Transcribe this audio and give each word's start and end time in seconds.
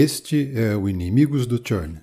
Este 0.00 0.56
é 0.56 0.76
o 0.76 0.88
Inimigos 0.88 1.44
do 1.44 1.60
Churn, 1.60 2.00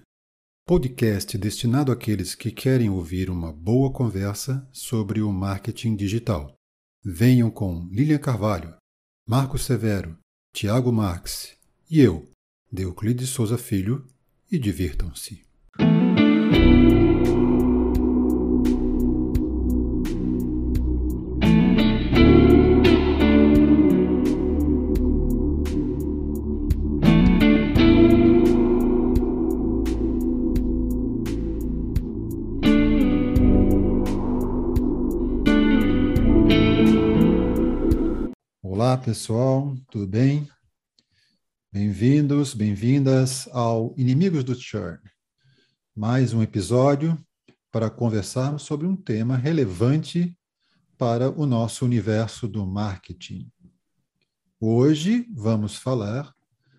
podcast 0.68 1.38
destinado 1.38 1.94
àqueles 1.94 2.36
que 2.36 2.52
querem 2.52 2.90
ouvir 2.90 3.30
uma 3.30 3.54
boa 3.54 3.90
conversa 3.90 4.68
sobre 4.74 5.22
o 5.22 5.32
marketing 5.32 5.96
digital. 5.96 6.54
Venham 7.02 7.50
com 7.50 7.88
Lilian 7.90 8.18
Carvalho, 8.18 8.76
Marcos 9.26 9.64
Severo, 9.64 10.20
Tiago 10.54 10.92
Marx 10.92 11.56
e 11.90 12.02
eu, 12.02 12.30
Euclides 12.78 13.30
Souza 13.30 13.58
Filho, 13.58 14.06
e 14.52 14.60
divirtam-se. 14.60 15.46
Pessoal, 39.06 39.78
tudo 39.92 40.08
bem? 40.08 40.50
Bem-vindos, 41.72 42.56
bem-vindas 42.56 43.48
ao 43.52 43.94
Inimigos 43.96 44.44
do 44.44 44.60
Churn. 44.60 44.98
Mais 45.96 46.34
um 46.34 46.42
episódio 46.42 47.16
para 47.72 47.88
conversarmos 47.88 48.64
sobre 48.64 48.88
um 48.88 48.96
tema 48.96 49.38
relevante 49.38 50.36
para 50.98 51.30
o 51.30 51.46
nosso 51.46 51.86
universo 51.86 52.48
do 52.48 52.66
marketing. 52.66 53.48
Hoje 54.60 55.28
vamos 55.36 55.76
falar 55.76 56.34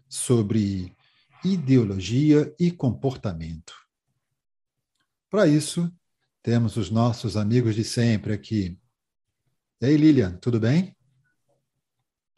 sobre 0.08 0.92
ideologia 1.44 2.52
e 2.58 2.72
comportamento. 2.72 3.72
Para 5.30 5.46
isso, 5.46 5.94
temos 6.42 6.77
os 6.77 6.90
nossos 6.90 7.36
amigos 7.36 7.77
de 7.77 7.84
sempre 7.84 8.33
aqui. 8.33 8.77
E 9.80 9.86
aí, 9.86 9.96
Lilian, 9.96 10.36
tudo 10.38 10.58
bem? 10.58 10.95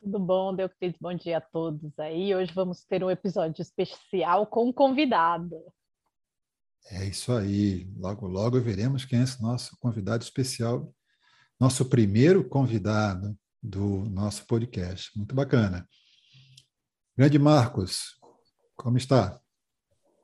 Tudo 0.01 0.21
bom, 0.21 0.55
Deuclides? 0.55 0.99
Bom 1.01 1.13
dia 1.13 1.39
a 1.39 1.41
todos 1.41 1.99
aí. 1.99 2.33
Hoje 2.33 2.53
vamos 2.55 2.85
ter 2.85 3.03
um 3.03 3.11
episódio 3.11 3.61
especial 3.61 4.47
com 4.47 4.69
um 4.69 4.73
convidado. 4.73 5.61
É 6.91 7.05
isso 7.05 7.33
aí. 7.33 7.85
Logo, 7.97 8.29
logo 8.29 8.61
veremos 8.61 9.05
quem 9.05 9.19
é 9.19 9.25
esse 9.25 9.43
nosso 9.43 9.77
convidado 9.81 10.23
especial, 10.23 10.95
nosso 11.59 11.85
primeiro 11.85 12.49
convidado 12.49 13.37
do 13.61 14.05
nosso 14.09 14.47
podcast. 14.47 15.11
Muito 15.17 15.35
bacana. 15.35 15.87
Grande 17.17 17.39
Marcos, 17.39 18.21
como 18.77 18.97
está? 18.97 19.41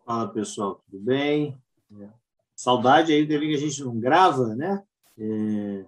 Fala 0.06 0.32
pessoal, 0.32 0.84
tudo 0.88 1.02
bem? 1.04 1.60
É. 2.00 2.10
Saudade 2.54 3.12
aí 3.12 3.26
dele 3.26 3.48
que 3.48 3.54
a 3.54 3.68
gente 3.68 3.82
não 3.82 3.98
grava, 3.98 4.54
né? 4.54 4.84
É... 5.18 5.84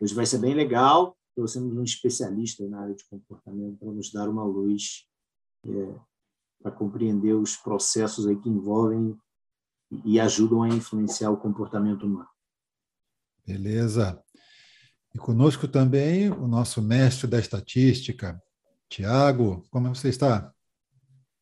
Hoje 0.00 0.14
vai 0.14 0.24
ser 0.24 0.38
bem 0.38 0.54
legal 0.54 1.16
trouxemos 1.34 1.76
um 1.76 1.82
especialista 1.82 2.66
na 2.68 2.80
área 2.80 2.94
de 2.94 3.04
comportamento 3.04 3.78
para 3.78 3.92
nos 3.92 4.12
dar 4.12 4.28
uma 4.28 4.44
luz 4.44 5.06
é, 5.66 5.94
para 6.62 6.72
compreender 6.72 7.34
os 7.34 7.56
processos 7.56 8.26
aí 8.26 8.36
que 8.36 8.48
envolvem 8.48 9.16
e 10.04 10.18
ajudam 10.18 10.62
a 10.62 10.68
influenciar 10.68 11.30
o 11.30 11.36
comportamento 11.36 12.06
humano. 12.06 12.28
Beleza. 13.46 14.22
E 15.14 15.18
conosco 15.18 15.68
também 15.68 16.30
o 16.30 16.48
nosso 16.48 16.80
mestre 16.82 17.28
da 17.28 17.38
estatística, 17.38 18.40
Tiago. 18.88 19.62
Como 19.70 19.94
você 19.94 20.08
está? 20.08 20.52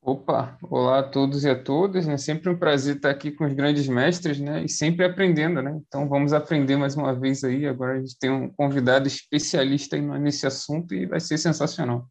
Opa, 0.04 0.58
olá 0.64 0.98
a 0.98 1.02
todos 1.04 1.44
e 1.44 1.48
a 1.48 1.54
todas, 1.54 2.08
né? 2.08 2.16
Sempre 2.16 2.50
um 2.50 2.58
prazer 2.58 2.96
estar 2.96 3.08
aqui 3.08 3.30
com 3.30 3.46
os 3.46 3.52
grandes 3.52 3.86
mestres, 3.86 4.40
né? 4.40 4.64
E 4.64 4.68
sempre 4.68 5.04
aprendendo, 5.04 5.62
né? 5.62 5.80
Então 5.86 6.08
vamos 6.08 6.32
aprender 6.32 6.76
mais 6.76 6.96
uma 6.96 7.14
vez 7.14 7.44
aí. 7.44 7.66
Agora 7.66 7.92
a 7.92 8.00
gente 8.00 8.18
tem 8.18 8.28
um 8.28 8.50
convidado 8.50 9.06
especialista 9.06 9.96
nesse 9.96 10.44
assunto 10.44 10.92
e 10.92 11.06
vai 11.06 11.20
ser 11.20 11.38
sensacional. 11.38 12.10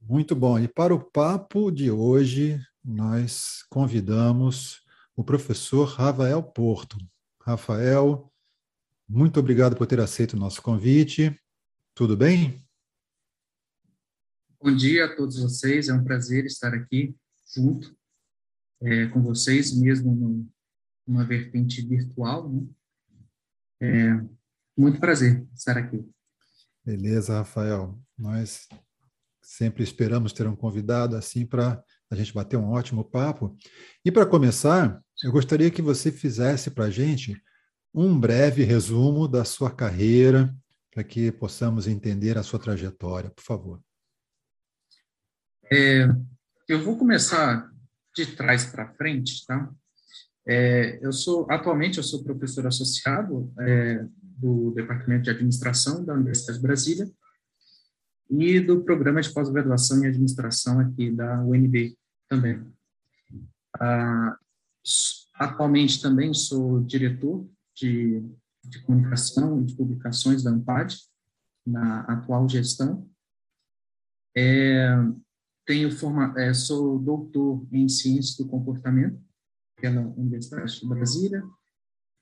Muito 0.00 0.34
bom. 0.34 0.58
E 0.58 0.66
para 0.66 0.94
o 0.94 0.98
papo 0.98 1.70
de 1.70 1.90
hoje, 1.90 2.58
nós 2.82 3.62
convidamos 3.68 4.80
o 5.14 5.22
professor 5.22 5.84
Rafael 5.86 6.42
Porto. 6.42 6.96
Rafael, 7.42 8.32
muito 9.06 9.38
obrigado 9.38 9.76
por 9.76 9.86
ter 9.86 10.00
aceito 10.00 10.32
o 10.32 10.38
nosso 10.38 10.62
convite. 10.62 11.38
Tudo 11.94 12.16
bem? 12.16 12.58
Bom 14.60 14.74
dia 14.74 15.04
a 15.04 15.16
todos 15.16 15.38
vocês, 15.38 15.88
é 15.88 15.94
um 15.94 16.02
prazer 16.02 16.44
estar 16.44 16.74
aqui 16.74 17.14
junto 17.54 17.96
é, 18.82 19.06
com 19.06 19.22
vocês, 19.22 19.72
mesmo 19.72 20.12
no, 20.12 20.50
numa 21.06 21.24
vertente 21.24 21.80
virtual. 21.80 22.50
Né? 22.50 22.66
É, 23.80 24.20
muito 24.76 24.98
prazer 24.98 25.46
estar 25.54 25.78
aqui. 25.78 26.04
Beleza, 26.84 27.34
Rafael. 27.34 27.96
Nós 28.18 28.66
sempre 29.40 29.84
esperamos 29.84 30.32
ter 30.32 30.48
um 30.48 30.56
convidado 30.56 31.14
assim 31.14 31.46
para 31.46 31.80
a 32.10 32.16
gente 32.16 32.34
bater 32.34 32.56
um 32.56 32.70
ótimo 32.70 33.04
papo. 33.04 33.56
E 34.04 34.10
para 34.10 34.26
começar, 34.26 35.00
eu 35.22 35.30
gostaria 35.30 35.70
que 35.70 35.80
você 35.80 36.10
fizesse 36.10 36.68
para 36.72 36.86
a 36.86 36.90
gente 36.90 37.40
um 37.94 38.18
breve 38.18 38.64
resumo 38.64 39.28
da 39.28 39.44
sua 39.44 39.70
carreira, 39.70 40.52
para 40.92 41.04
que 41.04 41.30
possamos 41.30 41.86
entender 41.86 42.36
a 42.36 42.42
sua 42.42 42.58
trajetória, 42.58 43.30
por 43.30 43.44
favor. 43.44 43.87
É, 45.70 46.08
eu 46.66 46.82
vou 46.82 46.96
começar 46.96 47.70
de 48.16 48.26
trás 48.34 48.64
para 48.66 48.92
frente, 48.94 49.44
tá? 49.46 49.70
É, 50.46 50.98
eu 51.04 51.12
sou 51.12 51.46
atualmente 51.50 51.98
eu 51.98 52.04
sou 52.04 52.24
professor 52.24 52.66
associado 52.66 53.52
é, 53.60 54.06
do 54.22 54.70
Departamento 54.70 55.24
de 55.24 55.30
Administração 55.30 56.02
da 56.04 56.14
Universidade 56.14 56.58
de 56.58 56.62
Brasília 56.62 57.10
e 58.30 58.58
do 58.60 58.82
programa 58.82 59.20
de 59.20 59.30
pós-graduação 59.30 60.02
em 60.02 60.06
administração 60.06 60.80
aqui 60.80 61.10
da 61.10 61.42
UNB 61.42 61.96
também. 62.28 62.64
Ah, 63.78 64.36
atualmente 65.34 66.00
também 66.00 66.32
sou 66.32 66.82
diretor 66.82 67.46
de, 67.74 68.22
de 68.64 68.82
comunicação 68.82 69.60
e 69.60 69.66
de 69.66 69.76
publicações 69.76 70.42
da 70.42 70.50
ANPAD 70.50 70.96
na 71.66 72.00
atual 72.00 72.48
gestão. 72.48 73.08
É, 74.36 74.96
tenho 75.68 75.92
forma, 75.92 76.32
é, 76.40 76.54
sou 76.54 76.98
doutor 76.98 77.68
em 77.70 77.86
ciências 77.90 78.34
do 78.38 78.48
comportamento 78.48 79.22
pela 79.78 80.00
Universidade 80.00 80.80
de 80.80 80.88
Brasília, 80.88 81.44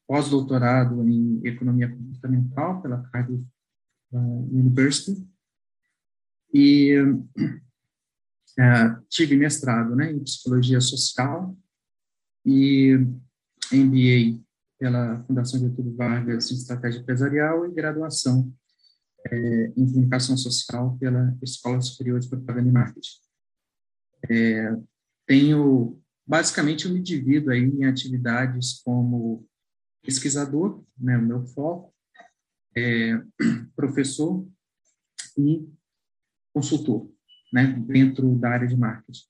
pós-doutorado 0.04 1.00
em 1.08 1.40
economia 1.46 1.88
comportamental 1.88 2.82
pela 2.82 3.04
Cardiff 3.04 3.46
University 4.50 5.24
e 6.52 6.98
uh, 7.00 7.24
tive 9.08 9.36
mestrado, 9.36 9.94
né, 9.94 10.10
em 10.10 10.24
psicologia 10.24 10.80
social 10.80 11.56
e 12.44 12.98
MBA 13.72 14.42
pela 14.76 15.22
Fundação 15.22 15.60
Getúlio 15.60 15.94
Vargas 15.94 16.50
em 16.50 16.54
estratégia 16.56 16.98
empresarial 16.98 17.64
e 17.64 17.72
graduação 17.72 18.52
é, 19.30 19.72
em 19.76 19.86
comunicação 19.86 20.36
social 20.36 20.96
pela 20.98 21.36
Escola 21.42 21.80
Superior 21.80 22.18
de 22.18 22.28
Propaganda 22.28 22.68
e 22.68 22.72
Marketing. 22.72 23.25
É, 24.30 24.76
tenho, 25.26 26.00
basicamente, 26.26 26.86
eu 26.86 26.92
me 26.92 27.00
divido 27.00 27.50
aí 27.50 27.60
em 27.60 27.84
atividades 27.84 28.80
como 28.82 29.46
pesquisador, 30.02 30.84
né, 30.96 31.18
o 31.18 31.22
meu 31.22 31.44
foco, 31.46 31.92
é, 32.76 33.20
professor 33.74 34.46
e 35.36 35.68
consultor, 36.54 37.10
né, 37.52 37.72
dentro 37.86 38.36
da 38.38 38.50
área 38.50 38.68
de 38.68 38.76
marketing. 38.76 39.26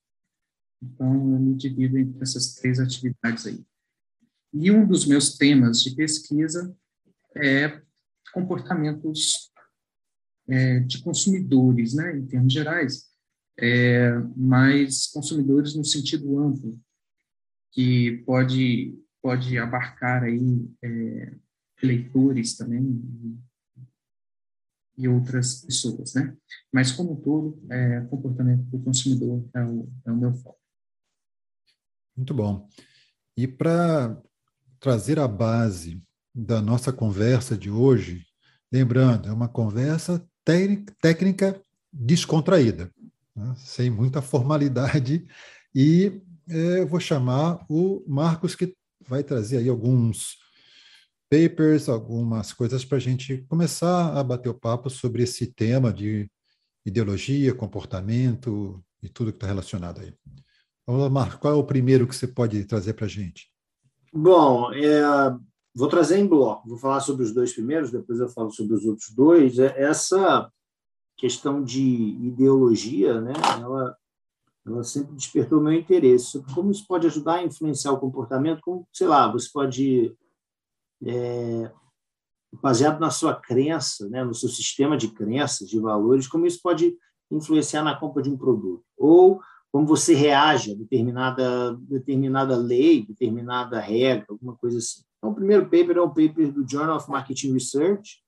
Então, 0.81 1.13
eu 1.13 1.39
me 1.39 1.55
divido 1.55 1.97
entre 1.97 2.21
essas 2.21 2.53
três 2.55 2.79
atividades 2.79 3.47
aí. 3.47 3.65
E 4.53 4.71
um 4.71 4.87
dos 4.87 5.05
meus 5.05 5.35
temas 5.37 5.81
de 5.81 5.95
pesquisa 5.95 6.75
é 7.35 7.81
comportamentos 8.31 9.51
é, 10.47 10.79
de 10.81 11.01
consumidores, 11.01 11.93
né, 11.93 12.15
em 12.15 12.25
termos 12.25 12.53
gerais, 12.53 13.06
é, 13.59 14.11
mas 14.35 15.07
consumidores 15.07 15.75
no 15.75 15.83
sentido 15.83 16.39
amplo, 16.39 16.79
que 17.71 18.23
pode, 18.25 18.97
pode 19.21 19.57
abarcar 19.57 20.23
aí 20.23 20.69
é, 20.83 21.35
leitores 21.81 22.55
também 22.55 23.01
e 24.97 25.07
outras 25.07 25.61
pessoas, 25.61 26.13
né? 26.15 26.35
Mas, 26.73 26.91
como 26.91 27.13
um 27.13 27.21
todo, 27.21 27.59
é, 27.69 28.01
comportamento 28.01 28.63
do 28.63 28.79
consumidor 28.79 29.47
é 29.53 29.63
o, 29.63 29.89
é 30.05 30.11
o 30.11 30.17
meu 30.17 30.33
foco. 30.33 30.59
Muito 32.15 32.33
bom. 32.33 32.67
E 33.35 33.47
para 33.47 34.19
trazer 34.79 35.19
a 35.19 35.27
base 35.27 36.03
da 36.33 36.61
nossa 36.61 36.91
conversa 36.91 37.55
de 37.55 37.69
hoje, 37.69 38.25
lembrando, 38.71 39.27
é 39.27 39.31
uma 39.31 39.47
conversa 39.47 40.27
técnica 40.43 41.61
descontraída 41.93 42.91
né? 43.37 43.53
sem 43.57 43.89
muita 43.89 44.21
formalidade 44.21 45.27
E 45.73 46.21
é, 46.49 46.85
vou 46.85 46.99
chamar 46.99 47.63
o 47.69 48.03
Marcos, 48.07 48.55
que 48.55 48.73
vai 49.07 49.23
trazer 49.23 49.57
aí 49.57 49.69
alguns 49.69 50.37
papers, 51.29 51.87
algumas 51.87 52.51
coisas 52.53 52.83
para 52.83 52.97
a 52.97 53.01
gente 53.01 53.45
começar 53.49 54.17
a 54.17 54.23
bater 54.23 54.49
o 54.49 54.53
papo 54.53 54.89
sobre 54.89 55.23
esse 55.23 55.53
tema 55.53 55.93
de 55.93 56.29
ideologia, 56.85 57.53
comportamento 57.53 58.83
e 59.03 59.09
tudo 59.09 59.31
que 59.31 59.37
está 59.37 59.47
relacionado 59.47 60.01
aí. 60.01 60.13
Vamos 60.85 61.03
lá, 61.03 61.09
Marcos, 61.09 61.35
qual 61.39 61.53
é 61.53 61.55
o 61.55 61.63
primeiro 61.63 62.07
que 62.07 62.15
você 62.15 62.27
pode 62.27 62.63
trazer 62.65 62.93
para 62.93 63.05
a 63.05 63.09
gente? 63.09 63.51
Bom, 64.13 64.73
é, 64.73 65.03
vou 65.75 65.89
trazer 65.89 66.17
em 66.17 66.25
bloco. 66.25 66.67
Vou 66.69 66.77
falar 66.77 67.01
sobre 67.01 67.23
os 67.23 67.33
dois 67.33 67.53
primeiros, 67.53 67.91
depois 67.91 68.19
eu 68.19 68.29
falo 68.29 68.49
sobre 68.51 68.73
os 68.73 68.85
outros 68.85 69.09
dois. 69.13 69.59
É, 69.59 69.79
essa 69.79 70.49
questão 71.17 71.63
de 71.63 71.81
ideologia, 71.81 73.19
né, 73.19 73.33
ela, 73.59 73.97
ela 74.65 74.83
sempre 74.83 75.15
despertou 75.15 75.61
meu 75.61 75.73
interesse. 75.73 76.43
Como 76.53 76.71
isso 76.71 76.85
pode 76.87 77.07
ajudar 77.07 77.35
a 77.35 77.43
influenciar 77.43 77.91
o 77.91 77.99
comportamento? 77.99 78.61
Como, 78.61 78.87
sei 78.93 79.07
lá, 79.07 79.31
você 79.31 79.49
pode 79.51 80.15
é, 81.03 81.71
baseado 82.61 82.99
na 82.99 83.09
sua 83.09 83.35
crença, 83.35 84.07
né, 84.09 84.23
no 84.23 84.33
seu 84.33 84.49
sistema 84.49 84.97
de 84.97 85.09
crenças, 85.09 85.67
de 85.67 85.79
valores, 85.79 86.27
como 86.27 86.45
isso 86.45 86.61
pode 86.61 86.95
influenciar 87.31 87.83
na 87.83 87.95
compra 87.99 88.21
de 88.23 88.29
um 88.29 88.37
produto. 88.37 88.83
Ou 88.97 89.41
como 89.71 89.85
você 89.85 90.13
reage 90.13 90.71
a 90.71 90.75
determinada, 90.75 91.75
determinada 91.81 92.55
lei, 92.55 93.05
determinada 93.05 93.79
regra, 93.79 94.25
alguma 94.29 94.55
coisa 94.55 94.77
assim. 94.77 95.01
Então, 95.17 95.31
o 95.31 95.35
primeiro 95.35 95.65
paper 95.65 95.97
é 95.97 96.01
um 96.01 96.09
paper 96.09 96.51
do 96.51 96.67
Journal 96.67 96.97
of 96.97 97.09
Marketing 97.09 97.53
Research, 97.53 98.23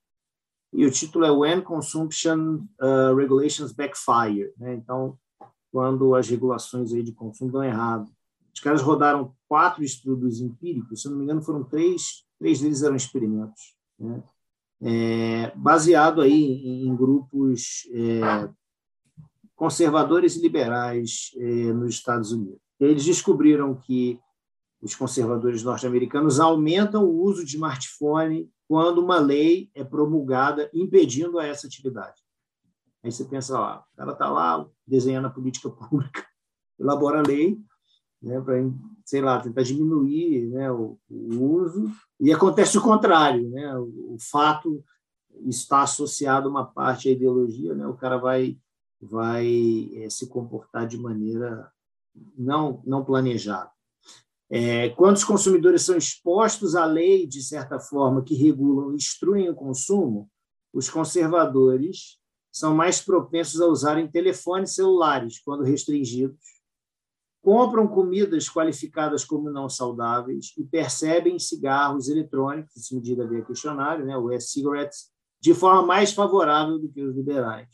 e 0.71 0.85
o 0.85 0.91
título 0.91 1.25
é 1.25 1.31
When 1.31 1.61
Consumption 1.61 2.65
uh, 2.79 3.15
Regulations 3.15 3.71
Backfire. 3.71 4.53
Né? 4.57 4.75
Então, 4.75 5.17
quando 5.71 6.15
as 6.15 6.29
regulações 6.29 6.93
aí 6.93 7.03
de 7.03 7.11
consumo 7.11 7.51
dão 7.51 7.63
errado. 7.63 8.09
Os 8.53 8.59
caras 8.59 8.81
rodaram 8.81 9.33
quatro 9.47 9.83
estudos 9.83 10.41
empíricos, 10.41 11.01
se 11.01 11.09
não 11.09 11.17
me 11.17 11.23
engano, 11.23 11.41
foram 11.41 11.63
três, 11.63 12.25
três 12.37 12.59
deles 12.59 12.83
eram 12.83 12.95
experimentos 12.95 13.75
né? 13.97 14.21
é, 14.81 15.51
baseado 15.55 16.21
aí 16.21 16.85
em, 16.85 16.95
grupos 16.95 17.87
é, 17.91 18.49
conservadores 19.55 20.35
e 20.35 20.41
liberais 20.41 21.31
é, 21.37 21.73
nos 21.73 21.95
Estados 21.95 22.31
Unidos. 22.31 22.59
Eles 22.79 23.05
descobriram 23.05 23.75
que 23.75 24.19
os 24.81 24.95
conservadores 24.95 25.63
norte-americanos 25.63 26.39
aumentam 26.39 27.03
o 27.03 27.21
uso 27.21 27.43
de 27.43 27.55
smartphone 27.55 28.49
quando 28.67 28.99
uma 28.99 29.19
lei 29.19 29.69
é 29.73 29.83
promulgada 29.83 30.69
impedindo 30.73 31.39
essa 31.39 31.67
atividade. 31.67 32.21
Aí 33.03 33.11
você 33.11 33.25
pensa 33.25 33.57
lá, 33.57 33.85
o 33.93 33.97
cara 33.97 34.11
está 34.11 34.29
lá 34.29 34.67
desenhando 34.85 35.27
a 35.27 35.31
política 35.31 35.69
pública, 35.69 36.25
elabora 36.79 37.19
a 37.19 37.27
lei, 37.27 37.57
né, 38.21 38.39
para, 38.41 38.55
sei 39.05 39.21
lá, 39.21 39.39
tentar 39.39 39.63
diminuir 39.63 40.47
né, 40.47 40.71
o, 40.71 40.99
o, 41.09 41.43
uso, 41.43 41.89
e 42.19 42.33
acontece 42.33 42.77
o 42.77 42.81
contrário, 42.81 43.49
né, 43.49 43.77
o, 43.77 44.15
o, 44.15 44.17
fato 44.19 44.83
está 45.45 45.83
associado 45.83 46.47
a 46.47 46.51
uma 46.51 46.65
parte 46.65 47.07
à 47.07 47.11
ideologia, 47.11 47.73
né, 47.73 47.87
o 47.87 47.95
cara 47.95 48.17
vai, 48.17 48.57
vai 49.01 49.89
é, 49.95 50.09
se 50.09 50.27
comportar 50.27 50.85
de 50.85 50.97
maneira 50.97 51.71
não, 52.37 52.83
não 52.85 53.05
planejada. 53.05 53.71
É, 54.51 54.89
quando 54.89 55.17
os 55.17 55.23
consumidores 55.23 55.83
são 55.83 55.95
expostos 55.95 56.75
à 56.75 56.85
lei, 56.85 57.27
de 57.27 57.41
certa 57.43 57.79
forma, 57.79 58.23
que 58.23 58.33
regulam 58.33 58.91
e 58.91 58.95
instruem 58.95 59.49
o 59.49 59.55
consumo, 59.55 60.29
os 60.73 60.89
conservadores 60.89 62.17
são 62.51 62.73
mais 62.73 62.99
propensos 62.99 63.61
a 63.61 63.67
usarem 63.67 64.09
telefones 64.09 64.73
celulares 64.73 65.39
quando 65.39 65.63
restringidos 65.63 66.39
compram 67.41 67.87
comidas 67.87 68.49
qualificadas 68.49 69.23
como 69.23 69.49
não 69.49 69.69
saudáveis 69.69 70.53
e 70.57 70.63
percebem 70.63 71.39
cigarros 71.39 72.09
eletrônicos, 72.09 72.75
essa 72.75 72.93
medida 72.93 73.27
via 73.27 73.43
questionário, 73.43 74.05
né, 74.05 74.17
o 74.17 74.31
e-cigarettes, 74.31 75.09
de 75.41 75.53
forma 75.53 75.81
mais 75.81 76.11
favorável 76.11 76.77
do 76.77 76.89
que 76.89 77.01
os 77.01 77.15
liberais. 77.15 77.69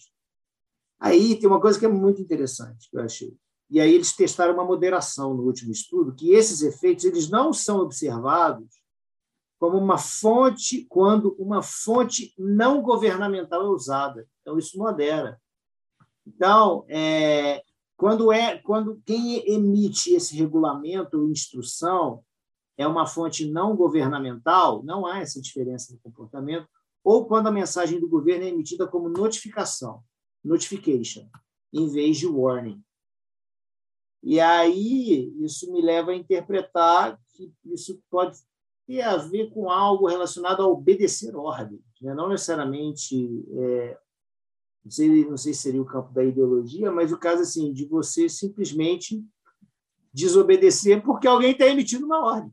Aí 0.99 1.35
tem 1.39 1.49
uma 1.49 1.59
coisa 1.59 1.79
que 1.79 1.85
é 1.85 1.89
muito 1.89 2.21
interessante, 2.21 2.89
que 2.89 2.97
eu 2.97 3.01
achei. 3.01 3.35
E 3.69 3.79
aí 3.79 3.93
eles 3.93 4.15
testaram 4.15 4.53
uma 4.53 4.63
moderação 4.63 5.33
no 5.33 5.43
último 5.43 5.71
estudo, 5.71 6.13
que 6.13 6.31
esses 6.31 6.61
efeitos 6.61 7.05
eles 7.05 7.29
não 7.29 7.51
são 7.51 7.79
observados 7.79 8.67
como 9.57 9.77
uma 9.77 9.97
fonte 9.97 10.85
quando 10.87 11.35
uma 11.39 11.61
fonte 11.61 12.33
não 12.37 12.81
governamental 12.81 13.61
é 13.63 13.69
usada. 13.69 14.27
Então 14.41 14.57
isso 14.59 14.77
modera. 14.77 15.41
Então, 16.27 16.85
é, 16.89 17.63
quando 17.97 18.31
é 18.31 18.57
quando 18.59 19.01
quem 19.05 19.47
emite 19.49 20.13
esse 20.13 20.35
regulamento 20.35 21.17
ou 21.17 21.29
instrução 21.29 22.23
é 22.77 22.85
uma 22.85 23.05
fonte 23.05 23.49
não 23.49 23.75
governamental, 23.75 24.83
não 24.83 25.05
há 25.05 25.19
essa 25.19 25.41
diferença 25.41 25.93
no 25.93 25.99
comportamento, 25.99 26.67
ou 27.03 27.25
quando 27.25 27.47
a 27.47 27.51
mensagem 27.51 27.99
do 27.99 28.09
governo 28.09 28.43
é 28.43 28.49
emitida 28.49 28.85
como 28.85 29.07
notificação, 29.07 30.03
notification, 30.43 31.29
em 31.71 31.87
vez 31.87 32.17
de 32.17 32.27
warning. 32.27 32.83
E 34.25 34.39
aí 34.39 35.31
isso 35.45 35.71
me 35.71 35.83
leva 35.83 36.09
a 36.09 36.15
interpretar 36.15 37.21
que 37.29 37.53
isso 37.63 38.01
pode 38.09 38.39
ter 38.87 39.01
a 39.01 39.17
ver 39.17 39.51
com 39.51 39.69
algo 39.69 40.07
relacionado 40.07 40.63
a 40.63 40.67
obedecer 40.67 41.35
ordens, 41.35 41.83
né? 42.01 42.13
não 42.15 42.29
necessariamente 42.29 43.45
é, 43.51 43.97
não 44.83 44.91
sei, 44.91 45.25
não 45.25 45.37
sei 45.37 45.53
se 45.53 45.61
seria 45.61 45.81
o 45.81 45.85
campo 45.85 46.11
da 46.11 46.23
ideologia, 46.23 46.91
mas 46.91 47.11
o 47.11 47.19
caso 47.19 47.43
assim 47.43 47.71
de 47.71 47.85
você 47.85 48.27
simplesmente 48.27 49.23
desobedecer 50.11 51.03
porque 51.03 51.27
alguém 51.27 51.51
está 51.51 51.67
emitindo 51.67 52.07
uma 52.07 52.25
ordem. 52.25 52.51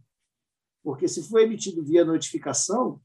Porque 0.83 1.09
se 1.09 1.27
for 1.27 1.41
emitido 1.41 1.83
via 1.83 2.05
notificação, 2.05 3.01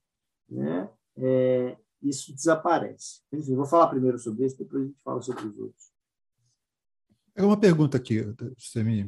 né, 0.50 0.90
é, 1.16 1.78
isso 2.02 2.34
desaparece. 2.34 3.22
Enfim, 3.32 3.56
vou 3.56 3.66
falar 3.66 3.88
primeiro 3.88 4.20
sobre 4.20 4.46
isso, 4.46 4.58
depois 4.58 4.84
a 4.84 4.86
gente 4.88 5.02
fala 5.02 5.22
sobre 5.22 5.48
os 5.48 5.58
outros. 5.58 5.97
É 7.38 7.44
uma 7.44 7.56
pergunta 7.56 7.98
aqui, 7.98 8.26
você 8.58 8.84
me, 8.84 9.04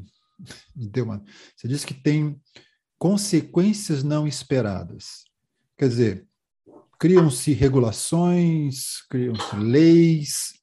me 0.76 0.88
deu 0.88 1.04
uma. 1.04 1.24
Você 1.56 1.68
disse 1.68 1.86
que 1.86 1.96
tem 1.96 2.40
consequências 2.96 4.04
não 4.04 4.28
esperadas. 4.28 5.24
Quer 5.76 5.90
dizer, 5.90 6.28
criam-se 7.00 7.54
regulações, 7.54 9.02
criam-se 9.10 9.56
leis. 9.56 10.54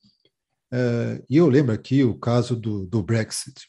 Uh, 0.73 1.25
e 1.29 1.37
eu 1.37 1.49
lembro 1.49 1.75
aqui 1.75 2.05
o 2.05 2.17
caso 2.17 2.55
do, 2.55 2.87
do 2.87 3.03
Brexit, 3.03 3.69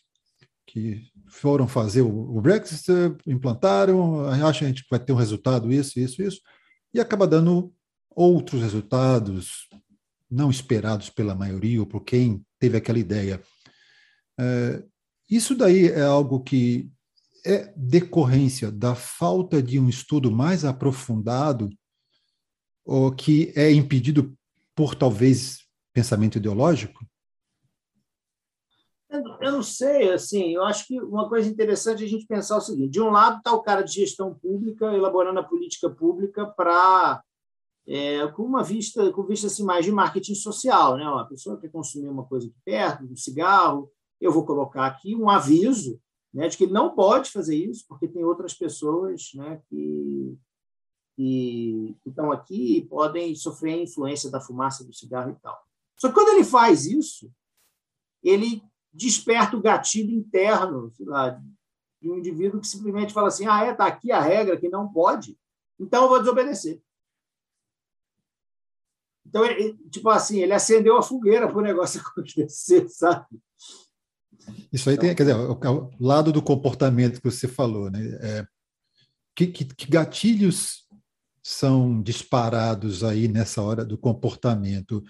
que 0.68 1.02
foram 1.28 1.68
fazer 1.68 2.02
o, 2.02 2.38
o, 2.38 2.40
Brexit, 2.40 2.92
implantaram, 3.26 4.28
acham 4.28 4.60
que 4.60 4.66
a 4.66 4.68
gente 4.68 4.86
vai 4.92 5.00
ter 5.00 5.12
um 5.12 5.18
resultado, 5.18 5.72
isso, 5.72 6.00
isso, 6.00 6.22
isso, 6.22 6.42
e 6.94 7.00
acaba 7.00 7.26
dando 7.26 7.74
outros 8.10 8.62
resultados 8.62 9.68
não 10.30 10.52
esperados 10.52 11.10
pela 11.10 11.34
maioria 11.34 11.80
ou 11.80 11.88
por 11.88 12.02
quem 12.02 12.46
teve 12.60 12.78
aquela 12.78 13.00
ideia. 13.00 13.42
Isso 15.30 15.56
daí 15.56 15.88
é 15.88 16.04
algo 16.04 16.42
que 16.42 16.90
é 17.46 17.74
decorrência 17.76 18.72
da 18.72 18.94
falta 18.94 19.62
de 19.62 19.80
um 19.80 19.88
estudo 19.88 20.32
mais 20.32 20.66
aprofundado 20.66 21.70
ou 22.86 23.12
que 23.14 23.52
é 23.56 23.72
impedido 23.72 24.38
por 24.76 24.96
talvez 24.96 25.60
pensamento 25.94 26.38
ideológico? 26.38 27.06
Eu 29.42 29.52
não 29.52 29.64
sei, 29.64 30.12
assim, 30.12 30.54
eu 30.54 30.64
acho 30.64 30.86
que 30.86 31.00
uma 31.02 31.30
coisa 31.30 31.50
interessante 31.50 32.04
é 32.04 32.06
a 32.06 32.10
gente 32.10 32.28
pensar 32.28 32.58
o 32.58 32.62
seguinte: 32.62 32.92
de 32.92 33.02
um 33.02 33.10
lado 33.10 33.38
está 33.38 33.54
o 33.54 33.64
cara 33.64 33.82
de 33.82 33.94
gestão 33.94 34.34
pública 34.36 34.94
elaborando 34.94 35.40
a 35.40 35.44
política 35.44 35.90
pública 35.90 36.46
para 36.46 37.24
é, 37.88 38.28
com 38.28 38.44
uma 38.44 38.64
vista, 38.64 39.10
com 39.14 39.24
vista 39.24 39.48
assim 39.48 39.64
mais 39.64 39.86
de 39.86 39.92
marketing 39.92 40.36
social, 40.36 40.98
né? 40.98 41.06
Uma 41.06 41.28
pessoa 41.28 41.60
que 41.60 41.70
consumir 41.70 42.10
uma 42.10 42.26
coisa 42.26 42.48
aqui 42.48 42.58
perto, 42.66 43.06
um 43.06 43.16
cigarro, 43.16 43.90
eu 44.20 44.32
vou 44.32 44.46
colocar 44.46 44.86
aqui 44.86 45.16
um 45.16 45.30
aviso, 45.30 46.02
né, 46.34 46.48
de 46.48 46.58
que 46.58 46.66
ele 46.66 46.74
não 46.74 46.94
pode 46.94 47.32
fazer 47.32 47.56
isso 47.56 47.86
porque 47.88 48.08
tem 48.08 48.24
outras 48.24 48.54
pessoas, 48.54 49.32
né, 49.36 49.62
que 49.70 50.38
que, 51.18 51.98
estão 52.06 52.32
aqui 52.32 52.86
podem 52.88 53.36
sofrer 53.36 53.74
a 53.74 53.82
influência 53.82 54.30
da 54.30 54.40
fumaça 54.40 54.86
do 54.86 54.94
cigarro 54.94 55.32
e 55.32 55.36
tal. 55.42 55.60
Só 55.98 56.10
que 56.10 56.14
quando 56.14 56.30
ele 56.30 56.44
faz 56.44 56.86
isso, 56.86 57.34
ele 58.22 58.62
desperta 58.94 59.58
o 59.58 59.62
gatilho 59.62 60.12
interno, 60.12 60.94
lá, 61.00 61.42
de 62.00 62.12
um 62.12 62.18
indivíduo 62.18 62.62
que 62.62 62.68
simplesmente 62.68 63.14
fala 63.14 63.30
assim: 63.30 63.48
ah, 63.48 63.66
é, 63.66 63.72
está 63.72 63.88
aqui 63.88 64.12
a 64.12 64.22
regra 64.22 64.58
que 64.58 64.70
não 64.70 64.88
pode, 64.88 65.38
então 65.80 66.04
eu 66.04 66.10
vou 66.10 66.20
desobedecer. 66.20 66.82
Então, 69.26 69.44
tipo 69.90 70.08
assim, 70.10 70.40
ele 70.40 70.54
acendeu 70.54 70.98
a 70.98 71.04
fogueira 71.04 71.48
para 71.48 71.58
o 71.58 71.62
negócio 71.62 72.00
acontecer, 72.06 72.88
sabe? 72.88 73.42
Isso 74.72 74.90
aí 74.90 74.96
então, 74.96 75.08
tem, 75.08 75.16
quer 75.16 75.24
dizer, 75.24 75.36
o, 75.36 75.54
o, 75.54 75.92
lado 76.00 76.32
do 76.32 76.42
comportamento 76.42 77.22
que 77.22 77.30
você 77.30 77.48
falou, 77.48 77.90
né? 77.90 78.02
É, 78.22 78.46
que, 79.36 79.48
que, 79.48 79.66
que 79.66 79.88
gatilhos 79.88 80.88
são 81.44 82.02
disparados 82.02 83.04
aí 83.04 83.28
nessa 83.28 83.62
hora 83.62 83.86
do 83.86 83.98
comportamento. 83.98 85.04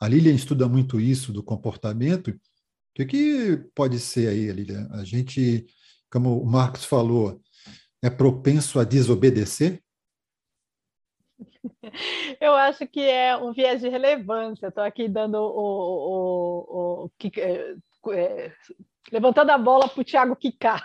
A 0.00 0.08
Lilian 0.08 0.34
estuda 0.34 0.68
muito 0.68 1.00
isso 1.00 1.32
do 1.32 1.42
comportamento 1.42 2.34
que, 2.94 3.04
que 3.04 3.56
pode 3.74 3.98
ser 3.98 4.28
aí, 4.28 4.50
Lilian? 4.52 4.88
A 4.92 5.04
gente, 5.04 5.66
como 6.10 6.40
o 6.40 6.46
Marcos 6.46 6.84
falou, 6.84 7.42
é 8.00 8.08
propenso 8.08 8.78
a 8.78 8.84
desobedecer? 8.84 9.82
Eu 12.40 12.54
acho 12.54 12.86
que 12.86 13.00
é 13.00 13.36
um 13.36 13.52
viés 13.52 13.80
de 13.80 13.88
relevância. 13.88 14.68
Estou 14.68 14.84
aqui 14.84 15.08
dando 15.08 15.36
o, 15.36 15.48
o, 15.48 17.04
o, 17.04 17.04
o 17.06 17.10
é, 18.12 18.46
é, 18.46 18.52
levantando 19.12 19.50
a 19.50 19.58
bola 19.58 19.88
para 19.88 20.00
o 20.00 20.04
Thiago 20.04 20.36
quicar. 20.36 20.84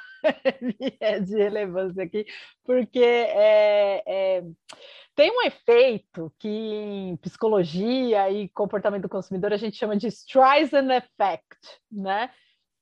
viés 0.62 1.26
de 1.28 1.38
relevância 1.38 2.04
aqui, 2.04 2.26
porque 2.66 3.00
é, 3.00 4.04
é, 4.06 4.44
tem 5.16 5.32
um 5.32 5.42
efeito 5.44 6.34
que 6.38 6.48
em 6.48 7.18
psicologia 7.18 8.30
e 8.30 8.50
comportamento 8.50 9.04
do 9.04 9.10
consumidor 9.10 9.54
a 9.54 9.58
gente 9.58 9.78
chama 9.78 9.96
de 9.96 10.08
Streisand 10.08 10.92
Effect, 10.92 11.80
né? 11.92 12.30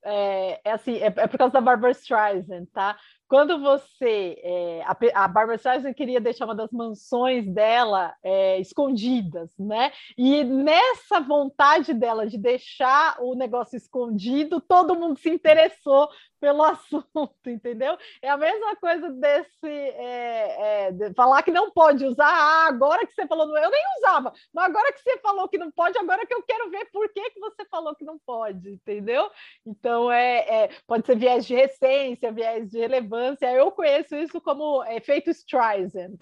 É, 0.03 0.61
é 0.63 0.71
assim, 0.71 0.97
é, 0.97 1.07
é 1.07 1.27
por 1.27 1.37
causa 1.37 1.53
da 1.53 1.61
Barbara 1.61 1.91
Streisand, 1.91 2.65
tá? 2.73 2.97
Quando 3.27 3.59
você. 3.59 4.39
É, 4.41 4.83
a, 4.83 5.23
a 5.23 5.27
Barbara 5.27 5.55
Streisand 5.55 5.93
queria 5.93 6.19
deixar 6.19 6.45
uma 6.45 6.55
das 6.55 6.71
mansões 6.71 7.45
dela 7.47 8.15
é, 8.23 8.59
escondidas, 8.59 9.51
né? 9.57 9.91
E 10.17 10.43
nessa 10.43 11.19
vontade 11.19 11.93
dela 11.93 12.25
de 12.25 12.37
deixar 12.37 13.17
o 13.19 13.35
negócio 13.35 13.75
escondido, 13.75 14.61
todo 14.61 14.95
mundo 14.95 15.19
se 15.19 15.29
interessou 15.29 16.09
pelo 16.39 16.63
assunto, 16.65 17.35
entendeu? 17.45 17.97
É 18.21 18.29
a 18.29 18.37
mesma 18.37 18.75
coisa 18.77 19.09
desse 19.09 19.67
é, 19.67 20.87
é, 20.87 20.91
de 20.91 21.13
falar 21.13 21.43
que 21.43 21.51
não 21.51 21.71
pode 21.71 22.05
usar. 22.05 22.27
Ah, 22.27 22.67
agora 22.67 23.05
que 23.05 23.13
você 23.13 23.27
falou, 23.27 23.45
eu 23.57 23.71
nem 23.71 23.83
usava, 23.99 24.33
mas 24.53 24.65
agora 24.65 24.93
que 24.93 25.01
você 25.01 25.17
falou 25.19 25.47
que 25.47 25.57
não 25.57 25.71
pode, 25.71 25.97
agora 25.97 26.25
que 26.25 26.33
eu 26.33 26.43
quero 26.43 26.69
ver 26.69 26.89
por 26.91 27.11
que, 27.11 27.31
que 27.31 27.39
você 27.39 27.65
falou 27.65 27.95
que 27.95 28.05
não 28.05 28.17
pode, 28.19 28.69
entendeu? 28.69 29.29
Então 29.65 30.11
é, 30.11 30.39
é 30.63 30.69
pode 30.85 31.05
ser 31.05 31.17
viés 31.17 31.45
de 31.45 31.55
recência, 31.55 32.31
viés 32.31 32.69
de 32.69 32.79
relevância. 32.79 33.16
Eu 33.41 33.71
conheço 33.71 34.15
isso 34.15 34.41
como 34.41 34.83
efeito 34.85 35.29
Streisand. 35.29 36.17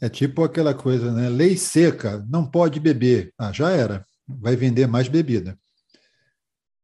É 0.00 0.08
tipo 0.08 0.42
aquela 0.42 0.74
coisa, 0.74 1.12
né? 1.12 1.28
Lei 1.28 1.56
seca, 1.56 2.24
não 2.28 2.50
pode 2.50 2.80
beber. 2.80 3.32
Ah, 3.38 3.52
já 3.52 3.70
era. 3.70 4.04
Vai 4.26 4.56
vender 4.56 4.86
mais 4.86 5.06
bebida. 5.06 5.58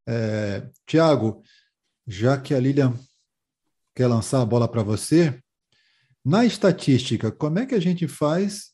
É, 0.09 0.69
Tiago, 0.87 1.43
já 2.07 2.41
que 2.41 2.55
a 2.55 2.61
Lilian 2.61 2.95
quer 3.95 4.07
lançar 4.07 4.41
a 4.41 4.47
bola 4.47 4.69
para 4.69 4.83
você, 4.83 5.43
na 6.25 6.45
estatística, 6.45 7.33
como 7.33 7.59
é 7.59 7.67
que 7.67 7.75
a 7.75 7.81
gente 7.81 8.07
faz 8.07 8.73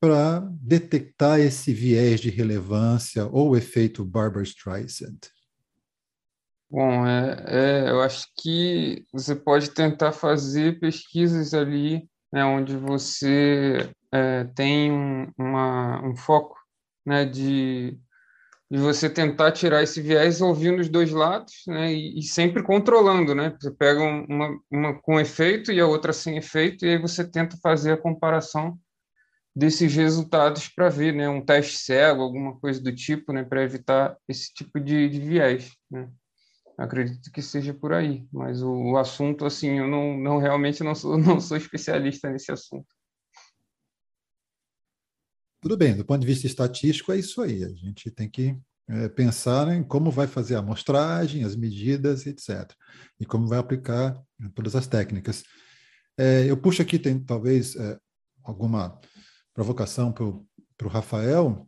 para 0.00 0.40
detectar 0.60 1.38
esse 1.38 1.72
viés 1.72 2.20
de 2.20 2.28
relevância 2.28 3.26
ou 3.26 3.56
efeito 3.56 4.04
Barbara 4.04 4.42
Streisand? 4.42 5.18
Bom, 6.70 7.06
é, 7.06 7.44
é, 7.86 7.90
eu 7.90 8.00
acho 8.02 8.26
que 8.38 9.04
você 9.12 9.34
pode 9.36 9.70
tentar 9.70 10.12
fazer 10.12 10.80
pesquisas 10.80 11.54
ali 11.54 12.08
né, 12.32 12.44
onde 12.44 12.76
você 12.76 13.90
é, 14.12 14.44
tem 14.54 14.90
um, 14.92 15.32
uma, 15.38 16.04
um 16.04 16.16
foco 16.16 16.56
né, 17.04 17.24
de 17.24 17.98
de 18.70 18.78
você 18.78 19.08
tentar 19.08 19.52
tirar 19.52 19.82
esse 19.82 20.00
viés 20.02 20.40
ouvindo 20.40 20.80
os 20.80 20.88
dois 20.88 21.10
lados, 21.12 21.54
né, 21.68 21.92
e, 21.92 22.18
e 22.18 22.22
sempre 22.22 22.62
controlando, 22.62 23.34
né? 23.34 23.56
Você 23.60 23.70
pega 23.70 24.00
uma, 24.02 24.60
uma 24.70 25.00
com 25.00 25.20
efeito 25.20 25.70
e 25.70 25.80
a 25.80 25.86
outra 25.86 26.12
sem 26.12 26.36
efeito, 26.36 26.84
e 26.84 26.90
aí 26.90 26.98
você 26.98 27.24
tenta 27.24 27.56
fazer 27.62 27.92
a 27.92 27.96
comparação 27.96 28.76
desses 29.54 29.94
resultados 29.94 30.68
para 30.68 30.88
ver, 30.88 31.14
né, 31.14 31.28
um 31.28 31.44
teste 31.44 31.78
cego, 31.78 32.22
alguma 32.22 32.58
coisa 32.58 32.82
do 32.82 32.94
tipo, 32.94 33.32
né, 33.32 33.44
para 33.44 33.62
evitar 33.62 34.16
esse 34.28 34.52
tipo 34.52 34.80
de, 34.80 35.08
de 35.08 35.20
viés, 35.20 35.70
né? 35.90 36.10
Acredito 36.78 37.32
que 37.32 37.40
seja 37.40 37.72
por 37.72 37.92
aí, 37.92 38.28
mas 38.30 38.62
o, 38.62 38.70
o 38.70 38.98
assunto, 38.98 39.46
assim, 39.46 39.78
eu 39.78 39.88
não, 39.88 40.18
não 40.18 40.38
realmente 40.38 40.84
não 40.84 40.94
sou, 40.94 41.16
não 41.18 41.40
sou 41.40 41.56
especialista 41.56 42.30
nesse 42.30 42.52
assunto. 42.52 42.86
Tudo 45.60 45.76
bem, 45.76 45.96
do 45.96 46.04
ponto 46.04 46.20
de 46.20 46.26
vista 46.26 46.46
estatístico, 46.46 47.12
é 47.12 47.18
isso 47.18 47.40
aí. 47.40 47.64
A 47.64 47.70
gente 47.70 48.10
tem 48.10 48.28
que 48.28 48.56
é, 48.88 49.08
pensar 49.08 49.74
em 49.74 49.82
como 49.82 50.10
vai 50.10 50.26
fazer 50.26 50.54
a 50.54 50.58
amostragem, 50.58 51.44
as 51.44 51.56
medidas, 51.56 52.26
etc. 52.26 52.70
E 53.18 53.24
como 53.24 53.48
vai 53.48 53.58
aplicar 53.58 54.22
todas 54.54 54.76
as 54.76 54.86
técnicas. 54.86 55.42
É, 56.18 56.44
eu 56.48 56.56
puxo 56.56 56.82
aqui, 56.82 56.98
tem 56.98 57.18
talvez 57.18 57.74
é, 57.74 57.98
alguma 58.44 59.00
provocação 59.52 60.12
para 60.12 60.24
o 60.24 60.90
Rafael. 60.90 61.66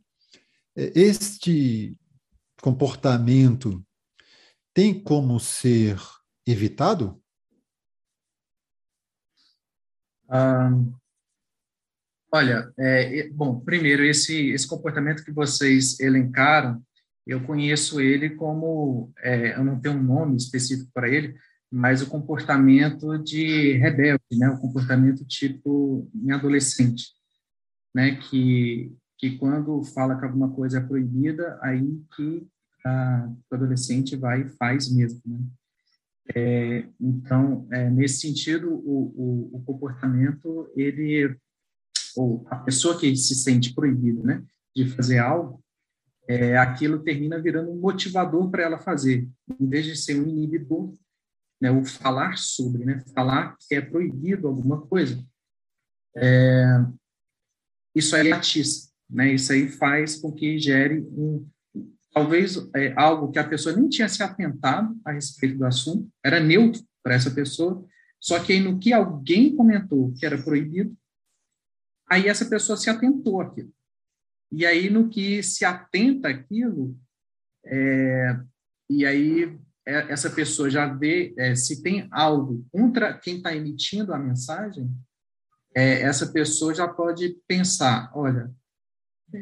É, 0.77 0.93
este 0.95 1.99
comportamento 2.61 3.85
tem 4.79 4.95
como 4.95 5.41
ser 5.41 5.99
evitado? 6.47 7.21
Um, 10.31 10.95
Olha, 12.33 12.73
é, 12.79 13.29
bom, 13.31 13.59
primeiro, 13.59 14.05
esse, 14.05 14.51
esse 14.51 14.69
comportamento 14.69 15.25
que 15.25 15.33
vocês 15.33 15.99
elencaram, 15.99 16.81
eu 17.27 17.45
conheço 17.45 18.01
ele 18.01 18.31
como, 18.37 19.11
é, 19.19 19.59
eu 19.59 19.65
não 19.65 19.81
tenho 19.81 19.97
um 19.97 20.03
nome 20.03 20.37
específico 20.37 20.89
para 20.95 21.09
ele, 21.09 21.35
mas 21.69 22.01
o 22.01 22.09
comportamento 22.09 23.19
de 23.19 23.73
rebelde, 23.79 24.23
né, 24.31 24.49
o 24.49 24.61
comportamento 24.61 25.27
tipo 25.27 26.09
em 26.15 26.31
adolescente, 26.31 27.09
né, 27.93 28.15
que, 28.15 28.95
que 29.19 29.39
quando 29.39 29.83
fala 29.83 30.17
que 30.17 30.25
alguma 30.25 30.55
coisa 30.55 30.79
é 30.79 30.87
proibida, 30.87 31.59
aí 31.63 32.01
que 32.15 32.47
o 32.87 33.55
adolescente 33.55 34.17
vai 34.17 34.43
e 34.43 34.49
faz 34.49 34.91
mesmo, 34.91 35.21
né. 35.27 35.41
É, 36.35 36.87
então, 37.01 37.67
é, 37.73 37.89
nesse 37.89 38.21
sentido, 38.21 38.71
o, 38.71 39.13
o, 39.17 39.57
o 39.57 39.63
comportamento, 39.65 40.71
ele 40.77 41.35
ou 42.15 42.45
a 42.51 42.57
pessoa 42.57 42.99
que 42.99 43.15
se 43.17 43.35
sente 43.35 43.73
proibida, 43.75 44.23
né, 44.23 44.45
de 44.75 44.89
fazer 44.91 45.19
algo, 45.19 45.63
é, 46.27 46.59
aquilo 46.59 47.03
termina 47.03 47.41
virando 47.41 47.71
um 47.71 47.79
motivador 47.79 48.51
para 48.51 48.63
ela 48.63 48.79
fazer, 48.79 49.29
em 49.59 49.69
vez 49.69 49.87
de 49.87 49.97
ser 49.97 50.21
um 50.21 50.29
inibidor, 50.29 50.93
né, 51.61 51.71
o 51.71 51.85
falar 51.85 52.37
sobre, 52.37 52.85
né, 52.85 53.03
falar 53.15 53.57
que 53.57 53.75
é 53.75 53.81
proibido 53.81 54.49
alguma 54.49 54.85
coisa. 54.87 55.25
É, 56.17 56.85
isso 57.95 58.15
aí 58.17 58.33
atiça, 58.33 58.91
né, 59.09 59.33
isso 59.33 59.53
aí 59.53 59.69
faz 59.69 60.17
com 60.17 60.33
que 60.33 60.59
gere 60.59 61.01
um, 61.01 61.49
talvez 62.19 62.57
é, 62.75 62.93
algo 62.97 63.31
que 63.31 63.39
a 63.39 63.49
pessoa 63.49 63.77
nem 63.77 63.89
tinha 63.89 64.09
se 64.09 64.25
atentado 64.25 65.01
a 65.05 65.13
respeito 65.13 65.57
do 65.59 65.65
assunto, 65.65 66.11
era 66.25 66.41
neutro 66.41 66.83
para 67.01 67.15
essa 67.15 67.31
pessoa, 67.31 67.87
só 68.21 68.43
que 68.43 68.53
aí 68.53 68.61
no 68.61 68.77
que 68.77 68.93
alguém 68.93 69.55
comentou 69.55 70.13
que 70.15 70.27
era 70.27 70.37
proibido, 70.37 70.97
aí 72.11 72.27
essa 72.27 72.45
pessoa 72.45 72.77
se 72.77 72.91
atentou 72.91 73.41
àquilo. 73.41 73.73
E 74.51 74.67
aí, 74.67 74.91
no 74.91 75.09
que 75.09 75.43
se 75.43 75.65
atenta 75.65 76.29
àquilo, 76.29 76.99
é, 77.65 78.41
e 78.91 79.07
aí 79.07 79.57
é, 79.87 80.11
essa 80.11 80.31
pessoa 80.31 80.69
já 80.69 80.93
vê 80.93 81.35
é, 81.39 81.55
se 81.55 81.83
tem 81.83 82.09
algo 82.11 82.67
contra 82.73 83.17
quem 83.17 83.37
está 83.37 83.55
emitindo 83.55 84.13
a 84.13 84.19
mensagem, 84.19 84.91
é, 85.77 86.01
essa 86.01 86.33
pessoa 86.33 86.75
já 86.75 86.89
pode 86.89 87.37
pensar, 87.47 88.11
olha, 88.15 88.51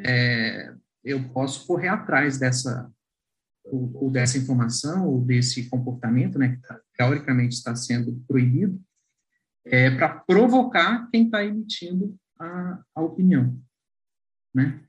é, 0.04 0.74
eu 1.06 1.28
posso 1.28 1.64
correr 1.66 1.88
atrás 1.88 2.36
dessa 2.36 2.90
ou, 3.64 4.04
ou, 4.04 4.10
dessa 4.10 4.36
informação 4.36 5.08
ou 5.08 5.24
desse 5.24 5.68
comportamento, 5.70 6.38
né, 6.38 6.56
que 6.56 6.62
tá, 6.62 6.80
teoricamente 6.96 7.54
está 7.54 7.74
sendo 7.74 8.12
proibido, 8.26 8.80
é, 9.64 9.90
para 9.90 10.20
provocar 10.20 11.08
quem 11.10 11.26
está 11.26 11.44
emitindo 11.44 12.16
a, 12.38 12.82
a 12.94 13.02
opinião, 13.02 13.60
né? 14.54 14.82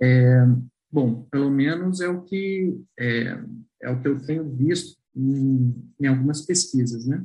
É, 0.00 0.44
bom, 0.90 1.24
pelo 1.24 1.50
menos 1.50 2.00
é 2.00 2.08
o 2.08 2.22
que 2.22 2.80
é, 2.98 3.38
é 3.82 3.90
o 3.90 4.00
que 4.00 4.08
eu 4.08 4.24
tenho 4.24 4.48
visto 4.54 5.00
em, 5.14 5.92
em 6.00 6.06
algumas 6.06 6.42
pesquisas, 6.42 7.06
né? 7.06 7.24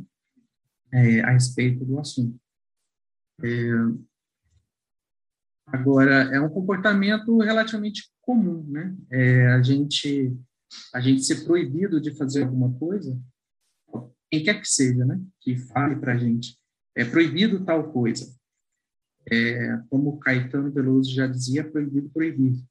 É, 0.92 1.22
a 1.22 1.32
respeito 1.32 1.86
do 1.86 2.00
assunto. 2.00 2.40
É, 3.44 3.72
agora, 5.68 6.36
é 6.36 6.42
um 6.42 6.50
comportamento 6.50 7.38
relativamente 7.38 8.10
comum, 8.28 8.64
né? 8.68 8.96
É, 9.10 9.48
a 9.48 9.62
gente 9.64 10.38
a 10.94 11.00
gente 11.00 11.24
ser 11.24 11.46
proibido 11.46 12.02
de 12.02 12.14
fazer 12.14 12.44
alguma 12.44 12.78
coisa, 12.78 13.18
quem 14.30 14.44
quer 14.44 14.60
que 14.60 14.68
seja, 14.68 15.06
né? 15.06 15.20
Que 15.40 15.58
fale 15.58 15.96
para 15.96 16.14
a 16.14 16.18
gente, 16.18 16.60
é 16.94 17.06
proibido 17.06 17.64
tal 17.64 17.92
coisa 17.92 18.38
é, 19.32 19.78
como 19.90 20.20
Caetano 20.20 20.72
Veloso 20.72 21.14
já 21.14 21.28
dizia, 21.28 21.70
proibido 21.70 22.10
proibir. 22.10 22.64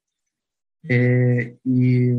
É, 0.89 1.55
e 1.65 2.13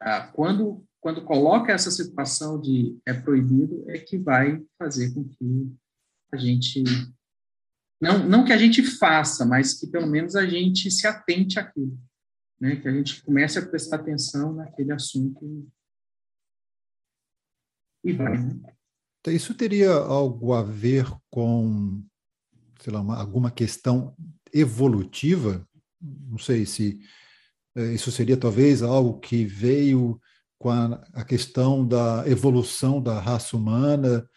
ah, 0.00 0.28
quando 0.28 0.84
quando 1.00 1.22
coloca 1.22 1.70
essa 1.70 1.90
situação 1.90 2.58
de 2.58 2.98
é 3.04 3.12
proibido, 3.12 3.84
é 3.90 3.98
que 3.98 4.16
vai 4.16 4.64
fazer 4.78 5.12
com 5.12 5.28
que 5.28 5.70
a 6.32 6.36
gente 6.38 6.82
não 8.00 8.28
não 8.28 8.44
que 8.44 8.52
a 8.52 8.58
gente 8.58 8.82
faça, 8.82 9.44
mas 9.44 9.78
que 9.78 9.86
pelo 9.86 10.06
menos 10.06 10.36
a 10.36 10.46
gente 10.46 10.90
se 10.90 11.06
atente 11.06 11.58
àquilo, 11.58 11.98
né, 12.60 12.76
que 12.76 12.88
a 12.88 12.92
gente 12.92 13.22
comece 13.22 13.58
a 13.58 13.66
prestar 13.66 13.96
atenção 13.96 14.54
naquele 14.54 14.92
assunto 14.92 15.66
e 18.04 18.12
vai. 18.12 18.38
Né? 18.38 18.60
Então, 19.20 19.32
isso 19.32 19.54
teria 19.54 19.92
algo 19.92 20.52
a 20.52 20.62
ver 20.62 21.06
com, 21.30 22.04
sei 22.78 22.92
lá, 22.92 23.00
uma, 23.00 23.16
alguma 23.16 23.50
questão 23.50 24.14
evolutiva? 24.52 25.66
Não 26.00 26.36
sei 26.36 26.66
se 26.66 27.00
é, 27.74 27.94
isso 27.94 28.12
seria 28.12 28.36
talvez 28.36 28.82
algo 28.82 29.18
que 29.18 29.46
veio 29.46 30.20
com 30.58 30.70
a, 30.70 31.02
a 31.14 31.24
questão 31.24 31.86
da 31.86 32.22
evolução 32.26 33.02
da 33.02 33.18
raça 33.18 33.56
humana 33.56 34.28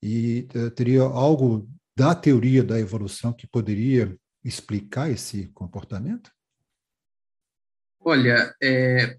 e 0.00 0.46
é, 0.54 0.70
teria 0.70 1.02
algo 1.02 1.68
da 1.96 2.14
teoria 2.14 2.62
da 2.62 2.78
evolução 2.78 3.32
que 3.32 3.46
poderia 3.46 4.16
explicar 4.44 5.10
esse 5.10 5.48
comportamento? 5.48 6.30
Olha, 8.00 8.54
é, 8.62 9.18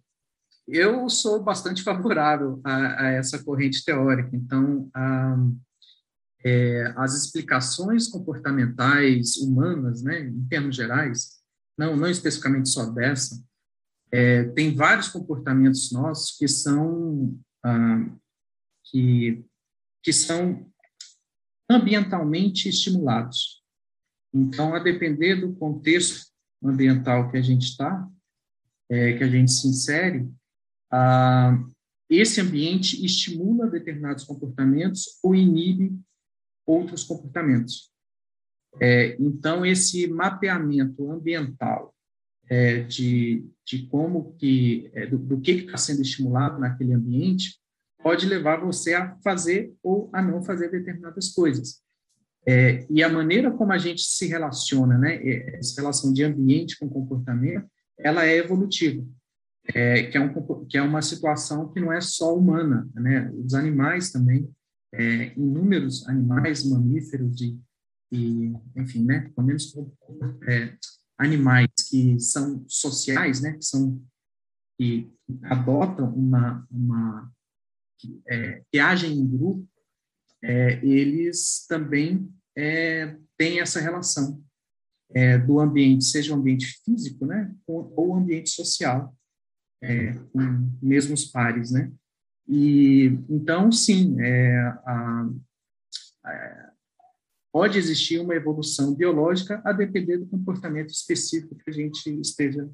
eu 0.67 1.09
sou 1.09 1.43
bastante 1.43 1.83
favorável 1.83 2.61
a, 2.63 3.05
a 3.05 3.07
essa 3.09 3.43
corrente 3.43 3.83
teórica. 3.83 4.29
Então, 4.33 4.89
a, 4.93 5.35
é, 6.45 6.93
as 6.95 7.13
explicações 7.15 8.07
comportamentais 8.07 9.37
humanas, 9.37 10.03
né, 10.03 10.21
em 10.21 10.47
termos 10.47 10.75
gerais, 10.75 11.41
não, 11.77 11.95
não 11.95 12.07
especificamente 12.07 12.69
só 12.69 12.85
dessa, 12.85 13.43
é, 14.11 14.45
tem 14.45 14.73
vários 14.73 15.09
comportamentos 15.09 15.91
nossos 15.91 16.37
que 16.37 16.47
são 16.47 17.37
ah, 17.63 18.05
que, 18.85 19.43
que 20.01 20.13
são 20.13 20.71
ambientalmente 21.69 22.69
estimulados. 22.69 23.63
Então, 24.33 24.73
a 24.73 24.79
depender 24.79 25.35
do 25.35 25.53
contexto 25.55 26.27
ambiental 26.63 27.29
que 27.29 27.37
a 27.37 27.41
gente 27.41 27.63
está, 27.63 28.07
é, 28.89 29.17
que 29.17 29.23
a 29.23 29.27
gente 29.27 29.51
se 29.51 29.67
insere, 29.67 30.29
ah, 30.91 31.57
esse 32.09 32.39
ambiente 32.39 33.03
estimula 33.05 33.69
determinados 33.69 34.23
comportamentos 34.23 35.19
ou 35.21 35.35
inibe 35.35 35.99
outros 36.65 37.03
comportamentos. 37.03 37.91
É, 38.79 39.17
então, 39.19 39.65
esse 39.65 40.07
mapeamento 40.07 41.11
ambiental 41.11 41.93
é, 42.49 42.81
de, 42.81 43.45
de 43.65 43.87
como 43.87 44.35
que, 44.35 44.89
é, 44.93 45.05
do, 45.05 45.17
do, 45.17 45.41
que 45.41 45.51
está 45.51 45.77
sendo 45.77 46.01
estimulado 46.01 46.59
naquele 46.59 46.93
ambiente, 46.93 47.59
pode 48.01 48.25
levar 48.25 48.61
você 48.61 48.93
a 48.93 49.15
fazer 49.23 49.73
ou 49.83 50.09
a 50.13 50.21
não 50.21 50.43
fazer 50.43 50.69
determinadas 50.69 51.29
coisas. 51.29 51.81
É, 52.45 52.85
e 52.89 53.03
a 53.03 53.09
maneira 53.09 53.51
como 53.51 53.73
a 53.73 53.77
gente 53.77 54.01
se 54.01 54.25
relaciona, 54.27 54.97
né, 54.97 55.19
essa 55.57 55.81
relação 55.81 56.13
de 56.13 56.23
ambiente 56.23 56.77
com 56.79 56.87
comportamento, 56.87 57.69
ela 57.99 58.25
é 58.25 58.37
evolutiva 58.37 59.05
é, 59.73 60.03
que, 60.03 60.17
é 60.17 60.21
um, 60.21 60.65
que 60.65 60.77
é 60.77 60.81
uma 60.81 61.01
situação 61.01 61.71
que 61.71 61.79
não 61.79 61.91
é 61.91 61.99
só 61.99 62.35
humana, 62.35 62.89
né? 62.93 63.29
Os 63.31 63.53
animais 63.53 64.11
também, 64.11 64.49
é, 64.93 65.33
inúmeros 65.37 66.07
animais, 66.07 66.65
mamíferos 66.65 67.41
e, 68.11 68.53
enfim, 68.75 69.03
né? 69.03 69.29
Pelo 69.35 69.47
menos 69.47 69.75
é, 70.47 70.73
animais 71.17 71.67
que 71.89 72.19
são 72.19 72.63
sociais, 72.67 73.41
né? 73.41 73.53
Que 73.53 73.65
são 73.65 74.01
que 74.79 75.11
adotam 75.43 76.13
uma 76.13 76.65
uma 76.69 77.31
é, 78.27 78.61
que 78.71 78.79
agem 78.79 79.11
em 79.11 79.27
grupo, 79.27 79.67
é, 80.43 80.85
eles 80.85 81.65
também 81.67 82.31
é, 82.55 83.17
têm 83.37 83.59
essa 83.59 83.79
relação 83.79 84.43
é, 85.13 85.37
do 85.37 85.59
ambiente, 85.59 86.05
seja 86.05 86.33
o 86.33 86.37
ambiente 86.37 86.67
físico, 86.83 87.25
né, 87.25 87.53
ou 87.65 88.09
o 88.09 88.15
ambiente 88.15 88.49
social 88.49 89.15
é, 89.81 90.13
com 90.13 90.71
mesmos 90.81 91.25
pares, 91.25 91.71
né? 91.71 91.91
E 92.47 93.05
então, 93.29 93.71
sim, 93.71 94.19
é, 94.21 94.57
a, 94.85 95.29
a, 96.23 96.73
pode 97.51 97.77
existir 97.77 98.19
uma 98.19 98.35
evolução 98.35 98.95
biológica 98.95 99.61
a 99.65 99.73
depender 99.73 100.17
do 100.17 100.27
comportamento 100.27 100.89
específico 100.89 101.55
que 101.55 101.69
a 101.69 101.73
gente 101.73 102.09
esteja 102.21 102.69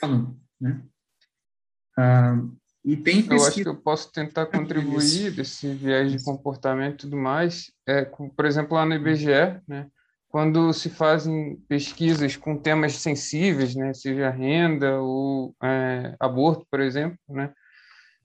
falando, 0.00 0.40
né? 0.60 0.82
Ah, 1.96 2.48
e 2.84 2.96
tem 2.96 3.22
pesquisa... 3.22 3.34
Eu 3.34 3.46
acho 3.46 3.62
que 3.62 3.68
eu 3.68 3.76
posso 3.76 4.12
tentar 4.12 4.46
contribuir 4.46 5.30
desse 5.32 5.72
viés 5.74 6.12
de 6.12 6.24
comportamento 6.24 6.94
e 6.94 6.96
tudo 6.98 7.16
mais, 7.16 7.70
é, 7.86 8.04
com, 8.04 8.28
por 8.28 8.44
exemplo, 8.44 8.74
lá 8.74 8.86
no 8.86 8.94
IBGE, 8.94 9.60
né? 9.66 9.86
quando 10.28 10.72
se 10.72 10.88
fazem 10.88 11.56
pesquisas 11.68 12.36
com 12.36 12.56
temas 12.56 12.92
sensíveis, 12.94 13.74
né, 13.74 13.92
seja 13.92 14.30
renda 14.30 15.00
ou 15.00 15.56
é, 15.60 16.14
aborto, 16.20 16.64
por 16.70 16.78
exemplo, 16.78 17.18
né, 17.28 17.52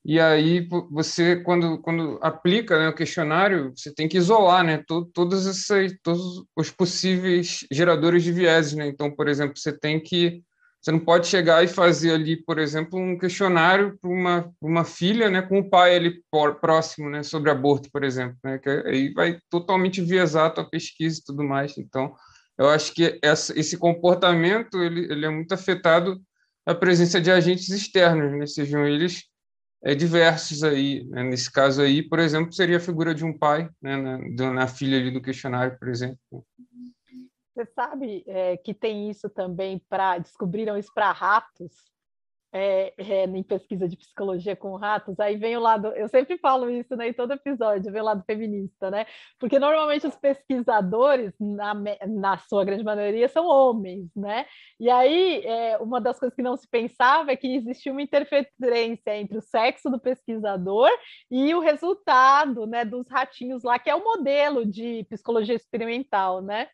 e 0.05 0.19
aí 0.19 0.69
você 0.91 1.37
quando 1.37 1.79
quando 1.79 2.19
aplica 2.21 2.77
né, 2.77 2.89
o 2.89 2.93
questionário 2.93 3.73
você 3.75 3.91
tem 3.91 4.07
que 4.07 4.17
isolar 4.17 4.63
né? 4.63 4.83
To, 4.87 5.05
todos 5.05 5.47
esses 5.47 5.97
todos 6.03 6.45
os 6.55 6.69
possíveis 6.69 7.65
geradores 7.71 8.23
de 8.23 8.31
vieses 8.31 8.73
né? 8.73 8.87
Então 8.87 9.09
por 9.09 9.27
exemplo 9.27 9.57
você 9.57 9.75
tem 9.75 9.99
que 9.99 10.43
você 10.85 10.91
não 10.91 10.99
pode 10.99 11.25
chegar 11.25 11.63
e 11.63 11.67
fazer 11.67 12.11
ali, 12.11 12.37
por 12.37 12.59
exemplo, 12.59 12.99
um 12.99 13.17
questionário 13.17 13.97
para 13.99 14.07
uma, 14.07 14.53
uma 14.61 14.85
filha, 14.85 15.31
né, 15.31 15.41
com 15.41 15.57
o 15.57 15.67
pai 15.67 15.95
ali 15.95 16.23
próximo, 16.61 17.09
né, 17.09 17.23
sobre 17.23 17.49
aborto, 17.49 17.89
por 17.91 18.03
exemplo, 18.03 18.37
né, 18.43 18.59
que 18.59 18.69
aí 18.69 19.11
vai 19.11 19.39
totalmente 19.49 19.99
viesar 19.99 20.45
a 20.45 20.49
tua 20.51 20.69
pesquisa 20.69 21.19
e 21.19 21.23
tudo 21.23 21.43
mais. 21.43 21.75
Então, 21.79 22.13
eu 22.55 22.69
acho 22.69 22.93
que 22.93 23.17
essa, 23.23 23.59
esse 23.59 23.77
comportamento 23.79 24.77
ele, 24.77 25.11
ele 25.11 25.25
é 25.25 25.29
muito 25.29 25.53
afetado 25.53 26.21
a 26.63 26.75
presença 26.75 27.19
de 27.19 27.31
agentes 27.31 27.69
externos, 27.69 28.37
né, 28.37 28.45
sejam 28.45 28.85
eles 28.85 29.23
é, 29.83 29.95
diversos 29.95 30.63
aí. 30.63 31.03
Né, 31.05 31.23
nesse 31.23 31.51
caso 31.51 31.81
aí, 31.81 32.03
por 32.03 32.19
exemplo, 32.19 32.53
seria 32.53 32.77
a 32.77 32.79
figura 32.79 33.15
de 33.15 33.25
um 33.25 33.35
pai, 33.35 33.67
né, 33.81 33.97
na, 33.97 34.53
na 34.53 34.67
filha 34.67 34.99
ali 34.99 35.09
do 35.09 35.19
questionário, 35.19 35.79
por 35.79 35.89
exemplo. 35.89 36.45
Você 37.55 37.65
sabe 37.67 38.23
é, 38.27 38.57
que 38.57 38.73
tem 38.73 39.09
isso 39.09 39.29
também 39.29 39.79
para 39.87 40.17
descobriram 40.17 40.77
isso 40.77 40.93
para 40.93 41.13
ratos 41.13 41.71
é, 42.51 42.93
é, 42.97 43.23
em 43.25 43.43
pesquisa 43.43 43.87
de 43.87 43.95
psicologia 43.95 44.57
com 44.57 44.75
ratos. 44.75 45.19
Aí 45.21 45.37
vem 45.37 45.55
o 45.55 45.59
lado, 45.61 45.87
eu 45.87 46.09
sempre 46.09 46.37
falo 46.37 46.69
isso 46.69 46.95
né, 46.97 47.09
em 47.09 47.13
todo 47.13 47.31
episódio, 47.31 47.91
vem 47.91 48.01
o 48.01 48.05
lado 48.05 48.23
feminista, 48.25 48.91
né? 48.91 49.05
Porque 49.39 49.57
normalmente 49.57 50.05
os 50.05 50.15
pesquisadores, 50.15 51.33
na, 51.39 51.73
na 52.07 52.37
sua 52.39 52.65
grande 52.65 52.83
maioria, 52.83 53.29
são 53.29 53.45
homens, 53.45 54.09
né? 54.13 54.45
E 54.77 54.89
aí 54.89 55.41
é, 55.45 55.77
uma 55.77 56.01
das 56.01 56.19
coisas 56.19 56.35
que 56.35 56.41
não 56.41 56.57
se 56.57 56.67
pensava 56.69 57.31
é 57.31 57.37
que 57.37 57.55
existia 57.55 57.91
uma 57.91 58.01
interferência 58.01 59.17
entre 59.17 59.37
o 59.37 59.41
sexo 59.41 59.89
do 59.89 59.99
pesquisador 59.99 60.89
e 61.31 61.53
o 61.55 61.61
resultado, 61.61 62.65
né, 62.65 62.83
dos 62.83 63.07
ratinhos 63.09 63.63
lá, 63.63 63.79
que 63.79 63.89
é 63.89 63.95
o 63.95 64.03
modelo 64.03 64.65
de 64.65 65.05
psicologia 65.09 65.55
experimental, 65.55 66.41
né? 66.41 66.67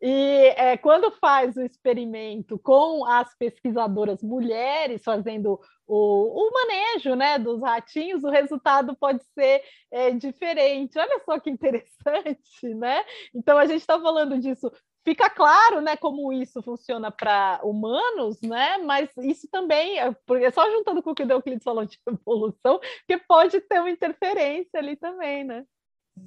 E 0.00 0.52
é, 0.56 0.76
quando 0.76 1.10
faz 1.12 1.56
o 1.56 1.62
experimento 1.62 2.58
com 2.58 3.06
as 3.06 3.34
pesquisadoras 3.38 4.22
mulheres 4.22 5.02
fazendo 5.02 5.58
o, 5.86 6.48
o 6.48 6.50
manejo 6.52 7.14
né, 7.14 7.38
dos 7.38 7.60
ratinhos, 7.60 8.24
o 8.24 8.30
resultado 8.30 8.96
pode 8.96 9.22
ser 9.32 9.62
é, 9.90 10.10
diferente. 10.10 10.98
Olha 10.98 11.20
só 11.24 11.38
que 11.38 11.50
interessante, 11.50 12.74
né? 12.74 13.04
Então 13.34 13.56
a 13.58 13.66
gente 13.66 13.80
está 13.80 14.00
falando 14.00 14.38
disso. 14.38 14.70
Fica 15.06 15.28
claro, 15.28 15.82
né, 15.82 15.96
como 15.96 16.32
isso 16.32 16.62
funciona 16.62 17.10
para 17.10 17.60
humanos, 17.62 18.40
né? 18.40 18.78
Mas 18.78 19.10
isso 19.18 19.46
também, 19.50 19.98
é, 19.98 20.10
porque 20.26 20.50
só 20.50 20.70
juntando 20.70 21.02
com 21.02 21.10
o 21.10 21.14
que 21.14 21.22
o 21.22 21.30
Euclides 21.30 21.62
falou 21.62 21.84
de 21.84 21.98
evolução, 22.08 22.80
que 23.06 23.18
pode 23.18 23.60
ter 23.60 23.80
uma 23.80 23.90
interferência 23.90 24.78
ali 24.78 24.96
também, 24.96 25.44
né? 25.44 25.64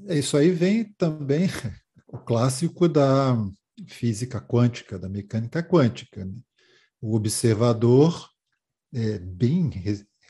Isso 0.09 0.37
aí 0.37 0.51
vem 0.51 0.83
também 0.97 1.47
o 2.07 2.17
clássico 2.17 2.87
da 2.87 3.35
física 3.87 4.41
quântica, 4.41 4.97
da 4.97 5.09
mecânica 5.09 5.61
quântica. 5.61 6.25
Né? 6.25 6.35
O 7.01 7.15
observador, 7.15 8.29
é, 8.93 9.19
bem 9.19 9.69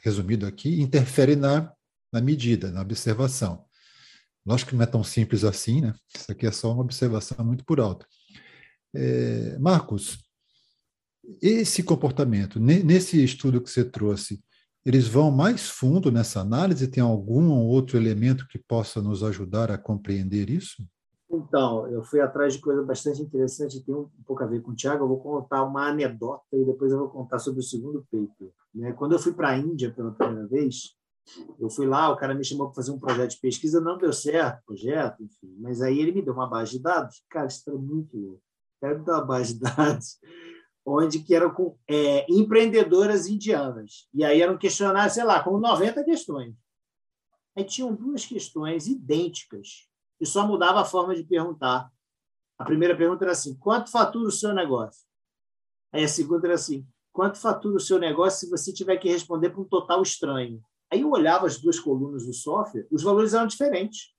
resumido 0.03 0.45
aqui, 0.45 0.81
interfere 0.81 1.35
na, 1.35 1.71
na 2.11 2.19
medida, 2.19 2.71
na 2.71 2.81
observação. 2.81 3.65
Lógico 4.45 4.71
que 4.71 4.75
não 4.75 4.83
é 4.83 4.87
tão 4.87 5.03
simples 5.03 5.43
assim, 5.43 5.81
né? 5.81 5.93
Isso 6.15 6.31
aqui 6.31 6.47
é 6.47 6.51
só 6.51 6.71
uma 6.73 6.81
observação 6.81 7.45
muito 7.45 7.65
por 7.65 7.81
alto. 7.81 8.07
É, 8.95 9.59
Marcos, 9.59 10.17
esse 11.41 11.83
comportamento, 11.83 12.57
nesse 12.59 13.21
estudo 13.21 13.61
que 13.61 13.69
você 13.69 13.83
trouxe, 13.83 14.41
eles 14.85 15.05
vão 15.05 15.29
mais 15.29 15.67
fundo 15.67 16.09
nessa 16.09 16.39
análise? 16.39 16.87
Tem 16.87 17.03
algum 17.03 17.49
outro 17.51 17.97
elemento 17.97 18.47
que 18.47 18.57
possa 18.57 19.01
nos 19.01 19.21
ajudar 19.21 19.69
a 19.69 19.77
compreender 19.77 20.49
isso? 20.49 20.87
Então, 21.29 21.87
eu 21.87 22.03
fui 22.03 22.21
atrás 22.21 22.53
de 22.53 22.59
coisa 22.59 22.81
bastante 22.83 23.21
interessante, 23.21 23.83
tem 23.83 23.93
um 23.93 24.09
pouco 24.25 24.43
a 24.43 24.47
ver 24.47 24.61
com 24.61 24.71
o 24.71 24.75
Tiago. 24.75 25.03
Eu 25.03 25.07
vou 25.09 25.19
contar 25.19 25.63
uma 25.63 25.89
anedota 25.89 26.45
e 26.53 26.63
depois 26.63 26.91
eu 26.91 26.99
vou 26.99 27.09
contar 27.09 27.39
sobre 27.39 27.59
o 27.59 27.63
segundo 27.63 28.05
paper. 28.09 28.49
Né? 28.73 28.93
Quando 28.93 29.13
eu 29.13 29.19
fui 29.19 29.33
para 29.33 29.49
a 29.49 29.57
Índia 29.57 29.91
pela 29.93 30.11
primeira 30.11 30.47
vez, 30.47 30.95
eu 31.59 31.69
fui 31.69 31.85
lá, 31.85 32.09
o 32.09 32.15
cara 32.15 32.33
me 32.33 32.45
chamou 32.45 32.67
para 32.67 32.75
fazer 32.75 32.91
um 32.91 32.99
projeto 32.99 33.31
de 33.31 33.41
pesquisa, 33.41 33.81
não 33.81 33.97
deu 33.97 34.13
certo 34.13 34.61
o 34.61 34.65
projeto, 34.67 35.21
enfim, 35.21 35.57
mas 35.59 35.81
aí 35.81 35.99
ele 35.99 36.13
me 36.13 36.21
deu 36.21 36.33
uma 36.33 36.47
base 36.47 36.71
de 36.71 36.79
dados. 36.79 37.21
Cara, 37.29 37.47
isso 37.47 37.63
era 37.67 37.77
muito 37.77 38.17
louco. 38.17 38.41
Quero 38.79 39.03
dar 39.03 39.15
uma 39.15 39.25
base 39.25 39.55
de 39.55 39.59
dados 39.59 40.17
onde 40.85 41.19
que 41.19 41.35
eram 41.35 41.53
com 41.53 41.77
é, 41.85 42.25
empreendedoras 42.31 43.27
indianas. 43.27 44.07
E 44.13 44.23
aí 44.23 44.41
eram 44.41 44.57
questionários, 44.57 45.15
sei 45.15 45.25
lá, 45.25 45.43
com 45.43 45.59
90 45.59 46.01
questões. 46.05 46.55
Aí 47.57 47.65
tinham 47.65 47.93
duas 47.93 48.25
questões 48.25 48.87
idênticas, 48.87 49.89
e 50.19 50.25
só 50.25 50.45
mudava 50.45 50.81
a 50.81 50.85
forma 50.85 51.15
de 51.15 51.23
perguntar. 51.23 51.91
A 52.57 52.65
primeira 52.65 52.95
pergunta 52.95 53.23
era 53.25 53.31
assim: 53.31 53.55
quanto 53.57 53.91
fatura 53.91 54.27
o 54.27 54.31
seu 54.31 54.53
negócio? 54.53 55.07
Aí 55.91 56.03
a 56.03 56.07
segunda 56.07 56.47
era 56.47 56.55
assim: 56.55 56.87
quanto 57.11 57.37
fatura 57.37 57.77
o 57.77 57.79
seu 57.79 57.99
negócio 57.99 58.39
se 58.39 58.49
você 58.49 58.73
tiver 58.73 58.97
que 58.97 59.09
responder 59.09 59.49
para 59.49 59.61
um 59.61 59.65
total 59.65 60.01
estranho? 60.01 60.61
Aí 60.91 61.01
eu 61.01 61.11
olhava 61.11 61.45
as 61.45 61.59
duas 61.59 61.79
colunas 61.79 62.25
do 62.25 62.33
software, 62.33 62.87
os 62.91 63.03
valores 63.03 63.33
eram 63.33 63.47
diferentes. 63.47 64.13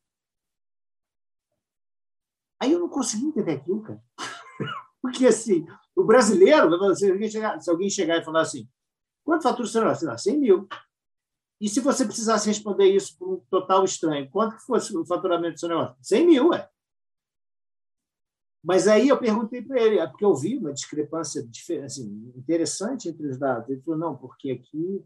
Aí 2.60 2.72
eu 2.72 2.80
não 2.80 2.88
conseguia 2.88 3.28
entender 3.28 3.52
aquilo, 3.52 3.82
cara. 3.82 4.02
Porque, 5.00 5.26
assim, 5.26 5.66
o 5.94 6.04
brasileiro, 6.04 6.94
se 6.94 7.10
alguém 7.10 7.30
chegar, 7.30 7.60
se 7.60 7.70
alguém 7.70 7.88
chegar 7.88 8.18
e 8.18 8.24
falar 8.24 8.40
assim, 8.40 8.68
quanto 9.24 9.44
fatura 9.44 9.64
o 9.64 9.70
seu 9.70 9.80
negócio? 9.80 10.00
Sei 10.00 10.08
lá, 10.08 10.18
100 10.18 10.38
mil. 10.38 10.68
E 11.60 11.68
se 11.68 11.80
você 11.80 12.04
precisasse 12.04 12.48
responder 12.48 12.86
isso 12.86 13.16
por 13.18 13.28
um 13.28 13.40
total 13.50 13.84
estranho, 13.84 14.30
quanto 14.30 14.56
que 14.56 14.62
fosse 14.62 14.96
o 14.96 15.04
faturamento 15.04 15.54
do 15.54 15.60
seu 15.60 15.68
negócio? 15.68 15.96
100 16.02 16.26
mil, 16.26 16.54
é. 16.54 16.68
Mas 18.62 18.86
aí 18.86 19.08
eu 19.08 19.18
perguntei 19.18 19.62
para 19.62 19.80
ele, 19.80 19.98
é 19.98 20.06
porque 20.06 20.24
eu 20.24 20.34
vi 20.34 20.56
uma 20.56 20.72
discrepância 20.72 21.48
assim, 21.84 22.32
interessante 22.36 23.08
entre 23.08 23.26
os 23.26 23.38
dados. 23.38 23.68
Ele 23.68 23.80
falou, 23.80 23.98
não, 23.98 24.16
porque 24.16 24.50
aqui, 24.50 25.04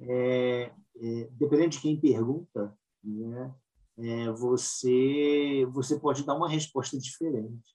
é, 0.00 0.72
é, 0.96 1.28
dependendo 1.32 1.70
de 1.70 1.80
quem 1.80 2.00
pergunta, 2.00 2.76
né, 3.02 3.54
é, 3.98 4.30
você, 4.32 5.66
você 5.70 5.98
pode 5.98 6.24
dar 6.24 6.34
uma 6.34 6.48
resposta 6.48 6.98
diferente. 6.98 7.74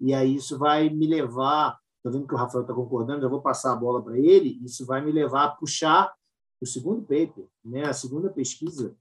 E 0.00 0.14
aí 0.14 0.36
isso 0.36 0.58
vai 0.58 0.88
me 0.88 1.06
levar, 1.06 1.78
estou 1.96 2.12
vendo 2.12 2.26
que 2.26 2.34
o 2.34 2.38
Rafael 2.38 2.62
está 2.62 2.74
concordando, 2.74 3.22
já 3.22 3.28
vou 3.28 3.42
passar 3.42 3.72
a 3.72 3.76
bola 3.76 4.02
para 4.02 4.18
ele, 4.18 4.60
isso 4.62 4.84
vai 4.86 5.00
me 5.04 5.10
levar 5.10 5.44
a 5.44 5.50
puxar 5.50 6.12
o 6.60 6.66
segundo 6.66 7.02
paper, 7.02 7.46
né, 7.64 7.84
a 7.84 7.92
segunda 7.92 8.30
pesquisa, 8.30 8.96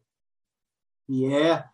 que 1.05 1.25
é 1.25 1.67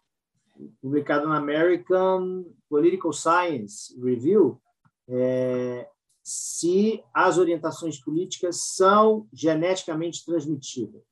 publicada 0.81 1.25
na 1.25 1.37
American 1.37 2.45
Political 2.69 3.13
Science 3.13 3.99
Review, 3.99 4.61
é, 5.07 5.89
se 6.23 7.03
as 7.13 7.37
orientações 7.37 7.99
políticas 7.99 8.57
são 8.75 9.27
geneticamente 9.33 10.23
transmitidas, 10.25 11.03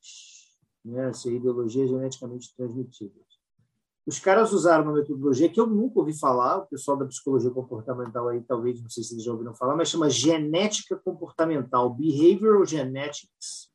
né, 0.84 1.12
se 1.14 1.30
a 1.30 1.32
ideologia 1.32 1.86
é 1.86 1.88
geneticamente 1.88 2.54
transmitida. 2.56 3.28
Os 4.06 4.20
caras 4.20 4.54
usaram 4.54 4.86
uma 4.86 4.94
metodologia 4.94 5.50
que 5.50 5.60
eu 5.60 5.68
nunca 5.68 6.00
ouvi 6.00 6.18
falar, 6.18 6.60
o 6.60 6.68
pessoal 6.68 6.96
da 6.96 7.06
psicologia 7.06 7.52
comportamental 7.52 8.30
aí, 8.30 8.42
talvez, 8.42 8.82
não 8.82 8.90
sei 8.90 9.04
se 9.04 9.14
eles 9.14 9.24
já 9.26 9.34
ouviram 9.34 9.54
falar, 9.54 9.76
mas 9.76 9.90
chama 9.90 10.10
genética 10.10 10.96
comportamental, 10.96 11.94
Behavioral 11.94 12.66
Genetics. 12.66 13.67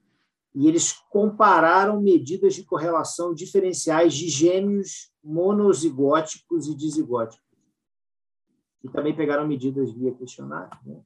E 0.55 0.69
eles 0.69 0.93
compararam 1.11 2.01
medidas 2.01 2.55
de 2.55 2.63
correlação 2.63 3.35
diferenciais 3.35 4.15
de 4.15 4.29
gêmeos 4.29 5.11
monozigóticos 5.25 6.67
e 6.67 6.75
dizigóticos. 6.75 7.47
E 8.85 8.89
também 8.89 9.15
pegaram 9.15 9.47
medidas 9.47 9.93
via 9.93 10.13
questionário. 10.13 10.77
Né? 10.85 11.01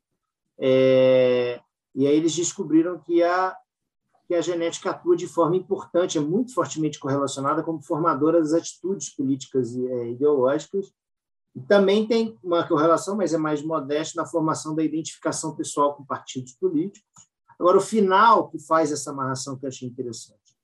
É, 0.59 1.61
e 1.95 2.07
aí 2.07 2.17
eles 2.17 2.35
descobriram 2.35 2.99
que 2.99 3.23
a 3.23 3.57
que 4.27 4.35
a 4.35 4.41
genética 4.41 4.91
atua 4.91 5.17
de 5.17 5.27
forma 5.27 5.57
importante, 5.57 6.19
é 6.19 6.21
muito 6.21 6.53
fortemente 6.53 6.99
correlacionada 6.99 7.63
como 7.63 7.81
formadora 7.81 8.41
das 8.41 8.53
atitudes 8.53 9.09
políticas 9.11 9.75
e 9.75 9.87
é, 9.87 10.11
ideológicas. 10.11 10.93
E 11.55 11.61
também 11.61 12.07
tem 12.07 12.37
uma 12.43 12.67
correlação, 12.67 13.17
mas 13.17 13.33
é 13.33 13.39
mais 13.39 13.63
modesta, 13.63 14.21
na 14.21 14.27
formação 14.27 14.75
da 14.75 14.83
identificação 14.83 15.55
pessoal 15.55 15.95
com 15.95 16.05
partidos 16.05 16.53
políticos. 16.55 17.26
Agora, 17.59 17.79
o 17.79 17.81
final 17.81 18.49
que 18.49 18.59
faz 18.59 18.93
essa 18.93 19.11
amarração 19.11 19.57
que 19.59 19.65
eu 19.65 19.69
achei 19.69 19.89
interessante. 19.89 20.57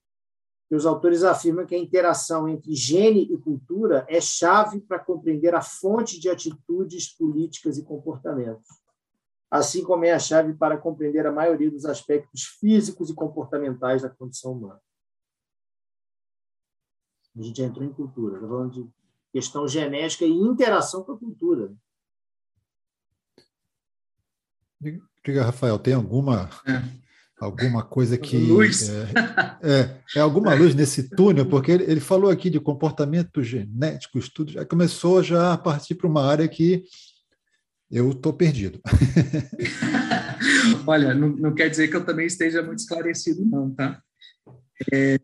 Que 0.68 0.74
os 0.74 0.86
autores 0.86 1.22
afirmam 1.22 1.66
que 1.66 1.74
a 1.74 1.78
interação 1.78 2.48
entre 2.48 2.74
gene 2.74 3.28
e 3.30 3.36
cultura 3.38 4.06
é 4.08 4.20
chave 4.20 4.80
para 4.80 4.98
compreender 4.98 5.54
a 5.54 5.62
fonte 5.62 6.18
de 6.18 6.28
atitudes 6.28 7.14
políticas 7.14 7.76
e 7.78 7.84
comportamentos 7.84 8.82
assim 9.52 9.84
como 9.84 10.06
é 10.06 10.12
a 10.12 10.18
chave 10.18 10.54
para 10.54 10.78
compreender 10.78 11.26
a 11.26 11.30
maioria 11.30 11.70
dos 11.70 11.84
aspectos 11.84 12.44
físicos 12.58 13.10
e 13.10 13.14
comportamentais 13.14 14.00
da 14.00 14.08
condição 14.08 14.52
humana. 14.52 14.80
A 17.36 17.42
gente 17.42 17.60
entrou 17.60 17.84
em 17.84 17.92
cultura, 17.92 18.36
está 18.36 18.48
falando 18.48 18.72
de 18.72 18.90
questão 19.30 19.68
genética 19.68 20.24
e 20.24 20.30
interação 20.30 21.04
com 21.04 21.12
a 21.12 21.18
cultura. 21.18 21.70
Diga, 25.24 25.44
Rafael, 25.44 25.78
tem 25.78 25.94
alguma 25.94 26.50
é. 26.66 26.82
alguma 27.38 27.82
coisa 27.82 28.18
que 28.18 28.36
luz. 28.36 28.88
É, 28.88 29.08
é, 29.62 30.00
é, 30.16 30.20
alguma 30.20 30.54
luz 30.54 30.74
nesse 30.74 31.10
túnel? 31.10 31.46
Porque 31.46 31.70
ele, 31.70 31.84
ele 31.84 32.00
falou 32.00 32.30
aqui 32.30 32.50
de 32.50 32.58
comportamento 32.58 33.42
genético, 33.42 34.18
estudo, 34.18 34.52
já 34.52 34.64
começou 34.64 35.22
já 35.22 35.52
a 35.52 35.58
partir 35.58 35.94
para 35.94 36.08
uma 36.08 36.24
área 36.24 36.48
que 36.48 36.84
eu 37.90 38.10
estou 38.10 38.32
perdido. 38.32 38.80
Olha, 40.86 41.14
não, 41.14 41.28
não, 41.28 41.54
quer 41.54 41.68
dizer 41.68 41.88
que 41.88 41.96
eu 41.96 42.04
também 42.04 42.26
esteja 42.26 42.62
muito 42.62 42.80
esclarecido, 42.80 43.44
não, 43.44 43.72
tá? 43.72 44.02
É, 44.92 45.16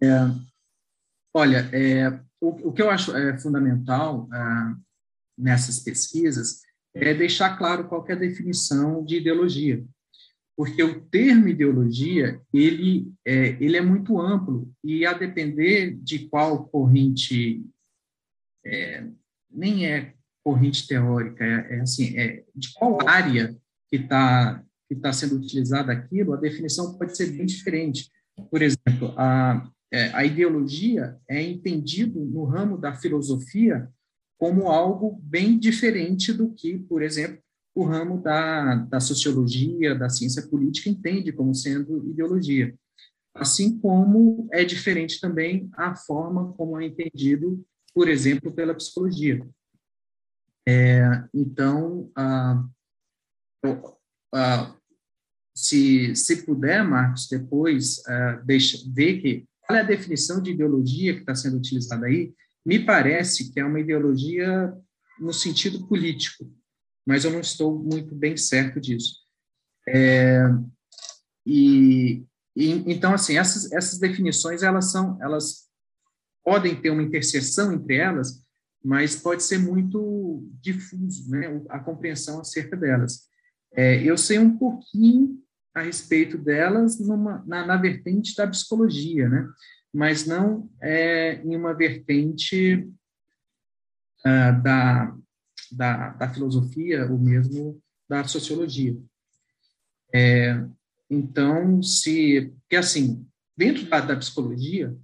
olha, 1.35 1.69
é, 1.73 2.09
o, 2.41 2.69
o, 2.69 2.73
que 2.73 2.81
eu 2.81 2.91
acho 2.91 3.17
é, 3.17 3.37
fundamental 3.39 4.29
ah, 4.33 4.75
nessas 5.37 5.81
pesquisas 5.81 6.61
é 6.95 7.15
deixar 7.15 7.57
claro 7.57 7.89
qual 7.89 8.05
é 8.09 8.13
a 8.13 8.17
definição 8.17 9.05
de 9.05 9.17
ideologia, 9.17 9.85
porque 10.57 10.83
o 10.83 11.01
termo 11.03 11.49
ideologia 11.49 12.41
ele 12.53 13.13
é, 13.25 13.57
ele 13.63 13.77
é 13.77 13.81
muito 13.81 14.21
amplo 14.21 14.71
e 14.83 15.07
a 15.07 15.13
depender 15.13 15.97
de 16.03 16.29
qual 16.29 16.67
corrente 16.69 17.65
é, 18.65 19.07
nem 19.51 19.87
é 19.87 20.15
corrente 20.45 20.87
teórica, 20.87 21.45
é, 21.45 21.77
é 21.77 21.81
assim, 21.81 22.17
é, 22.19 22.45
de 22.55 22.73
qual 22.75 23.07
área 23.07 23.57
que 23.89 23.97
está 23.97 24.65
que 24.89 24.97
tá 24.97 25.13
sendo 25.13 25.37
utilizada 25.37 25.93
aquilo, 25.93 26.33
a 26.33 26.39
definição 26.39 26.97
pode 26.97 27.15
ser 27.15 27.31
bem 27.33 27.45
diferente. 27.45 28.11
Por 28.51 28.63
exemplo, 28.63 29.13
a, 29.19 29.71
é, 29.93 30.11
a 30.15 30.25
ideologia 30.25 31.15
é 31.29 31.43
entendido 31.43 32.19
no 32.25 32.45
ramo 32.45 32.79
da 32.79 32.95
filosofia 32.95 33.87
como 34.39 34.69
algo 34.69 35.21
bem 35.23 35.59
diferente 35.59 36.33
do 36.33 36.55
que, 36.55 36.79
por 36.79 37.03
exemplo, 37.03 37.43
o 37.75 37.85
ramo 37.85 38.23
da, 38.23 38.77
da 38.77 39.01
sociologia, 39.01 39.95
da 39.95 40.09
ciência 40.09 40.47
política 40.49 40.89
entende 40.89 41.33
como 41.33 41.55
sendo 41.55 42.09
ideologia. 42.09 42.75
Assim 43.35 43.79
como 43.79 44.49
é 44.53 44.65
diferente 44.65 45.21
também 45.21 45.69
a 45.75 45.95
forma 45.95 46.53
como 46.55 46.81
é 46.81 46.87
entendido, 46.87 47.65
por 47.95 48.09
exemplo, 48.09 48.53
pela 48.53 48.75
psicologia. 48.75 49.47
É, 50.67 51.25
então, 51.33 52.11
ah, 52.17 52.65
ah, 54.35 54.77
se, 55.55 56.15
se 56.15 56.45
puder, 56.45 56.85
Marcos, 56.85 57.29
depois 57.29 58.03
ah, 58.07 58.43
deixa, 58.45 58.79
ver 58.93 59.21
que 59.21 59.49
qual 59.61 59.79
é 59.79 59.83
a 59.83 59.87
definição 59.87 60.43
de 60.43 60.51
ideologia 60.53 61.15
que 61.15 61.21
está 61.21 61.35
sendo 61.35 61.59
utilizada 61.59 62.07
aí, 62.07 62.35
me 62.69 62.79
parece 62.79 63.51
que 63.51 63.59
é 63.59 63.65
uma 63.65 63.81
ideologia 63.81 64.71
no 65.19 65.33
sentido 65.33 65.89
político, 65.89 66.45
mas 67.07 67.25
eu 67.25 67.31
não 67.31 67.41
estou 67.41 67.83
muito 67.83 68.15
bem 68.15 68.37
certo 68.37 68.79
disso. 68.79 69.21
É, 69.89 70.43
e, 71.47 72.27
e, 72.55 72.73
então, 72.93 73.15
assim, 73.15 73.39
essas, 73.39 73.73
essas 73.73 73.99
definições, 73.99 74.63
elas 74.63 74.93
são, 74.93 75.17
elas 75.23 75.67
podem 76.45 76.79
ter 76.79 76.91
uma 76.91 77.03
interseção 77.03 77.73
entre 77.73 77.97
elas, 77.97 78.45
mas 78.85 79.17
pode 79.17 79.43
ser 79.43 79.59
muito 79.59 80.47
difuso, 80.61 81.31
né, 81.31 81.63
a 81.71 81.79
compreensão 81.79 82.39
acerca 82.39 82.77
delas. 82.77 83.31
É, 83.73 84.03
eu 84.03 84.19
sei 84.19 84.39
um 84.39 84.59
pouquinho 84.59 85.43
a 85.75 85.81
respeito 85.81 86.37
delas 86.37 87.01
numa, 87.01 87.43
na, 87.47 87.67
na 87.67 87.77
vertente 87.79 88.37
da 88.37 88.47
psicologia, 88.47 89.27
né, 89.27 89.49
mas 89.93 90.27
não 90.27 90.71
é, 90.81 91.43
em 91.43 91.57
uma 91.57 91.75
vertente 91.75 92.89
uh, 94.21 94.63
da, 94.63 95.17
da, 95.73 96.09
da, 96.11 96.29
filosofia 96.33 97.11
ou 97.11 97.19
mesmo 97.19 97.81
da 98.09 98.25
sociologia. 98.25 98.97
É, 100.15 100.65
então, 101.11 101.83
se, 101.83 102.53
porque 102.61 102.77
assim, 102.77 103.27
dentro 103.57 103.89
da, 103.89 104.01
da 104.01 104.17
psicologia, 104.17 104.97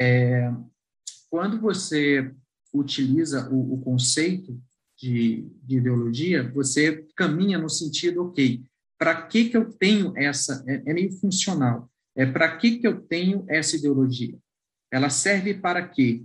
é, 0.00 0.52
quando 1.30 1.60
você 1.60 2.32
utiliza 2.72 3.48
o, 3.50 3.74
o 3.74 3.80
conceito 3.80 4.60
de, 4.96 5.48
de, 5.62 5.78
ideologia, 5.78 6.50
você 6.52 7.06
caminha 7.16 7.58
no 7.58 7.68
sentido, 7.68 8.24
ok, 8.24 8.62
para 8.98 9.22
que, 9.22 9.50
que 9.50 9.56
eu 9.56 9.70
tenho 9.70 10.16
essa, 10.16 10.64
é, 10.66 10.82
é 10.86 10.94
meio 10.94 11.12
funcional, 11.12 11.90
é 12.16 12.26
para 12.26 12.56
que, 12.56 12.78
que 12.78 12.86
eu 12.86 13.00
tenho 13.00 13.44
essa 13.48 13.76
ideologia? 13.76 14.36
Ela 14.90 15.10
serve 15.10 15.54
para 15.54 15.86
quê? 15.86 16.24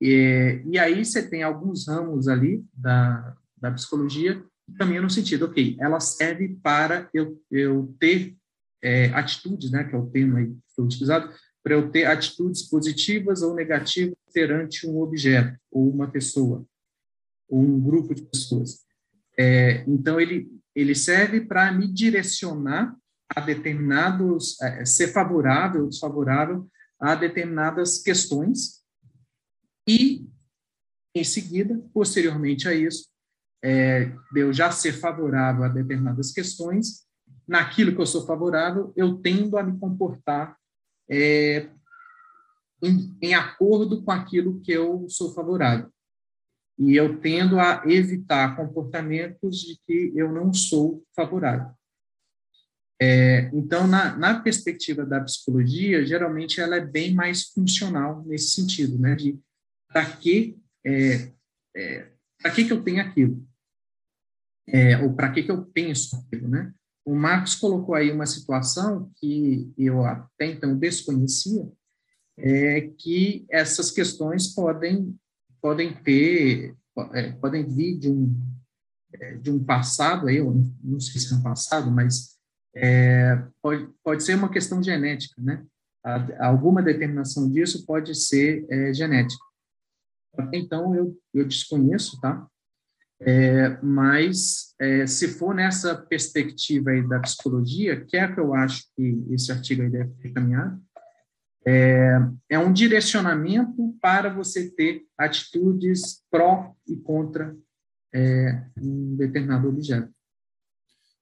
E, 0.00 0.62
e 0.66 0.78
aí 0.78 1.04
você 1.04 1.28
tem 1.28 1.42
alguns 1.42 1.86
ramos 1.88 2.28
ali 2.28 2.64
da, 2.74 3.36
da 3.56 3.70
psicologia 3.72 4.42
caminha 4.74 5.00
no 5.00 5.10
sentido, 5.10 5.46
ok, 5.46 5.76
ela 5.78 6.00
serve 6.00 6.56
para 6.62 7.08
eu, 7.14 7.40
eu 7.50 7.94
ter 8.00 8.36
é, 8.82 9.06
atitudes, 9.06 9.70
né, 9.70 9.84
que 9.84 9.94
é 9.94 9.98
o 9.98 10.06
termo 10.06 10.36
aí 10.36 10.46
que 10.46 10.58
foi 10.74 10.84
utilizado, 10.84 11.32
para 11.62 11.74
eu 11.74 11.90
ter 11.90 12.04
atitudes 12.04 12.62
positivas 12.62 13.42
ou 13.42 13.54
negativas 13.54 14.16
perante 14.32 14.86
um 14.86 15.00
objeto, 15.00 15.58
ou 15.70 15.88
uma 15.88 16.10
pessoa, 16.10 16.64
ou 17.48 17.60
um 17.60 17.80
grupo 17.80 18.14
de 18.14 18.22
pessoas. 18.22 18.84
É, 19.38 19.84
então, 19.86 20.20
ele, 20.20 20.48
ele 20.74 20.94
serve 20.94 21.40
para 21.40 21.72
me 21.72 21.86
direcionar 21.92 22.96
a 23.34 23.40
determinados, 23.40 24.60
é, 24.60 24.84
ser 24.84 25.08
favorável 25.08 25.88
desfavorável 25.88 26.68
a 26.98 27.14
determinadas 27.14 27.98
questões 27.98 28.82
e, 29.86 30.28
em 31.14 31.24
seguida, 31.24 31.78
posteriormente 31.92 32.68
a 32.68 32.74
isso, 32.74 33.08
é, 33.62 34.12
eu 34.34 34.52
já 34.52 34.70
ser 34.70 34.92
favorável 34.92 35.64
a 35.64 35.68
determinadas 35.68 36.32
questões, 36.32 37.06
naquilo 37.46 37.94
que 37.94 38.00
eu 38.00 38.06
sou 38.06 38.26
favorável, 38.26 38.92
eu 38.96 39.18
tendo 39.18 39.56
a 39.56 39.62
me 39.62 39.78
comportar 39.78 40.56
é, 41.08 41.70
em, 42.82 43.16
em 43.22 43.34
acordo 43.34 44.02
com 44.02 44.10
aquilo 44.10 44.60
que 44.60 44.72
eu 44.72 45.06
sou 45.08 45.32
favorável. 45.32 45.90
E 46.78 46.94
eu 46.94 47.18
tendo 47.20 47.58
a 47.58 47.82
evitar 47.86 48.56
comportamentos 48.56 49.60
de 49.60 49.80
que 49.86 50.12
eu 50.14 50.30
não 50.30 50.52
sou 50.52 51.02
favorável. 51.14 51.70
É, 53.00 53.50
então, 53.52 53.86
na, 53.86 54.16
na, 54.16 54.40
perspectiva 54.40 55.04
da 55.04 55.20
psicologia, 55.20 56.04
geralmente 56.06 56.60
ela 56.60 56.76
é 56.76 56.84
bem 56.84 57.14
mais 57.14 57.44
funcional 57.44 58.24
nesse 58.24 58.50
sentido, 58.50 58.98
né? 58.98 59.14
De 59.14 59.38
para 59.88 60.16
que, 60.16 60.58
é, 60.84 61.32
é, 61.76 62.12
para 62.40 62.50
que 62.50 62.64
que 62.64 62.72
eu 62.72 62.82
tenho 62.82 63.02
aquilo? 63.02 63.46
É, 64.66 64.98
ou 64.98 65.14
para 65.14 65.30
que 65.30 65.42
que 65.42 65.50
eu 65.50 65.64
penso 65.66 66.16
aquilo, 66.16 66.48
né? 66.48 66.72
O 67.04 67.14
Marcos 67.14 67.54
colocou 67.54 67.94
aí 67.94 68.10
uma 68.10 68.26
situação 68.26 69.10
que 69.16 69.72
eu 69.78 70.04
até 70.04 70.46
então 70.46 70.76
desconhecia, 70.76 71.70
é 72.38 72.80
que 72.98 73.46
essas 73.50 73.90
questões 73.90 74.48
podem 74.48 75.16
podem 75.60 75.94
ter 76.02 76.76
é, 77.12 77.32
podem 77.32 77.66
vir 77.66 77.98
de 77.98 78.10
um 78.10 78.34
é, 79.12 79.36
de 79.36 79.50
um 79.50 79.62
passado 79.62 80.28
aí, 80.28 80.36
eu 80.36 80.52
não 80.82 80.98
sei 80.98 81.20
se 81.20 81.32
é 81.32 81.36
um 81.36 81.42
passado, 81.42 81.90
mas 81.90 82.35
é, 82.76 83.42
pode, 83.62 83.88
pode 84.04 84.22
ser 84.22 84.34
uma 84.34 84.50
questão 84.50 84.82
genética, 84.82 85.40
né? 85.40 85.64
Alguma 86.38 86.82
determinação 86.82 87.50
disso 87.50 87.84
pode 87.84 88.14
ser 88.14 88.64
é, 88.70 88.94
genética. 88.94 89.44
Então, 90.52 90.94
eu, 90.94 91.18
eu 91.34 91.44
desconheço, 91.44 92.20
tá? 92.20 92.46
É, 93.18 93.80
mas, 93.82 94.74
é, 94.78 95.06
se 95.06 95.26
for 95.26 95.54
nessa 95.54 95.96
perspectiva 95.96 96.90
aí 96.90 97.08
da 97.08 97.18
psicologia, 97.20 98.04
que 98.04 98.16
é 98.16 98.30
que 98.30 98.38
eu 98.38 98.54
acho 98.54 98.84
que 98.94 99.24
esse 99.30 99.50
artigo 99.50 99.82
aí 99.82 99.90
deve 99.90 100.12
ter 100.20 100.32
caminhado, 100.32 100.80
é, 101.66 102.18
é 102.50 102.58
um 102.58 102.72
direcionamento 102.72 103.96
para 104.00 104.32
você 104.32 104.70
ter 104.70 105.02
atitudes 105.18 106.22
pró 106.30 106.76
e 106.86 106.94
contra 106.94 107.56
é, 108.14 108.62
um 108.80 109.16
determinado 109.16 109.68
objeto. 109.68 110.14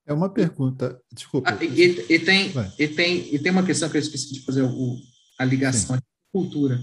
É 0.07 0.13
uma 0.13 0.29
pergunta, 0.29 1.01
desculpa. 1.13 1.51
Ah, 1.51 1.65
e, 1.65 2.13
e, 2.13 2.19
tem, 2.19 2.53
e, 2.79 2.89
tem, 2.89 3.35
e 3.35 3.39
tem 3.39 3.53
uma 3.53 3.65
questão 3.65 3.89
que 3.89 3.97
eu 3.97 4.01
esqueci 4.01 4.35
de 4.35 4.45
fazer 4.45 4.63
o, 4.63 4.97
a 5.39 5.45
ligação 5.45 5.97
com 6.31 6.41
cultura. 6.41 6.79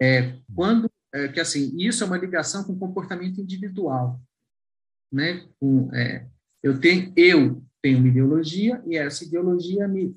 É, 0.00 0.38
quando, 0.54 0.90
é, 1.14 1.28
que 1.28 1.38
assim, 1.38 1.72
isso 1.78 2.02
é 2.02 2.06
uma 2.06 2.18
ligação 2.18 2.64
com 2.64 2.78
comportamento 2.78 3.40
individual. 3.40 4.20
Né? 5.12 5.46
Com, 5.60 5.88
é, 5.94 6.26
eu, 6.62 6.80
tenho, 6.80 7.12
eu 7.14 7.62
tenho 7.80 7.98
uma 7.98 8.08
ideologia 8.08 8.82
e 8.86 8.96
essa 8.96 9.24
ideologia 9.24 9.86
me, 9.86 10.16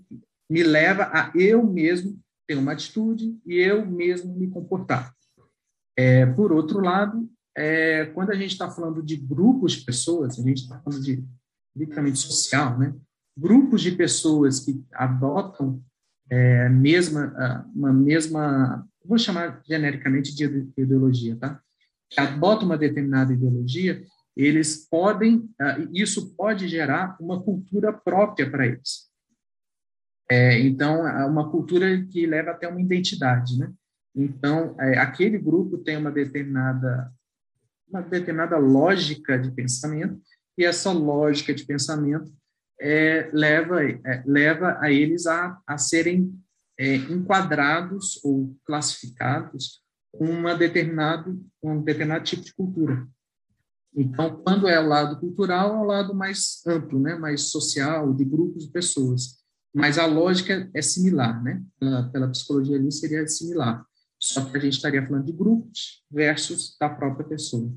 me 0.50 0.64
leva 0.64 1.04
a 1.14 1.32
eu 1.36 1.64
mesmo 1.64 2.20
ter 2.48 2.56
uma 2.56 2.72
atitude 2.72 3.38
e 3.46 3.56
eu 3.56 3.86
mesmo 3.86 4.34
me 4.36 4.48
comportar. 4.48 5.14
É, 5.96 6.26
por 6.26 6.52
outro 6.52 6.80
lado, 6.80 7.30
é, 7.56 8.06
quando 8.08 8.32
a 8.32 8.36
gente 8.36 8.52
está 8.52 8.70
falando 8.70 9.02
de 9.02 9.16
grupos 9.16 9.74
de 9.74 9.86
pessoas, 9.86 10.40
a 10.40 10.44
gente 10.44 10.64
está 10.64 10.80
falando 10.80 11.02
de 11.02 11.24
literalmente 11.76 12.20
social, 12.20 12.78
né? 12.78 12.96
Grupos 13.38 13.82
de 13.82 13.92
pessoas 13.92 14.60
que 14.60 14.82
adotam 14.94 15.84
é, 16.30 16.70
mesma, 16.70 17.68
uma 17.76 17.92
mesma, 17.92 18.88
vou 19.04 19.18
chamar 19.18 19.62
genericamente 19.68 20.34
de 20.34 20.46
ideologia, 20.78 21.36
tá? 21.36 21.60
Que 22.10 22.20
adotam 22.20 22.66
uma 22.66 22.78
determinada 22.78 23.34
ideologia, 23.34 24.04
eles 24.36 24.88
podem, 24.90 25.50
ah, 25.60 25.78
isso 25.94 26.36
pode 26.36 26.68
gerar 26.68 27.16
uma 27.20 27.42
cultura 27.42 27.94
própria 27.94 28.50
para 28.50 28.66
eles. 28.68 29.10
É, 30.30 30.60
então, 30.60 31.08
é 31.08 31.26
uma 31.26 31.50
cultura 31.50 32.04
que 32.08 32.26
leva 32.26 32.52
até 32.52 32.68
uma 32.68 32.82
identidade, 32.82 33.58
né? 33.58 33.72
Então, 34.16 34.76
é, 34.80 34.98
aquele 34.98 35.38
grupo 35.38 35.78
tem 35.78 35.98
uma 35.98 36.12
determinada 36.12 37.12
uma 37.88 38.02
determinada 38.02 38.58
lógica 38.58 39.38
de 39.38 39.52
pensamento 39.52 40.20
e 40.58 40.64
essa 40.64 40.92
lógica 40.92 41.54
de 41.54 41.66
pensamento 41.66 42.32
é, 42.80 43.30
leva, 43.34 43.84
é, 43.84 44.24
leva 44.26 44.78
a 44.80 44.92
eles 44.92 45.26
a, 45.28 45.60
a 45.66 45.78
serem 45.78 46.34
é, 46.78 46.96
enquadrados 46.96 48.20
ou 48.24 48.56
classificados 48.66 49.82
com 50.12 50.26
uma 50.26 50.56
determinado, 50.56 51.46
um 51.62 51.82
determinado 51.82 52.24
tipo 52.24 52.44
de 52.44 52.54
cultura. 52.54 53.08
Então, 53.96 54.42
quando 54.44 54.68
é 54.68 54.80
o 54.80 54.88
lado 54.88 55.20
cultural, 55.20 55.76
é 55.76 55.80
o 55.80 55.86
lado 55.86 56.14
mais 56.14 56.62
amplo, 56.68 57.00
né, 57.00 57.16
mais 57.16 57.44
social, 57.44 58.14
de 58.14 58.26
grupos 58.26 58.66
de 58.66 58.72
pessoas. 58.72 59.38
Mas 59.74 59.98
a 59.98 60.06
lógica 60.06 60.70
é 60.74 60.82
similar, 60.82 61.42
né? 61.44 61.62
Pela, 61.80 62.10
pela 62.10 62.30
psicologia 62.30 62.78
ali 62.78 62.92
seria 62.92 63.28
similar. 63.28 63.86
Só 64.20 64.44
que 64.46 64.58
a 64.58 64.60
gente 64.60 64.74
estaria 64.74 65.06
falando 65.06 65.26
de 65.26 65.34
grupos 65.34 66.04
versus 66.10 66.76
da 66.80 66.90
própria 66.90 67.28
pessoa. 67.28 67.72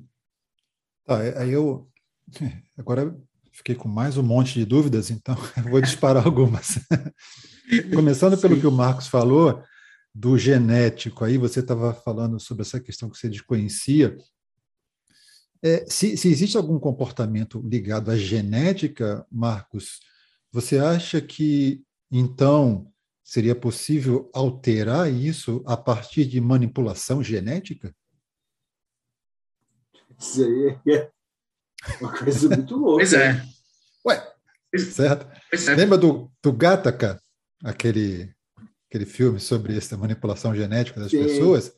Tá, 1.04 1.18
aí 1.40 1.52
eu 1.52 1.88
Agora 2.76 3.16
fiquei 3.52 3.74
com 3.74 3.88
mais 3.88 4.16
um 4.16 4.22
monte 4.22 4.54
de 4.54 4.64
dúvidas, 4.64 5.10
então 5.10 5.34
eu 5.56 5.70
vou 5.70 5.80
disparar 5.80 6.24
algumas. 6.24 6.78
Começando 7.94 8.40
pelo 8.40 8.58
que 8.58 8.66
o 8.66 8.72
Marcos 8.72 9.08
falou 9.08 9.62
do 10.14 10.38
genético, 10.38 11.24
aí 11.24 11.36
você 11.36 11.60
estava 11.60 11.92
falando 11.92 12.40
sobre 12.40 12.62
essa 12.62 12.80
questão 12.80 13.10
que 13.10 13.18
você 13.18 13.28
desconhecia. 13.28 14.16
É, 15.62 15.84
se, 15.86 16.16
se 16.16 16.28
existe 16.28 16.56
algum 16.56 16.78
comportamento 16.78 17.60
ligado 17.66 18.10
à 18.10 18.16
genética, 18.16 19.26
Marcos, 19.30 20.00
você 20.52 20.78
acha 20.78 21.20
que 21.20 21.82
então 22.10 22.90
seria 23.22 23.54
possível 23.54 24.30
alterar 24.32 25.12
isso 25.12 25.62
a 25.66 25.76
partir 25.76 26.24
de 26.24 26.40
manipulação 26.40 27.22
genética? 27.22 27.94
Isso 30.18 30.42
aí 30.42 30.94
é 30.94 31.10
uma 32.00 32.16
coisa 32.16 32.48
muito 32.48 32.76
louca. 32.76 32.96
Pois 32.96 33.12
é. 33.12 33.42
Ué, 34.06 34.34
certo? 34.76 35.26
É. 35.52 35.74
Lembra 35.74 35.98
do, 35.98 36.30
do 36.42 36.52
Gattaca, 36.52 37.20
aquele, 37.64 38.32
aquele 38.88 39.06
filme 39.06 39.40
sobre 39.40 39.76
essa 39.76 39.96
manipulação 39.96 40.54
genética 40.54 41.00
das 41.00 41.10
Sim. 41.10 41.22
pessoas? 41.22 41.72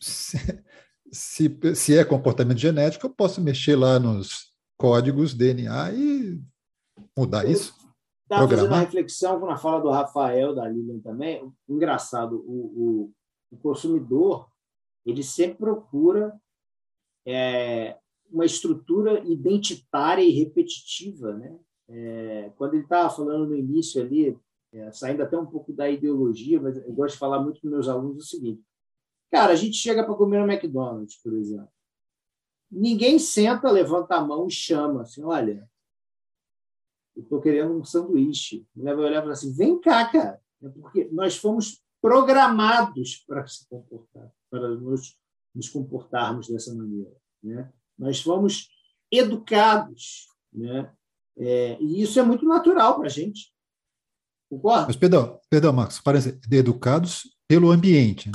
Se, 0.00 0.64
se, 1.12 1.74
se, 1.74 1.96
é 1.96 2.04
comportamento 2.04 2.58
genético, 2.58 3.06
eu 3.06 3.10
posso 3.10 3.40
mexer 3.40 3.76
lá 3.76 3.98
nos 3.98 4.52
códigos 4.76 5.34
DNA 5.34 5.92
e 5.92 6.42
mudar 7.16 7.44
eu 7.44 7.52
isso. 7.52 7.74
Estava 8.24 8.48
fazendo 8.48 8.68
uma 8.68 8.80
reflexão 8.80 9.38
com 9.38 9.48
a 9.48 9.56
fala 9.56 9.80
do 9.80 9.90
Rafael, 9.90 10.54
da 10.54 10.68
Lilian 10.68 10.98
também. 11.00 11.52
Engraçado, 11.68 12.42
o, 12.46 13.10
o, 13.10 13.12
o 13.52 13.56
consumidor 13.58 14.48
ele 15.04 15.22
sempre 15.22 15.58
procura 15.58 16.34
é, 17.26 17.98
uma 18.34 18.44
estrutura 18.44 19.22
identitária 19.24 20.22
e 20.22 20.32
repetitiva, 20.32 21.32
né? 21.34 21.56
É, 21.88 22.50
quando 22.56 22.74
ele 22.74 22.82
estava 22.82 23.14
falando 23.14 23.48
no 23.48 23.56
início 23.56 24.02
ali, 24.02 24.36
é, 24.72 24.90
saindo 24.90 25.22
até 25.22 25.38
um 25.38 25.46
pouco 25.46 25.72
da 25.72 25.88
ideologia, 25.88 26.60
mas 26.60 26.76
eu 26.76 26.92
gosto 26.92 27.14
de 27.14 27.20
falar 27.20 27.40
muito 27.40 27.60
com 27.60 27.68
meus 27.68 27.88
alunos 27.88 28.24
o 28.24 28.28
seguinte: 28.28 28.62
cara, 29.30 29.52
a 29.52 29.56
gente 29.56 29.76
chega 29.76 30.02
para 30.04 30.14
comer 30.14 30.40
no 30.44 30.50
McDonald's, 30.50 31.16
por 31.22 31.32
exemplo, 31.34 31.68
ninguém 32.70 33.18
senta, 33.20 33.70
levanta 33.70 34.16
a 34.16 34.20
mão 34.24 34.48
e 34.48 34.50
chama 34.50 35.02
assim, 35.02 35.22
olha, 35.22 35.68
eu 37.14 37.22
estou 37.22 37.40
querendo 37.40 37.72
um 37.72 37.84
sanduíche. 37.84 38.66
Mulher 38.74 38.96
vai 38.96 39.04
olhar 39.04 39.18
e 39.18 39.22
falar 39.22 39.32
assim, 39.34 39.54
vem 39.54 39.80
cá, 39.80 40.10
cara, 40.10 40.40
é 40.60 40.68
porque 40.70 41.08
nós 41.12 41.36
fomos 41.36 41.80
programados 42.02 43.22
para 43.26 43.46
se 43.46 43.68
comportar, 43.68 44.28
para 44.50 44.68
nos, 44.70 45.16
nos 45.54 45.68
comportarmos 45.68 46.48
dessa 46.48 46.74
maneira, 46.74 47.14
né? 47.40 47.72
Nós 47.98 48.20
fomos 48.20 48.68
educados, 49.10 50.26
né? 50.52 50.90
É, 51.36 51.76
e 51.80 52.00
isso 52.00 52.18
é 52.20 52.22
muito 52.22 52.46
natural 52.46 52.96
para 52.96 53.06
a 53.06 53.10
gente. 53.10 53.52
Concorda? 54.48 54.86
Mas, 54.86 54.96
perdão, 54.96 55.40
perdão, 55.50 55.72
Marcos, 55.72 56.00
parece 56.00 56.38
educados 56.50 57.22
pelo 57.48 57.70
ambiente, 57.70 58.30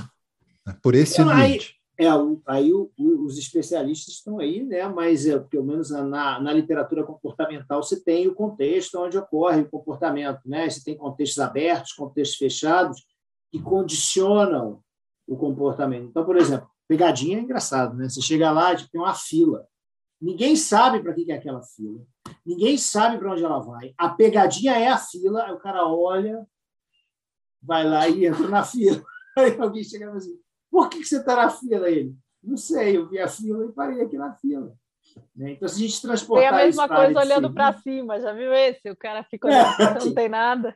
né? 0.65 0.77
por 0.83 0.95
esse 0.95 1.21
então, 1.21 1.29
ambiente. 1.29 1.79
É, 1.97 2.07
aí 2.47 2.71
o, 2.73 2.89
os 2.97 3.37
especialistas 3.37 4.15
estão 4.15 4.39
aí, 4.39 4.63
né? 4.63 4.87
mas 4.87 5.25
é, 5.25 5.37
pelo 5.37 5.65
menos 5.65 5.89
na, 5.89 6.39
na 6.39 6.53
literatura 6.53 7.03
comportamental 7.03 7.83
você 7.83 8.01
tem 8.01 8.25
o 8.27 8.33
contexto 8.33 8.97
onde 8.99 9.17
ocorre 9.17 9.61
o 9.61 9.69
comportamento. 9.69 10.39
Né? 10.45 10.69
Você 10.69 10.81
tem 10.81 10.95
contextos 10.95 11.39
abertos, 11.39 11.93
contextos 11.93 12.37
fechados, 12.37 13.05
que 13.51 13.61
condicionam 13.61 14.81
o 15.27 15.35
comportamento. 15.35 16.07
Então, 16.07 16.25
por 16.25 16.37
exemplo, 16.37 16.68
pegadinha 16.89 17.37
é 17.37 17.41
engraçado, 17.41 17.95
né? 17.95 18.09
Você 18.09 18.19
chega 18.19 18.51
lá, 18.51 18.75
tipo, 18.75 18.89
tem 18.89 18.99
uma 18.99 19.13
fila. 19.13 19.67
Ninguém 20.19 20.55
sabe 20.55 21.01
para 21.01 21.13
que 21.13 21.31
é 21.31 21.35
aquela 21.35 21.61
fila. 21.61 22.03
Ninguém 22.43 22.77
sabe 22.77 23.19
para 23.19 23.31
onde 23.31 23.43
ela 23.43 23.59
vai. 23.59 23.93
A 23.95 24.09
pegadinha 24.09 24.73
é 24.73 24.87
a 24.87 24.97
fila, 24.97 25.45
aí 25.45 25.53
o 25.53 25.59
cara 25.59 25.85
olha, 25.85 26.45
vai 27.61 27.87
lá 27.87 28.09
e 28.09 28.25
entra 28.25 28.47
na 28.47 28.63
fila. 28.63 29.01
Aí 29.37 29.57
alguém 29.57 29.83
chega 29.83 30.11
assim, 30.11 30.37
por 30.69 30.89
que 30.89 31.05
você 31.05 31.17
está 31.17 31.35
na 31.35 31.49
fila? 31.49 31.89
Ele, 31.89 32.13
não 32.43 32.57
sei, 32.57 32.97
eu 32.97 33.07
vi 33.07 33.19
a 33.19 33.27
fila 33.27 33.63
e 33.63 33.71
parei 33.71 34.01
aqui 34.01 34.17
na 34.17 34.33
fila. 34.33 34.75
Né? 35.33 35.51
Então, 35.51 35.69
se 35.69 35.75
a 35.75 35.87
gente 35.87 36.01
transportar 36.01 36.51
Tem 36.51 36.59
a 36.59 36.65
mesma 36.65 36.89
coisa 36.89 37.19
olhando 37.19 37.53
para 37.53 37.77
cima, 37.77 38.19
já 38.19 38.33
viu 38.33 38.51
esse? 38.51 38.89
O 38.89 38.97
cara 38.97 39.23
fica 39.23 39.47
olhando, 39.47 39.81
é, 39.81 40.05
não 40.05 40.13
tem 40.13 40.27
nada. 40.27 40.75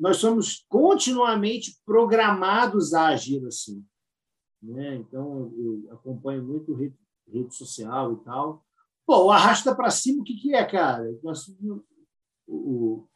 Nós 0.00 0.16
somos 0.16 0.64
continuamente 0.68 1.76
programados 1.84 2.94
a 2.94 3.08
agir 3.08 3.46
assim. 3.46 3.84
Né? 4.66 4.96
Então, 4.96 5.52
eu 5.56 5.88
acompanho 5.92 6.42
muito 6.42 6.74
rede, 6.74 6.96
rede 7.32 7.54
social 7.54 8.12
e 8.14 8.16
tal. 8.24 8.64
Pô, 9.06 9.26
o 9.26 9.30
arrasta 9.30 9.74
para 9.74 9.90
cima, 9.90 10.22
o 10.22 10.24
que, 10.24 10.34
que 10.34 10.54
é, 10.54 10.64
cara? 10.64 11.08
O, 11.22 11.82
o, 12.48 13.08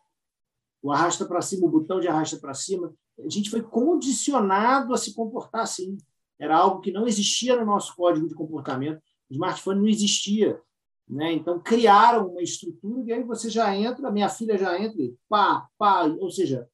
o 0.82 0.92
arrasta 0.92 1.26
para 1.26 1.42
cima, 1.42 1.66
o 1.66 1.70
botão 1.70 1.98
de 1.98 2.06
arrasta 2.06 2.38
para 2.38 2.54
cima, 2.54 2.94
a 3.18 3.28
gente 3.28 3.50
foi 3.50 3.62
condicionado 3.62 4.94
a 4.94 4.96
se 4.96 5.14
comportar 5.14 5.62
assim. 5.62 5.98
Era 6.38 6.56
algo 6.56 6.80
que 6.80 6.92
não 6.92 7.06
existia 7.06 7.56
no 7.56 7.66
nosso 7.66 7.94
código 7.96 8.28
de 8.28 8.34
comportamento. 8.34 9.02
O 9.28 9.34
smartphone 9.34 9.80
não 9.80 9.88
existia. 9.88 10.60
Né? 11.08 11.32
Então, 11.32 11.60
criaram 11.60 12.28
uma 12.28 12.42
estrutura 12.42 13.02
e 13.08 13.12
aí 13.12 13.24
você 13.24 13.50
já 13.50 13.76
entra, 13.76 14.12
minha 14.12 14.28
filha 14.28 14.56
já 14.56 14.80
entra, 14.80 15.02
e 15.02 15.16
pá, 15.28 15.68
pá, 15.76 16.04
ou 16.04 16.30
seja, 16.30 16.68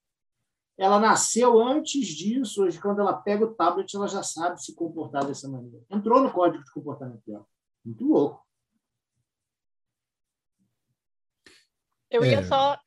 ela 0.78 1.00
nasceu 1.00 1.58
antes 1.60 2.06
disso, 2.08 2.64
hoje, 2.64 2.80
quando 2.80 3.00
ela 3.00 3.14
pega 3.14 3.44
o 3.44 3.54
tablet, 3.54 3.94
ela 3.94 4.08
já 4.08 4.22
sabe 4.22 4.62
se 4.62 4.74
comportar 4.74 5.24
dessa 5.24 5.48
maneira. 5.48 5.84
Entrou 5.90 6.20
no 6.20 6.32
código 6.32 6.62
de 6.62 6.72
comportamento 6.72 7.22
dela. 7.26 7.46
Muito 7.84 8.04
louco. 8.04 8.44
Eu 12.10 12.24
ia 12.24 12.38
é... 12.38 12.42
só 12.42 12.78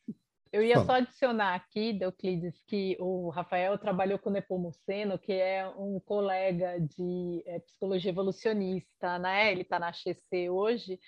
eu 0.52 0.64
ia 0.64 0.84
só 0.84 0.94
adicionar 0.94 1.54
aqui, 1.54 1.94
Deuclides, 1.94 2.64
que 2.66 2.98
o 3.00 3.30
Rafael 3.30 3.78
trabalhou 3.78 4.18
com 4.18 4.32
o 4.32 4.34
Nepomuceno, 4.34 5.20
que 5.20 5.32
é 5.32 5.68
um 5.78 6.00
colega 6.00 6.80
de 6.80 7.44
é, 7.46 7.60
psicologia 7.60 8.10
evolucionista, 8.10 9.20
né? 9.20 9.52
Ele 9.52 9.62
está 9.62 9.78
na 9.78 9.92
HC 9.92 10.50
hoje, 10.50 11.00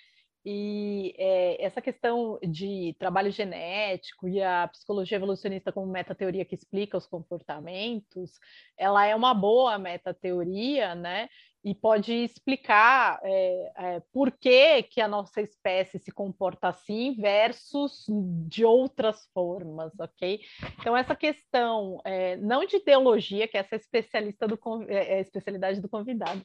e 0.44 1.14
é, 1.16 1.64
essa 1.64 1.80
questão 1.80 2.38
de 2.42 2.96
trabalho 2.98 3.30
genético 3.30 4.28
e 4.28 4.42
a 4.42 4.66
psicologia 4.68 5.16
evolucionista 5.16 5.70
como 5.70 5.86
metateoria 5.86 6.44
que 6.44 6.54
explica 6.54 6.96
os 6.96 7.06
comportamentos, 7.06 8.40
ela 8.76 9.06
é 9.06 9.14
uma 9.14 9.32
boa 9.34 9.78
metateoria, 9.78 10.94
né? 10.96 11.28
E 11.64 11.76
pode 11.76 12.12
explicar 12.12 13.20
é, 13.22 13.72
é, 13.76 14.02
por 14.12 14.32
que, 14.32 14.82
que 14.82 15.00
a 15.00 15.06
nossa 15.06 15.40
espécie 15.40 16.00
se 16.00 16.10
comporta 16.10 16.66
assim 16.66 17.14
versus 17.14 18.04
de 18.48 18.64
outras 18.64 19.28
formas, 19.32 19.92
ok? 20.00 20.40
Então, 20.80 20.96
essa 20.96 21.14
questão, 21.14 22.02
não 22.40 22.66
de 22.66 22.78
ideologia, 22.78 23.46
que 23.46 23.56
essa 23.56 23.76
é 23.76 23.78
especialista 23.78 24.48
do, 24.48 24.58
é 24.88 25.18
a 25.18 25.20
especialidade 25.20 25.80
do 25.80 25.88
convidado, 25.88 26.44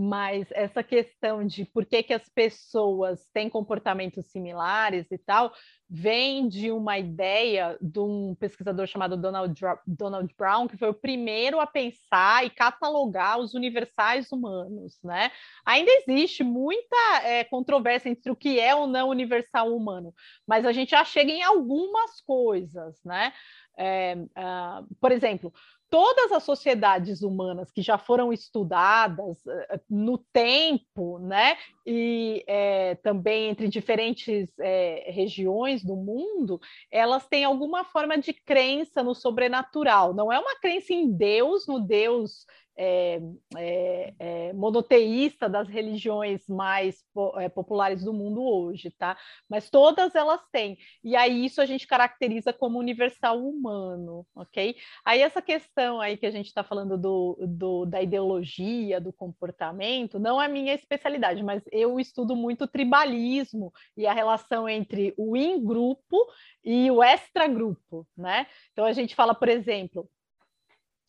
mas 0.00 0.46
essa 0.52 0.80
questão 0.80 1.44
de 1.44 1.64
por 1.64 1.84
que, 1.84 2.04
que 2.04 2.14
as 2.14 2.28
pessoas 2.28 3.28
têm 3.34 3.50
comportamentos 3.50 4.26
similares 4.26 5.10
e 5.10 5.18
tal, 5.18 5.52
vem 5.90 6.46
de 6.46 6.70
uma 6.70 6.96
ideia 6.98 7.76
de 7.80 7.98
um 7.98 8.32
pesquisador 8.36 8.86
chamado 8.86 9.16
Donald, 9.16 9.60
Donald 9.84 10.32
Brown, 10.38 10.68
que 10.68 10.76
foi 10.76 10.90
o 10.90 10.94
primeiro 10.94 11.58
a 11.58 11.66
pensar 11.66 12.46
e 12.46 12.50
catalogar 12.50 13.40
os 13.40 13.54
universais 13.54 14.30
humanos, 14.30 15.00
né? 15.02 15.32
Ainda 15.66 15.90
existe 15.90 16.44
muita 16.44 16.96
é, 17.24 17.42
controvérsia 17.42 18.08
entre 18.08 18.30
o 18.30 18.36
que 18.36 18.60
é 18.60 18.72
ou 18.76 18.86
não 18.86 19.08
universal 19.08 19.74
humano, 19.74 20.14
mas 20.46 20.64
a 20.64 20.70
gente 20.70 20.90
já 20.90 21.04
chega 21.04 21.32
em 21.32 21.42
algumas 21.42 22.20
coisas, 22.20 23.00
né? 23.04 23.32
É, 23.76 24.16
uh, 24.16 24.94
por 25.00 25.12
exemplo, 25.12 25.52
todas 25.90 26.32
as 26.32 26.42
sociedades 26.42 27.22
humanas 27.22 27.70
que 27.70 27.82
já 27.82 27.96
foram 27.96 28.32
estudadas 28.32 29.38
uh, 29.46 29.80
no 29.88 30.18
tempo, 30.32 31.18
né, 31.18 31.56
e 31.86 32.44
é, 32.46 32.94
também 32.96 33.48
entre 33.48 33.68
diferentes 33.68 34.48
é, 34.60 35.10
regiões 35.10 35.82
do 35.82 35.96
mundo, 35.96 36.60
elas 36.90 37.26
têm 37.26 37.44
alguma 37.44 37.84
forma 37.84 38.18
de 38.18 38.32
crença 38.32 39.02
no 39.02 39.14
sobrenatural. 39.14 40.12
Não 40.12 40.32
é 40.32 40.38
uma 40.38 40.58
crença 40.60 40.92
em 40.92 41.10
Deus, 41.10 41.66
no 41.66 41.80
Deus 41.80 42.46
é, 42.78 43.20
é, 43.56 44.14
é, 44.18 44.52
monoteísta 44.52 45.48
das 45.48 45.68
religiões 45.68 46.46
mais 46.48 47.02
é, 47.38 47.48
populares 47.48 48.04
do 48.04 48.12
mundo 48.12 48.40
hoje, 48.40 48.90
tá? 48.92 49.18
Mas 49.48 49.68
todas 49.68 50.14
elas 50.14 50.40
têm. 50.52 50.78
E 51.02 51.16
aí 51.16 51.44
isso 51.44 51.60
a 51.60 51.66
gente 51.66 51.88
caracteriza 51.88 52.52
como 52.52 52.78
universal 52.78 53.44
humano, 53.44 54.24
ok? 54.34 54.76
Aí 55.04 55.20
essa 55.20 55.42
questão 55.42 56.00
aí 56.00 56.16
que 56.16 56.26
a 56.26 56.30
gente 56.30 56.46
está 56.46 56.62
falando 56.62 56.96
do, 56.96 57.36
do, 57.48 57.84
da 57.84 58.00
ideologia, 58.00 59.00
do 59.00 59.12
comportamento, 59.12 60.20
não 60.20 60.40
é 60.40 60.46
minha 60.46 60.72
especialidade, 60.72 61.42
mas 61.42 61.64
eu 61.72 61.98
estudo 61.98 62.36
muito 62.36 62.68
tribalismo 62.68 63.72
e 63.96 64.06
a 64.06 64.12
relação 64.12 64.68
entre 64.68 65.12
o 65.16 65.36
in-grupo 65.36 66.16
e 66.64 66.88
o 66.92 67.02
extra-grupo, 67.02 68.06
né? 68.16 68.46
Então 68.72 68.84
a 68.84 68.92
gente 68.92 69.16
fala, 69.16 69.34
por 69.34 69.48
exemplo, 69.48 70.08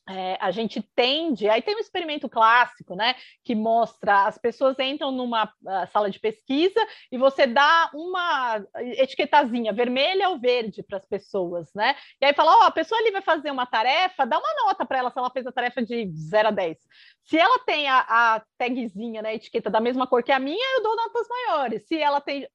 é, 0.09 0.37
a 0.41 0.49
gente 0.49 0.81
tende. 0.95 1.47
Aí 1.47 1.61
tem 1.61 1.75
um 1.75 1.79
experimento 1.79 2.27
clássico, 2.27 2.95
né? 2.95 3.15
Que 3.43 3.53
mostra 3.53 4.25
as 4.25 4.37
pessoas 4.39 4.77
entram 4.79 5.11
numa 5.11 5.45
uh, 5.45 5.87
sala 5.91 6.09
de 6.09 6.19
pesquisa 6.19 6.79
e 7.11 7.17
você 7.17 7.45
dá 7.45 7.91
uma 7.93 8.65
etiquetazinha 8.75 9.71
vermelha 9.71 10.29
ou 10.29 10.39
verde 10.39 10.81
para 10.81 10.97
as 10.97 11.05
pessoas, 11.05 11.71
né? 11.75 11.95
E 12.19 12.25
aí 12.25 12.33
fala: 12.33 12.51
Ó, 12.51 12.59
oh, 12.61 12.63
a 12.63 12.71
pessoa 12.71 12.99
ali 12.99 13.11
vai 13.11 13.21
fazer 13.21 13.51
uma 13.51 13.67
tarefa, 13.67 14.25
dá 14.25 14.39
uma 14.39 14.65
nota 14.65 14.83
para 14.83 14.97
ela 14.97 15.11
se 15.11 15.19
ela 15.19 15.29
fez 15.29 15.45
a 15.45 15.51
tarefa 15.51 15.83
de 15.83 16.09
0 16.11 16.47
a 16.47 16.51
10. 16.51 16.77
Se 17.23 17.37
ela 17.37 17.59
tem 17.59 17.87
a, 17.87 17.99
a 17.99 18.43
tagzinha, 18.57 19.21
né, 19.21 19.29
a 19.29 19.35
etiqueta 19.35 19.69
da 19.69 19.79
mesma 19.79 20.07
cor 20.07 20.23
que 20.23 20.31
a 20.31 20.39
minha, 20.39 20.77
eu 20.77 20.83
dou 20.83 20.95
notas 20.95 21.27
maiores. 21.27 21.87
Se 21.87 22.01
ela 22.01 22.19
tem 22.19 22.47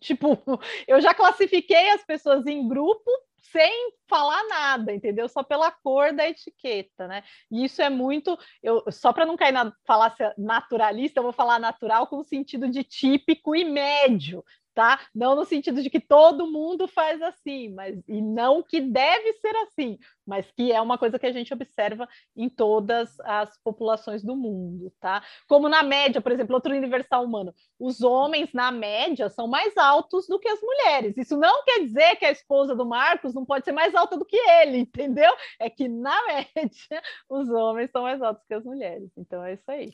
Tipo, 0.00 0.38
eu 0.88 1.00
já 1.00 1.12
classifiquei 1.12 1.90
as 1.90 2.04
pessoas 2.04 2.46
em 2.46 2.66
grupo 2.66 3.10
sem 3.50 3.92
falar 4.08 4.42
nada, 4.48 4.92
entendeu? 4.92 5.28
Só 5.28 5.42
pela 5.42 5.70
cor 5.70 6.12
da 6.12 6.28
etiqueta, 6.28 7.06
né? 7.06 7.22
E 7.50 7.64
isso 7.64 7.82
é 7.82 7.90
muito, 7.90 8.38
eu 8.62 8.82
só 8.90 9.12
para 9.12 9.26
não 9.26 9.36
cair 9.36 9.52
na 9.52 9.72
falácia 9.86 10.34
naturalista, 10.36 11.20
eu 11.20 11.24
vou 11.24 11.32
falar 11.32 11.58
natural 11.58 12.06
com 12.06 12.18
o 12.18 12.24
sentido 12.24 12.68
de 12.68 12.82
típico 12.82 13.54
e 13.54 13.64
médio, 13.64 14.44
tá? 14.74 15.00
Não 15.14 15.36
no 15.36 15.44
sentido 15.44 15.82
de 15.82 15.88
que 15.88 16.00
todo 16.00 16.50
mundo 16.50 16.88
faz 16.88 17.22
assim, 17.22 17.72
mas 17.72 17.96
e 18.08 18.20
não 18.20 18.62
que 18.62 18.80
deve 18.80 19.32
ser 19.34 19.54
assim, 19.56 19.98
mas 20.26 20.50
que 20.50 20.72
é 20.72 20.80
uma 20.80 20.98
coisa 20.98 21.18
que 21.18 21.26
a 21.26 21.32
gente 21.32 21.52
observa 21.54 22.08
em 22.36 22.48
todas 22.48 23.18
as 23.20 23.56
populações 23.62 24.22
do 24.22 24.34
mundo, 24.34 24.92
tá? 25.00 25.22
Como 25.48 25.68
na 25.68 25.82
média, 25.82 26.20
por 26.20 26.32
exemplo, 26.32 26.54
outro 26.54 26.74
universal 26.74 27.24
humano, 27.24 27.54
os 27.78 28.02
homens 28.02 28.52
na 28.52 28.72
média 28.72 29.28
são 29.28 29.46
mais 29.46 29.76
altos 29.76 30.26
do 30.26 30.38
que 30.38 30.48
as 30.48 30.60
mulheres. 30.60 31.16
Isso 31.16 31.36
não 31.36 31.64
quer 31.64 31.80
dizer 31.80 32.16
que 32.16 32.24
a 32.24 32.32
esposa 32.32 32.74
do 32.74 32.86
Marcos 32.86 33.34
não 33.34 33.44
pode 33.44 33.64
ser 33.64 33.72
mais 33.72 33.94
alta 33.94 34.16
do 34.16 34.24
que 34.24 34.36
ele, 34.36 34.78
entendeu? 34.78 35.32
É 35.60 35.70
que 35.70 35.88
na 35.88 36.18
média 36.26 37.02
os 37.28 37.48
homens 37.50 37.90
são 37.90 38.02
mais 38.02 38.20
altos 38.22 38.44
que 38.46 38.54
as 38.54 38.64
mulheres. 38.64 39.10
Então 39.16 39.44
é 39.44 39.54
isso 39.54 39.70
aí. 39.70 39.92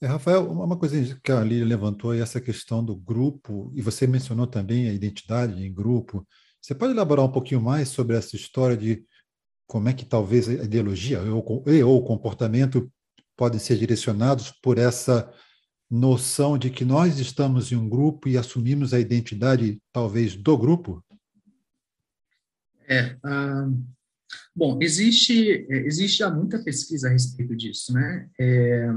É, 0.00 0.06
Rafael, 0.06 0.50
uma 0.50 0.76
coisa 0.76 1.18
que 1.22 1.32
a 1.32 1.42
Lília 1.42 1.64
levantou 1.64 2.14
é 2.14 2.18
essa 2.18 2.38
questão 2.38 2.84
do 2.84 2.94
grupo, 2.94 3.72
e 3.74 3.80
você 3.80 4.06
mencionou 4.06 4.46
também 4.46 4.88
a 4.88 4.92
identidade 4.92 5.64
em 5.64 5.72
grupo. 5.72 6.26
Você 6.60 6.74
pode 6.74 6.92
elaborar 6.92 7.24
um 7.24 7.32
pouquinho 7.32 7.62
mais 7.62 7.88
sobre 7.88 8.14
essa 8.14 8.36
história 8.36 8.76
de 8.76 9.04
como 9.66 9.88
é 9.88 9.94
que 9.94 10.04
talvez 10.04 10.48
a 10.48 10.52
ideologia 10.52 11.22
ou, 11.22 11.64
ou 11.84 11.98
o 11.98 12.04
comportamento 12.04 12.92
podem 13.34 13.58
ser 13.58 13.78
direcionados 13.78 14.50
por 14.62 14.76
essa 14.76 15.32
noção 15.90 16.58
de 16.58 16.68
que 16.68 16.84
nós 16.84 17.18
estamos 17.18 17.72
em 17.72 17.76
um 17.76 17.88
grupo 17.88 18.28
e 18.28 18.36
assumimos 18.36 18.92
a 18.92 19.00
identidade, 19.00 19.80
talvez, 19.92 20.36
do 20.36 20.58
grupo? 20.58 21.02
É, 22.88 23.16
ah, 23.24 23.68
bom, 24.54 24.78
existe, 24.82 25.66
existe 25.70 26.22
há 26.22 26.30
muita 26.30 26.62
pesquisa 26.62 27.08
a 27.08 27.10
respeito 27.12 27.56
disso, 27.56 27.92
né? 27.92 28.28
É, 28.38 28.88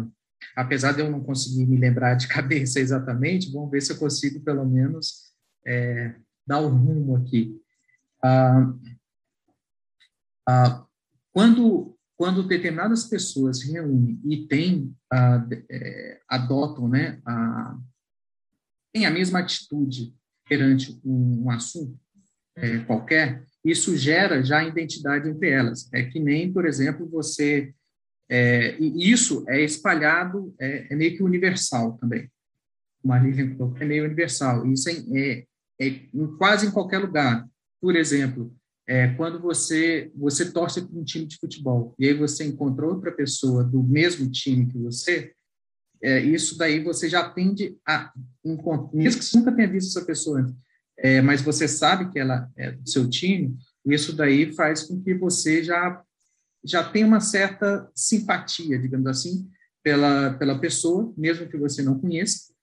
apesar 0.56 0.94
de 0.94 1.02
eu 1.02 1.12
não 1.12 1.24
conseguir 1.24 1.66
me 1.66 1.78
lembrar 1.78 2.16
de 2.16 2.28
cabeça 2.30 2.80
exatamente, 2.80 3.52
vamos 3.52 3.72
ver 3.72 3.82
se 3.82 3.92
eu 3.92 3.98
consigo 3.98 4.42
pelo 4.42 4.66
menos 4.66 5.34
é, 5.66 6.16
dar 6.46 6.60
o 6.60 6.68
um 6.68 6.78
rumo 6.78 7.16
aqui. 7.18 7.56
Ah, 8.24 8.74
ah, 10.48 10.86
quando 11.32 11.96
quando 12.20 12.46
determinadas 12.46 13.06
pessoas 13.06 13.60
se 13.60 13.72
reúnem 13.72 14.20
e 14.26 14.46
têm, 14.46 14.94
a, 15.10 15.48
é, 15.72 16.20
adotam, 16.28 16.90
né, 16.90 17.22
a, 17.26 17.78
têm 18.92 19.06
a 19.06 19.10
mesma 19.10 19.40
atitude 19.40 20.14
perante 20.46 21.00
um, 21.06 21.46
um 21.46 21.50
assunto 21.50 21.98
é, 22.58 22.80
qualquer, 22.80 23.46
isso 23.64 23.96
gera 23.96 24.44
já 24.44 24.64
identidade 24.64 25.30
entre 25.30 25.50
elas. 25.50 25.90
É 25.94 26.04
que 26.04 26.20
nem, 26.20 26.52
por 26.52 26.66
exemplo, 26.66 27.08
você. 27.10 27.74
É, 28.30 28.77
e 28.80 29.11
isso 29.11 29.43
é 29.47 29.59
espalhado, 29.59 30.53
é, 30.59 30.93
é, 30.93 30.95
meio 30.95 31.17
que 31.17 31.23
universal 31.23 31.97
também. 31.97 32.30
Uma 33.03 33.17
Lilian 33.17 33.55
é 33.80 33.86
meio 33.86 34.05
universal. 34.05 34.67
Isso 34.71 34.88
é, 34.88 34.93
é, 34.93 35.45
é, 35.82 35.88
em 36.13 36.38
quase 36.38 36.67
em 36.67 36.71
qualquer 36.71 36.99
lugar. 36.99 37.47
Por 37.82 37.95
exemplo, 37.95 38.53
é, 38.88 39.07
quando 39.15 39.39
você 39.39 40.11
você 40.15 40.51
torce 40.51 40.82
para 40.82 40.99
um 40.99 41.03
time 41.03 41.25
de 41.25 41.38
futebol 41.38 41.95
e 41.97 42.07
aí 42.07 42.13
você 42.13 42.43
encontra 42.45 42.86
outra 42.86 43.11
pessoa 43.11 43.63
do 43.63 43.82
mesmo 43.82 44.30
time 44.30 44.67
que 44.67 44.77
você, 44.77 45.32
isso 46.23 46.57
daí 46.57 46.82
você 46.82 47.09
já 47.09 47.30
tende 47.30 47.77
a 47.86 48.11
mesmo 48.93 49.19
que 49.19 49.25
você 49.25 49.38
nunca 49.38 49.51
tenha 49.51 49.67
visto 49.69 49.89
essa 49.89 50.05
pessoa 50.05 50.39
antes, 50.39 50.55
mas 51.23 51.41
você 51.41 51.67
sabe 51.67 52.09
que 52.09 52.17
ela 52.17 52.49
é 52.55 52.71
do 52.71 52.89
seu 52.89 53.07
time, 53.09 53.55
isso 53.86 54.15
daí 54.15 54.53
faz 54.53 54.84
com 54.84 54.99
que 55.01 55.13
você 55.13 55.61
já 55.63 56.01
já 56.64 56.84
tenha 56.84 57.07
uma 57.07 57.20
certa 57.20 57.89
simpatia, 57.95 58.78
digamos 58.80 59.07
assim, 59.07 59.49
pela 59.84 60.34
pela 60.34 60.60
pessoa, 60.60 61.14
mesmo 61.18 61.47
que 61.47 61.57
você 61.57 61.82
não 61.82 61.99
conheça. 61.99 62.53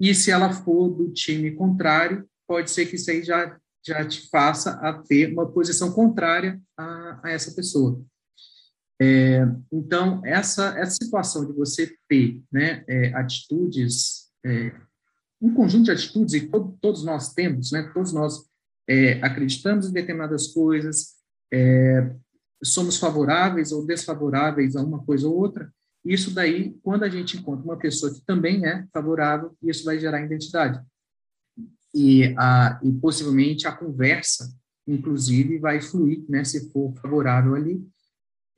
E 0.00 0.14
se 0.14 0.30
ela 0.30 0.52
for 0.52 0.88
do 0.88 1.12
time 1.12 1.50
contrário, 1.52 2.28
pode 2.46 2.70
ser 2.70 2.86
que 2.86 2.96
isso 2.96 3.10
aí 3.10 3.22
já 3.22 3.56
já 3.84 4.06
te 4.06 4.28
faça 4.30 4.74
a 4.74 4.92
ter 4.92 5.32
uma 5.32 5.50
posição 5.50 5.92
contrária 5.92 6.60
a, 6.76 7.20
a 7.24 7.30
essa 7.30 7.52
pessoa. 7.52 8.00
É, 9.00 9.40
então, 9.72 10.24
essa, 10.24 10.78
essa 10.78 10.92
situação 11.02 11.44
de 11.44 11.52
você 11.52 11.92
ter 12.08 12.40
né, 12.52 12.84
é, 12.86 13.12
atitudes 13.14 14.30
é, 14.46 14.72
um 15.42 15.52
conjunto 15.52 15.86
de 15.86 15.90
atitudes, 15.90 16.34
e 16.34 16.48
todo, 16.48 16.78
todos 16.80 17.02
nós 17.02 17.34
temos, 17.34 17.72
né? 17.72 17.90
todos 17.92 18.12
nós 18.12 18.48
é, 18.88 19.14
acreditamos 19.24 19.88
em 19.88 19.92
determinadas 19.92 20.46
coisas, 20.48 21.14
é, 21.52 22.14
somos 22.62 22.98
favoráveis 22.98 23.72
ou 23.72 23.86
desfavoráveis 23.86 24.76
a 24.76 24.82
uma 24.82 25.02
coisa 25.04 25.26
ou 25.28 25.36
outra, 25.36 25.72
isso 26.04 26.34
daí, 26.34 26.74
quando 26.82 27.04
a 27.04 27.08
gente 27.08 27.36
encontra 27.36 27.64
uma 27.64 27.76
pessoa 27.76 28.12
que 28.12 28.20
também 28.22 28.66
é 28.66 28.86
favorável, 28.92 29.56
isso 29.62 29.84
vai 29.84 29.98
gerar 29.98 30.22
identidade. 30.22 30.80
E, 31.94 32.34
a, 32.36 32.80
e 32.82 32.92
possivelmente 32.92 33.66
a 33.66 33.72
conversa, 33.72 34.52
inclusive, 34.86 35.58
vai 35.58 35.80
fluir, 35.80 36.24
né? 36.28 36.42
se 36.42 36.70
for 36.72 36.92
favorável 37.00 37.54
ali, 37.54 37.86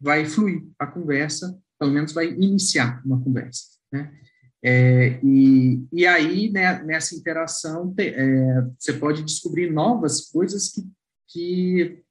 vai 0.00 0.24
fluir 0.24 0.66
a 0.78 0.86
conversa, 0.86 1.59
pelo 1.78 1.92
menos 1.92 2.12
vai 2.12 2.28
iniciar 2.28 3.02
uma 3.05 3.22
conversa. 3.22 3.64
Né? 3.92 4.12
É, 4.62 5.20
e, 5.22 5.86
e 5.92 6.07
aí, 6.07 6.50
né, 6.50 6.82
nessa 6.84 7.14
interação, 7.14 7.92
te, 7.92 8.09
é, 8.09 8.62
você 8.78 8.94
pode 8.94 9.22
descobrir 9.22 9.70
novas 9.70 10.30
coisas 10.30 10.70
que, 10.70 10.88
que, 11.28 12.02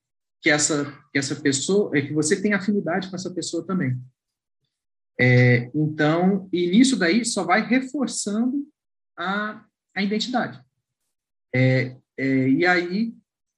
que, 0.44 0.50
essa, 0.50 0.86
que 1.12 1.18
essa 1.18 1.38
pessoa, 1.38 1.98
é, 1.98 2.02
que 2.02 2.14
você 2.14 2.40
tem 2.40 2.54
afinidade 2.54 3.10
com 3.10 3.16
essa 3.16 3.34
pessoa 3.34 3.66
também. 3.66 3.98
É, 5.18 5.72
então, 5.74 6.50
e 6.52 6.70
nisso 6.70 6.98
daí 6.98 7.24
só 7.24 7.46
vai 7.46 7.66
reforçando 7.66 8.68
a, 9.18 9.66
a 9.96 10.04
identidade. 10.04 10.62
É, 11.56 11.96
é, 12.18 12.50
e 12.50 12.66
aí, 12.66 13.16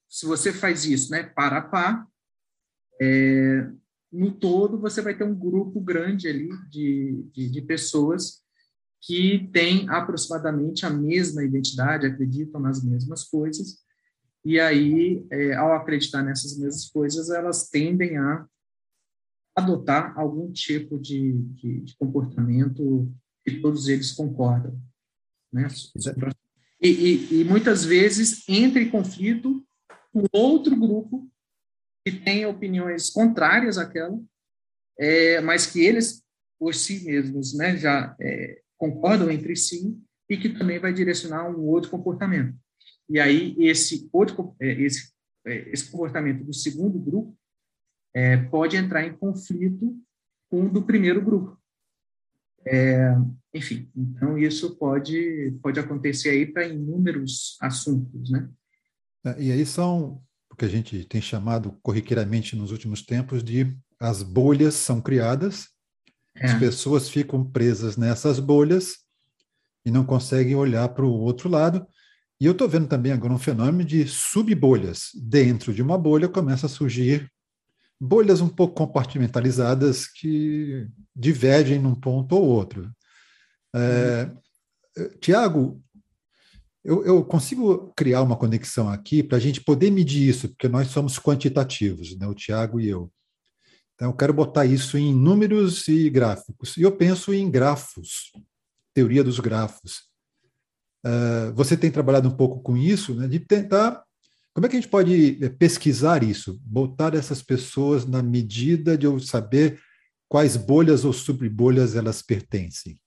se 0.07 0.27
você 0.27 0.53
faz 0.53 0.85
isso, 0.85 1.11
né, 1.11 1.23
para 1.23 1.57
a 1.57 1.61
par, 1.61 2.07
é, 3.01 3.67
no 4.11 4.31
todo 4.31 4.79
você 4.79 5.01
vai 5.01 5.17
ter 5.17 5.23
um 5.23 5.35
grupo 5.35 5.81
grande 5.81 6.27
ali 6.27 6.49
de, 6.69 7.25
de, 7.33 7.49
de 7.49 7.61
pessoas 7.63 8.43
que 9.01 9.49
têm 9.51 9.89
aproximadamente 9.89 10.85
a 10.85 10.89
mesma 10.89 11.43
identidade, 11.43 12.05
acreditam 12.05 12.61
nas 12.61 12.83
mesmas 12.83 13.23
coisas, 13.23 13.84
e 14.45 14.59
aí, 14.59 15.25
é, 15.31 15.55
ao 15.55 15.73
acreditar 15.73 16.21
nessas 16.21 16.55
mesmas 16.55 16.87
coisas, 16.91 17.31
elas 17.31 17.67
tendem 17.67 18.17
a 18.17 18.47
adotar 19.57 20.15
algum 20.19 20.51
tipo 20.51 20.99
de, 20.99 21.33
de, 21.33 21.81
de 21.81 21.97
comportamento 21.97 23.11
que 23.43 23.59
todos 23.59 23.87
eles 23.87 24.11
concordam. 24.11 24.79
Né? 25.51 25.67
E, 26.79 26.89
e, 26.89 27.41
e, 27.41 27.43
muitas 27.43 27.83
vezes 27.83 28.47
entra 28.47 28.79
em 28.79 28.89
conflito 28.89 29.65
com 30.13 30.23
outro 30.31 30.75
grupo 30.75 31.27
que 32.05 32.11
tem 32.11 32.45
opiniões 32.45 33.09
contrárias 33.09 33.79
àquela, 33.79 34.21
é, 34.99 35.41
mas 35.41 35.65
que 35.65 35.83
eles, 35.83 36.23
por 36.59 36.75
si 36.75 37.03
mesmos, 37.03 37.55
né, 37.55 37.77
já 37.77 38.15
é, 38.21 38.61
concordam 38.77 39.31
entre 39.31 39.55
si 39.55 39.97
e 40.29 40.37
que 40.37 40.49
também 40.49 40.77
vai 40.77 40.93
direcionar 40.93 41.49
um 41.49 41.61
outro 41.61 41.89
comportamento. 41.89 42.55
E 43.09 43.19
aí 43.19 43.55
esse 43.59 44.09
outro 44.11 44.55
é, 44.59 44.71
esse 44.81 45.13
é, 45.45 45.69
esse 45.69 45.91
comportamento 45.91 46.43
do 46.43 46.53
segundo 46.53 46.99
grupo 46.99 47.37
é, 48.13 48.37
pode 48.37 48.75
entrar 48.75 49.05
em 49.05 49.15
conflito 49.15 49.95
com 50.49 50.65
o 50.65 50.69
do 50.69 50.83
primeiro 50.83 51.23
grupo. 51.23 51.57
É, 52.67 53.15
enfim, 53.53 53.89
então 53.95 54.37
isso 54.37 54.75
pode 54.77 55.55
pode 55.61 55.79
acontecer 55.79 56.29
aí 56.29 56.45
para 56.45 56.67
inúmeros 56.67 57.57
assuntos, 57.61 58.31
né? 58.31 58.49
É, 59.23 59.41
e 59.41 59.51
aí 59.51 59.65
são 59.65 60.23
o 60.51 60.55
que 60.55 60.65
a 60.65 60.69
gente 60.69 61.05
tem 61.05 61.21
chamado 61.21 61.77
corriqueiramente 61.83 62.55
nos 62.55 62.71
últimos 62.71 63.03
tempos 63.03 63.43
de 63.43 63.77
as 63.99 64.23
bolhas 64.23 64.73
são 64.73 64.99
criadas 64.99 65.75
é. 66.37 66.45
As 66.45 66.59
pessoas 66.59 67.09
ficam 67.09 67.43
presas 67.43 67.95
nessas 67.95 68.39
bolhas 68.39 68.97
e 69.85 69.91
não 69.91 70.05
conseguem 70.05 70.55
olhar 70.55 70.89
para 70.89 71.05
o 71.05 71.11
outro 71.11 71.49
lado. 71.49 71.87
E 72.39 72.45
eu 72.45 72.51
estou 72.51 72.67
vendo 72.67 72.87
também 72.87 73.11
agora 73.11 73.33
um 73.33 73.39
fenômeno 73.39 73.83
de 73.83 74.07
subbolhas. 74.07 75.09
Dentro 75.13 75.73
de 75.73 75.81
uma 75.81 75.97
bolha 75.97 76.27
começa 76.27 76.65
a 76.65 76.69
surgir 76.69 77.31
bolhas 77.99 78.41
um 78.41 78.49
pouco 78.49 78.75
compartimentalizadas 78.75 80.05
que 80.05 80.87
divergem 81.15 81.79
num 81.79 81.95
ponto 81.95 82.35
ou 82.35 82.43
outro. 82.43 82.91
É, 83.73 84.29
Tiago, 85.19 85.81
eu, 86.83 87.03
eu, 87.05 87.25
consigo 87.25 87.91
criar 87.95 88.21
uma 88.21 88.35
conexão 88.35 88.89
aqui 88.89 89.23
para 89.23 89.37
a 89.37 89.41
gente 89.41 89.61
poder 89.61 89.89
medir 89.91 90.29
isso, 90.29 90.49
porque 90.49 90.67
nós 90.67 90.89
somos 90.89 91.17
quantitativos, 91.17 92.17
né, 92.17 92.27
o 92.27 92.35
Tiago 92.35 92.79
e 92.79 92.87
eu. 92.87 93.11
Então, 93.95 94.09
eu 94.09 94.15
quero 94.15 94.33
botar 94.33 94.65
isso 94.65 94.97
em 94.97 95.13
números 95.13 95.87
e 95.87 96.09
gráficos. 96.09 96.75
E 96.75 96.81
eu 96.81 96.91
penso 96.91 97.33
em 97.33 97.49
grafos, 97.49 98.31
teoria 98.93 99.23
dos 99.23 99.39
grafos. 99.39 100.03
Uh, 101.05 101.53
você 101.53 101.77
tem 101.77 101.91
trabalhado 101.91 102.27
um 102.27 102.35
pouco 102.35 102.61
com 102.61 102.75
isso, 102.75 103.13
né, 103.13 103.27
de 103.27 103.39
tentar. 103.39 104.03
Como 104.53 104.65
é 104.65 104.69
que 104.69 104.75
a 104.75 104.79
gente 104.79 104.89
pode 104.89 105.37
eh, 105.43 105.49
pesquisar 105.49 106.23
isso? 106.23 106.59
Botar 106.63 107.13
essas 107.13 107.43
pessoas 107.43 108.05
na 108.05 108.23
medida 108.23 108.97
de 108.97 109.05
eu 109.05 109.19
saber 109.19 109.79
quais 110.27 110.55
bolhas 110.55 111.05
ou 111.05 111.13
subbolhas 111.13 111.95
elas 111.95 112.21
pertencem? 112.21 112.97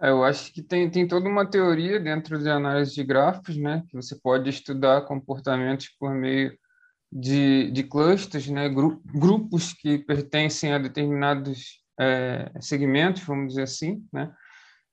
É, 0.00 0.10
eu 0.10 0.22
acho 0.22 0.52
que 0.52 0.62
tem, 0.62 0.88
tem 0.90 1.08
toda 1.08 1.28
uma 1.28 1.44
teoria 1.44 1.98
dentro 1.98 2.38
de 2.38 2.48
análise 2.48 2.94
de 2.94 3.02
grafos, 3.02 3.56
né? 3.56 3.82
Que 3.88 3.96
você 3.96 4.14
pode 4.14 4.48
estudar 4.48 5.06
comportamentos 5.06 5.88
por 5.98 6.14
meio 6.14 6.56
de, 7.12 7.70
de 7.70 7.82
clusters, 7.82 8.48
né, 8.48 8.68
gru 8.68 9.02
grupos 9.04 9.72
que 9.72 9.98
pertencem 9.98 10.72
a 10.72 10.78
determinados 10.78 11.82
é, 11.98 12.50
segmentos, 12.60 13.22
vamos 13.22 13.48
dizer 13.48 13.62
assim, 13.62 14.06
né? 14.12 14.32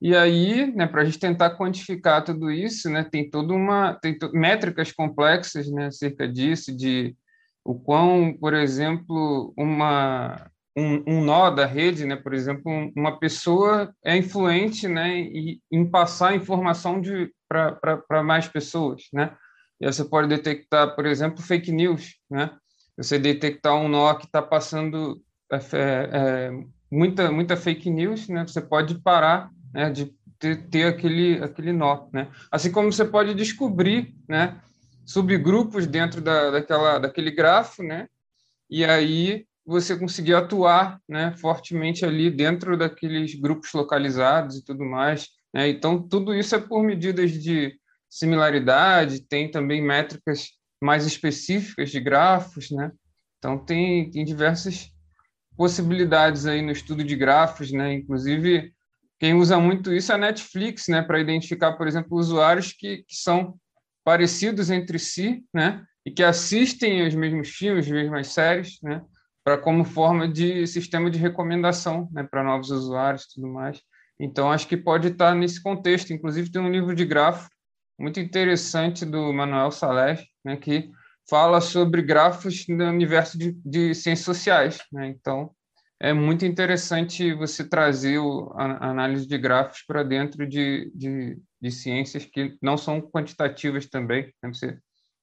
E 0.02 0.16
aí, 0.16 0.72
né, 0.76 0.86
para 0.86 1.02
a 1.02 1.06
gente 1.06 1.20
tentar 1.20 1.58
quantificar 1.58 2.24
tudo 2.24 2.52
isso, 2.52 2.90
né, 2.90 3.04
tem 3.04 3.30
toda 3.30 3.54
uma 3.54 3.94
tem 3.96 4.18
métricas 4.34 4.92
complexas, 4.92 5.70
né, 5.72 5.88
acerca 5.88 6.28
disso, 6.28 6.76
de 6.76 7.16
o 7.66 7.76
quão, 7.76 8.34
por 8.40 8.54
exemplo, 8.54 9.54
uma 9.58 10.50
um, 10.78 11.04
um 11.08 11.24
nó 11.24 11.50
da 11.50 11.66
rede, 11.66 12.06
né, 12.06 12.16
por 12.16 12.34
exemplo, 12.34 12.92
uma 12.96 13.20
pessoa 13.20 13.92
é 14.06 14.16
influente, 14.16 14.88
né, 14.88 15.18
em, 15.18 15.60
em 15.72 15.90
passar 15.90 16.36
informação 16.36 17.02
de 17.02 17.32
para 17.50 18.24
mais 18.24 18.48
pessoas, 18.48 19.04
né? 19.14 19.36
E 19.80 19.86
você 19.86 20.04
pode 20.04 20.28
detectar, 20.28 20.96
por 20.96 21.06
exemplo, 21.06 21.42
fake 21.42 21.72
news, 21.72 22.16
né? 22.30 22.52
Você 22.98 23.18
detectar 23.18 23.76
um 23.76 23.88
nó 23.88 24.14
que 24.16 24.26
está 24.26 24.42
passando 24.42 25.22
é, 25.52 25.58
é, 25.78 26.52
muita 26.92 27.32
muita 27.32 27.56
fake 27.56 27.90
news, 27.90 28.28
né? 28.28 28.46
Você 28.46 28.60
pode 28.60 29.00
parar, 29.00 29.50
né? 29.78 29.92
De 29.92 30.12
ter, 30.40 30.68
ter 30.70 30.84
aquele 30.86 31.44
aquele 31.44 31.72
nó, 31.72 32.10
né? 32.12 32.32
Assim 32.52 32.72
como 32.72 32.92
você 32.92 33.06
pode 33.06 33.36
descobrir, 33.36 34.16
né? 34.28 34.60
Subgrupos 35.06 35.86
dentro 35.86 36.20
da, 36.20 36.50
daquela 36.50 36.98
daquele 36.98 37.30
grafo, 37.30 37.84
né? 37.84 38.08
E 38.68 38.84
aí 38.84 39.46
você 39.64 39.96
conseguir 39.96 40.34
atuar, 40.34 41.00
né? 41.08 41.36
Fortemente 41.38 42.04
ali 42.04 42.32
dentro 42.32 42.76
daqueles 42.76 43.36
grupos 43.36 43.72
localizados 43.74 44.58
e 44.58 44.66
tudo 44.66 44.84
mais. 44.84 45.28
Né? 45.54 45.70
Então 45.70 46.02
tudo 46.02 46.34
isso 46.34 46.56
é 46.56 46.60
por 46.60 46.84
medidas 46.84 47.32
de 47.32 47.80
similaridade, 48.10 49.22
tem 49.22 49.52
também 49.52 49.82
métricas 49.82 50.48
mais 50.82 51.06
específicas 51.06 51.92
de 51.92 52.00
grafos, 52.00 52.72
né? 52.72 52.92
Então 53.38 53.58
tem, 53.58 54.10
tem 54.10 54.26
diversas 54.26 54.90
possibilidades 55.56 56.46
aí 56.46 56.62
no 56.62 56.72
estudo 56.72 57.04
de 57.04 57.16
grafos, 57.16 57.72
né? 57.72 57.94
Inclusive, 57.94 58.72
quem 59.20 59.34
usa 59.34 59.60
muito 59.60 59.94
isso 59.94 60.12
é 60.12 60.16
a 60.16 60.18
Netflix, 60.18 60.88
né? 60.88 61.02
Para 61.02 61.20
identificar, 61.20 61.74
por 61.74 61.88
exemplo, 61.88 62.18
usuários 62.18 62.72
que, 62.72 62.98
que 63.08 63.16
são 63.16 63.56
parecidos 64.04 64.70
entre 64.70 65.00
si, 65.00 65.44
né? 65.54 65.84
E 66.06 66.12
que 66.12 66.24
assistem 66.24 67.06
os 67.06 67.16
mesmos 67.16 67.50
filmes, 67.50 67.86
as 67.86 67.92
mesmas 67.92 68.28
séries, 68.28 68.80
né? 68.82 69.02
Para 69.44 69.58
como 69.58 69.84
forma 69.84 70.28
de 70.28 70.66
sistema 70.68 71.10
de 71.10 71.18
recomendação, 71.18 72.08
né? 72.12 72.24
Para 72.24 72.44
novos 72.44 72.70
usuários 72.70 73.24
e 73.24 73.36
tudo 73.36 73.48
mais. 73.48 73.82
Então, 74.20 74.52
acho 74.52 74.68
que 74.68 74.78
pode 74.78 75.10
estar 75.10 75.34
nesse 75.36 75.62
contexto. 75.62 76.14
Inclusive, 76.14 76.52
tem 76.52 76.62
um 76.62 76.72
livro 76.72 76.96
de 76.96 77.06
grafo 77.06 77.50
muito 78.00 78.20
interessante 78.20 79.06
do 79.06 79.34
Manuel 79.34 79.72
Saleh, 79.72 80.24
né? 80.46 80.56
Que 80.58 80.92
fala 81.30 81.60
sobre 81.60 82.02
grafos 82.02 82.66
no 82.68 82.86
universo 82.86 83.38
de, 83.38 83.52
de 83.66 83.94
ciências 83.94 84.26
sociais. 84.26 84.80
Né? 84.92 85.08
Então, 85.08 85.52
é 86.00 86.14
muito 86.14 86.46
interessante 86.46 87.34
você 87.34 87.68
trazer 87.68 88.20
a, 88.56 88.90
análise 88.90 89.28
de 89.28 89.38
grafos 89.38 89.84
para 89.86 90.04
dentro 90.04 90.48
de, 90.48 90.92
de, 90.94 91.38
de, 91.60 91.72
ciências 91.72 92.26
que 92.26 92.56
não 92.62 92.78
são 92.78 93.02
quantitativas 93.02 93.88
também. 93.88 94.32
Né? 94.42 94.54
Você 94.54 94.78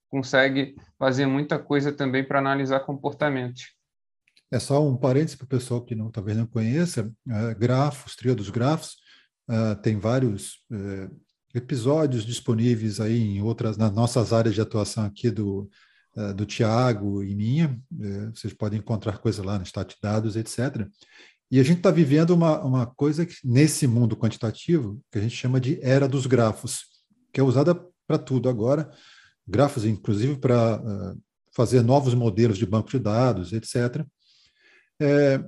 consegue 0.09 0.75
fazer 0.99 1.25
muita 1.25 1.57
coisa 1.57 1.93
também 1.93 2.23
para 2.23 2.39
analisar 2.39 2.81
comportamentos. 2.81 3.73
É 4.51 4.59
só 4.59 4.85
um 4.85 4.97
parênteses 4.97 5.35
para 5.35 5.45
o 5.45 5.49
pessoal 5.49 5.81
que 5.83 5.95
não 5.95 6.11
talvez 6.11 6.37
não 6.37 6.45
conheça, 6.45 7.11
uh, 7.27 7.57
grafos, 7.57 8.15
trio 8.15 8.35
dos 8.35 8.49
grafos, 8.49 8.95
uh, 9.49 9.75
tem 9.81 9.97
vários 9.97 10.63
uh, 10.71 11.13
episódios 11.53 12.25
disponíveis 12.25 12.99
aí 12.99 13.17
em 13.17 13.41
outras, 13.41 13.75
nas 13.77 13.91
nossas 13.91 14.31
áreas 14.31 14.53
de 14.53 14.61
atuação 14.61 15.05
aqui 15.05 15.31
do, 15.31 15.69
do 16.33 16.45
Tiago 16.45 17.23
e 17.23 17.35
minha, 17.35 17.77
eh, 18.01 18.29
vocês 18.33 18.53
podem 18.53 18.79
encontrar 18.79 19.17
coisa 19.17 19.43
lá 19.43 19.57
no 19.57 19.65
Stat 19.65 19.95
Dados, 20.01 20.37
etc. 20.37 20.87
E 21.51 21.59
a 21.59 21.63
gente 21.63 21.77
está 21.77 21.91
vivendo 21.91 22.31
uma, 22.31 22.63
uma 22.63 22.85
coisa 22.85 23.25
que, 23.25 23.35
nesse 23.43 23.85
mundo 23.85 24.15
quantitativo 24.15 25.01
que 25.11 25.19
a 25.19 25.21
gente 25.21 25.35
chama 25.35 25.59
de 25.59 25.77
era 25.81 26.07
dos 26.07 26.25
grafos, 26.25 26.85
que 27.33 27.39
é 27.39 27.43
usada 27.43 27.75
para 28.07 28.17
tudo 28.17 28.47
agora, 28.47 28.89
grafos 29.45 29.83
inclusive 29.83 30.37
para 30.37 30.77
uh, 30.77 31.21
fazer 31.53 31.81
novos 31.81 32.13
modelos 32.13 32.57
de 32.57 32.65
banco 32.65 32.89
de 32.89 32.99
dados, 32.99 33.51
etc. 33.51 34.05
É, 34.99 35.43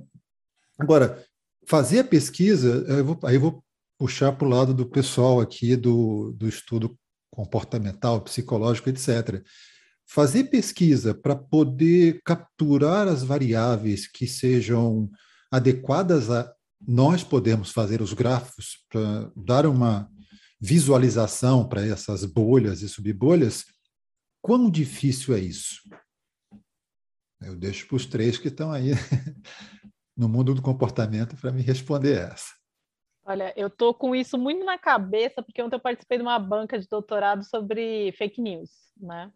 agora, 0.78 1.24
fazer 1.66 2.00
a 2.00 2.04
pesquisa, 2.04 2.84
eu 2.88 3.04
vou, 3.04 3.18
aí 3.24 3.36
eu 3.36 3.40
vou 3.40 3.64
puxar 3.98 4.32
para 4.32 4.46
o 4.46 4.50
lado 4.50 4.74
do 4.74 4.86
pessoal 4.86 5.40
aqui 5.40 5.74
do, 5.76 6.32
do 6.32 6.46
estudo 6.46 6.96
comportamental, 7.30 8.20
psicológico, 8.20 8.90
etc 8.90 9.42
fazer 10.08 10.44
pesquisa 10.44 11.14
para 11.14 11.36
poder 11.36 12.22
capturar 12.24 13.06
as 13.06 13.22
variáveis 13.22 14.06
que 14.10 14.26
sejam 14.26 15.10
adequadas 15.50 16.30
a 16.30 16.50
nós 16.80 17.22
podemos 17.22 17.72
fazer 17.72 18.00
os 18.00 18.12
grafos 18.12 18.84
para 18.88 19.30
dar 19.36 19.66
uma 19.66 20.10
visualização 20.60 21.68
para 21.68 21.84
essas 21.84 22.24
bolhas 22.24 22.82
e 22.82 22.88
subbolhas, 22.88 23.64
quão 24.40 24.70
difícil 24.70 25.34
é 25.34 25.40
isso? 25.40 25.82
Eu 27.40 27.54
deixo 27.54 27.86
para 27.86 27.96
os 27.96 28.06
três 28.06 28.38
que 28.38 28.48
estão 28.48 28.72
aí 28.72 28.92
no 30.16 30.28
mundo 30.28 30.54
do 30.54 30.62
comportamento 30.62 31.36
para 31.36 31.52
me 31.52 31.62
responder 31.62 32.18
essa. 32.18 32.56
Olha, 33.24 33.52
eu 33.56 33.66
estou 33.66 33.92
com 33.92 34.16
isso 34.16 34.38
muito 34.38 34.64
na 34.64 34.78
cabeça, 34.78 35.42
porque 35.42 35.62
ontem 35.62 35.76
eu 35.76 35.80
participei 35.80 36.16
de 36.16 36.22
uma 36.22 36.38
banca 36.38 36.78
de 36.78 36.88
doutorado 36.88 37.44
sobre 37.44 38.10
fake 38.12 38.40
news, 38.40 38.70
né? 38.96 39.30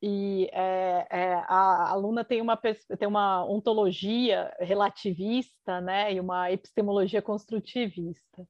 E 0.00 0.48
é, 0.52 1.06
é, 1.10 1.34
a 1.48 1.90
aluna 1.90 2.24
tem 2.24 2.40
uma, 2.40 2.56
tem 2.56 3.08
uma 3.08 3.44
ontologia 3.44 4.54
relativista, 4.60 5.80
né, 5.80 6.14
e 6.14 6.20
uma 6.20 6.52
epistemologia 6.52 7.20
construtivista. 7.20 8.46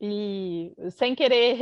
E 0.00 0.72
sem 0.92 1.14
querer 1.14 1.60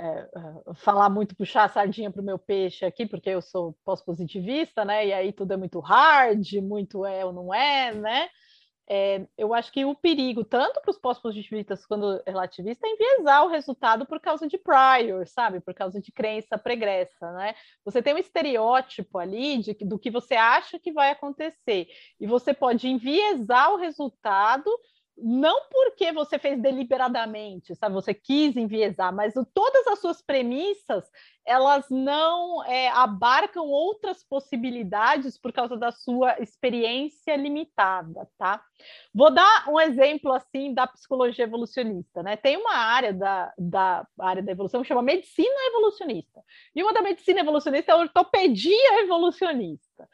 é, 0.00 0.28
falar 0.76 1.10
muito, 1.10 1.36
puxar 1.36 1.64
a 1.64 1.68
sardinha 1.68 2.10
para 2.10 2.22
o 2.22 2.24
meu 2.24 2.38
peixe 2.38 2.86
aqui, 2.86 3.06
porque 3.06 3.28
eu 3.28 3.42
sou 3.42 3.76
pós-positivista, 3.84 4.84
né, 4.84 5.08
e 5.08 5.12
aí 5.12 5.32
tudo 5.32 5.52
é 5.52 5.56
muito 5.58 5.78
hard, 5.78 6.52
muito 6.62 7.04
é 7.04 7.24
ou 7.24 7.32
não 7.32 7.52
é, 7.52 7.92
né, 7.92 8.28
é, 8.92 9.24
eu 9.38 9.54
acho 9.54 9.70
que 9.70 9.84
o 9.84 9.94
perigo, 9.94 10.42
tanto 10.42 10.80
para 10.80 10.90
os 10.90 10.98
pós-positivistas 10.98 11.86
quanto 11.86 12.20
relativistas, 12.26 12.82
é 12.82 12.92
enviesar 12.92 13.44
o 13.44 13.48
resultado 13.48 14.04
por 14.04 14.18
causa 14.18 14.48
de 14.48 14.58
prior, 14.58 15.24
sabe? 15.28 15.60
Por 15.60 15.72
causa 15.72 16.00
de 16.00 16.10
crença 16.10 16.58
pregressa, 16.58 17.30
né? 17.34 17.54
Você 17.84 18.02
tem 18.02 18.12
um 18.12 18.18
estereótipo 18.18 19.16
ali 19.16 19.58
de, 19.58 19.74
do 19.74 19.96
que 19.96 20.10
você 20.10 20.34
acha 20.34 20.76
que 20.76 20.90
vai 20.90 21.12
acontecer, 21.12 21.86
e 22.18 22.26
você 22.26 22.52
pode 22.52 22.88
enviesar 22.88 23.72
o 23.72 23.76
resultado 23.76 24.68
não 25.22 25.68
porque 25.70 26.12
você 26.12 26.38
fez 26.38 26.60
deliberadamente, 26.60 27.74
sabe? 27.74 27.94
Você 27.94 28.14
quis 28.14 28.56
enviesar, 28.56 29.14
mas 29.14 29.34
todas 29.54 29.86
as 29.86 29.98
suas 29.98 30.22
premissas 30.22 31.10
elas 31.44 31.86
não 31.90 32.64
é, 32.64 32.88
abarcam 32.90 33.66
outras 33.66 34.22
possibilidades 34.22 35.36
por 35.38 35.52
causa 35.52 35.76
da 35.76 35.90
sua 35.90 36.40
experiência 36.40 37.34
limitada, 37.34 38.28
tá? 38.38 38.62
Vou 39.12 39.32
dar 39.32 39.68
um 39.68 39.80
exemplo 39.80 40.32
assim 40.32 40.72
da 40.72 40.86
psicologia 40.86 41.44
evolucionista, 41.44 42.22
né? 42.22 42.36
Tem 42.36 42.56
uma 42.56 42.76
área 42.76 43.12
da, 43.12 43.52
da 43.58 44.06
área 44.18 44.42
da 44.42 44.52
evolução 44.52 44.82
que 44.82 44.88
chama 44.88 45.02
medicina 45.02 45.66
evolucionista, 45.68 46.40
e 46.74 46.82
uma 46.82 46.92
da 46.92 47.02
medicina 47.02 47.40
evolucionista 47.40 47.92
é 47.92 47.94
a 47.94 47.98
ortopedia 47.98 49.02
evolucionista. 49.02 50.08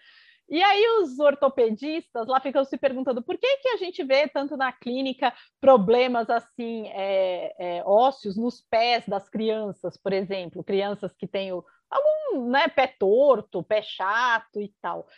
E 0.48 0.62
aí 0.62 0.88
os 1.00 1.18
ortopedistas 1.18 2.28
lá 2.28 2.40
ficam 2.40 2.64
se 2.64 2.78
perguntando 2.78 3.20
por 3.20 3.36
que, 3.36 3.56
que 3.58 3.68
a 3.68 3.76
gente 3.76 4.04
vê 4.04 4.28
tanto 4.28 4.56
na 4.56 4.72
clínica 4.72 5.32
problemas 5.60 6.30
assim 6.30 6.86
é, 6.88 7.54
é, 7.58 7.82
ósseos 7.84 8.36
nos 8.36 8.60
pés 8.60 9.06
das 9.08 9.28
crianças, 9.28 9.96
por 9.96 10.12
exemplo, 10.12 10.62
crianças 10.62 11.12
que 11.16 11.26
têm 11.26 11.50
algum 11.50 12.48
né, 12.48 12.68
pé 12.68 12.86
torto, 12.86 13.64
pé 13.64 13.82
chato 13.82 14.60
e 14.60 14.72
tal. 14.80 15.08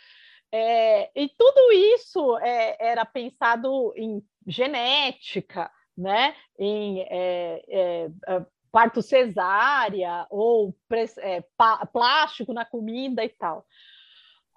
É, 0.51 1.11
e 1.15 1.29
tudo 1.29 1.71
isso 1.71 2.37
é, 2.39 2.75
era 2.79 3.05
pensado 3.05 3.93
em 3.95 4.23
genética, 4.47 5.69
né, 5.95 6.35
em 6.57 7.01
é, 7.01 7.63
é, 7.69 8.09
parto 8.71 9.01
cesárea 9.01 10.25
ou 10.29 10.75
plástico 11.93 12.51
na 12.51 12.65
comida 12.65 13.23
e 13.23 13.29
tal. 13.29 13.63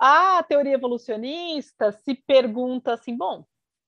A 0.05 0.43
teoria 0.43 0.75
evolucionista 0.75 1.93
se 1.93 2.13
pergunta 2.13 2.93
assim: 2.93 3.17
bom, 3.17 3.45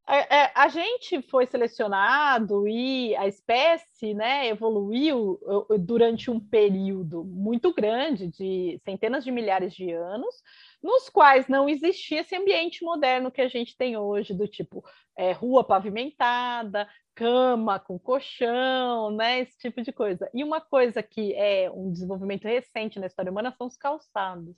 é, 0.06 0.36
é, 0.42 0.52
a 0.54 0.68
gente 0.68 1.20
foi 1.22 1.44
selecionado 1.44 2.68
e 2.68 3.16
a 3.16 3.26
espécie 3.26 4.14
né, 4.14 4.46
evoluiu 4.46 5.40
durante 5.80 6.30
um 6.30 6.38
período 6.38 7.24
muito 7.24 7.74
grande, 7.74 8.28
de 8.28 8.80
centenas 8.84 9.24
de 9.24 9.32
milhares 9.32 9.74
de 9.74 9.90
anos, 9.90 10.36
nos 10.80 11.08
quais 11.08 11.48
não 11.48 11.68
existia 11.68 12.20
esse 12.20 12.36
ambiente 12.36 12.84
moderno 12.84 13.32
que 13.32 13.40
a 13.40 13.48
gente 13.48 13.76
tem 13.76 13.96
hoje, 13.96 14.32
do 14.32 14.46
tipo 14.46 14.84
é, 15.16 15.32
rua 15.32 15.64
pavimentada, 15.64 16.88
cama 17.12 17.80
com 17.80 17.98
colchão, 17.98 19.10
né, 19.10 19.40
esse 19.40 19.58
tipo 19.58 19.82
de 19.82 19.90
coisa. 19.92 20.30
E 20.32 20.44
uma 20.44 20.60
coisa 20.60 21.02
que 21.02 21.34
é 21.34 21.68
um 21.72 21.90
desenvolvimento 21.90 22.44
recente 22.44 23.00
na 23.00 23.06
história 23.08 23.32
humana 23.32 23.52
são 23.58 23.66
os 23.66 23.76
calçados. 23.76 24.54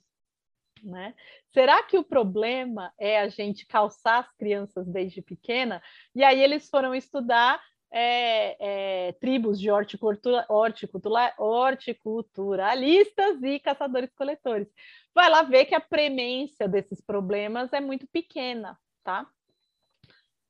Né? 0.83 1.13
Será 1.47 1.83
que 1.83 1.97
o 1.97 2.03
problema 2.03 2.93
é 2.99 3.19
a 3.19 3.27
gente 3.27 3.65
calçar 3.65 4.19
as 4.19 4.31
crianças 4.35 4.87
desde 4.87 5.21
pequena? 5.21 5.81
E 6.15 6.23
aí 6.23 6.41
eles 6.41 6.69
foram 6.69 6.93
estudar 6.93 7.61
é, 7.91 9.07
é, 9.07 9.11
tribos 9.13 9.59
de 9.59 9.71
horticultura, 9.71 10.45
horticultura, 10.49 11.33
horticulturalistas 11.37 13.41
e 13.43 13.59
caçadores-coletores. 13.59 14.67
Vai 15.13 15.29
lá 15.29 15.43
ver 15.43 15.65
que 15.65 15.75
a 15.75 15.79
premência 15.79 16.67
desses 16.67 17.01
problemas 17.01 17.71
é 17.73 17.79
muito 17.79 18.07
pequena, 18.07 18.77
tá? 19.03 19.27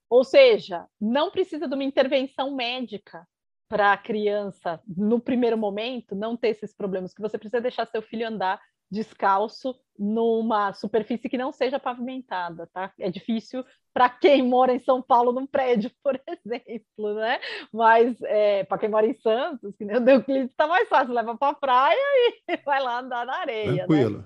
Ou 0.09 0.23
seja, 0.23 0.87
não 0.99 1.29
precisa 1.29 1.67
de 1.67 1.73
uma 1.73 1.83
intervenção 1.83 2.55
médica 2.55 3.27
para 3.67 3.91
a 3.91 3.97
criança, 3.97 4.81
no 4.87 5.19
primeiro 5.19 5.57
momento, 5.57 6.15
não 6.15 6.37
ter 6.37 6.49
esses 6.49 6.73
problemas, 6.73 7.13
que 7.13 7.21
você 7.21 7.37
precisa 7.37 7.61
deixar 7.61 7.85
seu 7.85 8.01
filho 8.01 8.25
andar 8.25 8.61
descalço 8.89 9.75
numa 9.97 10.73
superfície 10.73 11.29
que 11.29 11.37
não 11.37 11.51
seja 11.51 11.79
pavimentada, 11.79 12.67
tá? 12.67 12.93
É 12.99 13.09
difícil 13.09 13.65
para 13.93 14.09
quem 14.09 14.43
mora 14.43 14.73
em 14.73 14.79
São 14.79 15.01
Paulo 15.01 15.31
num 15.31 15.47
prédio, 15.47 15.91
por 16.03 16.19
exemplo, 16.27 17.15
né? 17.15 17.39
Mas 17.73 18.21
é, 18.21 18.63
para 18.63 18.77
quem 18.77 18.89
mora 18.89 19.07
em 19.07 19.15
Santos, 19.15 19.75
que 19.75 19.83
nem 19.83 19.97
o 19.97 20.09
Euclides 20.09 20.51
está 20.51 20.67
mais 20.67 20.87
fácil, 20.87 21.13
leva 21.13 21.35
para 21.35 21.51
a 21.51 21.55
praia 21.55 21.97
e 21.97 22.57
vai 22.63 22.81
lá 22.81 22.99
andar 22.99 23.25
na 23.25 23.37
areia. 23.39 23.71
Né? 23.71 23.77
Tranquilo. 23.77 24.17
Né? 24.19 24.25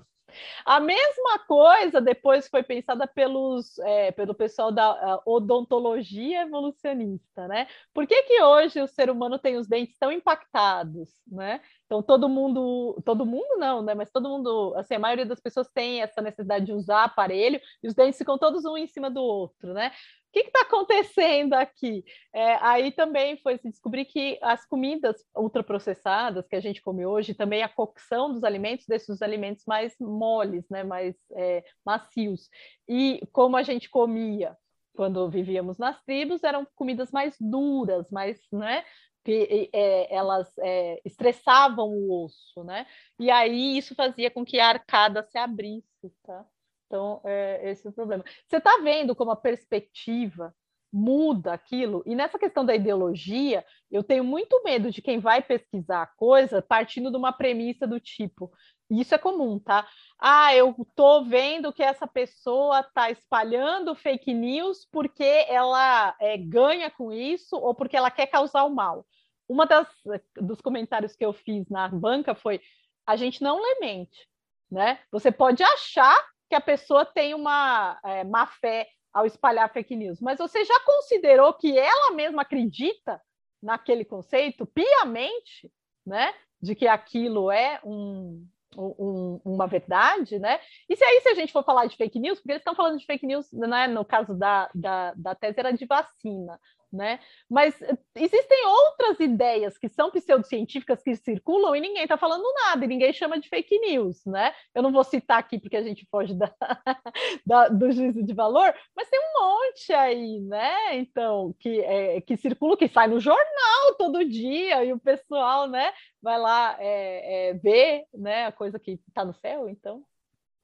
A 0.64 0.80
mesma 0.80 1.38
coisa 1.46 2.00
depois 2.00 2.48
foi 2.48 2.62
pensada 2.62 3.06
pelos, 3.06 3.78
é, 3.80 4.12
pelo 4.12 4.34
pessoal 4.34 4.72
da 4.72 5.20
odontologia 5.26 6.42
evolucionista, 6.42 7.48
né? 7.48 7.66
Por 7.92 8.06
que, 8.06 8.22
que 8.22 8.42
hoje 8.42 8.80
o 8.80 8.88
ser 8.88 9.10
humano 9.10 9.38
tem 9.38 9.56
os 9.56 9.66
dentes 9.66 9.96
tão 9.98 10.12
impactados, 10.12 11.10
né? 11.26 11.60
Então 11.86 12.02
todo 12.02 12.28
mundo, 12.28 13.00
todo 13.04 13.26
mundo 13.26 13.56
não, 13.58 13.82
né? 13.82 13.94
Mas 13.94 14.10
todo 14.10 14.28
mundo, 14.28 14.74
assim, 14.76 14.94
a 14.94 14.98
maioria 14.98 15.26
das 15.26 15.40
pessoas 15.40 15.68
tem 15.68 16.02
essa 16.02 16.22
necessidade 16.22 16.66
de 16.66 16.72
usar 16.72 17.04
aparelho 17.04 17.60
e 17.82 17.88
os 17.88 17.94
dentes 17.94 18.18
ficam 18.18 18.38
todos 18.38 18.64
um 18.64 18.76
em 18.76 18.86
cima 18.86 19.10
do 19.10 19.22
outro, 19.22 19.72
né? 19.72 19.92
O 20.32 20.40
que 20.40 20.46
está 20.46 20.62
acontecendo 20.62 21.52
aqui? 21.52 22.02
É, 22.32 22.54
aí 22.62 22.90
também 22.90 23.36
foi 23.36 23.58
se 23.58 23.68
descobrir 23.68 24.06
que 24.06 24.38
as 24.40 24.64
comidas 24.64 25.22
ultraprocessadas 25.36 26.48
que 26.48 26.56
a 26.56 26.60
gente 26.60 26.80
come 26.80 27.04
hoje, 27.04 27.34
também 27.34 27.62
a 27.62 27.68
cocção 27.68 28.32
dos 28.32 28.42
alimentos, 28.42 28.86
desses 28.86 29.20
alimentos 29.20 29.66
mais 29.66 29.94
moles, 30.00 30.64
né, 30.70 30.84
mais 30.84 31.14
é, 31.32 31.62
macios. 31.84 32.48
E 32.88 33.20
como 33.30 33.58
a 33.58 33.62
gente 33.62 33.90
comia 33.90 34.56
quando 34.96 35.28
vivíamos 35.28 35.76
nas 35.76 36.02
tribos, 36.02 36.42
eram 36.42 36.66
comidas 36.74 37.10
mais 37.10 37.36
duras, 37.38 38.10
mais, 38.10 38.40
né, 38.50 38.86
que 39.22 39.68
é, 39.70 40.14
elas 40.14 40.50
é, 40.60 40.98
estressavam 41.04 41.90
o 41.90 42.24
osso, 42.24 42.64
né? 42.64 42.86
E 43.18 43.30
aí 43.30 43.76
isso 43.76 43.94
fazia 43.94 44.30
com 44.30 44.46
que 44.46 44.58
a 44.58 44.68
arcada 44.68 45.22
se 45.24 45.36
abrisse, 45.36 46.10
tá? 46.22 46.46
Então, 46.92 47.22
é, 47.24 47.70
esse 47.70 47.86
é 47.86 47.90
o 47.90 47.92
problema. 47.92 48.22
Você 48.46 48.58
está 48.58 48.76
vendo 48.82 49.16
como 49.16 49.30
a 49.30 49.36
perspectiva 49.36 50.54
muda 50.92 51.54
aquilo? 51.54 52.02
E 52.04 52.14
nessa 52.14 52.38
questão 52.38 52.66
da 52.66 52.74
ideologia, 52.74 53.64
eu 53.90 54.04
tenho 54.04 54.22
muito 54.22 54.62
medo 54.62 54.90
de 54.90 55.00
quem 55.00 55.18
vai 55.18 55.40
pesquisar 55.40 56.02
a 56.02 56.06
coisa 56.06 56.60
partindo 56.60 57.10
de 57.10 57.16
uma 57.16 57.32
premissa 57.32 57.86
do 57.86 57.98
tipo. 57.98 58.52
Isso 58.90 59.14
é 59.14 59.18
comum, 59.18 59.58
tá? 59.58 59.88
Ah, 60.18 60.54
eu 60.54 60.76
estou 60.86 61.24
vendo 61.24 61.72
que 61.72 61.82
essa 61.82 62.06
pessoa 62.06 62.80
está 62.80 63.10
espalhando 63.10 63.94
fake 63.94 64.34
news 64.34 64.86
porque 64.92 65.46
ela 65.48 66.14
é, 66.20 66.36
ganha 66.36 66.90
com 66.90 67.10
isso 67.10 67.56
ou 67.56 67.74
porque 67.74 67.96
ela 67.96 68.10
quer 68.10 68.26
causar 68.26 68.64
o 68.64 68.74
mal. 68.74 69.06
Uma 69.48 69.64
das 69.64 69.88
dos 70.36 70.60
comentários 70.60 71.16
que 71.16 71.24
eu 71.24 71.32
fiz 71.32 71.66
na 71.70 71.88
banca 71.88 72.34
foi: 72.34 72.60
a 73.06 73.16
gente 73.16 73.42
não 73.42 73.62
lê 73.62 73.78
mente, 73.80 74.28
né? 74.70 75.00
Você 75.10 75.32
pode 75.32 75.62
achar 75.62 76.32
que 76.52 76.56
a 76.56 76.60
pessoa 76.60 77.06
tem 77.06 77.32
uma 77.32 77.98
é, 78.04 78.24
má 78.24 78.46
fé 78.46 78.86
ao 79.10 79.24
espalhar 79.24 79.72
fake 79.72 79.96
news, 79.96 80.20
mas 80.20 80.36
você 80.36 80.62
já 80.66 80.78
considerou 80.80 81.54
que 81.54 81.78
ela 81.78 82.10
mesma 82.14 82.42
acredita 82.42 83.18
naquele 83.62 84.04
conceito 84.04 84.66
piamente, 84.66 85.72
né? 86.04 86.34
De 86.60 86.74
que 86.74 86.86
aquilo 86.86 87.50
é 87.50 87.80
um, 87.82 88.46
um, 88.76 89.40
uma 89.42 89.66
verdade, 89.66 90.38
né? 90.38 90.60
E 90.90 90.94
se 90.94 91.02
aí 91.02 91.22
se 91.22 91.30
a 91.30 91.34
gente 91.34 91.54
for 91.54 91.64
falar 91.64 91.86
de 91.86 91.96
fake 91.96 92.20
news, 92.20 92.38
porque 92.38 92.52
eles 92.52 92.60
estão 92.60 92.74
falando 92.74 92.98
de 92.98 93.06
fake 93.06 93.26
news, 93.26 93.50
né? 93.50 93.86
No 93.86 94.04
caso 94.04 94.34
da, 94.34 94.68
da, 94.74 95.14
da 95.14 95.34
tese 95.34 95.58
era 95.58 95.70
de 95.72 95.86
vacina, 95.86 96.60
né? 96.92 97.18
Mas 97.48 97.80
eh, 97.80 97.96
existem 98.16 98.66
outras 98.66 99.18
ideias 99.20 99.78
que 99.78 99.88
são 99.88 100.10
pseudocientíficas 100.10 101.02
que 101.02 101.16
circulam 101.16 101.74
e 101.74 101.80
ninguém 101.80 102.02
está 102.02 102.18
falando 102.18 102.44
nada, 102.66 102.84
e 102.84 102.88
ninguém 102.88 103.12
chama 103.12 103.40
de 103.40 103.48
fake 103.48 103.78
news, 103.78 104.24
né? 104.26 104.52
Eu 104.74 104.82
não 104.82 104.92
vou 104.92 105.02
citar 105.02 105.38
aqui 105.38 105.58
porque 105.58 105.76
a 105.76 105.82
gente 105.82 106.06
foge 106.10 106.34
da, 106.34 106.52
da, 107.46 107.68
do 107.68 107.90
juízo 107.90 108.22
de 108.22 108.34
valor, 108.34 108.74
mas 108.94 109.08
tem 109.08 109.18
um 109.18 109.40
monte 109.40 109.92
aí, 109.92 110.40
né? 110.40 110.96
Então, 110.98 111.54
que, 111.58 111.80
é, 111.80 112.20
que 112.20 112.36
circula, 112.36 112.76
que 112.76 112.88
sai 112.88 113.08
no 113.08 113.18
jornal 113.20 113.94
todo 113.96 114.28
dia, 114.28 114.84
e 114.84 114.92
o 114.92 114.98
pessoal, 114.98 115.68
né, 115.68 115.92
vai 116.20 116.38
lá 116.38 116.76
é, 116.78 117.50
é, 117.50 117.54
ver 117.54 118.04
né, 118.14 118.46
a 118.46 118.52
coisa 118.52 118.78
que 118.78 119.00
está 119.08 119.24
no 119.24 119.34
céu, 119.34 119.68
então. 119.68 120.04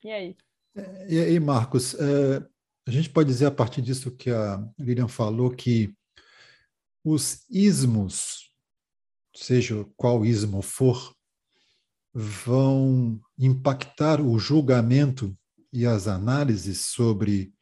E 0.05 0.11
aí? 0.11 0.37
E 1.09 1.19
aí, 1.19 1.41
Marcos, 1.41 1.95
é, 1.95 2.43
a 2.87 2.91
gente 2.91 3.11
pode 3.11 3.29
dizer 3.29 3.47
a 3.47 3.51
partir 3.51 3.83
disso 3.83 4.11
que 4.11 4.31
a 4.31 4.63
Lilian 4.79 5.09
falou 5.09 5.51
que 5.51 5.93
os 7.05 7.45
ismos, 7.51 8.53
seja 9.35 9.87
qual 9.97 10.25
ismo 10.25 10.63
for, 10.63 11.15
vão 12.13 13.21
impactar 13.39 14.21
o 14.21 14.39
julgamento 14.39 15.37
e 15.73 15.87
as 15.87 16.09
análises 16.09 16.87
sobre 16.87 17.53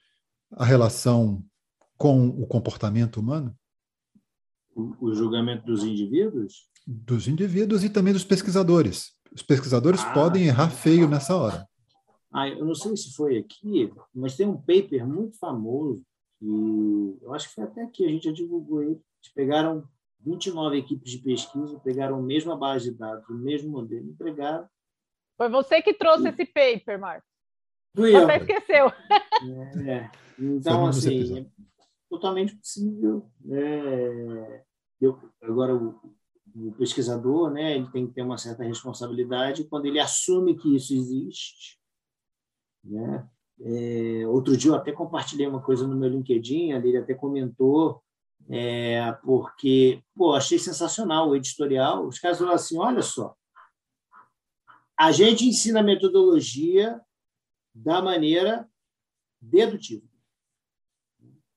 a 0.53 0.65
relação 0.65 1.45
com 1.97 2.29
o 2.29 2.47
comportamento 2.47 3.19
humano? 3.19 3.55
O, 4.75 5.15
julgamento 5.15 5.65
dos 5.65 5.83
indivíduos? 5.83 6.69
Dos 6.87 7.27
indivíduos 7.27 7.83
e 7.83 7.89
também 7.89 8.13
dos 8.13 8.25
pesquisadores. 8.25 9.13
Os 9.33 9.43
pesquisadores 9.43 10.01
ah, 10.01 10.13
podem 10.13 10.47
errar 10.47 10.71
feio 10.71 11.09
nessa 11.09 11.35
hora. 11.35 11.67
Ah, 12.31 12.49
eu 12.49 12.65
não 12.65 12.75
sei 12.75 12.97
se 12.97 13.15
foi 13.15 13.39
aqui, 13.39 13.91
mas 14.15 14.37
tem 14.37 14.47
um 14.47 14.57
paper 14.57 15.07
muito 15.07 15.39
famoso 15.39 16.05
que 16.39 17.19
eu 17.23 17.33
acho 17.35 17.49
que 17.49 17.55
foi 17.55 17.65
até 17.65 17.83
aqui, 17.83 18.05
a 18.05 18.09
gente 18.09 18.25
já 18.25 18.33
divulgou 18.33 18.83
ele, 18.83 19.01
eles 19.27 19.29
pegaram 19.35 19.89
29 20.21 20.79
equipes 20.79 21.13
de 21.13 21.19
pesquisa, 21.19 21.81
pegaram 21.81 22.17
a 22.17 22.23
mesma 22.23 22.57
base 22.57 22.91
de 22.91 22.99
dados, 22.99 23.29
o 23.29 23.35
mesmo 23.35 23.71
modelo, 23.71 24.09
entregaram. 24.09 24.69
Foi 25.37 25.49
você 25.49 25.83
que 25.83 25.95
trouxe 25.95 26.25
e... 26.25 26.29
esse 26.29 26.47
paper, 26.47 26.99
Marcos. 26.99 27.29
Fui 27.95 28.13
você 28.13 28.37
esqueceu. 28.37 28.87
É, 28.87 29.91
é. 29.91 30.11
Então, 30.39 30.87
assim, 30.87 31.39
é 31.39 31.47
totalmente 32.09 32.55
possível. 32.57 33.31
Né? 33.41 34.65
Eu, 35.01 35.19
agora, 35.43 35.75
o, 35.75 35.99
o, 36.55 36.73
pesquisador 36.73 37.51
né, 37.51 37.77
ele 37.77 37.91
tem 37.91 38.07
que 38.07 38.15
ter 38.15 38.23
uma 38.23 38.39
certa 38.39 38.65
responsabilidade 38.65 39.65
quando 39.65 39.87
ele 39.87 40.01
assume 40.01 40.57
que 40.57 40.75
isso 40.75 40.95
existe. 40.95 41.79
Né? 42.85 43.29
É, 43.61 44.27
outro 44.27 44.57
dia 44.57 44.71
eu 44.71 44.75
até 44.75 44.93
compartilhei 44.93 45.47
uma 45.47 45.63
coisa 45.63 45.87
no 45.87 45.97
meu 45.97 46.11
LinkedIn, 46.11 46.73
ali 46.73 46.89
ele 46.89 46.99
até 46.99 47.15
comentou 47.15 48.03
é, 48.49 49.13
porque, 49.25 50.03
pô, 50.15 50.35
achei 50.35 50.59
sensacional 50.59 51.29
o 51.29 51.37
editorial. 51.37 52.07
Os 52.07 52.19
caras 52.19 52.39
falaram 52.39 52.57
assim: 52.57 52.79
olha 52.79 53.03
só, 53.03 53.35
a 54.99 55.13
gente 55.13 55.45
ensina 55.45 55.81
a 55.81 55.85
metodologia 55.85 57.01
da 57.75 58.01
maneira 58.01 58.69
dedutiva. 59.41 60.07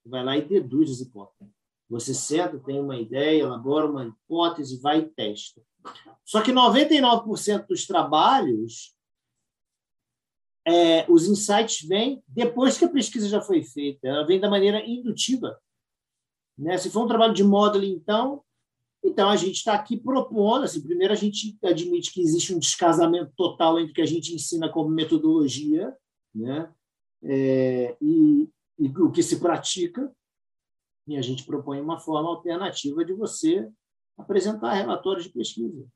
Vai 0.05 0.23
lá 0.23 0.37
e 0.37 0.41
deduz 0.41 0.91
as 0.91 1.01
hipóteses. 1.01 1.53
Você 1.89 2.13
senta, 2.13 2.59
tem 2.59 2.79
uma 2.79 2.97
ideia, 2.97 3.41
elabora 3.41 3.89
uma 3.89 4.05
hipótese, 4.05 4.79
vai 4.79 4.99
e 4.99 5.09
testa. 5.09 5.61
Só 6.25 6.41
que 6.41 6.51
99% 6.51 7.65
dos 7.67 7.87
trabalhos, 7.87 8.95
é, 10.67 11.09
os 11.09 11.27
insights 11.27 11.87
vêm 11.87 12.23
depois 12.27 12.77
que 12.77 12.85
a 12.85 12.89
pesquisa 12.89 13.27
já 13.27 13.41
foi 13.41 13.63
feita. 13.63 14.07
Ela 14.07 14.25
vem 14.25 14.39
da 14.39 14.49
maneira 14.49 14.85
indutiva. 14.85 15.59
Né? 16.59 16.77
Se 16.77 16.89
for 16.89 17.05
um 17.05 17.07
trabalho 17.07 17.33
de 17.33 17.43
modeling, 17.43 17.93
então, 17.93 18.43
então 19.03 19.29
a 19.29 19.35
gente 19.35 19.55
está 19.55 19.73
aqui 19.73 19.97
propondo. 19.97 20.65
Assim, 20.65 20.81
primeiro, 20.81 21.13
a 21.13 21.15
gente 21.15 21.57
admite 21.63 22.11
que 22.11 22.21
existe 22.21 22.53
um 22.53 22.59
descasamento 22.59 23.31
total 23.35 23.79
entre 23.79 23.91
o 23.91 23.95
que 23.95 24.01
a 24.01 24.05
gente 24.05 24.35
ensina 24.35 24.69
como 24.69 24.89
metodologia 24.89 25.95
né? 26.33 26.71
É, 27.23 27.97
e, 28.01 28.49
e 28.77 28.87
o 28.87 29.11
que 29.11 29.21
se 29.21 29.39
pratica, 29.39 30.13
e 31.07 31.17
a 31.17 31.21
gente 31.21 31.43
propõe 31.43 31.81
uma 31.81 31.99
forma 31.99 32.29
alternativa 32.29 33.03
de 33.03 33.13
você 33.13 33.69
apresentar 34.17 34.73
relatórios 34.73 35.25
de 35.25 35.31
pesquisa. 35.31 35.87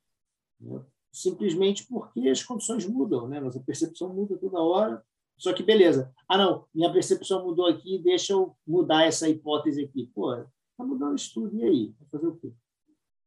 Né? 0.60 0.84
Simplesmente 1.12 1.86
porque 1.88 2.28
as 2.30 2.44
condições 2.44 2.86
mudam, 2.86 3.28
né? 3.28 3.40
nossa 3.40 3.60
percepção 3.60 4.14
muda 4.14 4.38
toda 4.38 4.60
hora. 4.60 5.06
Só 5.44 5.52
que 5.52 5.62
beleza. 5.62 6.10
Ah, 6.26 6.38
não, 6.38 6.66
minha 6.74 6.90
percepção 6.90 7.44
mudou 7.44 7.66
aqui, 7.66 8.00
deixa 8.00 8.32
eu 8.32 8.56
mudar 8.66 9.04
essa 9.04 9.28
hipótese 9.28 9.84
aqui. 9.84 10.10
Pô, 10.16 10.34
está 10.36 10.86
mudando 10.86 11.12
o 11.12 11.16
estudo, 11.16 11.54
e 11.58 11.64
aí? 11.66 11.96
Vai 12.00 12.08
fazer 12.12 12.28
o 12.28 12.38
quê? 12.38 12.54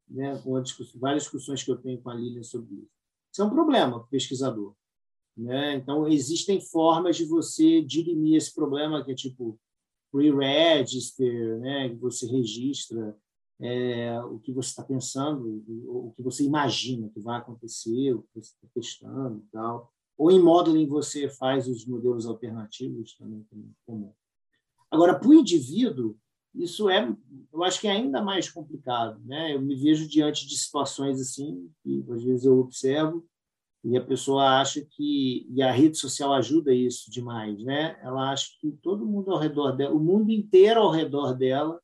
Né? 0.08 0.38
Com 0.38 0.62
discussão, 0.62 0.98
várias 0.98 1.24
discussões 1.24 1.62
que 1.62 1.70
eu 1.70 1.76
tenho 1.76 2.00
com 2.00 2.08
a 2.08 2.14
Lilian 2.14 2.42
sobre 2.42 2.74
isso. 2.76 2.90
Isso 3.30 3.42
é 3.42 3.44
um 3.44 3.50
problema 3.50 3.98
para 3.98 4.06
o 4.06 4.08
pesquisador. 4.08 4.74
Né? 5.36 5.74
Então, 5.74 6.08
existem 6.08 6.58
formas 6.58 7.18
de 7.18 7.26
você 7.26 7.82
dirimir 7.82 8.36
esse 8.36 8.54
problema, 8.54 9.04
que 9.04 9.12
é 9.12 9.14
tipo 9.14 9.60
pre-register, 10.10 11.58
né? 11.58 11.90
que 11.90 11.96
você 11.96 12.26
registra 12.26 13.14
é, 13.60 14.18
o 14.22 14.38
que 14.38 14.52
você 14.52 14.70
está 14.70 14.82
pensando, 14.82 15.62
o 15.86 16.14
que 16.16 16.22
você 16.22 16.44
imagina 16.44 17.10
que 17.10 17.20
vai 17.20 17.36
acontecer, 17.36 18.14
o 18.14 18.22
que 18.22 18.40
você 18.40 18.54
está 18.54 18.68
testando 18.72 19.44
e 19.46 19.50
tal. 19.52 19.92
Ou 20.16 20.30
em 20.30 20.42
modeling 20.42 20.86
você 20.86 21.28
faz 21.28 21.68
os 21.68 21.84
modelos 21.86 22.26
alternativos 22.26 23.14
também, 23.16 23.46
comum. 23.84 24.12
Agora, 24.90 25.18
para 25.18 25.28
o 25.28 25.34
indivíduo, 25.34 26.16
isso 26.54 26.88
é, 26.88 27.14
eu 27.52 27.62
acho 27.62 27.80
que 27.80 27.86
é 27.86 27.90
ainda 27.90 28.22
mais 28.22 28.48
complicado, 28.48 29.20
né? 29.24 29.54
Eu 29.54 29.60
me 29.60 29.76
vejo 29.76 30.08
diante 30.08 30.46
de 30.46 30.56
situações 30.56 31.20
assim, 31.20 31.70
que 31.82 32.04
às 32.10 32.22
vezes 32.22 32.44
eu 32.46 32.58
observo 32.58 33.26
e 33.84 33.96
a 33.96 34.04
pessoa 34.04 34.60
acha 34.60 34.84
que 34.84 35.46
e 35.50 35.62
a 35.62 35.70
rede 35.70 35.98
social 35.98 36.32
ajuda 36.32 36.72
isso 36.72 37.10
demais, 37.10 37.62
né? 37.62 37.98
Ela 38.02 38.32
acha 38.32 38.48
que 38.58 38.72
todo 38.82 39.06
mundo 39.06 39.30
ao 39.30 39.38
redor 39.38 39.72
dela, 39.72 39.94
o 39.94 40.00
mundo 40.00 40.30
inteiro 40.30 40.80
ao 40.80 40.90
redor 40.90 41.34
dela 41.34 41.80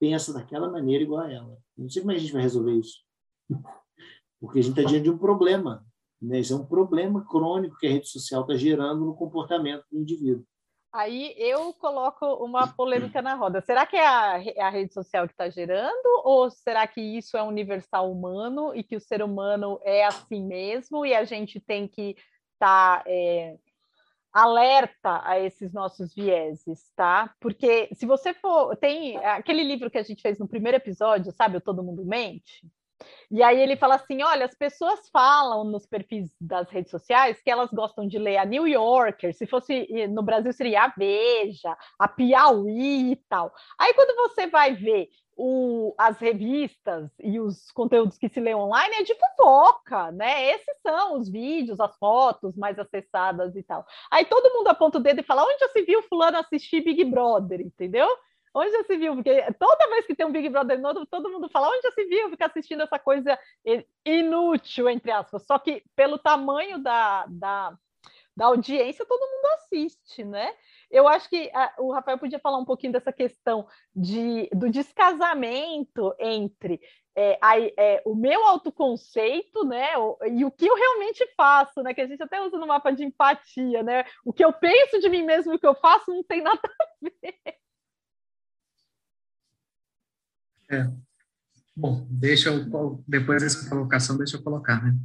pensa 0.00 0.32
daquela 0.32 0.70
maneira 0.70 1.04
igual 1.04 1.20
a 1.20 1.30
ela. 1.30 1.58
Não 1.76 1.88
sei 1.88 2.02
como 2.02 2.12
a 2.12 2.18
gente 2.18 2.32
vai 2.32 2.42
resolver 2.42 2.72
isso, 2.72 3.04
porque 4.40 4.58
a 4.58 4.62
gente 4.62 4.78
está 4.78 4.88
diante 4.88 5.04
de 5.04 5.10
um 5.10 5.18
problema, 5.18 5.86
Né? 6.22 6.38
Isso 6.40 6.54
é 6.54 6.56
um 6.56 6.64
problema 6.64 7.24
crônico 7.26 7.76
que 7.78 7.86
a 7.86 7.90
rede 7.90 8.08
social 8.08 8.42
está 8.42 8.54
gerando 8.54 9.04
no 9.04 9.14
comportamento 9.14 9.84
do 9.90 9.98
indivíduo. 9.98 10.44
Aí 10.92 11.34
eu 11.38 11.72
coloco 11.72 12.26
uma 12.44 12.68
polêmica 12.76 13.20
na 13.20 13.34
roda. 13.34 13.60
Será 13.62 13.86
que 13.86 13.96
é 13.96 14.06
a, 14.06 14.42
é 14.44 14.60
a 14.60 14.70
rede 14.70 14.92
social 14.92 15.26
que 15.26 15.32
está 15.32 15.48
gerando, 15.48 16.22
ou 16.24 16.50
será 16.50 16.86
que 16.86 17.00
isso 17.00 17.36
é 17.36 17.42
universal 17.42 18.12
humano 18.12 18.74
e 18.74 18.84
que 18.84 18.96
o 18.96 19.00
ser 19.00 19.22
humano 19.22 19.80
é 19.82 20.04
assim 20.04 20.44
mesmo 20.44 21.04
e 21.04 21.14
a 21.14 21.24
gente 21.24 21.58
tem 21.58 21.88
que 21.88 22.10
estar 22.54 23.02
tá, 23.02 23.04
é, 23.06 23.56
alerta 24.32 25.20
a 25.24 25.40
esses 25.40 25.72
nossos 25.72 26.14
vieses, 26.14 26.90
tá? 26.94 27.34
Porque 27.40 27.88
se 27.94 28.06
você 28.06 28.32
for. 28.32 28.76
Tem 28.76 29.16
aquele 29.18 29.62
livro 29.64 29.90
que 29.90 29.98
a 29.98 30.02
gente 30.02 30.22
fez 30.22 30.38
no 30.38 30.48
primeiro 30.48 30.76
episódio, 30.76 31.32
sabe? 31.32 31.56
O 31.56 31.60
Todo 31.60 31.82
Mundo 31.82 32.04
Mente. 32.04 32.66
E 33.30 33.42
aí 33.42 33.60
ele 33.60 33.76
fala 33.76 33.96
assim: 33.96 34.22
olha, 34.22 34.44
as 34.44 34.54
pessoas 34.54 35.08
falam 35.10 35.64
nos 35.64 35.86
perfis 35.86 36.30
das 36.40 36.68
redes 36.70 36.90
sociais 36.90 37.40
que 37.42 37.50
elas 37.50 37.70
gostam 37.70 38.06
de 38.06 38.18
ler 38.18 38.36
a 38.36 38.44
New 38.44 38.66
Yorker, 38.66 39.34
se 39.34 39.46
fosse 39.46 39.86
no 40.08 40.22
Brasil 40.22 40.52
seria 40.52 40.84
a 40.84 40.88
Veja, 40.96 41.76
a 41.98 42.08
Piauí 42.08 43.12
e 43.12 43.16
tal. 43.28 43.52
Aí 43.78 43.94
quando 43.94 44.16
você 44.16 44.46
vai 44.46 44.74
ver 44.74 45.08
o, 45.36 45.94
as 45.98 46.18
revistas 46.18 47.10
e 47.18 47.40
os 47.40 47.70
conteúdos 47.72 48.18
que 48.18 48.28
se 48.28 48.40
lê 48.40 48.54
online 48.54 48.96
é 48.96 49.02
de 49.02 49.14
fofoca, 49.14 50.12
né? 50.12 50.50
Esses 50.50 50.80
são 50.82 51.18
os 51.18 51.28
vídeos, 51.28 51.80
as 51.80 51.96
fotos 51.96 52.56
mais 52.56 52.78
acessadas 52.78 53.56
e 53.56 53.62
tal. 53.62 53.84
Aí 54.10 54.24
todo 54.26 54.52
mundo 54.54 54.68
aponta 54.68 54.98
o 54.98 55.02
dedo 55.02 55.20
e 55.20 55.24
fala: 55.24 55.44
onde 55.44 55.58
já 55.58 55.68
se 55.68 55.82
viu 55.82 56.02
fulano 56.02 56.38
assistir 56.38 56.82
Big 56.82 57.04
Brother, 57.04 57.60
entendeu? 57.60 58.08
Onde 58.54 58.70
já 58.70 58.84
se 58.84 58.96
viu? 58.96 59.14
Porque 59.14 59.52
toda 59.58 59.88
vez 59.88 60.06
que 60.06 60.14
tem 60.14 60.26
um 60.26 60.32
Big 60.32 60.48
Brother 60.48 60.78
novo, 60.80 61.06
todo 61.06 61.30
mundo 61.30 61.48
fala: 61.48 61.68
onde 61.68 61.82
já 61.82 61.92
se 61.92 62.04
viu 62.04 62.30
ficar 62.30 62.46
assistindo 62.46 62.82
essa 62.82 62.98
coisa 62.98 63.38
inútil, 64.04 64.88
entre 64.88 65.10
aspas. 65.10 65.44
Só 65.46 65.58
que 65.58 65.82
pelo 65.96 66.18
tamanho 66.18 66.78
da, 66.78 67.26
da, 67.28 67.76
da 68.36 68.46
audiência, 68.46 69.06
todo 69.06 69.20
mundo 69.20 69.46
assiste, 69.54 70.24
né? 70.24 70.54
Eu 70.90 71.08
acho 71.08 71.28
que 71.30 71.50
a, 71.54 71.74
o 71.78 71.90
Rafael 71.92 72.18
podia 72.18 72.38
falar 72.38 72.58
um 72.58 72.64
pouquinho 72.66 72.92
dessa 72.92 73.12
questão 73.12 73.66
de, 73.96 74.50
do 74.52 74.68
descasamento 74.68 76.14
entre 76.18 76.78
é, 77.14 77.38
a, 77.40 77.58
é, 77.58 78.02
o 78.04 78.14
meu 78.14 78.44
autoconceito, 78.46 79.64
né, 79.64 79.96
o, 79.98 80.18
e 80.26 80.44
o 80.44 80.50
que 80.50 80.66
eu 80.66 80.74
realmente 80.74 81.26
faço, 81.36 81.82
né, 81.82 81.92
que 81.92 82.00
a 82.00 82.06
gente 82.06 82.22
até 82.22 82.40
usa 82.42 82.58
no 82.58 82.66
mapa 82.66 82.90
de 82.90 83.04
empatia, 83.04 83.82
né, 83.82 84.04
o 84.24 84.32
que 84.32 84.44
eu 84.44 84.52
penso 84.52 84.98
de 84.98 85.08
mim 85.08 85.22
mesmo 85.22 85.52
e 85.52 85.56
o 85.56 85.58
que 85.58 85.66
eu 85.66 85.74
faço 85.74 86.10
não 86.10 86.22
tem 86.22 86.42
nada 86.42 86.60
a 86.64 86.84
ver. 87.02 87.38
É. 90.72 90.90
Bom, 91.76 92.06
deixa 92.10 92.48
eu, 92.48 93.04
depois 93.06 93.42
dessa 93.42 93.68
colocação, 93.68 94.16
deixa 94.16 94.36
eu 94.36 94.42
colocar, 94.42 94.82
né? 94.82 94.98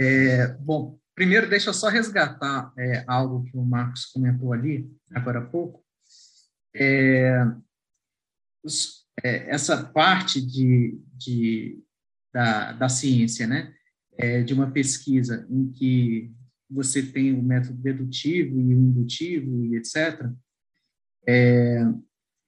É, 0.00 0.48
bom, 0.54 0.98
primeiro 1.14 1.48
deixa 1.48 1.70
eu 1.70 1.74
só 1.74 1.88
resgatar 1.88 2.72
é, 2.76 3.04
algo 3.06 3.44
que 3.44 3.56
o 3.56 3.64
Marcos 3.64 4.06
comentou 4.06 4.52
ali, 4.52 4.90
agora 5.14 5.38
há 5.38 5.46
pouco. 5.46 5.84
É, 6.74 7.44
é, 9.22 9.50
essa 9.50 9.84
parte 9.84 10.40
de, 10.40 11.00
de, 11.14 11.82
da, 12.32 12.72
da 12.72 12.88
ciência, 12.88 13.46
né? 13.46 13.72
É, 14.18 14.42
de 14.42 14.52
uma 14.52 14.70
pesquisa 14.70 15.46
em 15.48 15.70
que 15.70 16.32
você 16.68 17.02
tem 17.02 17.32
o 17.32 17.42
método 17.42 17.78
dedutivo 17.78 18.60
e 18.60 18.74
o 18.74 18.78
indutivo 18.78 19.64
e 19.64 19.76
etc., 19.76 20.30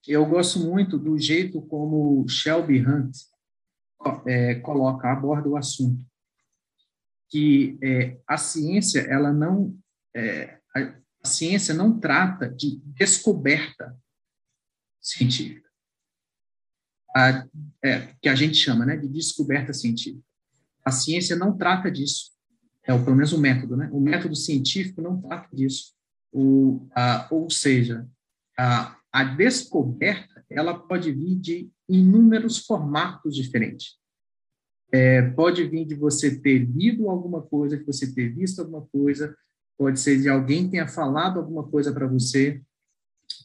eu 0.07 0.27
gosto 0.27 0.59
muito 0.59 0.99
do 0.99 1.19
jeito 1.19 1.63
como 1.63 2.27
Shelby 2.29 2.85
Hunt 2.85 3.17
é, 4.27 4.57
coloca, 4.57 5.11
aborda 5.11 5.49
o 5.49 5.57
assunto, 5.57 6.05
que 7.29 7.79
é, 7.83 8.19
a 8.27 8.37
ciência, 8.37 9.01
ela 9.01 9.33
não, 9.33 9.79
é, 10.15 10.59
a, 10.75 10.81
a 11.25 11.29
ciência 11.29 11.73
não 11.73 11.99
trata 11.99 12.49
de 12.49 12.81
descoberta 12.85 13.97
científica, 15.01 15.69
a, 17.15 17.47
é, 17.85 18.15
que 18.21 18.29
a 18.29 18.35
gente 18.35 18.57
chama, 18.57 18.85
né, 18.85 18.97
de 18.97 19.09
descoberta 19.09 19.73
científica. 19.73 20.25
A 20.85 20.91
ciência 20.91 21.37
não 21.37 21.57
trata 21.57 21.91
disso, 21.91 22.33
é 22.85 22.99
pelo 22.99 23.15
menos 23.15 23.33
o 23.33 23.39
método, 23.39 23.77
né? 23.77 23.89
O 23.93 24.01
método 24.01 24.35
científico 24.35 25.01
não 25.01 25.21
trata 25.21 25.49
disso. 25.55 25.95
O, 26.33 26.89
a, 26.95 27.29
ou 27.31 27.49
seja, 27.49 28.09
a, 28.59 28.99
a 29.13 29.25
descoberta 29.25 30.33
ela 30.49 30.79
pode 30.79 31.13
vir 31.13 31.37
de 31.37 31.71
inúmeros 31.89 32.59
formatos 32.59 33.35
diferentes. 33.35 33.97
É, 34.93 35.23
pode 35.31 35.65
vir 35.65 35.87
de 35.87 35.95
você 35.95 36.39
ter 36.39 36.59
lido 36.59 37.09
alguma 37.09 37.43
coisa, 37.43 37.77
de 37.77 37.85
você 37.85 38.13
ter 38.13 38.29
visto 38.29 38.61
alguma 38.61 38.87
coisa, 38.87 39.35
pode 39.79 39.99
ser 39.99 40.21
de 40.21 40.29
alguém 40.29 40.69
tenha 40.69 40.87
falado 40.87 41.39
alguma 41.39 41.67
coisa 41.67 41.93
para 41.93 42.07
você, 42.07 42.63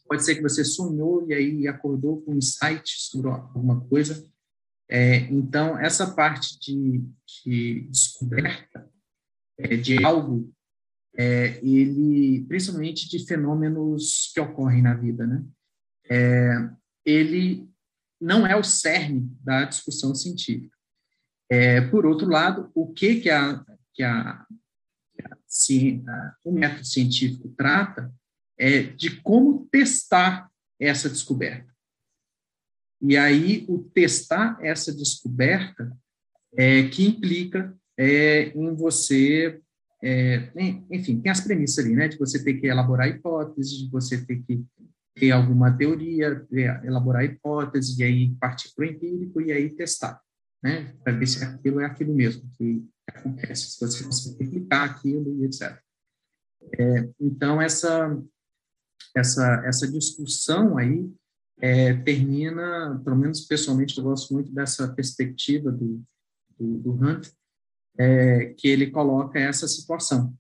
pode 0.07 0.25
ser 0.25 0.35
que 0.35 0.41
você 0.41 0.63
sonhou 0.65 1.25
e 1.29 1.33
aí 1.33 1.67
acordou 1.67 2.21
com 2.21 2.33
um 2.33 2.37
insight 2.37 2.83
sobre 2.85 3.29
alguma 3.29 3.81
coisa. 3.87 4.25
É, 4.89 5.17
então, 5.31 5.77
essa 5.79 6.13
parte 6.13 6.59
de, 6.59 7.03
de 7.43 7.81
descoberta 7.89 8.89
é, 9.57 9.75
de 9.75 10.03
algo, 10.03 10.53
é, 11.17 11.59
ele, 11.65 12.45
principalmente 12.47 13.09
de 13.09 13.25
fenômenos 13.25 14.31
que 14.33 14.39
ocorrem 14.39 14.81
na 14.81 14.93
vida, 14.93 15.25
né? 15.25 15.43
É, 16.09 16.69
ele 17.05 17.67
não 18.19 18.45
é 18.45 18.55
o 18.55 18.63
cerne 18.63 19.29
da 19.43 19.63
discussão 19.65 20.13
científica. 20.15 20.75
É, 21.49 21.81
por 21.81 22.05
outro 22.05 22.27
lado, 22.27 22.69
o 22.73 22.91
que, 22.91 23.21
que, 23.21 23.29
a, 23.29 23.63
que, 23.93 24.03
a, 24.03 24.45
que 25.65 26.03
a, 26.07 26.35
o 26.43 26.51
método 26.51 26.85
científico 26.85 27.49
trata 27.57 28.13
é 28.57 28.81
de 28.81 29.21
como 29.21 29.67
testar 29.71 30.51
essa 30.79 31.09
descoberta. 31.09 31.73
E 33.01 33.15
aí, 33.15 33.65
o 33.69 33.79
testar 33.79 34.57
essa 34.61 34.93
descoberta 34.93 35.95
é 36.55 36.87
que 36.89 37.05
implica 37.05 37.77
é, 37.97 38.49
em 38.49 38.75
você, 38.75 39.61
é, 40.03 40.51
enfim, 40.91 41.21
tem 41.21 41.31
as 41.31 41.39
premissas 41.39 41.85
ali, 41.85 41.95
né, 41.95 42.07
de 42.07 42.17
você 42.17 42.43
ter 42.43 42.55
que 42.55 42.67
elaborar 42.67 43.07
hipóteses, 43.07 43.77
de 43.77 43.89
você 43.89 44.23
ter 44.25 44.41
que 44.43 44.65
ter 45.19 45.31
alguma 45.31 45.75
teoria, 45.75 46.45
elaborar 46.83 47.23
hipóteses, 47.23 47.97
e 47.97 48.03
aí 48.03 48.35
partir 48.35 48.73
para 48.75 48.85
o 48.85 48.87
empírico 48.87 49.41
e 49.41 49.51
aí 49.51 49.69
testar, 49.69 50.21
né? 50.61 50.93
Para 51.03 51.13
ver 51.13 51.27
se 51.27 51.43
aquilo 51.43 51.79
é 51.79 51.85
aquilo 51.85 52.13
mesmo 52.13 52.49
que 52.57 52.85
acontece, 53.07 53.71
se 53.71 53.79
você 53.79 54.03
consegue 54.03 54.43
replicar 54.43 54.83
aquilo 54.83 55.35
e 55.39 55.45
etc. 55.45 55.79
É, 56.77 57.09
então, 57.19 57.61
essa, 57.61 58.21
essa, 59.15 59.63
essa 59.65 59.91
discussão 59.91 60.77
aí 60.77 61.09
é, 61.59 61.93
termina, 61.93 63.01
pelo 63.03 63.15
menos 63.15 63.41
pessoalmente, 63.41 63.97
eu 63.97 64.03
gosto 64.03 64.33
muito 64.33 64.51
dessa 64.51 64.93
perspectiva 64.93 65.71
do, 65.71 66.03
do, 66.59 66.77
do 66.79 66.91
Hunt, 66.91 67.29
é, 67.97 68.53
que 68.57 68.67
ele 68.67 68.91
coloca 68.91 69.39
essa 69.39 69.67
situação. 69.67 70.33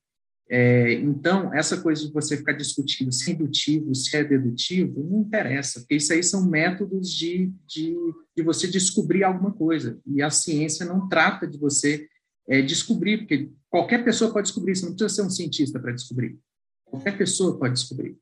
É, 0.49 0.93
então, 0.93 1.53
essa 1.53 1.81
coisa 1.81 2.05
de 2.05 2.13
você 2.13 2.37
ficar 2.37 2.53
discutindo 2.53 3.11
se 3.11 3.29
é 3.29 3.33
indutivo, 3.33 3.93
se 3.93 4.15
é 4.15 4.23
dedutivo, 4.23 5.03
não 5.03 5.21
interessa, 5.21 5.81
porque 5.81 5.95
isso 5.95 6.13
aí 6.13 6.23
são 6.23 6.49
métodos 6.49 7.11
de, 7.11 7.51
de, 7.65 7.95
de 8.35 8.43
você 8.43 8.67
descobrir 8.67 9.23
alguma 9.23 9.51
coisa. 9.51 9.99
E 10.05 10.21
a 10.21 10.29
ciência 10.29 10.85
não 10.85 11.09
trata 11.09 11.45
de 11.45 11.57
você 11.57 12.07
é, 12.47 12.61
descobrir, 12.61 13.19
porque 13.19 13.51
qualquer 13.69 14.03
pessoa 14.05 14.31
pode 14.31 14.47
descobrir, 14.47 14.75
você 14.75 14.85
não 14.85 14.95
precisa 14.95 15.15
ser 15.15 15.27
um 15.27 15.29
cientista 15.29 15.79
para 15.79 15.91
descobrir. 15.91 16.39
Qualquer 16.85 17.17
pessoa 17.17 17.59
pode 17.59 17.73
descobrir. 17.73 18.17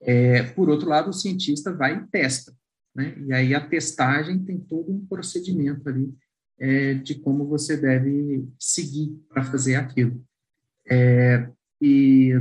É, 0.00 0.42
por 0.42 0.70
outro 0.70 0.88
lado, 0.88 1.10
o 1.10 1.12
cientista 1.12 1.72
vai 1.72 1.98
e 1.98 2.06
testa. 2.06 2.56
Né? 2.94 3.14
E 3.26 3.32
aí 3.32 3.54
a 3.54 3.60
testagem 3.60 4.42
tem 4.42 4.58
todo 4.58 4.90
um 4.90 5.04
procedimento 5.04 5.86
ali 5.86 6.14
é, 6.58 6.94
de 6.94 7.16
como 7.16 7.46
você 7.46 7.76
deve 7.76 8.48
seguir 8.58 9.10
para 9.28 9.44
fazer 9.44 9.74
aquilo. 9.74 10.24
É, 10.90 11.50
e, 11.80 12.32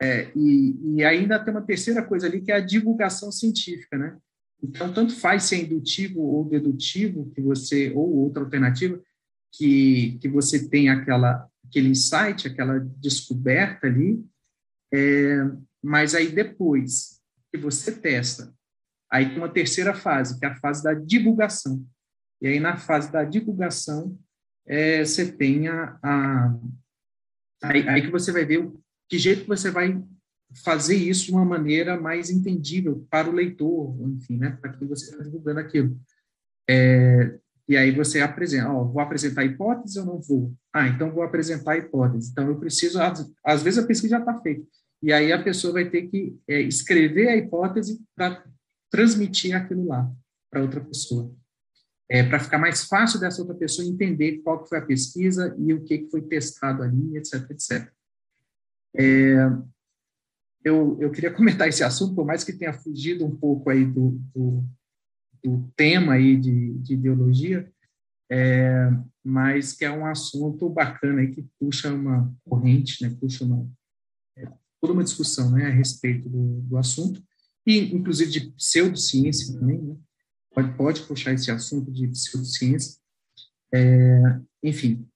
é, 0.00 0.30
e, 0.34 0.96
e, 0.96 1.04
ainda 1.04 1.38
tem 1.38 1.52
uma 1.52 1.62
terceira 1.62 2.02
coisa 2.02 2.26
ali, 2.26 2.40
que 2.40 2.50
é 2.50 2.56
a 2.56 2.64
divulgação 2.64 3.30
científica, 3.30 3.98
né? 3.98 4.18
Então, 4.62 4.92
tanto 4.92 5.14
faz 5.14 5.44
ser 5.44 5.56
indutivo 5.64 6.20
ou 6.20 6.44
dedutivo, 6.44 7.30
que 7.34 7.40
você 7.40 7.90
ou 7.92 8.16
outra 8.16 8.42
alternativa, 8.42 9.00
que, 9.52 10.18
que 10.20 10.28
você 10.28 10.68
tem 10.68 10.88
aquela, 10.88 11.48
aquele 11.64 11.88
insight, 11.88 12.46
aquela 12.46 12.78
descoberta 12.78 13.86
ali, 13.86 14.24
é, 14.92 15.50
mas 15.82 16.14
aí 16.14 16.28
depois 16.28 17.20
que 17.50 17.58
você 17.58 17.92
testa, 17.92 18.54
aí 19.10 19.28
tem 19.28 19.38
uma 19.38 19.48
terceira 19.48 19.94
fase, 19.94 20.38
que 20.38 20.44
é 20.44 20.48
a 20.48 20.56
fase 20.56 20.82
da 20.82 20.94
divulgação. 20.94 21.84
E 22.40 22.46
aí, 22.46 22.60
na 22.60 22.76
fase 22.76 23.12
da 23.12 23.24
divulgação, 23.24 24.18
é, 24.66 25.04
você 25.04 25.30
tem 25.30 25.68
a, 25.68 25.98
a, 26.02 26.58
Aí, 27.62 27.88
aí 27.88 28.02
que 28.02 28.10
você 28.10 28.32
vai 28.32 28.44
ver 28.44 28.58
o, 28.58 28.80
que 29.08 29.18
jeito 29.18 29.42
que 29.42 29.48
você 29.48 29.70
vai 29.70 30.02
fazer 30.64 30.96
isso 30.96 31.26
de 31.26 31.32
uma 31.32 31.44
maneira 31.44 32.00
mais 32.00 32.30
entendível 32.30 33.06
para 33.10 33.28
o 33.28 33.32
leitor, 33.32 33.96
enfim, 34.08 34.36
né, 34.36 34.58
para 34.60 34.72
quem 34.72 34.88
você 34.88 35.10
está 35.10 35.22
divulgando 35.22 35.60
aquilo. 35.60 35.96
É, 36.68 37.38
E 37.68 37.76
aí 37.76 37.92
você 37.92 38.20
apresenta, 38.20 38.68
ó, 38.68 38.82
vou 38.84 39.00
apresentar 39.00 39.44
hipótese 39.44 40.00
ou 40.00 40.04
não 40.06 40.20
vou? 40.20 40.52
Ah, 40.72 40.88
então 40.88 41.12
vou 41.12 41.22
apresentar 41.22 41.76
hipótese. 41.76 42.30
Então 42.32 42.48
eu 42.48 42.58
preciso, 42.58 43.00
às, 43.00 43.24
às 43.44 43.62
vezes 43.62 43.78
a 43.78 43.86
pesquisa 43.86 44.16
já 44.16 44.18
está 44.18 44.40
feita. 44.40 44.66
E 45.00 45.12
aí 45.12 45.32
a 45.32 45.40
pessoa 45.40 45.74
vai 45.74 45.88
ter 45.88 46.08
que 46.08 46.36
é, 46.48 46.60
escrever 46.60 47.28
a 47.28 47.36
hipótese 47.36 48.00
para 48.16 48.44
transmitir 48.90 49.54
aquilo 49.54 49.86
lá 49.86 50.10
para 50.50 50.62
outra 50.62 50.80
pessoa. 50.80 51.32
É, 52.12 52.24
para 52.24 52.40
ficar 52.40 52.58
mais 52.58 52.84
fácil 52.84 53.20
dessa 53.20 53.40
outra 53.40 53.54
pessoa 53.54 53.86
entender 53.86 54.38
qual 54.38 54.60
que 54.60 54.68
foi 54.68 54.78
a 54.78 54.84
pesquisa 54.84 55.54
e 55.56 55.72
o 55.72 55.84
que, 55.84 55.98
que 55.98 56.10
foi 56.10 56.22
testado 56.22 56.82
ali, 56.82 57.16
etc, 57.16 57.48
etc. 57.50 57.88
É, 58.96 59.46
eu, 60.64 60.98
eu 61.00 61.10
queria 61.10 61.30
comentar 61.32 61.68
esse 61.68 61.84
assunto, 61.84 62.14
por 62.14 62.26
mais 62.26 62.42
que 62.42 62.52
tenha 62.52 62.72
fugido 62.72 63.24
um 63.24 63.36
pouco 63.36 63.70
aí 63.70 63.84
do, 63.84 64.20
do, 64.34 64.64
do 65.42 65.72
tema 65.76 66.14
aí 66.14 66.36
de, 66.36 66.74
de 66.78 66.94
ideologia, 66.94 67.70
é, 68.30 68.90
mas 69.24 69.72
que 69.72 69.84
é 69.84 69.90
um 69.90 70.06
assunto 70.06 70.68
bacana 70.68 71.20
aí 71.20 71.30
que 71.30 71.46
puxa 71.58 71.92
uma 71.92 72.32
corrente, 72.44 73.02
né, 73.02 73.16
puxa 73.20 73.44
uma, 73.44 73.68
é, 74.36 74.48
toda 74.80 74.92
uma 74.92 75.04
discussão 75.04 75.50
né, 75.52 75.66
a 75.66 75.70
respeito 75.70 76.28
do, 76.28 76.60
do 76.62 76.76
assunto, 76.76 77.22
e 77.66 77.94
inclusive 77.94 78.30
de 78.30 78.50
pseudociência 78.52 79.58
também, 79.58 79.80
né, 79.80 79.96
pode, 80.52 80.76
pode 80.76 81.02
puxar 81.02 81.32
esse 81.32 81.50
assunto 81.50 81.90
de 81.90 82.08
pseudociência. 82.08 82.98
É, 83.72 84.40
enfim, 84.62 85.08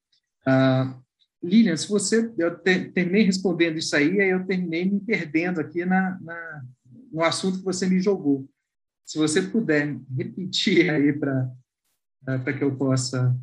uh, 0.46 1.04
Lilian, 1.42 1.76
se 1.76 1.88
você, 1.88 2.32
eu 2.38 2.58
te, 2.58 2.90
terminei 2.90 3.22
respondendo 3.22 3.76
isso 3.76 3.94
aí, 3.94 4.20
aí 4.20 4.30
eu 4.30 4.46
terminei 4.46 4.84
me 4.86 4.98
perdendo 5.00 5.60
aqui 5.60 5.84
na, 5.84 6.18
na, 6.20 6.64
no 7.12 7.22
assunto 7.22 7.58
que 7.58 7.64
você 7.64 7.86
me 7.86 8.00
jogou. 8.00 8.48
Se 9.04 9.18
você 9.18 9.42
puder 9.42 10.00
repetir 10.16 10.88
aí 10.88 11.12
para 11.12 12.52
que 12.56 12.64
eu 12.64 12.74
possa 12.74 13.36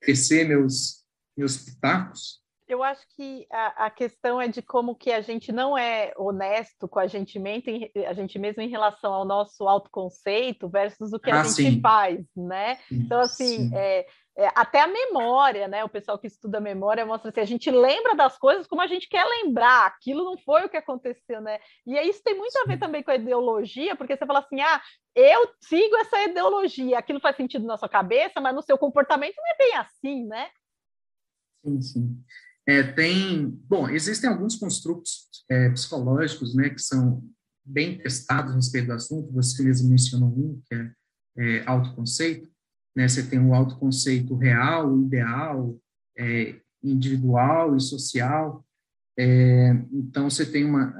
tecer 0.00 0.46
meus, 0.46 1.02
meus 1.36 1.56
pitacos. 1.56 2.42
Eu 2.68 2.82
acho 2.82 3.00
que 3.16 3.46
a, 3.50 3.86
a, 3.86 3.90
questão 3.90 4.38
é 4.38 4.46
de 4.46 4.60
como 4.60 4.94
que 4.94 5.10
a 5.10 5.22
gente 5.22 5.50
não 5.50 5.76
é 5.76 6.12
honesto 6.18 6.86
com 6.86 6.98
a 6.98 7.06
gente, 7.06 7.38
mesmo, 7.38 7.64
a 8.06 8.12
gente 8.12 8.38
mesmo 8.38 8.60
em 8.60 8.68
relação 8.68 9.14
ao 9.14 9.24
nosso 9.24 9.66
autoconceito 9.66 10.68
versus 10.68 11.14
o 11.14 11.18
que 11.18 11.30
ah, 11.30 11.40
a 11.40 11.44
gente 11.44 11.54
sim. 11.54 11.80
faz, 11.80 12.20
né? 12.36 12.78
Então, 12.92 13.20
assim, 13.20 13.70
é, 13.74 14.06
é, 14.36 14.52
até 14.54 14.82
a 14.82 14.86
memória, 14.86 15.66
né? 15.66 15.82
O 15.82 15.88
pessoal 15.88 16.18
que 16.18 16.26
estuda 16.26 16.60
memória 16.60 17.06
mostra 17.06 17.30
assim, 17.30 17.40
a 17.40 17.46
gente 17.46 17.70
lembra 17.70 18.14
das 18.14 18.36
coisas 18.36 18.66
como 18.66 18.82
a 18.82 18.86
gente 18.86 19.08
quer 19.08 19.24
lembrar, 19.24 19.86
aquilo 19.86 20.22
não 20.22 20.36
foi 20.36 20.66
o 20.66 20.68
que 20.68 20.76
aconteceu, 20.76 21.40
né? 21.40 21.58
E 21.86 21.98
isso 22.02 22.22
tem 22.22 22.36
muito 22.36 22.56
a 22.58 22.64
ver 22.64 22.78
também 22.78 23.02
com 23.02 23.10
a 23.10 23.16
ideologia, 23.16 23.96
porque 23.96 24.14
você 24.14 24.26
fala 24.26 24.40
assim, 24.40 24.60
ah, 24.60 24.80
eu 25.14 25.48
sigo 25.60 25.96
essa 25.96 26.22
ideologia, 26.22 26.98
aquilo 26.98 27.18
faz 27.18 27.34
sentido 27.34 27.66
na 27.66 27.78
sua 27.78 27.88
cabeça, 27.88 28.42
mas 28.42 28.54
no 28.54 28.62
seu 28.62 28.76
comportamento 28.76 29.34
não 29.38 29.46
é 29.46 29.56
bem 29.56 29.74
assim, 29.74 30.26
né? 30.26 30.50
Sim, 31.64 31.80
sim. 31.80 32.24
É, 32.68 32.82
tem, 32.82 33.48
bom, 33.66 33.88
existem 33.88 34.28
alguns 34.28 34.54
construtos 34.56 35.26
é, 35.50 35.70
psicológicos, 35.70 36.54
né, 36.54 36.68
que 36.68 36.82
são 36.82 37.26
bem 37.64 37.96
testados 37.96 38.52
a 38.52 38.56
respeito 38.56 38.88
do 38.88 38.92
assunto, 38.92 39.32
você 39.32 39.62
mesmo 39.62 39.88
mencionou 39.88 40.28
um, 40.28 40.60
que 40.66 40.74
é, 40.74 40.92
é 41.38 41.62
autoconceito, 41.66 42.46
né? 42.94 43.08
Você 43.08 43.22
tem 43.22 43.38
o 43.38 43.54
autoconceito 43.54 44.34
real, 44.36 44.98
ideal, 45.00 45.78
é, 46.18 46.60
individual 46.82 47.74
e 47.74 47.80
social. 47.80 48.62
É, 49.18 49.70
então, 49.92 50.28
você 50.28 50.44
tem 50.44 50.64
uma... 50.64 50.94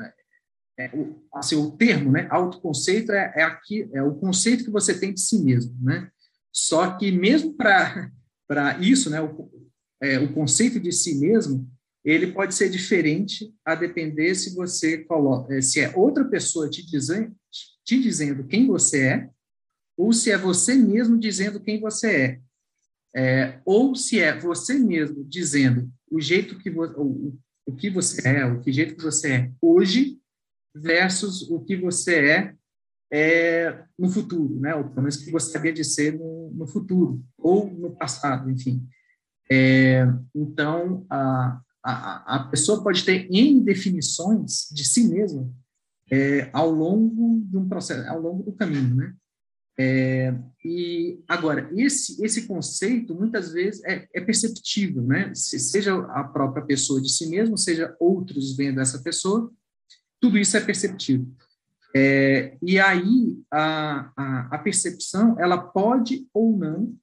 É, 0.78 0.90
o, 0.96 1.28
assim, 1.34 1.56
o 1.56 1.72
termo, 1.72 2.12
né, 2.12 2.28
autoconceito 2.30 3.12
é, 3.12 3.32
é, 3.36 3.42
aqui, 3.42 3.90
é 3.92 4.02
o 4.02 4.14
conceito 4.14 4.64
que 4.64 4.70
você 4.70 4.98
tem 4.98 5.12
de 5.12 5.20
si 5.20 5.42
mesmo, 5.42 5.76
né? 5.82 6.10
Só 6.50 6.96
que 6.96 7.10
mesmo 7.10 7.54
para 7.54 8.78
isso, 8.80 9.10
né, 9.10 9.20
o, 9.20 9.50
é, 10.00 10.18
o 10.18 10.32
conceito 10.32 10.78
de 10.78 10.92
si 10.92 11.18
mesmo, 11.18 11.68
ele 12.04 12.32
pode 12.32 12.54
ser 12.54 12.70
diferente 12.70 13.52
a 13.64 13.74
depender 13.74 14.34
se 14.34 14.54
você 14.54 14.98
coloca, 14.98 15.54
é, 15.54 15.60
se 15.60 15.80
é 15.80 15.94
outra 15.96 16.24
pessoa 16.24 16.70
te 16.70 16.84
dizendo, 16.86 17.34
te 17.84 18.00
dizendo 18.00 18.46
quem 18.46 18.66
você 18.66 19.06
é, 19.06 19.30
ou 19.96 20.12
se 20.12 20.30
é 20.30 20.38
você 20.38 20.74
mesmo 20.74 21.18
dizendo 21.18 21.60
quem 21.60 21.80
você 21.80 22.10
é, 22.10 22.40
é 23.16 23.60
ou 23.64 23.94
se 23.94 24.20
é 24.20 24.38
você 24.38 24.74
mesmo 24.74 25.24
dizendo 25.24 25.90
o 26.10 26.20
jeito 26.20 26.58
que 26.58 26.70
o, 26.70 27.36
o 27.66 27.74
que 27.74 27.90
você 27.90 28.26
é, 28.26 28.46
o 28.46 28.60
que 28.60 28.72
jeito 28.72 28.96
que 28.96 29.02
você 29.02 29.32
é 29.32 29.52
hoje 29.60 30.18
versus 30.74 31.42
o 31.50 31.60
que 31.60 31.76
você 31.76 32.30
é, 32.30 32.54
é 33.10 33.84
no 33.98 34.08
futuro, 34.08 34.60
né? 34.60 34.74
Ou 34.74 34.84
pelo 34.84 35.02
menos 35.02 35.16
que 35.16 35.24
você 35.24 35.30
gostaria 35.30 35.72
de 35.72 35.84
ser 35.84 36.18
no, 36.18 36.50
no 36.54 36.66
futuro 36.66 37.22
ou 37.36 37.70
no 37.70 37.96
passado, 37.96 38.50
enfim. 38.50 38.86
É, 39.50 40.06
então 40.34 41.06
a, 41.08 41.60
a, 41.82 42.36
a 42.36 42.48
pessoa 42.50 42.82
pode 42.82 43.04
ter 43.04 43.26
N 43.30 43.62
definições 43.62 44.68
de 44.70 44.84
si 44.84 45.08
mesma 45.08 45.50
é, 46.10 46.50
ao 46.52 46.70
longo 46.70 47.40
de 47.46 47.56
um 47.56 47.68
processo, 47.68 48.08
ao 48.08 48.20
longo 48.20 48.42
do 48.42 48.52
caminho, 48.52 48.94
né? 48.94 49.14
É, 49.80 50.34
e 50.64 51.22
agora 51.28 51.70
esse 51.76 52.20
esse 52.24 52.48
conceito 52.48 53.14
muitas 53.14 53.52
vezes 53.52 53.80
é, 53.84 54.08
é, 54.12 54.20
perceptível, 54.20 55.04
né? 55.04 55.32
seja 55.34 55.94
a 56.10 56.24
própria 56.24 56.64
pessoa 56.64 57.00
de 57.00 57.08
si 57.08 57.30
mesmo, 57.30 57.56
seja 57.56 57.94
outros 58.00 58.56
vendo 58.56 58.80
essa 58.80 59.00
pessoa, 59.00 59.52
tudo 60.20 60.36
isso 60.36 60.56
é 60.56 60.60
perceptível. 60.60 61.28
É, 61.94 62.58
e 62.60 62.78
aí 62.80 63.40
a, 63.52 64.10
a, 64.16 64.48
a, 64.56 64.58
percepção 64.58 65.38
ela 65.38 65.56
pode 65.56 66.26
ou 66.34 66.56
não 66.56 66.94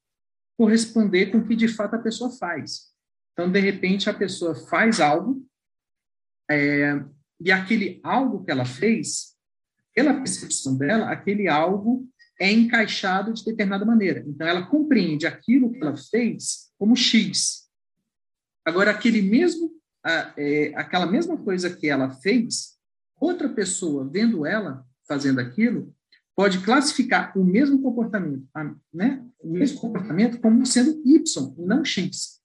corresponder 0.58 1.32
com 1.32 1.40
o 1.40 1.48
que 1.48 1.56
de 1.56 1.68
fato 1.68 1.96
a 1.96 2.00
pessoa 2.00 2.32
faz. 2.38 2.94
Então 3.34 3.52
de 3.52 3.60
repente 3.60 4.10
a 4.10 4.14
pessoa 4.14 4.56
faz 4.56 5.00
algo 5.00 5.46
é, 6.50 7.04
e 7.40 7.52
aquele 7.52 8.00
algo 8.04 8.44
que 8.44 8.52
ela 8.52 8.66
fez, 8.66 9.36
pela 9.94 10.14
percepção 10.14 10.78
dela, 10.78 11.10
aquele 11.10 11.48
algo 11.48 12.08
é 12.40 12.52
encaixado 12.52 13.34
de 13.34 13.46
determinada 13.46 13.86
maneira. 13.86 14.24
Então, 14.28 14.46
ela 14.46 14.66
compreende 14.68 15.26
aquilo 15.26 15.72
que 15.72 15.80
ela 15.82 15.96
fez 15.96 16.70
como 16.78 16.96
X. 16.96 17.70
Agora, 18.66 18.92
aquele 18.92 19.22
mesmo, 19.22 19.72
é, 20.38 20.74
aquela 20.76 21.06
mesma 21.06 21.38
coisa 21.38 21.74
que 21.74 21.88
ela 21.88 22.10
fez, 22.10 22.78
outra 23.20 23.48
pessoa 23.48 24.10
vendo 24.12 24.46
ela 24.46 24.86
fazendo 25.08 25.40
aquilo, 25.40 25.96
pode 26.36 26.60
classificar 26.64 27.36
o 27.38 27.44
mesmo 27.44 27.82
comportamento, 27.82 28.46
né? 28.94 29.26
o 29.40 29.50
mesmo 29.50 29.80
comportamento 29.80 30.40
como 30.40 30.66
sendo 30.66 31.02
Y, 31.06 31.56
não 31.58 31.86
X. 31.86 32.42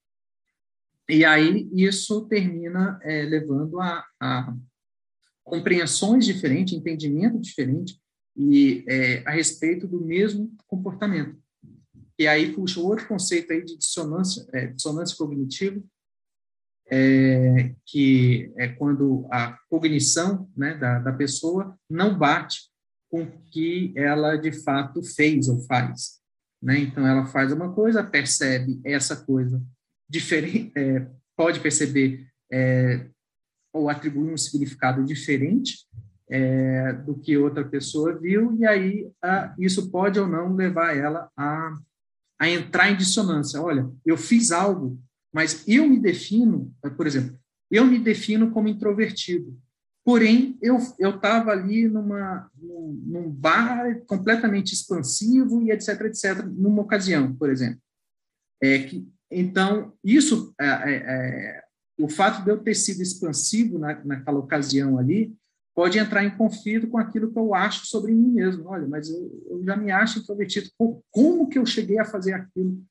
E 1.08 1.24
aí 1.24 1.68
isso 1.72 2.26
termina 2.28 3.00
é, 3.02 3.22
levando 3.22 3.80
a, 3.80 4.04
a 4.20 4.56
compreensões 5.42 6.24
diferentes, 6.24 6.72
entendimento 6.72 7.40
diferente, 7.40 8.00
e 8.36 8.84
é, 8.88 9.26
a 9.26 9.32
respeito 9.32 9.88
do 9.88 10.00
mesmo 10.00 10.54
comportamento. 10.68 11.36
E 12.16 12.28
aí 12.28 12.52
puxa 12.52 12.80
outro 12.80 13.08
conceito 13.08 13.52
aí 13.52 13.64
de 13.64 13.76
dissonância, 13.76 14.46
é, 14.52 14.68
dissonância 14.68 15.16
cognitiva, 15.16 15.82
é, 16.88 17.74
que 17.86 18.52
é 18.56 18.68
quando 18.68 19.26
a 19.32 19.58
cognição 19.68 20.48
né, 20.56 20.74
da, 20.74 21.00
da 21.00 21.12
pessoa 21.12 21.76
não 21.88 22.16
bate 22.16 22.69
com 23.10 23.22
o 23.22 23.32
que 23.50 23.92
ela 23.96 24.36
de 24.36 24.52
fato 24.52 25.02
fez 25.02 25.48
ou 25.48 25.60
faz. 25.62 26.20
Né? 26.62 26.78
Então, 26.78 27.06
ela 27.06 27.26
faz 27.26 27.52
uma 27.52 27.72
coisa, 27.72 28.04
percebe 28.04 28.80
essa 28.84 29.16
coisa 29.16 29.62
diferente, 30.08 30.72
é, 30.76 31.06
pode 31.36 31.60
perceber 31.60 32.26
é, 32.52 33.06
ou 33.72 33.88
atribuir 33.88 34.32
um 34.32 34.36
significado 34.36 35.04
diferente 35.04 35.86
é, 36.28 36.92
do 36.92 37.14
que 37.18 37.36
outra 37.36 37.64
pessoa 37.64 38.18
viu, 38.18 38.56
e 38.58 38.66
aí 38.66 39.10
a, 39.22 39.54
isso 39.58 39.90
pode 39.90 40.18
ou 40.18 40.28
não 40.28 40.54
levar 40.54 40.96
ela 40.96 41.30
a, 41.36 41.74
a 42.38 42.48
entrar 42.48 42.90
em 42.90 42.96
dissonância. 42.96 43.60
Olha, 43.60 43.90
eu 44.04 44.16
fiz 44.16 44.52
algo, 44.52 45.00
mas 45.32 45.66
eu 45.66 45.88
me 45.88 45.98
defino, 45.98 46.72
por 46.96 47.06
exemplo, 47.06 47.38
eu 47.70 47.84
me 47.84 47.98
defino 47.98 48.50
como 48.50 48.68
introvertido. 48.68 49.56
Porém, 50.04 50.58
eu 50.60 50.78
estava 50.78 51.50
ali 51.50 51.86
numa, 51.86 52.50
num, 52.60 53.02
num 53.06 53.30
bar 53.30 54.00
completamente 54.06 54.72
expansivo 54.72 55.62
e 55.62 55.70
etc, 55.70 56.00
etc, 56.02 56.44
numa 56.44 56.82
ocasião, 56.82 57.34
por 57.34 57.50
exemplo. 57.50 57.80
É 58.62 58.78
que, 58.80 59.06
então, 59.30 59.92
isso, 60.02 60.54
é, 60.58 60.66
é, 60.66 60.94
é 60.96 61.62
o 61.98 62.08
fato 62.08 62.42
de 62.42 62.50
eu 62.50 62.58
ter 62.58 62.74
sido 62.74 63.02
expansivo 63.02 63.78
na, 63.78 64.02
naquela 64.04 64.38
ocasião 64.38 64.98
ali, 64.98 65.36
pode 65.74 65.98
entrar 65.98 66.24
em 66.24 66.36
conflito 66.36 66.88
com 66.88 66.98
aquilo 66.98 67.30
que 67.30 67.38
eu 67.38 67.54
acho 67.54 67.86
sobre 67.86 68.12
mim 68.12 68.32
mesmo. 68.32 68.66
Olha, 68.68 68.88
mas 68.88 69.08
eu, 69.10 69.46
eu 69.50 69.64
já 69.64 69.76
me 69.76 69.90
acho 69.90 70.18
introvertido. 70.18 70.70
Como 71.10 71.48
que 71.48 71.58
eu 71.58 71.66
cheguei 71.66 71.98
a 71.98 72.04
fazer 72.04 72.32
aquilo 72.32 72.82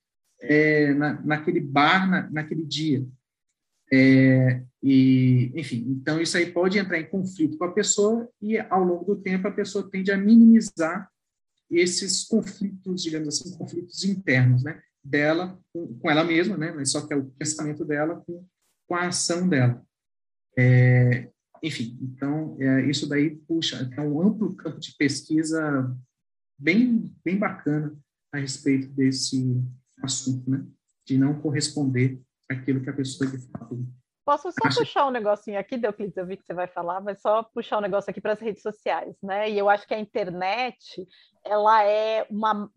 é, 0.42 0.94
na, 0.94 1.22
naquele 1.22 1.60
bar, 1.60 2.10
na, 2.10 2.30
naquele 2.30 2.64
dia? 2.64 3.06
É, 3.92 4.64
e, 4.82 5.52
enfim, 5.56 5.86
então 5.90 6.22
isso 6.22 6.38
aí 6.38 6.52
pode 6.52 6.78
entrar 6.78 7.00
em 7.00 7.10
conflito 7.10 7.58
com 7.58 7.66
a 7.66 7.72
pessoa 7.72 8.30
e 8.42 8.58
ao 8.58 8.84
longo 8.84 9.04
do 9.04 9.22
tempo 9.22 9.48
a 9.48 9.52
pessoa 9.52 9.90
tende 9.90 10.12
a 10.12 10.18
minimizar 10.18 11.10
esses 11.70 12.24
conflitos, 12.24 13.04
digamos 13.04 13.28
assim, 13.28 13.58
conflitos 13.58 14.04
internos, 14.04 14.64
né? 14.64 14.82
Dela 15.04 15.60
com, 15.74 16.00
com 16.00 16.10
ela 16.10 16.24
mesma, 16.24 16.58
né? 16.58 16.72
Mas 16.72 16.92
só 16.92 17.06
que 17.06 17.14
é 17.14 17.18
o 17.18 17.26
pensamento 17.32 17.84
dela 17.84 18.24
com, 18.26 18.46
com 18.88 18.96
a 18.96 19.08
ação 19.08 19.48
dela. 19.48 19.84
É, 20.58 21.30
enfim, 21.62 21.98
então 22.02 22.58
é, 22.60 22.86
isso 22.90 23.08
daí 23.08 23.36
puxa, 23.48 23.90
é 23.96 24.02
um 24.02 24.22
amplo 24.22 24.56
campo 24.56 24.80
de 24.80 24.96
pesquisa 24.98 25.96
bem 26.58 27.14
bem 27.24 27.38
bacana 27.38 27.96
a 28.32 28.38
respeito 28.38 28.88
desse 28.90 29.62
assunto, 30.02 30.50
né? 30.50 30.66
De 31.06 31.18
não 31.18 31.40
corresponder 31.40 32.22
àquilo 32.50 32.82
que 32.82 32.90
a 32.90 32.94
pessoa 32.94 33.30
de 33.30 33.38
fato 33.52 33.78
Posso 34.30 34.52
só 34.52 34.68
acha... 34.68 34.82
puxar 34.82 35.08
um 35.08 35.12
negocinho 35.12 35.60
aqui, 35.60 35.76
Deuclides, 35.76 36.16
eu 36.16 36.24
vi 36.24 36.38
que 36.38 36.46
você 36.46 36.54
vai 36.54 36.68
falar, 36.68 37.02
mas 37.02 37.20
só 37.20 37.42
puxar 37.42 37.80
um 37.80 37.82
negócio 37.82 38.12
aqui 38.12 38.22
para 38.22 38.34
as 38.34 38.40
redes 38.40 38.62
sociais, 38.62 39.16
né? 39.24 39.50
E 39.50 39.58
eu 39.58 39.68
acho 39.68 39.88
que 39.88 39.94
a 39.96 40.00
internet, 40.00 41.08
ela 41.44 41.84
é 41.84 42.28
uma... 42.30 42.70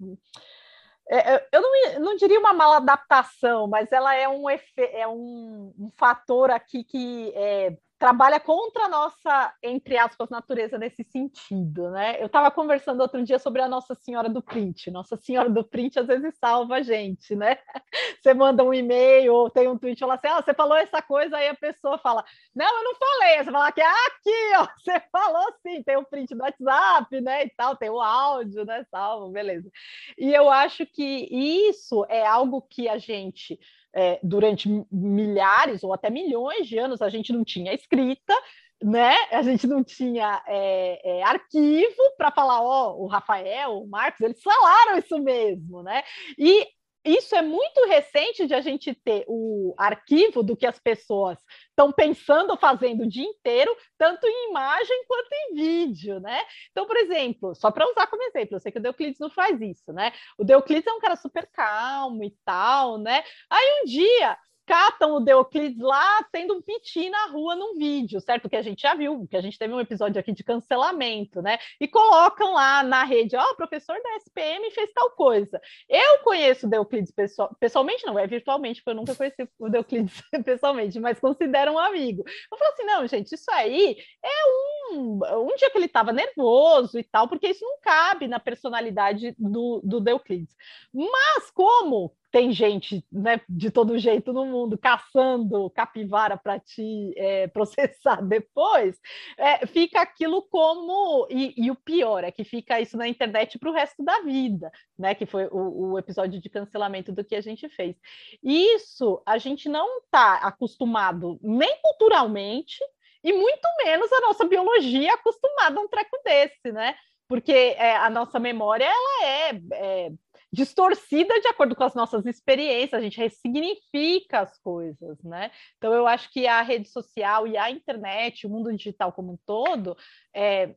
É, 1.10 1.34
é, 1.34 1.48
eu 1.52 1.60
não, 1.60 2.00
não, 2.00 2.16
diria 2.16 2.40
uma 2.40 2.54
mala 2.54 2.76
adaptação, 2.78 3.66
mas 3.66 3.92
ela 3.92 4.14
é 4.14 4.26
um, 4.26 4.48
efe, 4.48 4.80
é 4.80 5.06
um, 5.06 5.74
um 5.78 5.90
fator 5.98 6.50
aqui 6.50 6.84
que 6.84 7.30
é, 7.34 7.76
trabalha 8.02 8.40
contra 8.40 8.86
a 8.86 8.88
nossa, 8.88 9.54
entre 9.62 9.96
aspas, 9.96 10.28
natureza 10.28 10.76
nesse 10.76 11.04
sentido, 11.04 11.88
né? 11.88 12.20
Eu 12.20 12.26
estava 12.26 12.50
conversando 12.50 13.00
outro 13.00 13.22
dia 13.22 13.38
sobre 13.38 13.62
a 13.62 13.68
Nossa 13.68 13.94
Senhora 13.94 14.28
do 14.28 14.42
Print. 14.42 14.90
Nossa 14.90 15.16
Senhora 15.16 15.48
do 15.48 15.62
Print 15.62 16.00
às 16.00 16.08
vezes 16.08 16.36
salva 16.36 16.78
a 16.78 16.82
gente, 16.82 17.36
né? 17.36 17.58
Você 18.20 18.34
manda 18.34 18.64
um 18.64 18.74
e-mail 18.74 19.32
ou 19.32 19.48
tem 19.48 19.68
um 19.68 19.78
tweet 19.78 20.00
fala 20.00 20.14
assim: 20.14 20.26
ah, 20.26 20.42
você 20.42 20.52
falou 20.52 20.76
essa 20.76 21.00
coisa, 21.00 21.36
aí 21.36 21.46
a 21.46 21.54
pessoa 21.54 21.96
fala: 21.96 22.24
Não, 22.52 22.66
eu 22.66 22.82
não 22.82 22.94
falei. 22.96 23.44
Você 23.44 23.52
fala 23.52 23.70
que 23.70 23.80
ah, 23.80 24.06
aqui, 24.08 24.52
ó, 24.56 24.66
você 24.82 25.00
falou 25.12 25.54
sim, 25.62 25.80
tem 25.84 25.96
o 25.96 26.04
print 26.04 26.34
do 26.34 26.42
WhatsApp, 26.42 27.20
né? 27.20 27.44
E 27.44 27.50
tal, 27.50 27.76
tem 27.76 27.88
o 27.88 28.00
áudio, 28.00 28.64
né? 28.64 28.84
Salvo, 28.90 29.30
beleza. 29.30 29.70
E 30.18 30.34
eu 30.34 30.50
acho 30.50 30.84
que 30.86 31.28
isso 31.30 32.04
é 32.08 32.26
algo 32.26 32.62
que 32.62 32.88
a 32.88 32.98
gente 32.98 33.60
é, 33.94 34.18
durante 34.22 34.68
milhares 34.90 35.82
ou 35.82 35.92
até 35.92 36.10
milhões 36.10 36.66
de 36.66 36.78
anos 36.78 37.02
a 37.02 37.08
gente 37.08 37.32
não 37.32 37.44
tinha 37.44 37.74
escrita, 37.74 38.34
né? 38.82 39.14
A 39.30 39.42
gente 39.42 39.66
não 39.66 39.84
tinha 39.84 40.42
é, 40.46 41.18
é, 41.18 41.22
arquivo 41.22 42.02
para 42.16 42.30
falar, 42.30 42.60
ó, 42.62 42.94
oh, 42.94 43.04
o 43.04 43.06
Rafael, 43.06 43.82
o 43.82 43.88
Marcos, 43.88 44.20
eles 44.20 44.42
falaram 44.42 44.98
isso 44.98 45.18
mesmo, 45.18 45.82
né? 45.82 46.02
E 46.38 46.66
isso 47.04 47.34
é 47.34 47.42
muito 47.42 47.86
recente 47.86 48.46
de 48.46 48.54
a 48.54 48.60
gente 48.60 48.94
ter 48.94 49.24
o 49.26 49.74
arquivo 49.76 50.42
do 50.42 50.56
que 50.56 50.66
as 50.66 50.78
pessoas 50.78 51.38
estão 51.70 51.92
pensando, 51.92 52.56
fazendo 52.56 53.02
o 53.02 53.08
dia 53.08 53.24
inteiro, 53.24 53.74
tanto 53.98 54.26
em 54.26 54.50
imagem 54.50 55.04
quanto 55.06 55.28
em 55.32 55.54
vídeo, 55.54 56.20
né? 56.20 56.42
Então, 56.70 56.86
por 56.86 56.96
exemplo, 56.96 57.54
só 57.54 57.70
para 57.70 57.88
usar 57.90 58.06
como 58.06 58.22
exemplo, 58.22 58.56
eu 58.56 58.60
sei 58.60 58.70
que 58.70 58.78
o 58.78 58.82
Deuclides 58.82 59.18
não 59.18 59.30
faz 59.30 59.60
isso, 59.60 59.92
né? 59.92 60.12
O 60.38 60.44
Deuclides 60.44 60.86
é 60.86 60.92
um 60.92 61.00
cara 61.00 61.16
super 61.16 61.48
calmo 61.52 62.22
e 62.22 62.34
tal, 62.44 62.98
né? 62.98 63.24
Aí 63.50 63.82
um 63.82 63.86
dia 63.86 64.38
catam 64.66 65.16
o 65.16 65.20
Deoclides 65.20 65.80
lá 65.80 66.24
tendo 66.32 66.54
um 66.54 66.62
piti 66.62 67.08
na 67.10 67.26
rua 67.26 67.54
num 67.56 67.74
vídeo, 67.74 68.20
certo? 68.20 68.48
Que 68.48 68.56
a 68.56 68.62
gente 68.62 68.82
já 68.82 68.94
viu, 68.94 69.26
que 69.28 69.36
a 69.36 69.40
gente 69.40 69.58
teve 69.58 69.72
um 69.72 69.80
episódio 69.80 70.18
aqui 70.20 70.32
de 70.32 70.44
cancelamento, 70.44 71.42
né? 71.42 71.58
E 71.80 71.88
colocam 71.88 72.54
lá 72.54 72.82
na 72.82 73.04
rede, 73.04 73.36
ó, 73.36 73.42
oh, 73.42 73.56
professor 73.56 73.96
da 74.02 74.16
SPM 74.16 74.70
fez 74.70 74.90
tal 74.92 75.10
coisa. 75.12 75.60
Eu 75.88 76.18
conheço 76.24 76.66
o 76.66 76.70
Deoclides 76.70 77.12
pessoal, 77.12 77.54
pessoalmente, 77.58 78.06
não, 78.06 78.18
é 78.18 78.26
virtualmente, 78.26 78.80
porque 78.80 78.90
eu 78.90 79.00
nunca 79.00 79.14
conheci 79.14 79.48
o 79.58 79.68
Deoclides 79.68 80.22
pessoalmente, 80.44 80.98
mas 81.00 81.18
considero 81.18 81.72
um 81.72 81.78
amigo. 81.78 82.24
Eu 82.50 82.58
falo 82.58 82.72
assim, 82.72 82.84
não, 82.84 83.06
gente, 83.06 83.32
isso 83.34 83.50
aí 83.50 83.96
é 84.22 84.46
um, 84.46 84.71
um 84.92 85.56
dia 85.56 85.70
que 85.70 85.78
ele 85.78 85.86
estava 85.86 86.12
nervoso 86.12 86.98
e 86.98 87.04
tal, 87.04 87.28
porque 87.28 87.48
isso 87.48 87.64
não 87.64 87.80
cabe 87.80 88.28
na 88.28 88.38
personalidade 88.38 89.34
do, 89.38 89.80
do 89.84 90.00
Deoclides. 90.00 90.56
Mas 90.92 91.50
como 91.50 92.12
tem 92.32 92.50
gente 92.50 93.04
né, 93.12 93.42
de 93.46 93.70
todo 93.70 93.98
jeito 93.98 94.32
no 94.32 94.46
mundo 94.46 94.78
caçando 94.78 95.68
capivara 95.70 96.34
para 96.36 96.58
te 96.58 97.12
é, 97.14 97.46
processar 97.52 98.22
depois, 98.22 98.98
é, 99.36 99.66
fica 99.66 100.00
aquilo 100.00 100.40
como. 100.42 101.28
E, 101.30 101.54
e, 101.56 101.70
o 101.70 101.76
pior 101.76 102.24
é 102.24 102.32
que 102.32 102.42
fica 102.42 102.80
isso 102.80 102.96
na 102.96 103.06
internet 103.06 103.58
para 103.58 103.70
o 103.70 103.74
resto 103.74 104.02
da 104.02 104.20
vida, 104.20 104.72
né? 104.98 105.14
Que 105.14 105.26
foi 105.26 105.46
o, 105.48 105.92
o, 105.92 105.98
episódio 105.98 106.40
de 106.40 106.48
cancelamento 106.48 107.12
do 107.12 107.22
que 107.22 107.36
a 107.36 107.40
gente 107.42 107.68
fez. 107.68 107.94
Isso 108.42 109.22
a 109.26 109.36
gente 109.36 109.68
não 109.68 109.98
está 109.98 110.36
acostumado 110.36 111.38
nem 111.42 111.76
culturalmente, 111.82 112.78
e 113.22 113.32
muito 113.32 113.68
menos 113.84 114.12
a 114.12 114.20
nossa 114.20 114.44
biologia 114.44 115.14
acostumada 115.14 115.78
a 115.78 115.82
um 115.82 115.88
treco 115.88 116.18
desse, 116.24 116.72
né? 116.72 116.94
Porque 117.28 117.52
é, 117.52 117.96
a 117.96 118.10
nossa 118.10 118.38
memória 118.38 118.84
ela 118.84 119.24
é, 119.24 119.60
é 119.72 120.12
distorcida 120.52 121.40
de 121.40 121.48
acordo 121.48 121.74
com 121.74 121.82
as 121.82 121.94
nossas 121.94 122.26
experiências, 122.26 122.92
a 122.92 123.02
gente 123.02 123.16
ressignifica 123.16 124.40
as 124.40 124.58
coisas, 124.58 125.22
né? 125.22 125.50
Então, 125.78 125.94
eu 125.94 126.06
acho 126.06 126.30
que 126.30 126.46
a 126.46 126.60
rede 126.60 126.88
social 126.90 127.46
e 127.46 127.56
a 127.56 127.70
internet, 127.70 128.46
o 128.46 128.50
mundo 128.50 128.74
digital 128.76 129.12
como 129.12 129.32
um 129.32 129.38
todo, 129.46 129.96
é, 130.34 130.74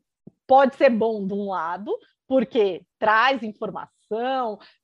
pode 0.47 0.75
ser 0.75 0.89
bom 0.89 1.27
de 1.27 1.33
um 1.33 1.49
lado, 1.49 1.93
porque 2.25 2.85
traz 2.97 3.43
informação, 3.43 3.94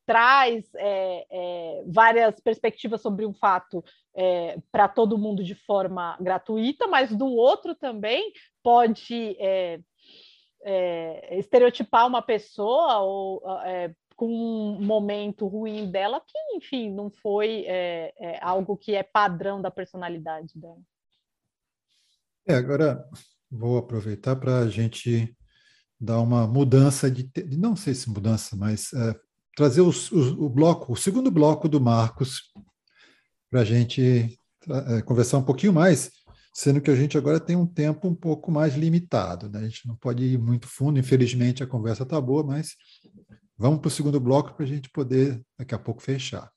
traz 0.06 0.70
é, 0.76 1.26
é, 1.30 1.84
várias 1.88 2.40
perspectivas 2.40 3.02
sobre 3.02 3.26
um 3.26 3.34
fato 3.34 3.84
é, 4.16 4.58
para 4.72 4.88
todo 4.88 5.18
mundo 5.18 5.44
de 5.44 5.56
forma 5.56 6.18
gratuita, 6.20 6.88
mas 6.88 7.16
do 7.16 7.28
outro 7.28 7.76
também 7.76 8.32
pode 8.64 9.36
é, 9.40 9.80
é, 10.64 11.38
estereotipar 11.40 12.08
uma 12.08 12.22
pessoa 12.22 13.00
ou 13.00 13.42
é, 13.64 13.94
com 14.16 14.28
um 14.28 14.82
momento 14.82 15.48
ruim 15.48 15.90
dela, 15.90 16.22
que, 16.22 16.56
enfim, 16.56 16.94
não 16.94 17.10
foi 17.10 17.66
algo 18.40 18.78
que 18.78 18.94
é 18.94 19.02
padrão 19.02 19.60
da 19.60 19.72
personalidade 19.72 20.60
dela. 20.60 20.78
É, 22.48 22.54
agora 22.54 23.04
vou 23.50 23.78
aproveitar 23.78 24.36
para 24.36 24.60
a 24.60 24.68
gente 24.68 25.36
dar 26.02 26.20
uma 26.20 26.48
mudança 26.48 27.10
de, 27.10 27.30
não 27.58 27.76
sei 27.76 27.94
se 27.94 28.10
mudança, 28.10 28.56
mas 28.56 28.92
é, 28.94 29.16
trazer 29.56 29.82
os, 29.82 30.12
os, 30.12 30.32
o 30.32 30.50
bloco, 30.50 30.94
o 30.94 30.96
segundo 30.96 31.30
bloco 31.30 31.70
do 31.70 31.80
Marcos, 31.80 32.52
para 33.50 33.62
a 33.62 33.66
gente 33.66 34.38
é, 34.70 35.02
conversar 35.04 35.38
um 35.38 35.44
pouquinho 35.44 35.74
mais, 35.74 36.12
sendo 36.54 36.82
que 36.82 36.90
a 36.90 36.96
gente 36.96 37.18
agora 37.18 37.40
tem 37.40 37.56
um 37.56 37.68
tempo 37.68 38.08
um 38.08 38.16
pouco 38.16 38.52
mais 38.52 38.76
limitado, 38.76 39.50
né? 39.50 39.60
a 39.60 39.64
gente 39.64 39.88
não 39.88 39.96
pode 39.96 40.24
ir 40.24 40.38
muito 40.38 40.68
fundo, 40.68 41.00
infelizmente 41.00 41.64
a 41.64 41.68
conversa 41.68 42.04
está 42.04 42.20
boa, 42.20 42.44
mas 42.44 42.76
Vamos 43.62 43.80
para 43.80 43.90
o 43.90 43.92
segundo 43.92 44.20
bloco 44.20 44.56
para 44.56 44.66
a 44.66 44.68
gente 44.68 44.90
poder, 44.90 45.40
daqui 45.56 45.76
a 45.76 45.78
pouco, 45.78 46.02
fechar. 46.02 46.52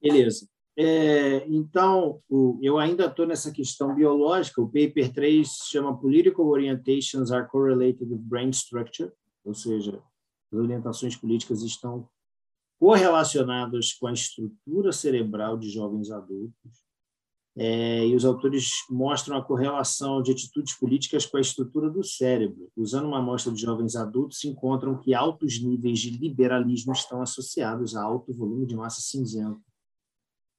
Beleza. 0.00 0.48
É, 0.82 1.46
então, 1.46 2.22
o, 2.26 2.58
eu 2.62 2.78
ainda 2.78 3.04
estou 3.04 3.26
nessa 3.26 3.52
questão 3.52 3.94
biológica. 3.94 4.62
O 4.62 4.66
paper 4.66 5.12
3 5.12 5.46
chama 5.68 5.94
Political 5.94 6.46
Orientations 6.46 7.30
are 7.30 7.46
Correlated 7.46 8.10
with 8.10 8.20
Brain 8.20 8.48
Structure, 8.48 9.12
ou 9.44 9.52
seja, 9.52 10.02
as 10.50 10.58
orientações 10.58 11.14
políticas 11.14 11.62
estão 11.62 12.08
correlacionadas 12.78 13.92
com 13.92 14.06
a 14.06 14.12
estrutura 14.14 14.90
cerebral 14.90 15.58
de 15.58 15.68
jovens 15.68 16.10
adultos. 16.10 16.88
É, 17.54 18.06
e 18.06 18.16
os 18.16 18.24
autores 18.24 18.70
mostram 18.88 19.36
a 19.36 19.44
correlação 19.44 20.22
de 20.22 20.32
atitudes 20.32 20.72
políticas 20.72 21.26
com 21.26 21.36
a 21.36 21.42
estrutura 21.42 21.90
do 21.90 22.02
cérebro. 22.02 22.70
Usando 22.74 23.06
uma 23.06 23.18
amostra 23.18 23.52
de 23.52 23.60
jovens 23.60 23.96
adultos, 23.96 24.38
se 24.38 24.48
encontram 24.48 24.96
que 24.96 25.12
altos 25.12 25.60
níveis 25.60 25.98
de 25.98 26.08
liberalismo 26.08 26.94
estão 26.94 27.20
associados 27.20 27.94
a 27.94 28.02
alto 28.02 28.32
volume 28.32 28.64
de 28.64 28.74
massa 28.74 29.02
cinzenta, 29.02 29.60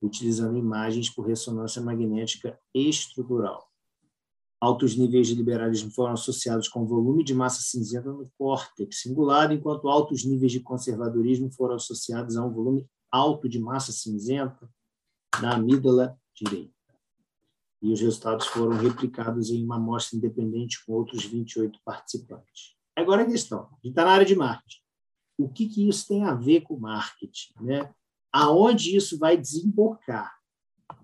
utilizando 0.02 0.58
imagens 0.58 1.10
por 1.10 1.28
ressonância 1.28 1.82
magnética 1.82 2.60
estrutural. 2.74 3.70
Altos 4.60 4.96
níveis 4.96 5.28
de 5.28 5.36
liberalismo 5.36 5.92
foram 5.92 6.14
associados 6.14 6.68
com 6.68 6.86
volume 6.86 7.24
de 7.24 7.34
massa 7.34 7.62
cinzenta 7.62 8.12
no 8.12 8.32
córtex 8.38 9.02
cingulado, 9.02 9.54
enquanto 9.54 9.90
altos 9.90 10.24
níveis 10.24 10.52
de 10.52 10.60
conservadorismo 10.60 11.52
foram 11.52 11.76
associados 11.76 12.38
a 12.38 12.46
um 12.46 12.52
volume 12.52 12.88
alto 13.12 13.50
de 13.50 13.60
massa 13.60 13.92
cinzenta 13.92 14.70
na 15.42 15.56
amígdala 15.56 16.18
direita 16.36 16.82
e 17.82 17.92
os 17.92 18.00
resultados 18.00 18.46
foram 18.48 18.78
replicados 18.78 19.50
em 19.50 19.64
uma 19.64 19.78
amostra 19.78 20.18
independente 20.18 20.86
com 20.86 20.94
outros 20.94 21.26
28 21.26 21.80
participantes. 21.84 22.76
Agora 22.96 23.24
a 23.24 23.26
questão, 23.26 23.62
a 23.62 23.76
gente 23.76 23.90
está 23.90 24.06
na 24.06 24.12
área 24.12 24.26
de 24.26 24.36
marketing. 24.36 24.82
O 25.38 25.50
que, 25.50 25.68
que 25.68 25.90
isso 25.90 26.08
tem 26.08 26.24
a 26.24 26.36
ver 26.36 26.62
com 26.62 26.78
marketing? 26.78 27.54
Né? 27.62 27.94
Aonde 28.32 28.96
isso 28.96 29.18
vai 29.18 29.36
desembocar? 29.38 30.32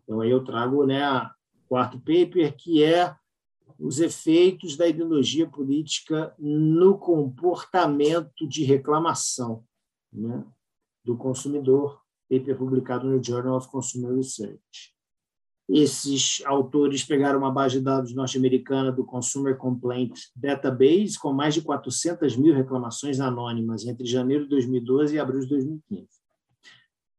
Então, 0.04 0.22
aí 0.22 0.30
eu 0.30 0.44
trago 0.44 0.86
né, 0.86 1.22
o 1.22 1.68
quarto 1.68 1.98
paper, 2.00 2.56
que 2.56 2.84
é 2.84 3.16
os 3.80 4.00
efeitos 4.00 4.76
da 4.76 4.88
ideologia 4.88 5.48
política 5.48 6.34
no 6.40 6.98
comportamento 6.98 8.48
de 8.48 8.64
reclamação 8.64 9.64
né, 10.12 10.46
do 11.04 11.16
consumidor, 11.16 12.02
paper 12.30 12.58
publicado 12.58 13.08
no 13.08 13.24
Journal 13.24 13.58
of 13.58 13.70
Consumer 13.70 14.16
Research. 14.16 14.96
Esses 15.70 16.42
autores 16.46 17.04
pegaram 17.04 17.40
uma 17.40 17.52
base 17.52 17.78
de 17.78 17.84
dados 17.84 18.16
norte-americana 18.16 18.90
do 18.90 19.06
Consumer 19.06 19.58
Complaint 19.58 20.18
Database, 20.34 21.20
com 21.20 21.34
mais 21.34 21.54
de 21.54 21.62
400 21.62 22.38
mil 22.38 22.56
reclamações 22.56 23.20
anônimas 23.20 23.86
entre 23.86 24.06
janeiro 24.06 24.46
de 24.46 24.50
2012 24.50 25.16
e 25.16 25.20
abril 25.20 25.42
de 25.42 25.48
2015. 25.48 26.08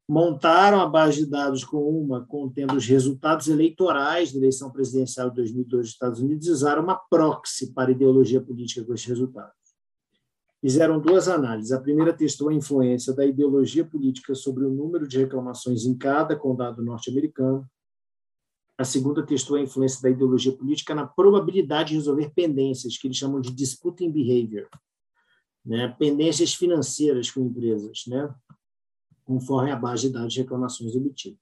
Montaram 0.09 0.81
a 0.81 0.87
base 0.87 1.19
de 1.19 1.27
dados 1.27 1.65
com 1.65 1.83
uma 1.83 2.25
contendo 2.25 2.75
os 2.75 2.87
resultados 2.87 3.47
eleitorais 3.47 4.33
da 4.33 4.39
eleição 4.39 4.71
presidencial 4.71 5.29
de 5.29 5.37
2012 5.37 5.83
dos 5.83 5.91
Estados 5.91 6.21
Unidos 6.21 6.47
e 6.47 6.51
usaram 6.51 6.83
uma 6.83 6.97
proxy 6.97 7.73
para 7.75 7.91
ideologia 7.91 8.41
política 8.41 8.85
com 8.85 8.95
esses 8.95 9.07
resultados. 9.07 9.53
Fizeram 10.61 10.99
duas 10.99 11.29
análises. 11.29 11.73
A 11.73 11.81
primeira 11.81 12.13
testou 12.13 12.49
a 12.49 12.55
influência 12.55 13.13
da 13.13 13.25
ideologia 13.25 13.85
política 13.85 14.35
sobre 14.35 14.65
o 14.65 14.71
número 14.71 15.07
de 15.07 15.19
reclamações 15.19 15.85
em 15.85 15.97
cada 15.97 16.35
condado 16.35 16.83
norte-americano 16.83 17.69
a 18.79 18.85
segunda 18.85 19.27
testou 19.27 19.57
a 19.57 19.61
influência 19.61 20.01
da 20.01 20.09
ideologia 20.09 20.53
política 20.53 20.95
na 20.95 21.05
probabilidade 21.05 21.89
de 21.89 21.97
resolver 21.97 22.31
pendências, 22.31 22.97
que 22.97 23.09
eles 23.09 23.17
chamam 23.17 23.41
de 23.41 23.51
disputing 23.51 24.09
behavior, 24.13 24.69
né? 25.67 25.89
pendências 25.99 26.55
financeiras 26.55 27.29
com 27.29 27.41
empresas, 27.41 28.05
né? 28.07 28.33
Conforme 29.29 29.71
a 29.71 29.77
base 29.77 30.07
de 30.07 30.15
dados 30.15 30.33
de 30.33 30.41
reclamações 30.41 30.97
obtidas. 30.97 31.39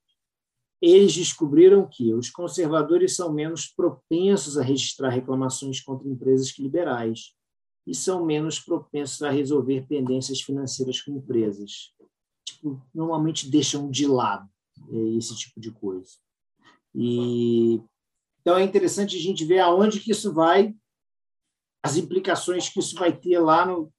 Eles 0.83 1.15
descobriram 1.15 1.89
que 1.89 2.13
os 2.13 2.29
conservadores 2.29 3.15
são 3.15 3.33
menos 3.33 3.69
propensos 3.69 4.59
a 4.59 4.63
registrar 4.63 5.11
reclamações 5.11 5.81
contra 5.81 6.09
empresas 6.09 6.51
que 6.51 6.63
liberais 6.63 7.37
e 7.87 7.95
são 7.95 8.27
menos 8.27 8.59
propensos 8.59 9.23
a 9.23 9.31
resolver 9.31 9.87
pendências 9.87 10.41
financeiras 10.41 11.01
com 11.01 11.13
empresas. 11.13 11.95
Tipo, 12.45 12.83
normalmente 12.93 13.49
deixam 13.49 13.89
de 13.89 14.09
lado 14.09 14.51
é, 14.91 15.17
esse 15.17 15.37
tipo 15.37 15.61
de 15.61 15.71
coisa. 15.71 16.11
E 16.93 17.81
então 18.41 18.57
é 18.57 18.65
interessante 18.65 19.17
a 19.17 19.21
gente 19.21 19.45
ver 19.45 19.61
aonde 19.61 20.01
que 20.01 20.11
isso 20.11 20.33
vai, 20.33 20.75
as 21.85 21.97
implicações 21.97 22.69
que 22.69 22.81
isso 22.81 22.97
vai 22.97 23.17
ter 23.17 23.39
lá 23.39 23.65
no, 23.65 23.93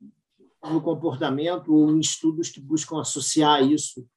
no 0.72 0.82
comportamento 0.82 1.74
ou 1.74 1.92
em 1.92 2.00
estudos 2.00 2.50
que 2.50 2.60
buscam 2.60 3.00
associar 3.00 3.64
isso 3.64 4.08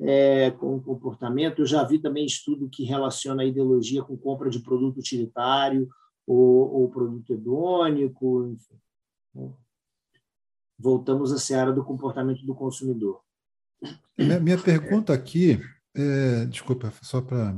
é, 0.00 0.50
com 0.52 0.76
o 0.76 0.82
comportamento. 0.82 1.60
Eu 1.60 1.66
já 1.66 1.82
vi 1.84 1.98
também 1.98 2.24
estudo 2.24 2.68
que 2.68 2.84
relaciona 2.84 3.42
a 3.42 3.46
ideologia 3.46 4.02
com 4.02 4.16
compra 4.16 4.50
de 4.50 4.60
produto 4.60 4.98
utilitário 4.98 5.88
ou, 6.26 6.82
ou 6.82 6.90
produto 6.90 7.32
hedônico, 7.32 8.46
enfim. 8.46 8.80
Né? 9.34 9.52
Voltamos 10.78 11.32
à 11.32 11.38
seara 11.38 11.72
do 11.72 11.84
comportamento 11.84 12.44
do 12.44 12.54
consumidor. 12.54 13.20
Minha, 14.16 14.38
minha 14.38 14.58
pergunta 14.58 15.12
aqui, 15.12 15.60
é, 15.94 16.44
desculpa, 16.46 16.92
só 17.02 17.20
para 17.20 17.56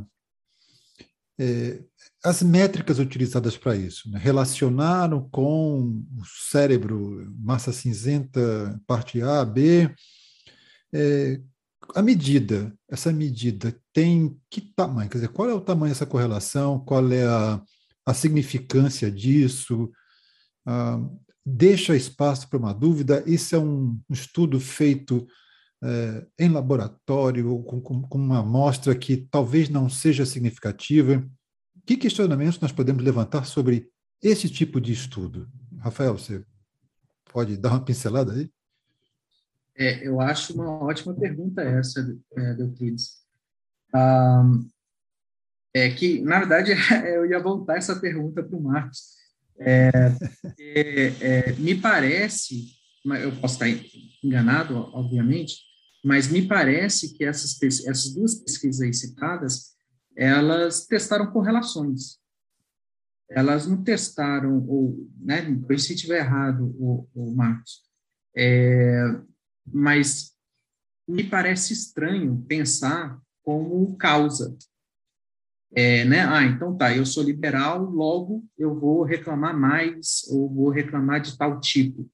as 2.24 2.42
métricas 2.42 2.98
utilizadas 2.98 3.56
para 3.56 3.74
isso, 3.76 4.10
né? 4.10 4.18
relacionaram 4.18 5.28
com 5.30 6.04
o 6.16 6.24
cérebro, 6.50 7.32
massa 7.38 7.72
cinzenta, 7.72 8.78
parte 8.86 9.22
A, 9.22 9.44
B. 9.44 9.90
É, 10.92 11.40
a 11.94 12.02
medida, 12.02 12.72
essa 12.88 13.12
medida 13.12 13.74
tem 13.92 14.36
que 14.50 14.60
tamanho? 14.60 15.08
Quer 15.08 15.18
dizer, 15.18 15.28
qual 15.28 15.48
é 15.48 15.54
o 15.54 15.60
tamanho 15.60 15.92
dessa 15.92 16.06
correlação? 16.06 16.78
Qual 16.80 17.10
é 17.10 17.24
a, 17.24 17.62
a 18.06 18.14
significância 18.14 19.10
disso? 19.10 19.90
Ah, 20.66 21.00
deixa 21.44 21.96
espaço 21.96 22.48
para 22.48 22.58
uma 22.58 22.72
dúvida? 22.72 23.22
Isso 23.26 23.54
é 23.54 23.58
um 23.58 23.98
estudo 24.10 24.60
feito 24.60 25.26
é, 25.82 26.26
em 26.38 26.48
laboratório, 26.48 27.62
com, 27.62 27.80
com, 27.80 28.18
uma 28.18 28.40
amostra 28.40 28.94
que 28.94 29.16
talvez 29.30 29.68
não 29.68 29.88
seja 29.88 30.26
significativa. 30.26 31.26
Que 31.86 31.96
questionamentos 31.96 32.60
nós 32.60 32.72
podemos 32.72 33.02
levantar 33.02 33.44
sobre 33.44 33.90
esse 34.22 34.48
tipo 34.48 34.80
de 34.80 34.92
estudo? 34.92 35.48
Rafael, 35.78 36.16
você 36.16 36.44
pode 37.32 37.56
dar 37.56 37.70
uma 37.70 37.84
pincelada 37.84 38.32
aí? 38.32 38.50
É, 39.76 40.06
eu 40.06 40.20
acho 40.20 40.52
uma 40.54 40.84
ótima 40.84 41.14
pergunta 41.14 41.62
essa, 41.62 42.00
é, 42.36 42.60
Euclides. 42.60 43.20
Ah, 43.94 44.44
é 45.74 45.88
que, 45.90 46.20
na 46.20 46.40
verdade, 46.40 46.72
eu 47.08 47.24
ia 47.24 47.40
voltar 47.40 47.78
essa 47.78 47.98
pergunta 47.98 48.42
para 48.42 48.56
o 48.56 48.62
Marcos. 48.62 49.20
É, 49.58 49.90
é, 50.58 51.06
é, 51.20 51.52
me 51.52 51.74
parece, 51.74 52.66
eu 53.04 53.32
posso 53.36 53.62
estar 53.62 53.68
enganado, 54.22 54.76
obviamente, 54.94 55.69
mas 56.02 56.28
me 56.28 56.46
parece 56.46 57.14
que 57.14 57.24
essas, 57.24 57.58
essas 57.86 58.14
duas 58.14 58.34
pesquisas 58.34 58.80
aí 58.80 58.92
citadas, 58.92 59.74
elas 60.16 60.86
testaram 60.86 61.30
correlações. 61.30 62.18
Elas 63.28 63.66
não 63.66 63.82
testaram, 63.82 64.66
ou, 64.66 65.08
né, 65.18 65.42
se 65.78 65.94
estiver 65.94 66.18
errado, 66.18 66.74
o, 66.78 67.08
o 67.14 67.34
Marcos, 67.34 67.82
é, 68.36 69.02
mas 69.64 70.32
me 71.06 71.24
parece 71.24 71.72
estranho 71.72 72.44
pensar 72.48 73.20
como 73.42 73.96
causa. 73.96 74.56
É, 75.72 76.04
né? 76.04 76.24
Ah, 76.24 76.42
então 76.42 76.76
tá, 76.76 76.96
eu 76.96 77.06
sou 77.06 77.22
liberal, 77.22 77.84
logo 77.84 78.44
eu 78.58 78.74
vou 78.78 79.04
reclamar 79.04 79.56
mais 79.56 80.24
ou 80.28 80.52
vou 80.52 80.68
reclamar 80.70 81.20
de 81.20 81.38
tal 81.38 81.60
tipo 81.60 82.10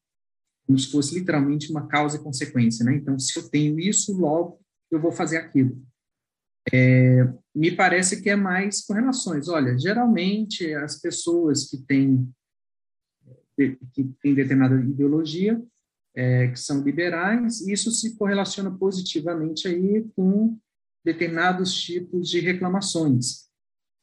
como 0.66 0.78
se 0.78 0.90
fosse 0.90 1.18
literalmente 1.18 1.70
uma 1.70 1.86
causa 1.86 2.16
e 2.16 2.22
consequência, 2.22 2.84
né? 2.84 2.94
Então, 2.96 3.18
se 3.18 3.38
eu 3.38 3.48
tenho 3.48 3.78
isso, 3.78 4.16
logo 4.16 4.60
eu 4.90 5.00
vou 5.00 5.12
fazer 5.12 5.36
aquilo. 5.36 5.80
É, 6.72 7.22
me 7.54 7.70
parece 7.70 8.20
que 8.20 8.28
é 8.28 8.36
mais 8.36 8.84
correlações. 8.84 9.48
Olha, 9.48 9.78
geralmente 9.78 10.74
as 10.74 11.00
pessoas 11.00 11.70
que 11.70 11.78
têm 11.78 12.28
que 13.92 14.04
têm 14.20 14.34
determinada 14.34 14.78
ideologia, 14.78 15.58
é, 16.14 16.48
que 16.48 16.58
são 16.58 16.82
liberais, 16.82 17.60
isso 17.66 17.90
se 17.90 18.14
correlaciona 18.16 18.70
positivamente 18.70 19.66
aí 19.66 20.06
com 20.14 20.58
determinados 21.04 21.72
tipos 21.74 22.28
de 22.28 22.40
reclamações. 22.40 23.46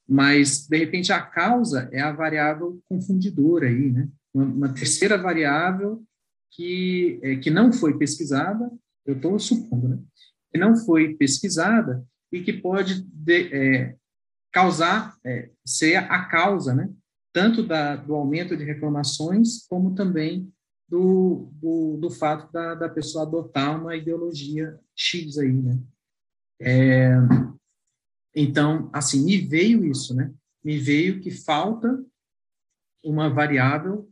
Mas, 0.07 0.67
de 0.67 0.77
repente, 0.77 1.13
a 1.13 1.21
causa 1.21 1.87
é 1.91 2.01
a 2.01 2.11
variável 2.11 2.81
confundidora 2.89 3.67
aí, 3.67 3.91
né? 3.91 4.09
Uma, 4.33 4.45
uma 4.45 4.73
terceira 4.73 5.17
variável 5.17 6.03
que, 6.55 7.19
é, 7.23 7.35
que 7.37 7.49
não 7.49 7.71
foi 7.71 7.97
pesquisada, 7.97 8.71
eu 9.05 9.15
estou 9.15 9.37
supondo, 9.39 9.87
né? 9.87 9.99
Que 10.51 10.59
não 10.59 10.75
foi 10.75 11.15
pesquisada 11.15 12.05
e 12.31 12.41
que 12.41 12.53
pode 12.53 13.03
de, 13.03 13.53
é, 13.53 13.95
causar, 14.51 15.17
é, 15.25 15.49
ser 15.65 15.95
a 15.97 16.25
causa, 16.25 16.73
né? 16.73 16.91
Tanto 17.33 17.63
da, 17.63 17.95
do 17.95 18.13
aumento 18.13 18.55
de 18.55 18.63
reclamações, 18.63 19.65
como 19.67 19.95
também 19.95 20.51
do, 20.87 21.49
do, 21.53 21.97
do 21.97 22.11
fato 22.11 22.51
da, 22.51 22.75
da 22.75 22.89
pessoa 22.89 23.25
adotar 23.25 23.79
uma 23.81 23.95
ideologia 23.95 24.79
X 24.95 25.37
aí, 25.39 25.51
né? 25.51 25.79
É, 26.61 27.13
então, 28.35 28.89
assim, 28.93 29.25
me 29.25 29.37
veio 29.37 29.83
isso, 29.85 30.15
né? 30.15 30.31
Me 30.63 30.77
veio 30.77 31.19
que 31.19 31.31
falta 31.31 32.03
uma 33.03 33.29
variável 33.29 34.07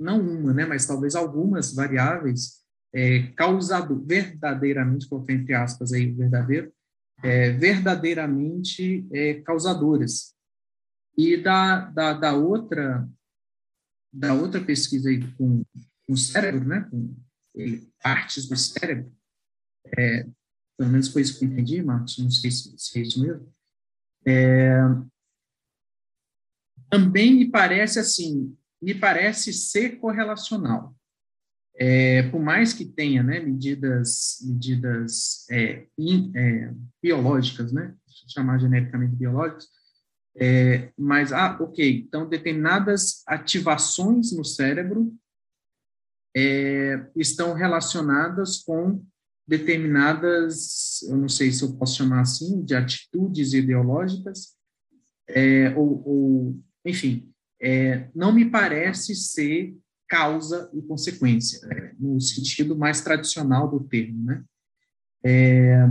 não 0.00 0.20
uma, 0.20 0.54
né, 0.54 0.64
mas 0.64 0.86
talvez 0.86 1.14
algumas 1.14 1.74
variáveis 1.74 2.60
é, 2.92 3.28
causado 3.32 4.02
verdadeiramente, 4.04 5.08
coloquei 5.08 5.36
entre 5.36 5.54
aspas 5.54 5.92
aí, 5.92 6.10
verdadeiro, 6.10 6.72
é, 7.22 7.52
verdadeiramente 7.52 9.06
é, 9.12 9.34
causadoras. 9.42 10.34
E 11.16 11.36
da, 11.36 11.90
da, 11.90 12.12
da, 12.14 12.34
outra 12.34 13.06
da 14.12 14.34
outra 14.34 14.60
pesquisa 14.60 15.10
aí 15.10 15.20
com, 15.34 15.62
com 16.06 16.12
o 16.12 16.16
cérebro, 16.16 16.66
né, 16.66 16.88
com 16.90 17.14
partes 18.02 18.48
do 18.48 18.56
cérebro, 18.56 19.12
é, 19.96 20.26
pelo 20.76 20.90
menos 20.90 21.08
foi 21.08 21.22
isso 21.22 21.38
que 21.38 21.44
eu 21.44 21.48
entendi, 21.50 21.82
Marcos, 21.82 22.18
não 22.18 22.30
sei 22.30 22.50
se, 22.50 22.74
se 22.76 22.98
é 22.98 23.02
isso 23.02 23.20
mesmo, 23.22 23.52
é, 24.26 24.78
também 26.90 27.34
me 27.34 27.50
parece 27.50 27.98
assim, 27.98 28.56
me 28.80 28.94
parece 28.94 29.52
ser 29.52 29.98
correlacional. 29.98 30.94
É, 31.76 32.24
por 32.24 32.40
mais 32.40 32.72
que 32.72 32.84
tenha 32.84 33.22
né, 33.22 33.40
medidas, 33.40 34.38
medidas 34.42 35.46
é, 35.50 35.86
in, 35.98 36.30
é, 36.34 36.74
biológicas, 37.02 37.72
né, 37.72 37.94
chamar 38.28 38.58
genericamente 38.58 39.16
biológicas, 39.16 39.68
é, 40.36 40.92
mas, 40.96 41.32
ah, 41.32 41.56
ok, 41.60 42.04
então 42.06 42.28
determinadas 42.28 43.22
ativações 43.26 44.32
no 44.32 44.44
cérebro 44.44 45.12
é, 46.36 47.06
estão 47.16 47.54
relacionadas 47.54 48.58
com 48.58 49.04
determinadas, 49.46 51.02
eu 51.02 51.16
não 51.16 51.28
sei 51.28 51.50
se 51.50 51.64
eu 51.64 51.76
posso 51.76 51.96
chamar 51.96 52.20
assim, 52.20 52.62
de 52.62 52.74
atitudes 52.74 53.52
ideológicas, 53.52 54.54
é, 55.28 55.74
ou, 55.76 56.06
ou, 56.06 56.60
enfim, 56.84 57.32
é, 57.60 58.08
não 58.14 58.32
me 58.32 58.48
parece 58.48 59.14
ser 59.14 59.76
causa 60.08 60.70
e 60.74 60.82
consequência, 60.82 61.60
é, 61.70 61.92
no 61.98 62.20
sentido 62.20 62.76
mais 62.76 63.00
tradicional 63.00 63.70
do 63.70 63.80
termo, 63.80 64.24
né? 64.24 64.44
É, 65.24 65.88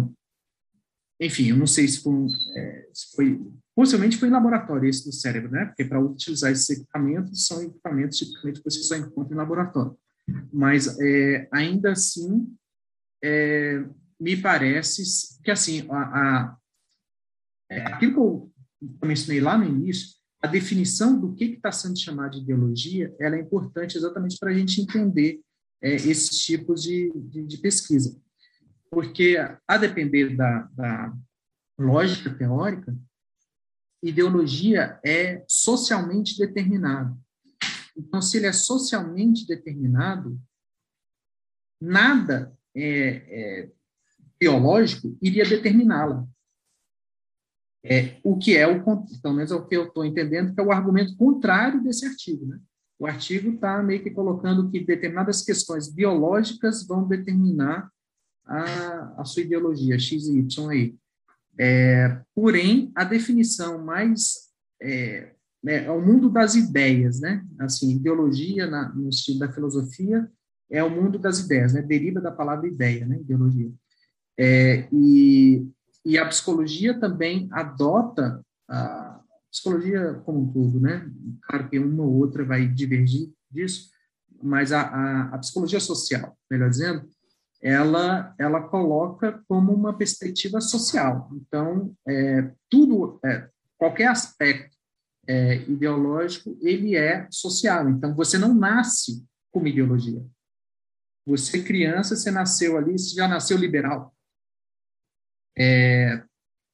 enfim, 1.19 1.49
eu 1.49 1.57
não 1.57 1.67
sei 1.67 1.87
se 1.87 2.01
foi, 2.01 2.27
é, 2.55 2.89
se 2.93 3.15
foi, 3.15 3.39
possivelmente 3.75 4.17
foi 4.17 4.29
em 4.29 4.31
laboratório 4.31 4.89
esse 4.89 5.05
do 5.05 5.11
cérebro, 5.11 5.51
né? 5.51 5.65
Porque 5.65 5.85
para 5.85 6.01
utilizar 6.01 6.51
esses 6.51 6.69
equipamentos, 6.69 7.45
são 7.45 7.61
equipamentos 7.61 8.17
tipicamente 8.17 8.61
que 8.61 8.69
você 8.69 8.83
só 8.83 8.95
encontra 8.95 9.33
em 9.33 9.37
laboratório. 9.37 9.97
Mas, 10.51 10.97
é, 10.99 11.47
ainda 11.51 11.91
assim, 11.91 12.47
é, 13.23 13.83
me 14.19 14.37
parece 14.37 15.03
que, 15.43 15.51
assim, 15.51 15.87
a, 15.89 15.97
a, 15.97 16.57
aquilo 17.93 18.13
que 18.13 18.85
eu 19.03 19.07
mencionei 19.07 19.41
lá 19.41 19.57
no 19.57 19.65
início, 19.65 20.18
a 20.41 20.47
definição 20.47 21.19
do 21.19 21.33
que 21.33 21.45
está 21.45 21.71
sendo 21.71 21.99
chamado 21.99 22.31
de 22.31 22.39
ideologia, 22.39 23.13
ela 23.19 23.35
é 23.35 23.41
importante 23.41 23.97
exatamente 23.97 24.37
para 24.37 24.51
a 24.51 24.53
gente 24.53 24.81
entender 24.81 25.41
é, 25.81 25.95
esses 25.95 26.37
tipos 26.39 26.83
de, 26.83 27.11
de, 27.13 27.45
de, 27.45 27.57
pesquisa. 27.57 28.19
Porque, 28.89 29.37
a 29.67 29.77
depender 29.77 30.35
da, 30.35 30.61
da 30.73 31.13
lógica 31.77 32.33
teórica, 32.33 32.95
ideologia 34.01 34.99
é 35.05 35.43
socialmente 35.47 36.37
determinado. 36.37 37.19
Então, 37.95 38.21
se 38.21 38.37
ele 38.37 38.47
é 38.47 38.53
socialmente 38.53 39.45
determinado, 39.45 40.39
nada 41.81 42.57
é, 42.73 42.85
é 43.27 43.71
biológico 44.39 45.17
iria 45.21 45.43
determiná-la. 45.43 46.25
É, 47.83 48.17
o 48.23 48.37
que 48.37 48.57
é 48.57 48.67
o, 48.67 48.83
pelo 49.21 49.35
menos 49.35 49.51
é 49.51 49.55
o 49.55 49.65
que 49.65 49.75
eu 49.75 49.85
estou 49.85 50.03
entendendo, 50.03 50.53
que 50.53 50.59
é 50.59 50.63
o 50.63 50.71
argumento 50.71 51.15
contrário 51.15 51.81
desse 51.81 52.05
artigo. 52.05 52.45
Né? 52.45 52.59
O 52.99 53.07
artigo 53.07 53.51
está 53.51 53.81
meio 53.81 54.03
que 54.03 54.11
colocando 54.11 54.69
que 54.69 54.83
determinadas 54.83 55.41
questões 55.41 55.89
biológicas 55.89 56.85
vão 56.85 57.07
determinar 57.07 57.89
a, 58.45 59.21
a 59.21 59.25
sua 59.25 59.43
ideologia, 59.43 59.97
X 59.97 60.27
e 60.27 60.39
Y 60.39 60.69
aí. 60.69 60.95
É, 61.57 62.21
porém, 62.35 62.91
a 62.95 63.03
definição 63.03 63.83
mais 63.83 64.49
é, 64.81 65.33
né, 65.63 65.85
é 65.85 65.91
o 65.91 66.01
mundo 66.01 66.29
das 66.29 66.55
ideias, 66.55 67.19
né? 67.19 67.45
Assim, 67.59 67.95
ideologia 67.95 68.65
na, 68.65 68.89
no 68.89 69.09
estilo 69.09 69.39
da 69.39 69.51
filosofia 69.51 70.29
é 70.69 70.83
o 70.83 70.89
mundo 70.89 71.19
das 71.19 71.39
ideias, 71.39 71.73
né? 71.73 71.81
Deriva 71.81 72.21
da 72.21 72.31
palavra 72.31 72.67
ideia, 72.67 73.05
né? 73.05 73.17
Ideologia. 73.19 73.71
É, 74.37 74.87
e, 74.91 75.67
e 76.05 76.17
a 76.17 76.25
psicologia 76.25 76.97
também 76.99 77.47
adota 77.51 78.43
a 78.69 79.21
psicologia 79.51 80.13
como 80.25 80.41
um 80.41 80.51
todo, 80.51 80.79
né? 80.79 81.09
Claro 81.43 81.69
que 81.69 81.79
uma 81.79 82.03
ou 82.03 82.17
outra 82.17 82.45
vai 82.45 82.67
divergir 82.67 83.31
disso, 83.49 83.89
mas 84.41 84.71
a, 84.71 84.81
a, 84.81 85.21
a 85.35 85.37
psicologia 85.39 85.79
social, 85.79 86.37
melhor 86.49 86.69
dizendo, 86.69 87.07
ela 87.61 88.33
ela 88.37 88.61
coloca 88.69 89.43
como 89.47 89.73
uma 89.73 89.97
perspectiva 89.97 90.61
social. 90.61 91.29
Então, 91.33 91.93
é, 92.07 92.51
tudo, 92.69 93.19
é, 93.25 93.49
qualquer 93.77 94.07
aspecto 94.07 94.77
é, 95.27 95.57
ideológico, 95.69 96.57
ele 96.61 96.95
é 96.95 97.27
social. 97.29 97.89
Então, 97.89 98.15
você 98.15 98.37
não 98.37 98.53
nasce 98.53 99.25
com 99.51 99.65
ideologia. 99.67 100.25
Você, 101.25 101.61
criança, 101.61 102.15
você 102.15 102.31
nasceu 102.31 102.77
ali, 102.77 102.97
você 102.97 103.15
já 103.15 103.27
nasceu 103.27 103.57
liberal. 103.57 104.15
É, 105.59 106.23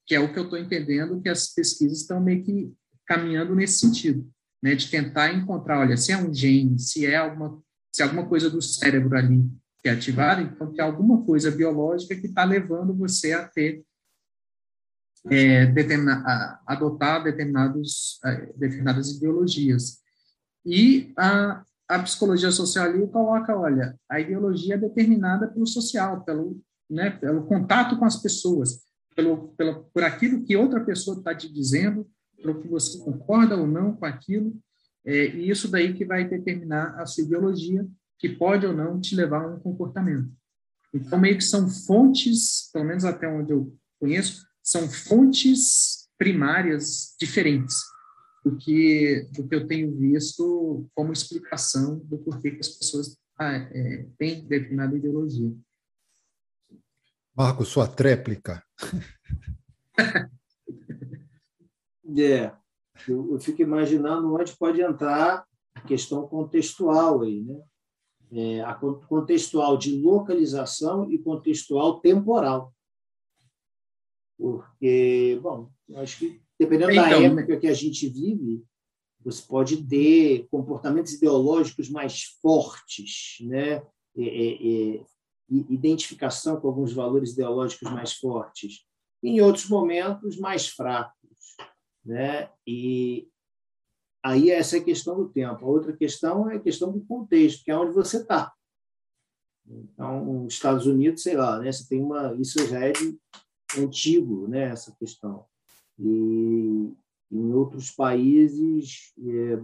que 0.05 0.13
é 0.13 0.19
o 0.19 0.31
que 0.31 0.37
eu 0.37 0.43
estou 0.43 0.59
entendendo 0.59 1.21
que 1.21 1.29
as 1.29 1.47
pesquisas 1.53 2.01
estão 2.01 2.19
meio 2.19 2.43
que 2.43 2.71
caminhando 3.07 3.55
nesse 3.55 3.79
sentido, 3.79 4.29
né, 4.61 4.75
de 4.75 4.89
tentar 4.89 5.33
encontrar, 5.33 5.79
olha, 5.79 5.97
se 5.97 6.11
é 6.11 6.17
um 6.17 6.33
gene, 6.33 6.77
se 6.79 7.05
é 7.05 7.15
alguma, 7.15 7.61
se 7.91 8.01
é 8.01 8.05
alguma 8.05 8.27
coisa 8.27 8.49
do 8.49 8.61
cérebro 8.61 9.17
ali 9.17 9.49
que 9.81 9.89
é 9.89 9.91
ativada, 9.91 10.41
então 10.41 10.73
tem 10.73 10.83
alguma 10.83 11.23
coisa 11.23 11.51
biológica 11.51 12.15
que 12.15 12.27
está 12.27 12.43
levando 12.43 12.95
você 12.95 13.33
a 13.33 13.47
ter 13.47 13.83
é, 15.29 15.65
determina, 15.67 16.23
a, 16.25 16.61
adotar 16.67 17.23
determinados, 17.23 18.19
determinadas 18.55 19.11
ideologias. 19.11 19.99
E 20.65 21.13
a, 21.17 21.63
a 21.87 21.99
psicologia 21.99 22.51
social 22.51 22.85
ali 22.85 23.07
coloca, 23.07 23.55
olha, 23.55 23.95
a 24.09 24.19
ideologia 24.19 24.75
é 24.75 24.79
determinada 24.79 25.47
pelo 25.47 25.67
social, 25.67 26.23
pelo, 26.23 26.59
né, 26.89 27.09
pelo 27.09 27.45
contato 27.45 27.97
com 27.97 28.05
as 28.05 28.21
pessoas, 28.21 28.83
pelo, 29.15 29.49
pelo, 29.49 29.85
por 29.93 30.03
aquilo 30.03 30.43
que 30.43 30.55
outra 30.55 30.83
pessoa 30.83 31.17
está 31.17 31.33
te 31.33 31.51
dizendo, 31.51 32.07
pelo 32.37 32.61
que 32.61 32.67
você 32.67 32.99
concorda 32.99 33.57
ou 33.57 33.67
não 33.67 33.95
com 33.95 34.05
aquilo, 34.05 34.53
é, 35.05 35.27
e 35.27 35.49
isso 35.49 35.67
daí 35.67 35.93
que 35.93 36.05
vai 36.05 36.27
determinar 36.27 36.99
a 36.99 37.05
sua 37.05 37.23
ideologia, 37.23 37.85
que 38.17 38.29
pode 38.29 38.65
ou 38.65 38.73
não 38.73 38.99
te 38.99 39.15
levar 39.15 39.43
a 39.43 39.47
um 39.47 39.59
comportamento. 39.59 40.31
Então, 40.93 41.19
meio 41.19 41.37
que 41.37 41.43
são 41.43 41.69
fontes, 41.69 42.69
pelo 42.71 42.85
menos 42.85 43.03
até 43.03 43.27
onde 43.27 43.51
eu 43.51 43.75
conheço, 43.99 44.45
são 44.63 44.87
fontes 44.89 46.07
primárias 46.17 47.15
diferentes 47.19 47.75
do 48.43 48.55
que, 48.55 49.27
do 49.33 49.47
que 49.47 49.55
eu 49.55 49.67
tenho 49.67 49.95
visto 49.95 50.87
como 50.95 51.11
explicação 51.11 51.99
do 52.05 52.17
porquê 52.19 52.51
que 52.51 52.61
as 52.61 52.69
pessoas 52.69 53.17
ah, 53.37 53.53
é, 53.53 54.07
têm 54.17 54.47
determinada 54.47 54.95
ideologia. 54.95 55.51
Marco, 57.35 57.65
sua 57.65 57.85
tréplica. 57.85 58.63
é, 62.17 62.55
eu, 63.07 63.33
eu, 63.33 63.39
fico 63.41 63.61
imaginando 63.61 64.33
onde 64.33 64.55
pode 64.55 64.81
entrar 64.81 65.45
a 65.75 65.81
questão 65.81 66.25
contextual 66.27 67.23
aí, 67.23 67.41
né? 67.41 67.61
É, 68.31 68.61
a 68.61 68.73
contextual 68.73 69.77
de 69.77 70.01
localização 70.01 71.11
e 71.11 71.19
contextual 71.19 71.99
temporal. 71.99 72.73
Porque, 74.37 75.37
bom, 75.41 75.69
acho 75.97 76.19
que 76.19 76.41
dependendo 76.57 76.91
então, 76.91 77.03
da 77.03 77.21
época 77.21 77.59
que 77.59 77.67
a 77.67 77.73
gente 77.73 78.07
vive, 78.09 78.63
você 79.19 79.41
pode 79.45 79.85
ter 79.85 80.47
comportamentos 80.49 81.13
ideológicos 81.13 81.89
mais 81.89 82.23
fortes, 82.41 83.37
né? 83.41 83.83
É, 84.17 84.23
é, 84.23 84.97
é 84.99 85.05
identificação 85.49 86.59
com 86.59 86.67
alguns 86.67 86.93
valores 86.93 87.33
ideológicos 87.33 87.91
mais 87.91 88.13
fortes, 88.13 88.85
em 89.23 89.41
outros 89.41 89.67
momentos 89.69 90.37
mais 90.37 90.67
fracos, 90.67 91.55
né? 92.03 92.49
E 92.65 93.27
aí 94.23 94.49
essa 94.49 94.77
é 94.77 94.79
a 94.79 94.83
questão 94.83 95.15
do 95.15 95.29
tempo. 95.29 95.65
A 95.65 95.69
outra 95.69 95.95
questão 95.95 96.49
é 96.49 96.55
a 96.55 96.59
questão 96.59 96.91
do 96.91 97.03
contexto, 97.05 97.63
que 97.63 97.71
é 97.71 97.77
onde 97.77 97.93
você 97.93 98.17
está. 98.17 98.53
Então, 99.67 100.45
Estados 100.47 100.85
Unidos, 100.85 101.23
sei 101.23 101.35
lá, 101.35 101.59
né? 101.59 101.71
Você 101.71 101.87
tem 101.87 102.01
uma 102.01 102.33
isso 102.35 102.65
já 102.67 102.79
é 102.79 102.91
de 102.91 103.17
antigo, 103.77 104.47
né? 104.47 104.69
Essa 104.69 104.95
questão. 104.95 105.45
E 105.97 106.93
em 107.31 107.53
outros 107.53 107.89
países 107.91 109.13
é, 109.17 109.59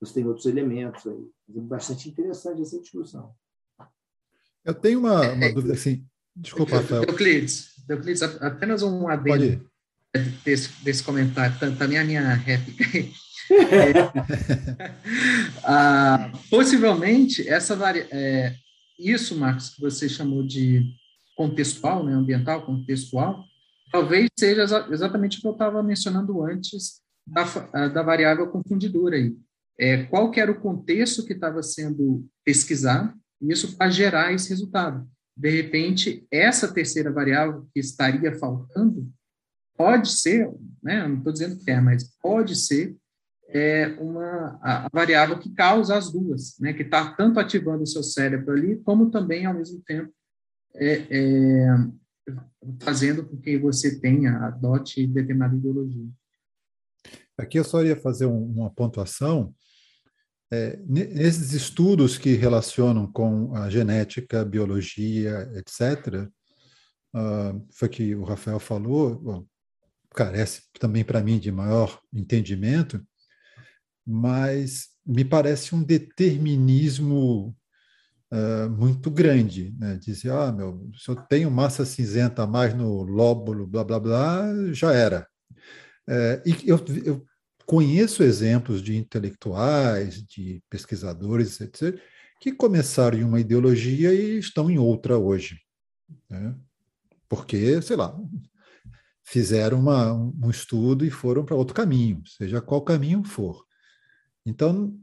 você 0.00 0.14
tem 0.14 0.26
outros 0.26 0.46
elementos 0.46 1.06
aí. 1.06 1.30
É 1.56 1.60
bastante 1.60 2.08
interessante 2.08 2.60
essa 2.60 2.80
discussão. 2.80 3.34
Eu 4.64 4.74
tenho 4.74 5.00
uma, 5.00 5.32
uma 5.32 5.44
é, 5.44 5.52
dúvida 5.52 5.74
assim. 5.74 6.04
Desculpa, 6.34 6.76
Rafael. 6.76 7.04
Euclides, 7.04 7.70
Euclides 7.88 8.22
apenas 8.22 8.82
um 8.82 9.06
adendo 9.08 9.68
desse, 10.44 10.70
desse 10.82 11.02
comentário, 11.02 11.56
também 11.76 11.98
a 11.98 12.04
minha 12.04 12.34
réplica. 12.34 12.84
é, 13.52 13.92
ah, 15.64 16.32
possivelmente, 16.50 17.46
essa 17.48 17.76
varia, 17.76 18.06
é, 18.10 18.54
isso, 18.98 19.36
Marcos, 19.36 19.70
que 19.70 19.80
você 19.80 20.08
chamou 20.08 20.46
de 20.46 20.82
contextual, 21.36 22.04
né, 22.04 22.14
ambiental, 22.14 22.64
contextual, 22.64 23.44
talvez 23.90 24.28
seja 24.38 24.64
exatamente 24.90 25.38
o 25.38 25.40
que 25.40 25.46
eu 25.46 25.52
estava 25.52 25.82
mencionando 25.82 26.42
antes 26.44 27.00
da, 27.26 27.88
da 27.88 28.02
variável 28.02 28.48
confundidora 28.48 29.16
aí. 29.16 29.36
É, 29.78 30.04
qual 30.04 30.30
que 30.30 30.40
era 30.40 30.50
o 30.50 30.60
contexto 30.60 31.24
que 31.24 31.32
estava 31.32 31.62
sendo 31.62 32.24
pesquisado 32.44 33.12
isso 33.40 33.76
para 33.76 33.90
gerar 33.90 34.32
esse 34.32 34.48
resultado. 34.48 35.08
De 35.36 35.50
repente, 35.50 36.26
essa 36.30 36.72
terceira 36.72 37.10
variável 37.10 37.66
que 37.72 37.80
estaria 37.80 38.36
faltando 38.38 39.12
pode 39.76 40.10
ser, 40.10 40.48
né, 40.82 41.06
não 41.06 41.18
estou 41.18 41.32
dizendo 41.32 41.58
que 41.58 41.70
é, 41.70 41.80
mas 41.80 42.16
pode 42.22 42.54
ser 42.54 42.96
é, 43.48 43.88
uma 44.00 44.58
a, 44.62 44.88
variável 44.92 45.38
que 45.38 45.52
causa 45.52 45.96
as 45.96 46.10
duas, 46.10 46.56
né, 46.60 46.72
que 46.72 46.82
está 46.82 47.12
tanto 47.14 47.40
ativando 47.40 47.82
o 47.82 47.86
seu 47.86 48.02
cérebro 48.02 48.52
ali, 48.52 48.76
como 48.76 49.10
também, 49.10 49.44
ao 49.44 49.54
mesmo 49.54 49.82
tempo, 49.82 50.12
é, 50.76 51.06
é, 51.10 51.66
fazendo 52.80 53.26
com 53.26 53.36
que 53.36 53.58
você 53.58 54.00
tenha, 54.00 54.38
adote 54.38 55.06
determinada 55.06 55.56
ideologia. 55.56 56.08
Aqui 57.36 57.58
eu 57.58 57.64
só 57.64 57.82
ia 57.82 57.96
fazer 57.96 58.26
um, 58.26 58.44
uma 58.44 58.70
pontuação 58.70 59.52
é, 60.52 60.78
nesses 60.86 61.52
estudos 61.52 62.18
que 62.18 62.34
relacionam 62.34 63.10
com 63.10 63.54
a 63.56 63.68
genética, 63.68 64.44
biologia, 64.44 65.50
etc., 65.54 66.28
uh, 67.14 67.16
ah, 67.16 67.54
foi 67.72 67.88
que 67.88 68.14
o 68.14 68.24
Rafael 68.24 68.60
falou, 68.60 69.16
bom, 69.16 69.46
carece 70.14 70.62
também 70.78 71.04
para 71.04 71.22
mim 71.22 71.38
de 71.38 71.50
maior 71.50 72.00
entendimento, 72.12 73.04
mas 74.06 74.88
me 75.04 75.24
parece 75.24 75.74
um 75.74 75.82
determinismo 75.82 77.56
uh, 78.32 78.70
muito 78.70 79.10
grande, 79.10 79.74
né? 79.78 79.96
Dizer, 79.96 80.30
ah, 80.30 80.52
meu, 80.52 80.90
se 80.96 81.10
eu 81.10 81.16
tenho 81.16 81.50
massa 81.50 81.84
cinzenta 81.84 82.42
a 82.42 82.46
mais 82.46 82.74
no 82.74 83.02
lóbulo, 83.02 83.66
blá, 83.66 83.82
blá, 83.82 83.98
blá, 83.98 84.72
já 84.72 84.92
era. 84.92 85.26
É, 86.08 86.42
e 86.44 86.68
eu, 86.68 86.78
eu 87.04 87.24
conheço 87.66 88.22
exemplos 88.22 88.82
de 88.82 88.96
intelectuais, 88.96 90.22
de 90.22 90.62
pesquisadores, 90.70 91.60
etc., 91.60 91.98
que 92.40 92.52
começaram 92.52 93.18
em 93.18 93.24
uma 93.24 93.40
ideologia 93.40 94.12
e 94.12 94.38
estão 94.38 94.70
em 94.70 94.78
outra 94.78 95.18
hoje. 95.18 95.58
Né? 96.28 96.54
Porque, 97.28 97.80
sei 97.80 97.96
lá, 97.96 98.14
fizeram 99.22 99.80
uma, 99.80 100.12
um 100.12 100.50
estudo 100.50 101.04
e 101.04 101.10
foram 101.10 101.44
para 101.44 101.56
outro 101.56 101.74
caminho, 101.74 102.22
seja 102.26 102.60
qual 102.60 102.82
caminho 102.82 103.24
for. 103.24 103.64
Então, 104.44 104.94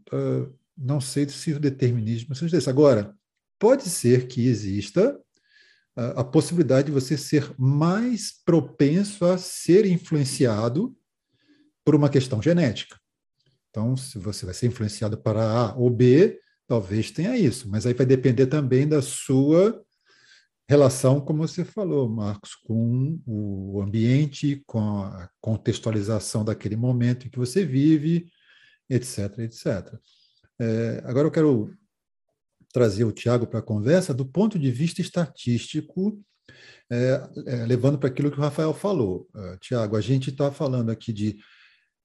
não 0.77 1.01
sei 1.01 1.27
se 1.27 1.53
o 1.53 1.59
determinismo 1.59 2.35
seja 2.35 2.57
esse. 2.57 2.69
Agora, 2.69 3.15
pode 3.57 3.89
ser 3.89 4.27
que 4.27 4.47
exista 4.47 5.19
a 5.95 6.23
possibilidade 6.23 6.87
de 6.87 6.91
você 6.91 7.17
ser 7.17 7.53
mais 7.57 8.31
propenso 8.45 9.25
a 9.25 9.37
ser 9.37 9.85
influenciado 9.85 10.95
por 11.83 11.95
uma 11.95 12.09
questão 12.09 12.41
genética. 12.41 12.99
Então, 13.69 13.95
se 13.95 14.19
você 14.19 14.45
vai 14.45 14.53
ser 14.53 14.67
influenciado 14.67 15.17
para 15.17 15.41
A 15.43 15.75
ou 15.75 15.89
B, 15.89 16.39
talvez 16.67 17.11
tenha 17.11 17.37
isso, 17.37 17.69
mas 17.69 17.85
aí 17.85 17.93
vai 17.93 18.05
depender 18.05 18.47
também 18.47 18.87
da 18.87 19.01
sua 19.01 19.81
relação, 20.67 21.19
como 21.19 21.45
você 21.45 21.65
falou, 21.65 22.07
Marcos, 22.07 22.55
com 22.55 23.19
o 23.25 23.81
ambiente, 23.81 24.63
com 24.65 24.79
a 24.79 25.29
contextualização 25.41 26.45
daquele 26.45 26.77
momento 26.77 27.27
em 27.27 27.29
que 27.29 27.39
você 27.39 27.65
vive, 27.65 28.31
etc, 28.89 29.39
etc. 29.39 29.93
É, 30.59 31.01
agora 31.05 31.27
eu 31.27 31.31
quero 31.31 31.73
trazer 32.71 33.03
o 33.03 33.11
Tiago 33.11 33.47
para 33.47 33.59
a 33.59 33.63
conversa 33.63 34.13
do 34.13 34.25
ponto 34.25 34.57
de 34.57 34.71
vista 34.71 35.01
estatístico, 35.01 36.21
é, 36.89 37.29
é, 37.47 37.65
levando 37.65 37.97
para 37.97 38.09
aquilo 38.09 38.31
que 38.31 38.37
o 38.37 38.41
Rafael 38.41 38.73
falou. 38.73 39.27
Uh, 39.35 39.57
Tiago, 39.59 39.95
a 39.95 40.01
gente 40.01 40.29
está 40.29 40.51
falando 40.51 40.89
aqui 40.89 41.13
de 41.13 41.37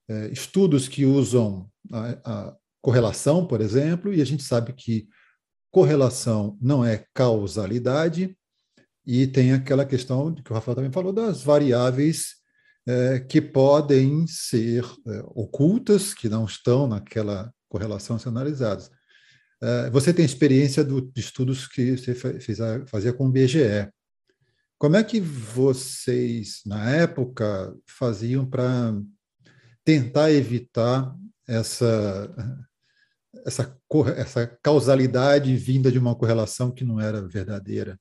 é, 0.08 0.28
estudos 0.28 0.88
que 0.88 1.04
usam 1.04 1.68
a, 1.92 2.18
a 2.24 2.56
correlação, 2.80 3.46
por 3.46 3.60
exemplo, 3.60 4.12
e 4.12 4.20
a 4.20 4.24
gente 4.24 4.42
sabe 4.42 4.72
que 4.72 5.08
correlação 5.70 6.56
não 6.60 6.84
é 6.84 7.04
causalidade, 7.12 8.36
e 9.06 9.26
tem 9.26 9.52
aquela 9.52 9.84
questão 9.84 10.34
que 10.34 10.50
o 10.50 10.54
Rafael 10.54 10.74
também 10.74 10.90
falou 10.90 11.12
das 11.12 11.42
variáveis 11.42 12.34
é, 12.86 13.20
que 13.20 13.40
podem 13.40 14.26
ser 14.26 14.84
é, 15.06 15.22
ocultas, 15.26 16.12
que 16.12 16.28
não 16.28 16.44
estão 16.44 16.88
naquela 16.88 17.52
correlação 17.68 18.18
sendo 18.18 18.38
analisadas. 18.38 18.90
É, 19.62 19.90
você 19.90 20.12
tem 20.12 20.24
experiência 20.24 20.84
do, 20.84 21.00
de 21.00 21.20
estudos 21.20 21.68
que 21.68 21.96
você 21.96 22.14
fez, 22.14 22.58
fazia 22.88 23.12
com 23.12 23.26
o 23.26 23.30
BGE. 23.30 23.88
Como 24.76 24.96
é 24.96 25.04
que 25.04 25.20
vocês, 25.20 26.60
na 26.66 26.90
época, 26.90 27.74
faziam 27.86 28.44
para 28.44 28.92
tentar 29.86 30.32
evitar 30.32 31.14
essa, 31.48 32.28
essa, 33.46 33.80
essa 34.16 34.58
causalidade 34.60 35.54
vinda 35.56 35.92
de 35.92 35.98
uma 35.98 36.16
correlação 36.16 36.72
que 36.72 36.84
não 36.84 37.00
era 37.00 37.22
verdadeira? 37.22 37.96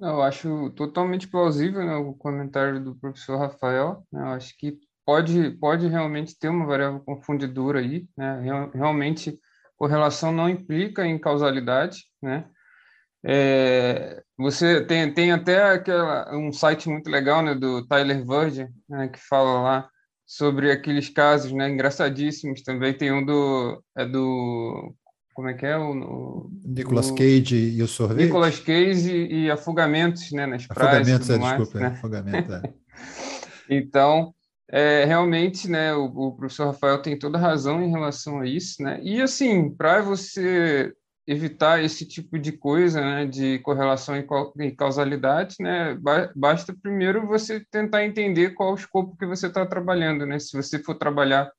Eu 0.00 0.22
acho 0.22 0.70
totalmente 0.70 1.28
plausível 1.28 1.84
né, 1.84 1.94
o 1.96 2.14
comentário 2.14 2.82
do 2.82 2.96
professor 2.96 3.38
Rafael. 3.38 4.02
Né, 4.10 4.22
eu 4.22 4.28
acho 4.28 4.56
que 4.56 4.78
pode, 5.04 5.50
pode 5.58 5.86
realmente 5.86 6.38
ter 6.38 6.48
uma 6.48 6.66
variável 6.66 7.00
confundidora 7.00 7.80
aí. 7.80 8.08
Né, 8.16 8.70
realmente, 8.72 9.38
correlação 9.76 10.32
não 10.32 10.48
implica 10.48 11.06
em 11.06 11.18
causalidade. 11.18 11.98
Né, 12.22 12.48
é, 13.22 14.22
você 14.38 14.82
tem, 14.82 15.12
tem 15.12 15.32
até 15.32 15.62
aquela, 15.64 16.34
um 16.34 16.50
site 16.50 16.88
muito 16.88 17.10
legal 17.10 17.42
né, 17.42 17.54
do 17.54 17.86
Tyler 17.86 18.26
Virgin, 18.26 18.68
né, 18.88 19.08
que 19.08 19.18
fala 19.18 19.60
lá 19.60 19.90
sobre 20.26 20.70
aqueles 20.70 21.08
casos 21.08 21.52
né, 21.52 21.68
engraçadíssimos 21.68 22.62
também. 22.62 22.94
Tem 22.94 23.12
um 23.12 23.24
do, 23.24 23.82
é 23.96 24.06
do 24.06 24.94
como 25.34 25.48
é 25.48 25.54
que 25.54 25.66
é 25.66 25.76
o, 25.76 25.90
o 25.90 26.50
Nicolas 26.64 27.10
o, 27.10 27.14
Cage 27.14 27.56
e 27.56 27.82
o 27.82 27.88
sorvete? 27.88 28.26
Nicolas 28.26 28.60
Cage 28.60 29.10
e, 29.10 29.44
e 29.44 29.50
afogamentos, 29.50 30.30
né, 30.30 30.46
nas 30.46 30.66
praias. 30.66 31.08
Afogamentos, 31.08 31.30
é, 31.30 31.38
mais, 31.38 31.58
desculpa, 31.58 31.80
né? 31.80 31.86
afogamento, 31.88 32.52
é. 32.52 32.62
então, 33.68 34.32
é, 34.70 35.04
realmente, 35.04 35.68
né, 35.68 35.92
o, 35.92 36.04
o, 36.04 36.32
professor 36.36 36.66
Rafael 36.66 37.02
tem 37.02 37.18
toda 37.18 37.36
razão 37.36 37.82
em 37.82 37.90
relação 37.90 38.40
a 38.40 38.46
isso, 38.46 38.80
né, 38.80 39.00
e 39.02 39.20
assim, 39.20 39.68
para 39.68 40.02
você 40.02 40.94
evitar 41.26 41.82
esse 41.82 42.06
tipo 42.06 42.38
de 42.38 42.52
coisa, 42.52 43.00
né, 43.00 43.26
de 43.26 43.58
correlação 43.60 44.14
e 44.16 44.70
causalidade, 44.72 45.56
né, 45.58 45.96
basta 46.36 46.74
primeiro 46.82 47.26
você 47.26 47.64
tentar 47.70 48.04
entender 48.04 48.50
qual 48.50 48.72
o 48.72 48.76
escopo 48.76 49.16
que 49.16 49.26
você 49.26 49.46
está 49.46 49.64
trabalhando, 49.64 50.26
né, 50.26 50.38
se 50.38 50.56
você 50.56 50.78
for 50.78 50.94
trabalhar 50.94 51.50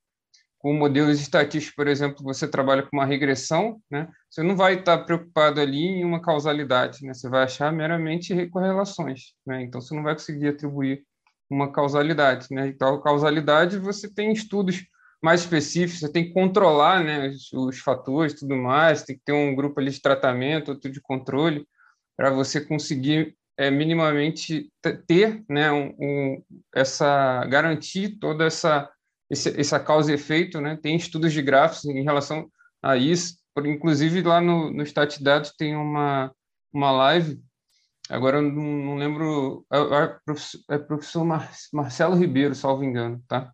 com 0.59 0.73
modelos 0.73 1.21
estatísticos, 1.21 1.75
por 1.75 1.87
exemplo, 1.87 2.23
você 2.23 2.47
trabalha 2.47 2.81
com 2.81 2.97
uma 2.97 3.05
regressão, 3.05 3.79
né? 3.87 4.07
Você 4.27 4.41
não 4.41 4.55
vai 4.55 4.79
estar 4.79 4.97
preocupado 4.97 5.61
ali 5.61 5.77
em 5.77 6.03
uma 6.03 6.19
causalidade, 6.19 7.05
né? 7.05 7.13
Você 7.13 7.29
vai 7.29 7.43
achar 7.43 7.71
meramente 7.71 8.47
correlações, 8.47 9.35
né? 9.45 9.61
Então 9.61 9.79
você 9.79 9.93
não 9.93 10.01
vai 10.01 10.15
conseguir 10.15 10.47
atribuir 10.47 11.03
uma 11.47 11.71
causalidade, 11.71 12.47
né? 12.49 12.67
Então, 12.67 12.99
causalidade 12.99 13.77
você 13.77 14.11
tem 14.11 14.31
estudos 14.31 14.83
mais 15.26 15.41
específicos, 15.41 16.02
você 16.02 16.11
tem 16.11 16.26
que 16.26 16.34
controlar, 16.34 17.03
né, 17.03 17.30
os, 17.30 17.52
os 17.52 17.80
fatores, 17.80 18.39
tudo 18.39 18.56
mais, 18.56 19.03
tem 19.03 19.15
que 19.18 19.23
ter 19.26 19.34
um 19.34 19.56
grupo 19.56 19.80
ali 19.80 19.89
de 19.89 19.99
tratamento, 19.99 20.69
outro 20.69 20.91
de 20.91 21.02
controle, 21.02 21.68
para 22.15 22.30
você 22.30 22.61
conseguir 22.61 23.35
é, 23.57 23.72
minimamente 23.72 24.72
ter, 25.07 25.43
né, 25.49 25.72
um, 25.72 25.95
um, 25.99 26.43
essa 26.76 27.43
garantir 27.45 28.19
toda 28.19 28.45
essa 28.45 28.88
esse, 29.27 29.60
essa 29.60 29.80
causa 29.80 30.11
e 30.11 30.14
efeito, 30.14 30.61
né? 30.61 30.77
Tem 30.80 30.95
estudos 30.95 31.34
de 31.34 31.41
gráficos 31.41 31.85
em 31.85 32.03
relação 32.03 32.47
a 32.80 32.95
isso. 32.95 33.35
Inclusive, 33.57 34.22
lá 34.22 34.39
no, 34.39 34.72
no 34.72 34.84
StatDados 34.84 35.52
tem 35.57 35.76
uma, 35.76 36.31
uma 36.72 36.91
live, 36.91 37.41
agora 38.07 38.38
eu 38.38 38.43
não, 38.43 38.95
lembro, 38.95 39.65
é, 39.73 39.80
é 39.80 40.07
professor, 40.23 40.61
é 40.69 40.77
professor 40.77 41.26
Mar, 41.26 41.52
Marcelo 41.73 42.15
Ribeiro, 42.15 42.53
salvo 42.53 42.84
engano, 42.84 43.19
tá? 43.27 43.52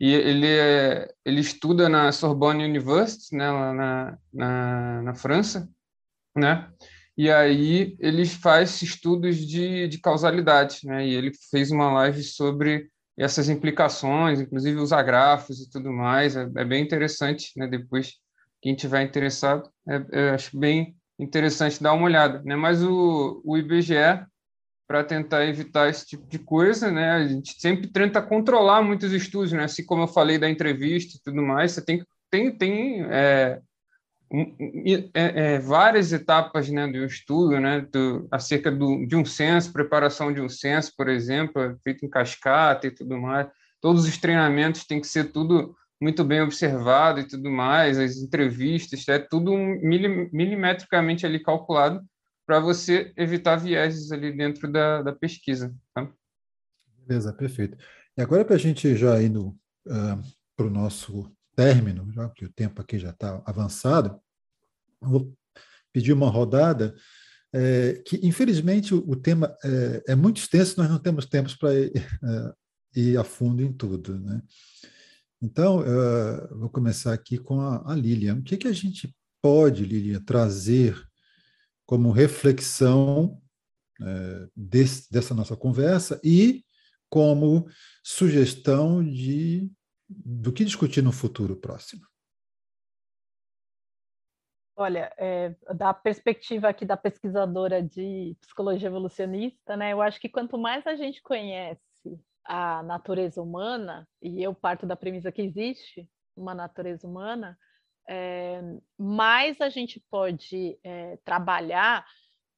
E 0.00 0.12
ele, 0.12 0.46
é, 0.46 1.12
ele 1.24 1.40
estuda 1.40 1.88
na 1.88 2.12
Sorbonne 2.12 2.64
University, 2.64 3.34
né, 3.34 3.50
lá 3.50 3.72
na, 3.72 4.18
na, 4.32 5.02
na 5.02 5.14
França, 5.14 5.68
né? 6.36 6.70
E 7.16 7.30
aí 7.32 7.96
ele 7.98 8.24
faz 8.24 8.80
estudos 8.80 9.36
de, 9.36 9.88
de 9.88 9.98
causalidade, 10.00 10.80
né? 10.84 11.04
E 11.04 11.14
ele 11.14 11.32
fez 11.50 11.72
uma 11.72 11.92
live 11.92 12.22
sobre 12.22 12.88
essas 13.18 13.48
implicações, 13.48 14.40
inclusive 14.40 14.78
usar 14.78 15.02
grafos 15.02 15.60
e 15.60 15.68
tudo 15.68 15.92
mais, 15.92 16.36
é, 16.36 16.48
é 16.56 16.64
bem 16.64 16.82
interessante, 16.82 17.50
né? 17.56 17.66
Depois, 17.66 18.12
quem 18.62 18.76
tiver 18.76 19.02
interessado, 19.02 19.68
é, 19.88 20.06
é, 20.12 20.30
acho 20.30 20.56
bem 20.56 20.96
interessante 21.18 21.82
dar 21.82 21.92
uma 21.92 22.04
olhada, 22.04 22.40
né? 22.44 22.54
Mas 22.54 22.82
o, 22.84 23.42
o 23.44 23.58
IBGE, 23.58 24.24
para 24.88 25.04
tentar 25.04 25.44
evitar 25.44 25.90
esse 25.90 26.06
tipo 26.06 26.26
de 26.26 26.38
coisa, 26.38 26.90
né? 26.90 27.10
A 27.12 27.28
gente 27.28 27.60
sempre 27.60 27.86
tenta 27.88 28.22
controlar 28.22 28.80
muitos 28.82 29.12
estudos, 29.12 29.52
né? 29.52 29.64
Assim 29.64 29.84
como 29.84 30.04
eu 30.04 30.08
falei 30.08 30.38
da 30.38 30.48
entrevista 30.48 31.16
e 31.16 31.20
tudo 31.22 31.42
mais, 31.42 31.72
você 31.72 31.84
tem 31.84 32.02
tem 32.30 32.56
tem 32.56 33.02
é, 33.10 33.60
é, 35.14 35.54
é, 35.54 35.58
várias 35.58 36.12
etapas 36.12 36.70
né, 36.70 36.86
do 36.86 37.04
estudo, 37.04 37.58
né, 37.60 37.86
do, 37.92 38.28
acerca 38.30 38.70
do, 38.70 39.06
de 39.06 39.16
um 39.16 39.24
censo, 39.24 39.72
preparação 39.72 40.32
de 40.32 40.40
um 40.40 40.48
censo, 40.48 40.92
por 40.96 41.08
exemplo, 41.08 41.78
feito 41.82 42.04
em 42.04 42.10
cascata 42.10 42.86
e 42.86 42.90
tudo 42.90 43.18
mais. 43.18 43.46
Todos 43.80 44.06
os 44.06 44.18
treinamentos 44.18 44.84
têm 44.84 45.00
que 45.00 45.06
ser 45.06 45.32
tudo 45.32 45.74
muito 46.00 46.24
bem 46.24 46.40
observado 46.42 47.20
e 47.20 47.26
tudo 47.26 47.50
mais, 47.50 47.98
as 47.98 48.16
entrevistas, 48.16 49.06
é 49.08 49.18
tudo 49.18 49.52
milimetricamente 49.56 51.26
ali 51.26 51.42
calculado 51.42 52.00
para 52.48 52.60
você 52.60 53.12
evitar 53.14 53.56
vieses 53.56 54.10
ali 54.10 54.34
dentro 54.34 54.72
da, 54.72 55.02
da 55.02 55.12
pesquisa. 55.12 55.76
Tá? 55.94 56.10
Beleza, 57.06 57.30
perfeito. 57.30 57.76
E 58.16 58.22
agora, 58.22 58.42
para 58.42 58.54
a 58.54 58.58
gente 58.58 58.96
já 58.96 59.22
indo 59.22 59.48
uh, 59.86 60.18
para 60.56 60.66
o 60.66 60.70
nosso 60.70 61.30
término, 61.54 62.10
já 62.10 62.26
que 62.30 62.46
o 62.46 62.50
tempo 62.50 62.80
aqui 62.80 62.98
já 62.98 63.10
está 63.10 63.42
avançado, 63.44 64.18
vou 64.98 65.30
pedir 65.92 66.14
uma 66.14 66.30
rodada, 66.30 66.94
é, 67.52 68.02
que 68.06 68.18
infelizmente 68.26 68.94
o, 68.94 69.04
o 69.06 69.14
tema 69.14 69.54
é, 69.62 70.12
é, 70.12 70.14
muito 70.14 70.38
extenso, 70.38 70.80
nós 70.80 70.88
não 70.88 70.98
temos 70.98 71.26
tempo 71.26 71.50
para 71.58 71.74
ir, 71.74 71.92
é, 71.96 72.54
ir, 72.96 73.18
a 73.18 73.24
fundo 73.24 73.62
em 73.62 73.72
tudo. 73.72 74.18
Né? 74.18 74.40
Então, 75.42 75.80
uh, 75.80 76.58
vou 76.58 76.70
começar 76.70 77.12
aqui 77.12 77.36
com 77.36 77.60
a, 77.60 77.92
a 77.92 77.94
Lilian. 77.94 78.36
O 78.36 78.42
que, 78.42 78.56
que 78.56 78.68
a 78.68 78.72
gente 78.72 79.14
pode, 79.42 79.84
Lilian, 79.84 80.20
trazer 80.22 81.07
como 81.88 82.10
reflexão 82.10 83.40
é, 83.98 84.48
desse, 84.54 85.10
dessa 85.10 85.34
nossa 85.34 85.56
conversa 85.56 86.20
e 86.22 86.62
como 87.08 87.66
sugestão 88.04 89.02
de 89.02 89.72
do 90.06 90.52
que 90.52 90.66
discutir 90.66 91.02
no 91.02 91.12
futuro 91.12 91.56
próximo? 91.56 92.02
Olha, 94.76 95.12
é, 95.16 95.54
da 95.74 95.94
perspectiva 95.94 96.68
aqui 96.68 96.84
da 96.84 96.96
pesquisadora 96.96 97.82
de 97.82 98.36
psicologia 98.40 98.88
evolucionista, 98.88 99.76
né, 99.76 99.92
eu 99.92 100.02
acho 100.02 100.20
que 100.20 100.28
quanto 100.28 100.58
mais 100.58 100.86
a 100.86 100.94
gente 100.94 101.22
conhece 101.22 101.80
a 102.44 102.82
natureza 102.82 103.42
humana, 103.42 104.06
e 104.22 104.42
eu 104.42 104.54
parto 104.54 104.86
da 104.86 104.96
premissa 104.96 105.32
que 105.32 105.42
existe 105.42 106.08
uma 106.36 106.54
natureza 106.54 107.06
humana, 107.06 107.58
é, 108.08 108.60
mais 108.98 109.60
a 109.60 109.68
gente 109.68 110.00
pode 110.10 110.78
é, 110.82 111.18
trabalhar 111.24 112.06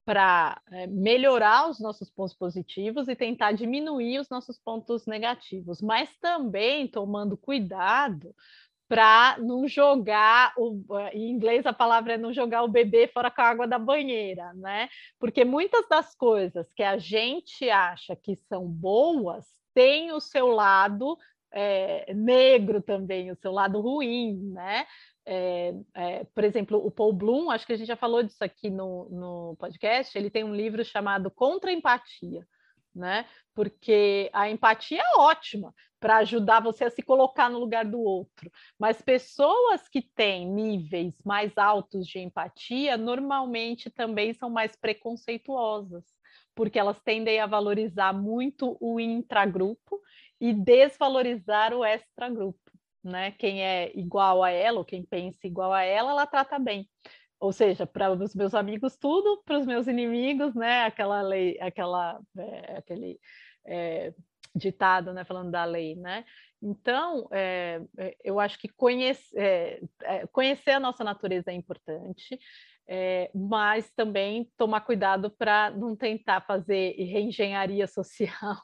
para 0.04 0.60
é, 0.70 0.86
melhorar 0.86 1.68
os 1.68 1.78
nossos 1.80 2.10
pontos 2.10 2.34
positivos 2.34 3.08
e 3.08 3.14
tentar 3.14 3.52
diminuir 3.52 4.18
os 4.18 4.28
nossos 4.28 4.58
pontos 4.58 5.06
negativos, 5.06 5.80
mas 5.80 6.08
também 6.18 6.88
tomando 6.88 7.36
cuidado 7.36 8.34
para 8.88 9.36
não 9.38 9.68
jogar 9.68 10.52
o, 10.56 10.82
em 11.12 11.30
inglês 11.30 11.64
a 11.64 11.72
palavra 11.72 12.14
é 12.14 12.18
não 12.18 12.32
jogar 12.32 12.64
o 12.64 12.68
bebê 12.68 13.06
fora 13.06 13.30
com 13.30 13.40
a 13.40 13.44
água 13.44 13.68
da 13.68 13.78
banheira, 13.78 14.52
né? 14.54 14.88
Porque 15.16 15.44
muitas 15.44 15.88
das 15.88 16.12
coisas 16.16 16.72
que 16.72 16.82
a 16.82 16.98
gente 16.98 17.70
acha 17.70 18.16
que 18.16 18.34
são 18.48 18.66
boas 18.66 19.46
têm 19.72 20.10
o 20.10 20.18
seu 20.18 20.48
lado 20.48 21.16
é, 21.52 22.12
negro 22.14 22.82
também, 22.82 23.30
o 23.30 23.36
seu 23.36 23.52
lado 23.52 23.80
ruim, 23.80 24.50
né? 24.52 24.84
É, 25.32 25.72
é, 25.94 26.24
por 26.24 26.42
exemplo, 26.42 26.84
o 26.84 26.90
Paul 26.90 27.12
Bloom, 27.12 27.52
acho 27.52 27.64
que 27.64 27.72
a 27.72 27.76
gente 27.76 27.86
já 27.86 27.94
falou 27.94 28.20
disso 28.20 28.42
aqui 28.42 28.68
no, 28.68 29.08
no 29.10 29.56
podcast, 29.60 30.18
ele 30.18 30.28
tem 30.28 30.42
um 30.42 30.52
livro 30.52 30.84
chamado 30.84 31.30
Contra 31.30 31.70
a 31.70 31.72
Empatia, 31.72 32.44
né? 32.92 33.24
Porque 33.54 34.28
a 34.32 34.50
empatia 34.50 35.00
é 35.00 35.20
ótima, 35.20 35.72
para 36.00 36.16
ajudar 36.16 36.60
você 36.60 36.84
a 36.84 36.90
se 36.90 37.00
colocar 37.00 37.48
no 37.48 37.60
lugar 37.60 37.84
do 37.84 38.00
outro. 38.00 38.50
Mas 38.76 39.00
pessoas 39.00 39.88
que 39.88 40.02
têm 40.02 40.50
níveis 40.50 41.14
mais 41.24 41.56
altos 41.56 42.08
de 42.08 42.18
empatia 42.18 42.96
normalmente 42.96 43.88
também 43.88 44.34
são 44.34 44.50
mais 44.50 44.74
preconceituosas, 44.74 46.04
porque 46.56 46.76
elas 46.76 47.00
tendem 47.02 47.38
a 47.38 47.46
valorizar 47.46 48.12
muito 48.12 48.76
o 48.80 48.98
intragrupo 48.98 50.00
e 50.40 50.52
desvalorizar 50.52 51.72
o 51.72 51.84
extragrupo. 51.84 52.69
Né? 53.02 53.32
Quem 53.32 53.64
é 53.64 53.90
igual 53.98 54.42
a 54.42 54.50
ela, 54.50 54.78
ou 54.78 54.84
quem 54.84 55.02
pensa 55.02 55.46
igual 55.46 55.72
a 55.72 55.82
ela, 55.82 56.10
ela 56.10 56.26
trata 56.26 56.58
bem. 56.58 56.88
Ou 57.38 57.52
seja, 57.52 57.86
para 57.86 58.12
os 58.12 58.34
meus 58.34 58.54
amigos 58.54 58.96
tudo, 58.96 59.42
para 59.44 59.58
os 59.58 59.66
meus 59.66 59.86
inimigos, 59.86 60.54
né? 60.54 60.84
Aquela 60.84 61.22
lei, 61.22 61.58
aquela, 61.58 62.20
é, 62.36 62.76
aquele 62.76 63.18
é, 63.66 64.12
ditado, 64.54 65.12
né, 65.12 65.24
falando 65.24 65.50
da 65.50 65.64
lei, 65.64 65.96
né? 65.96 66.24
Então, 66.62 67.26
é, 67.30 67.80
eu 68.22 68.38
acho 68.38 68.58
que 68.58 68.68
conhece, 68.68 69.34
é, 69.34 69.80
conhecer 70.32 70.72
a 70.72 70.80
nossa 70.80 71.02
natureza 71.02 71.50
é 71.50 71.54
importante, 71.54 72.38
é, 72.86 73.30
mas 73.34 73.90
também 73.92 74.50
tomar 74.56 74.82
cuidado 74.82 75.30
para 75.30 75.70
não 75.70 75.96
tentar 75.96 76.42
fazer 76.42 76.92
reengenharia 76.96 77.86
social 77.88 78.60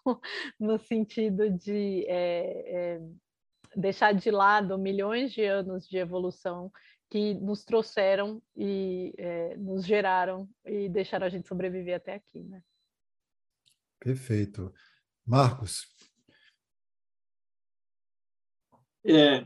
no 0.60 0.78
sentido 0.78 1.48
de 1.50 2.04
é, 2.08 3.00
deixar 3.76 4.12
de 4.12 4.30
lado 4.30 4.78
milhões 4.78 5.32
de 5.32 5.44
anos 5.44 5.86
de 5.86 5.98
evolução 5.98 6.72
que 7.10 7.34
nos 7.34 7.64
trouxeram 7.64 8.42
e 8.56 9.14
nos 9.58 9.84
geraram 9.84 10.48
e 10.64 10.88
deixaram 10.88 11.26
a 11.26 11.28
gente 11.28 11.46
sobreviver 11.46 11.96
até 11.96 12.14
aqui, 12.14 12.42
né? 12.42 12.62
Perfeito. 14.00 14.72
Marcos. 15.24 15.86
É, 19.04 19.44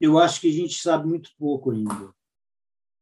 eu 0.00 0.18
acho 0.18 0.40
que 0.40 0.48
a 0.48 0.52
gente 0.52 0.74
sabe 0.74 1.06
muito 1.06 1.30
pouco 1.38 1.70
ainda. 1.70 2.14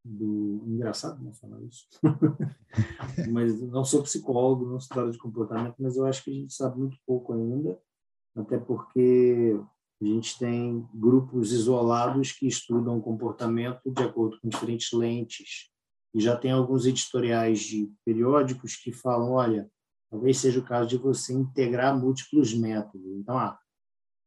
Do... 0.04 0.62
Engraçado 0.66 1.22
não 1.22 1.32
falar 1.32 1.62
isso. 1.62 1.88
mas 3.32 3.60
não 3.62 3.84
sou 3.84 4.02
psicólogo, 4.02 4.66
não 4.66 4.80
sou 4.80 5.10
de 5.10 5.18
comportamento, 5.18 5.76
mas 5.78 5.96
eu 5.96 6.04
acho 6.04 6.22
que 6.22 6.30
a 6.30 6.34
gente 6.34 6.52
sabe 6.52 6.78
muito 6.78 6.98
pouco 7.06 7.32
ainda, 7.32 7.80
até 8.36 8.58
porque 8.58 9.58
a 10.04 10.14
gente 10.14 10.38
tem 10.38 10.86
grupos 10.94 11.52
isolados 11.52 12.32
que 12.32 12.46
estudam 12.46 13.00
comportamento 13.00 13.80
de 13.86 14.02
acordo 14.02 14.38
com 14.40 14.48
diferentes 14.48 14.92
lentes. 14.92 15.70
E 16.14 16.20
já 16.20 16.36
tem 16.36 16.52
alguns 16.52 16.86
editoriais 16.86 17.60
de 17.60 17.90
periódicos 18.04 18.76
que 18.76 18.92
falam: 18.92 19.32
olha, 19.32 19.68
talvez 20.10 20.38
seja 20.38 20.60
o 20.60 20.64
caso 20.64 20.88
de 20.88 20.96
você 20.96 21.32
integrar 21.32 21.98
múltiplos 21.98 22.54
métodos. 22.54 23.06
Então, 23.16 23.38
ah, 23.38 23.58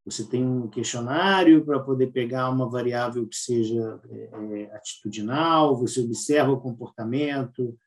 você 0.05 0.25
tem 0.25 0.45
um 0.45 0.69
questionário 0.69 1.65
para 1.65 1.79
poder 1.79 2.07
pegar 2.07 2.49
uma 2.49 2.69
variável 2.69 3.27
que 3.27 3.35
seja 3.35 3.99
é, 4.09 4.29
é, 4.61 4.75
atitudinal, 4.75 5.77
você 5.77 5.99
observa 5.99 6.51
o 6.51 6.61
comportamento, 6.61 7.77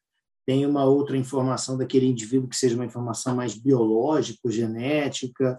tem 0.46 0.66
uma 0.66 0.84
outra 0.84 1.16
informação 1.16 1.78
daquele 1.78 2.06
indivíduo 2.06 2.48
que 2.48 2.56
seja 2.56 2.74
uma 2.74 2.84
informação 2.84 3.34
mais 3.34 3.54
biológica, 3.54 4.50
genética. 4.50 5.58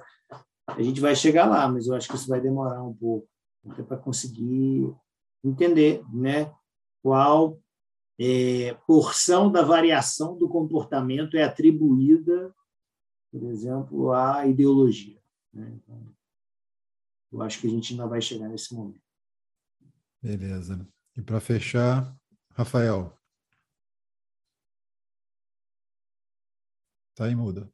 A 0.77 0.81
gente 0.81 1.01
vai 1.01 1.15
chegar 1.15 1.45
lá, 1.45 1.67
mas 1.67 1.87
eu 1.87 1.95
acho 1.95 2.07
que 2.07 2.15
isso 2.15 2.27
vai 2.27 2.41
demorar 2.41 2.83
um 2.83 2.93
pouco, 2.93 3.27
até 3.69 3.83
para 3.83 3.97
conseguir 3.97 4.93
entender 5.43 6.03
né, 6.13 6.53
qual 7.01 7.59
é, 8.19 8.73
porção 8.85 9.51
da 9.51 9.63
variação 9.63 10.37
do 10.37 10.47
comportamento 10.47 11.35
é 11.35 11.43
atribuída, 11.43 12.53
por 13.31 13.43
exemplo, 13.43 14.11
à 14.11 14.45
ideologia. 14.45 15.19
Né? 15.53 15.71
Então, 15.75 16.15
eu 17.31 17.41
acho 17.41 17.59
que 17.59 17.67
a 17.67 17.69
gente 17.69 17.93
ainda 17.93 18.07
vai 18.07 18.21
chegar 18.21 18.47
nesse 18.47 18.73
momento. 18.75 19.01
Beleza. 20.21 20.87
E 21.17 21.21
para 21.21 21.39
fechar, 21.39 22.15
Rafael. 22.51 23.17
Tá 27.15 27.25
aí, 27.25 27.35
muda. 27.35 27.71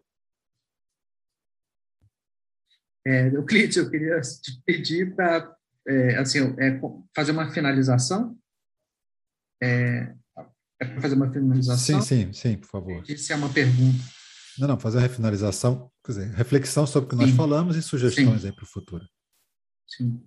É, 3.07 3.27
Euclides, 3.27 3.77
eu 3.77 3.89
queria 3.89 4.19
te 4.19 4.61
pedir 4.65 5.15
para 5.15 5.55
é, 5.87 6.17
assim, 6.17 6.39
é, 6.59 6.77
fazer 7.15 7.31
uma 7.31 7.49
finalização 7.49 8.37
é, 9.63 10.13
é 10.77 10.85
para 10.85 11.01
fazer 11.01 11.15
uma 11.15 11.31
finalização? 11.31 12.01
Sim, 12.01 12.25
sim, 12.25 12.33
sim, 12.33 12.57
por 12.57 12.67
favor. 12.67 13.03
Isso 13.07 13.31
é 13.31 13.35
uma 13.37 13.47
pergunta. 13.47 14.03
Não, 14.59 14.67
não, 14.67 14.77
fazer 14.77 15.05
a 15.05 15.07
finalização, 15.07 15.89
quer 16.03 16.11
dizer, 16.11 16.27
reflexão 16.31 16.85
sobre 16.85 17.07
o 17.07 17.09
que 17.09 17.15
sim. 17.15 17.21
nós 17.21 17.31
falamos 17.31 17.77
e 17.77 17.81
sugestões 17.81 18.41
sim. 18.41 18.47
aí 18.47 18.53
para 18.53 18.65
o 18.65 18.67
futuro. 18.67 19.07
Sim. 19.87 20.21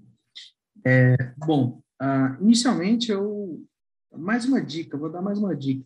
É, 0.87 1.35
bom, 1.37 1.83
uh, 2.01 2.43
inicialmente 2.43 3.11
eu 3.11 3.63
mais 4.17 4.47
uma 4.47 4.63
dica, 4.63 4.97
vou 4.97 5.13
dar 5.13 5.21
mais 5.21 5.39
uma 5.39 5.55
dica. 5.55 5.85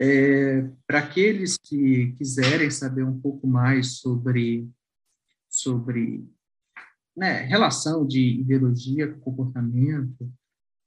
É, 0.00 0.62
para 0.86 1.00
aqueles 1.00 1.58
que 1.58 2.12
quiserem 2.12 2.70
saber 2.70 3.02
um 3.02 3.18
pouco 3.18 3.44
mais 3.48 3.98
sobre 3.98 4.70
sobre 5.60 6.26
né, 7.16 7.40
relação 7.42 8.06
de 8.06 8.40
ideologia 8.40 9.12
com 9.12 9.20
comportamento, 9.20 10.32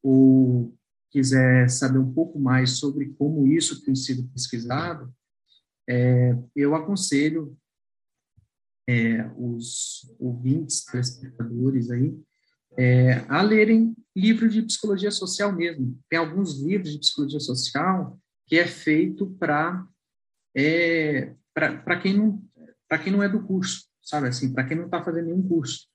ou 0.04 0.74
quiser 1.12 1.70
saber 1.70 2.00
um 2.00 2.14
pouco 2.14 2.40
mais 2.40 2.78
sobre 2.78 3.14
como 3.18 3.46
isso 3.46 3.84
tem 3.84 3.94
sido 3.96 4.28
pesquisado, 4.30 5.14
é, 5.88 6.38
eu 6.56 6.74
aconselho 6.74 7.58
é, 8.88 9.30
os 9.38 10.16
ouvintes, 10.18 10.86
telespectadores 10.86 11.92
aí, 11.92 12.18
é, 12.78 13.26
a 13.28 13.42
lerem 13.42 13.96
livros 14.16 14.54
de 14.54 14.62
psicologia 14.62 15.12
social 15.12 15.54
mesmo. 15.54 16.00
Tem 16.10 16.18
alguns 16.18 16.62
livros 16.62 16.94
de 16.94 17.00
psicologia 17.00 17.40
social 17.40 18.18
que 18.48 18.58
é 18.58 18.66
feito 18.66 19.28
para 19.38 19.86
é, 20.56 21.36
para 21.54 22.00
quem 22.00 22.16
não 22.18 22.44
para 22.88 23.00
quem 23.00 23.12
não 23.14 23.24
é 23.24 23.30
do 23.30 23.42
curso, 23.42 23.88
sabe 24.02 24.28
assim, 24.28 24.54
para 24.54 24.66
quem 24.66 24.78
não 24.78 24.86
está 24.86 25.04
fazendo 25.04 25.26
nenhum 25.26 25.48
curso. 25.48 25.88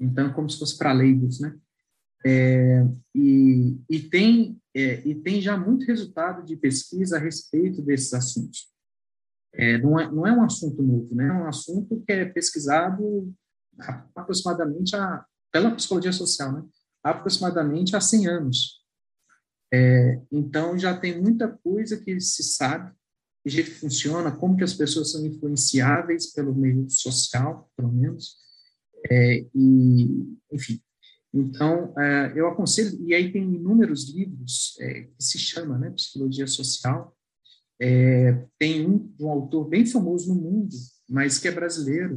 Então, 0.00 0.32
como 0.32 0.48
se 0.48 0.58
fosse 0.58 0.76
para 0.78 0.92
leigos, 0.92 1.40
né? 1.40 1.56
É, 2.26 2.84
e, 3.14 3.80
e, 3.88 4.00
tem, 4.00 4.60
é, 4.74 5.06
e 5.06 5.14
tem 5.14 5.40
já 5.40 5.56
muito 5.56 5.86
resultado 5.86 6.44
de 6.44 6.56
pesquisa 6.56 7.16
a 7.16 7.20
respeito 7.20 7.80
desses 7.82 8.12
assuntos. 8.12 8.68
É, 9.54 9.78
não, 9.78 9.98
é, 9.98 10.10
não 10.10 10.26
é 10.26 10.32
um 10.32 10.42
assunto 10.42 10.82
novo, 10.82 11.14
né? 11.14 11.28
é 11.28 11.32
um 11.32 11.46
assunto 11.46 12.00
que 12.06 12.12
é 12.12 12.24
pesquisado 12.24 13.32
aproximadamente 14.14 14.94
a, 14.94 15.24
pela 15.52 15.74
psicologia 15.74 16.12
social, 16.12 16.52
né? 16.52 16.64
aproximadamente 17.02 17.96
há 17.96 18.00
100 18.00 18.26
anos. 18.26 18.78
É, 19.72 20.20
então, 20.30 20.78
já 20.78 20.96
tem 20.96 21.20
muita 21.20 21.48
coisa 21.48 21.96
que 22.02 22.20
se 22.20 22.42
sabe, 22.42 22.92
que 23.48 23.54
jeito 23.54 23.70
que 23.70 23.80
funciona, 23.80 24.30
como 24.30 24.56
que 24.56 24.64
as 24.64 24.74
pessoas 24.74 25.10
são 25.10 25.24
influenciáveis 25.24 26.32
pelo 26.32 26.54
meio 26.54 26.88
social, 26.90 27.70
pelo 27.74 27.90
menos, 27.90 28.36
é, 29.10 29.46
e, 29.54 30.36
enfim, 30.52 30.80
então, 31.32 31.92
uh, 31.92 32.36
eu 32.36 32.48
aconselho, 32.48 32.98
e 33.06 33.14
aí 33.14 33.32
tem 33.32 33.42
inúmeros 33.42 34.10
livros 34.10 34.76
é, 34.80 35.02
que 35.02 35.22
se 35.22 35.38
chama 35.38 35.78
né, 35.78 35.90
Psicologia 35.90 36.46
Social. 36.46 37.14
É, 37.80 38.46
tem 38.58 38.86
um, 38.86 39.14
um 39.20 39.28
autor 39.28 39.68
bem 39.68 39.86
famoso 39.86 40.34
no 40.34 40.40
mundo, 40.40 40.74
mas 41.08 41.38
que 41.38 41.46
é 41.46 41.52
brasileiro, 41.52 42.16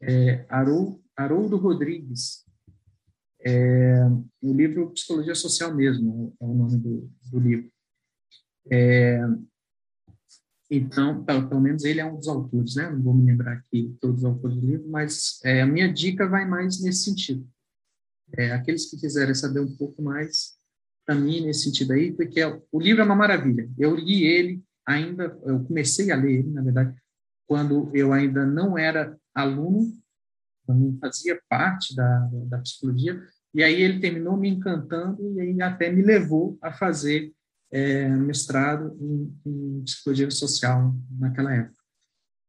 é 0.00 0.46
Haroldo 0.48 1.56
Rodrigues. 1.56 2.44
É, 3.44 4.04
o 4.40 4.54
livro 4.54 4.92
Psicologia 4.92 5.34
Social 5.34 5.74
mesmo 5.74 6.34
é 6.40 6.44
o 6.44 6.54
nome 6.54 6.78
do, 6.78 7.10
do 7.30 7.40
livro. 7.40 7.70
É, 8.70 9.20
Então, 10.74 11.22
pelo, 11.22 11.60
menos 11.60 11.84
ele 11.84 12.00
é 12.00 12.04
um 12.06 12.16
dos 12.16 12.26
autores, 12.26 12.76
né? 12.76 12.88
Não 12.88 13.02
vou 13.02 13.12
me 13.12 13.26
lembrar 13.26 13.52
aqui 13.52 13.94
todos 14.00 14.20
os 14.20 14.24
autores 14.24 14.56
do 14.56 14.66
livro, 14.66 14.88
mas 14.88 15.38
é, 15.44 15.60
a 15.60 15.66
minha 15.66 15.92
dica 15.92 16.26
vai 16.26 16.48
mais 16.48 16.80
nesse 16.80 17.04
sentido. 17.04 17.46
É, 18.38 18.52
aqueles 18.52 18.88
que 18.88 18.96
quiserem 18.96 19.34
saber 19.34 19.60
um 19.60 19.76
pouco 19.76 20.00
mais, 20.00 20.56
para 21.04 21.14
mim, 21.14 21.42
nesse 21.42 21.64
sentido 21.64 21.92
aí, 21.92 22.10
porque 22.10 22.40
é, 22.40 22.58
o 22.72 22.80
livro 22.80 23.02
é 23.02 23.04
uma 23.04 23.14
maravilha. 23.14 23.68
Eu 23.78 23.94
li 23.94 24.24
ele 24.24 24.64
ainda, 24.86 25.38
eu 25.44 25.62
comecei 25.62 26.10
a 26.10 26.16
ler 26.16 26.38
ele, 26.38 26.50
na 26.50 26.62
verdade, 26.62 26.96
quando 27.46 27.94
eu 27.94 28.10
ainda 28.10 28.46
não 28.46 28.78
era 28.78 29.14
aluno, 29.34 29.92
não 30.66 30.96
fazia 30.98 31.38
parte 31.50 31.94
da, 31.94 32.30
da 32.46 32.58
psicologia, 32.60 33.22
e 33.52 33.62
aí 33.62 33.82
ele 33.82 34.00
terminou 34.00 34.38
me 34.38 34.48
encantando 34.48 35.22
e 35.34 35.38
aí 35.38 35.60
até 35.60 35.92
me 35.92 36.00
levou 36.00 36.56
a 36.62 36.72
fazer 36.72 37.30
é, 37.72 38.06
mestrado 38.08 38.94
em, 39.00 39.40
em, 39.46 39.82
psicologia 39.82 40.30
social 40.30 40.94
naquela 41.18 41.54
época. 41.54 41.82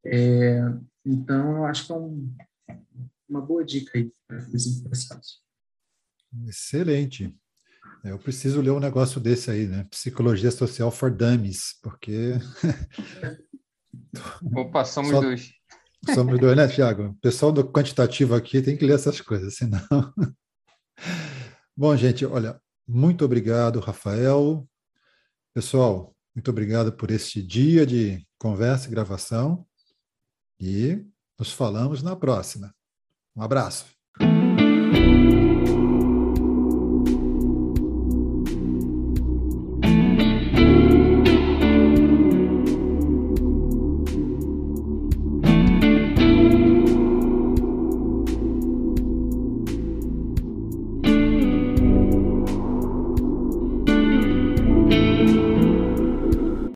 É, 0.05 0.59
então, 1.05 1.57
eu 1.57 1.65
acho 1.65 1.85
que 1.87 1.91
é 1.93 1.95
um, 1.95 2.35
uma 3.29 3.41
boa 3.41 3.63
dica 3.63 3.97
aí 3.97 4.11
para 4.27 4.37
os 4.37 4.67
interessados. 4.67 5.41
Excelente. 6.47 7.33
É, 8.03 8.11
eu 8.11 8.19
preciso 8.19 8.59
ler 8.59 8.71
um 8.71 8.79
negócio 8.79 9.19
desse 9.19 9.49
aí, 9.49 9.65
né? 9.65 9.85
Psicologia 9.89 10.51
Social 10.51 10.91
for 10.91 11.09
Dummies, 11.09 11.79
porque. 11.81 12.33
Opa, 14.55 14.83
somos 14.83 15.11
Só... 15.11 15.21
dois. 15.21 15.53
Somos 16.13 16.37
dois, 16.37 16.57
né, 16.57 16.67
Tiago? 16.67 17.03
O 17.03 17.15
pessoal 17.15 17.49
do 17.53 17.63
quantitativo 17.63 18.35
aqui 18.35 18.61
tem 18.61 18.75
que 18.75 18.85
ler 18.85 18.95
essas 18.95 19.21
coisas, 19.21 19.55
senão. 19.55 19.79
Bom, 21.77 21.95
gente, 21.95 22.25
olha, 22.25 22.61
muito 22.85 23.23
obrigado, 23.23 23.79
Rafael. 23.79 24.67
Pessoal, 25.53 26.15
muito 26.33 26.49
obrigado 26.49 26.91
por 26.91 27.11
este 27.11 27.39
dia 27.39 27.85
de 27.85 28.25
conversa 28.39 28.87
e 28.87 28.91
gravação. 28.91 29.67
E 30.59 31.05
nos 31.37 31.51
falamos 31.51 32.01
na 32.01 32.15
próxima. 32.15 32.73
Um 33.35 33.43
abraço. 33.43 33.92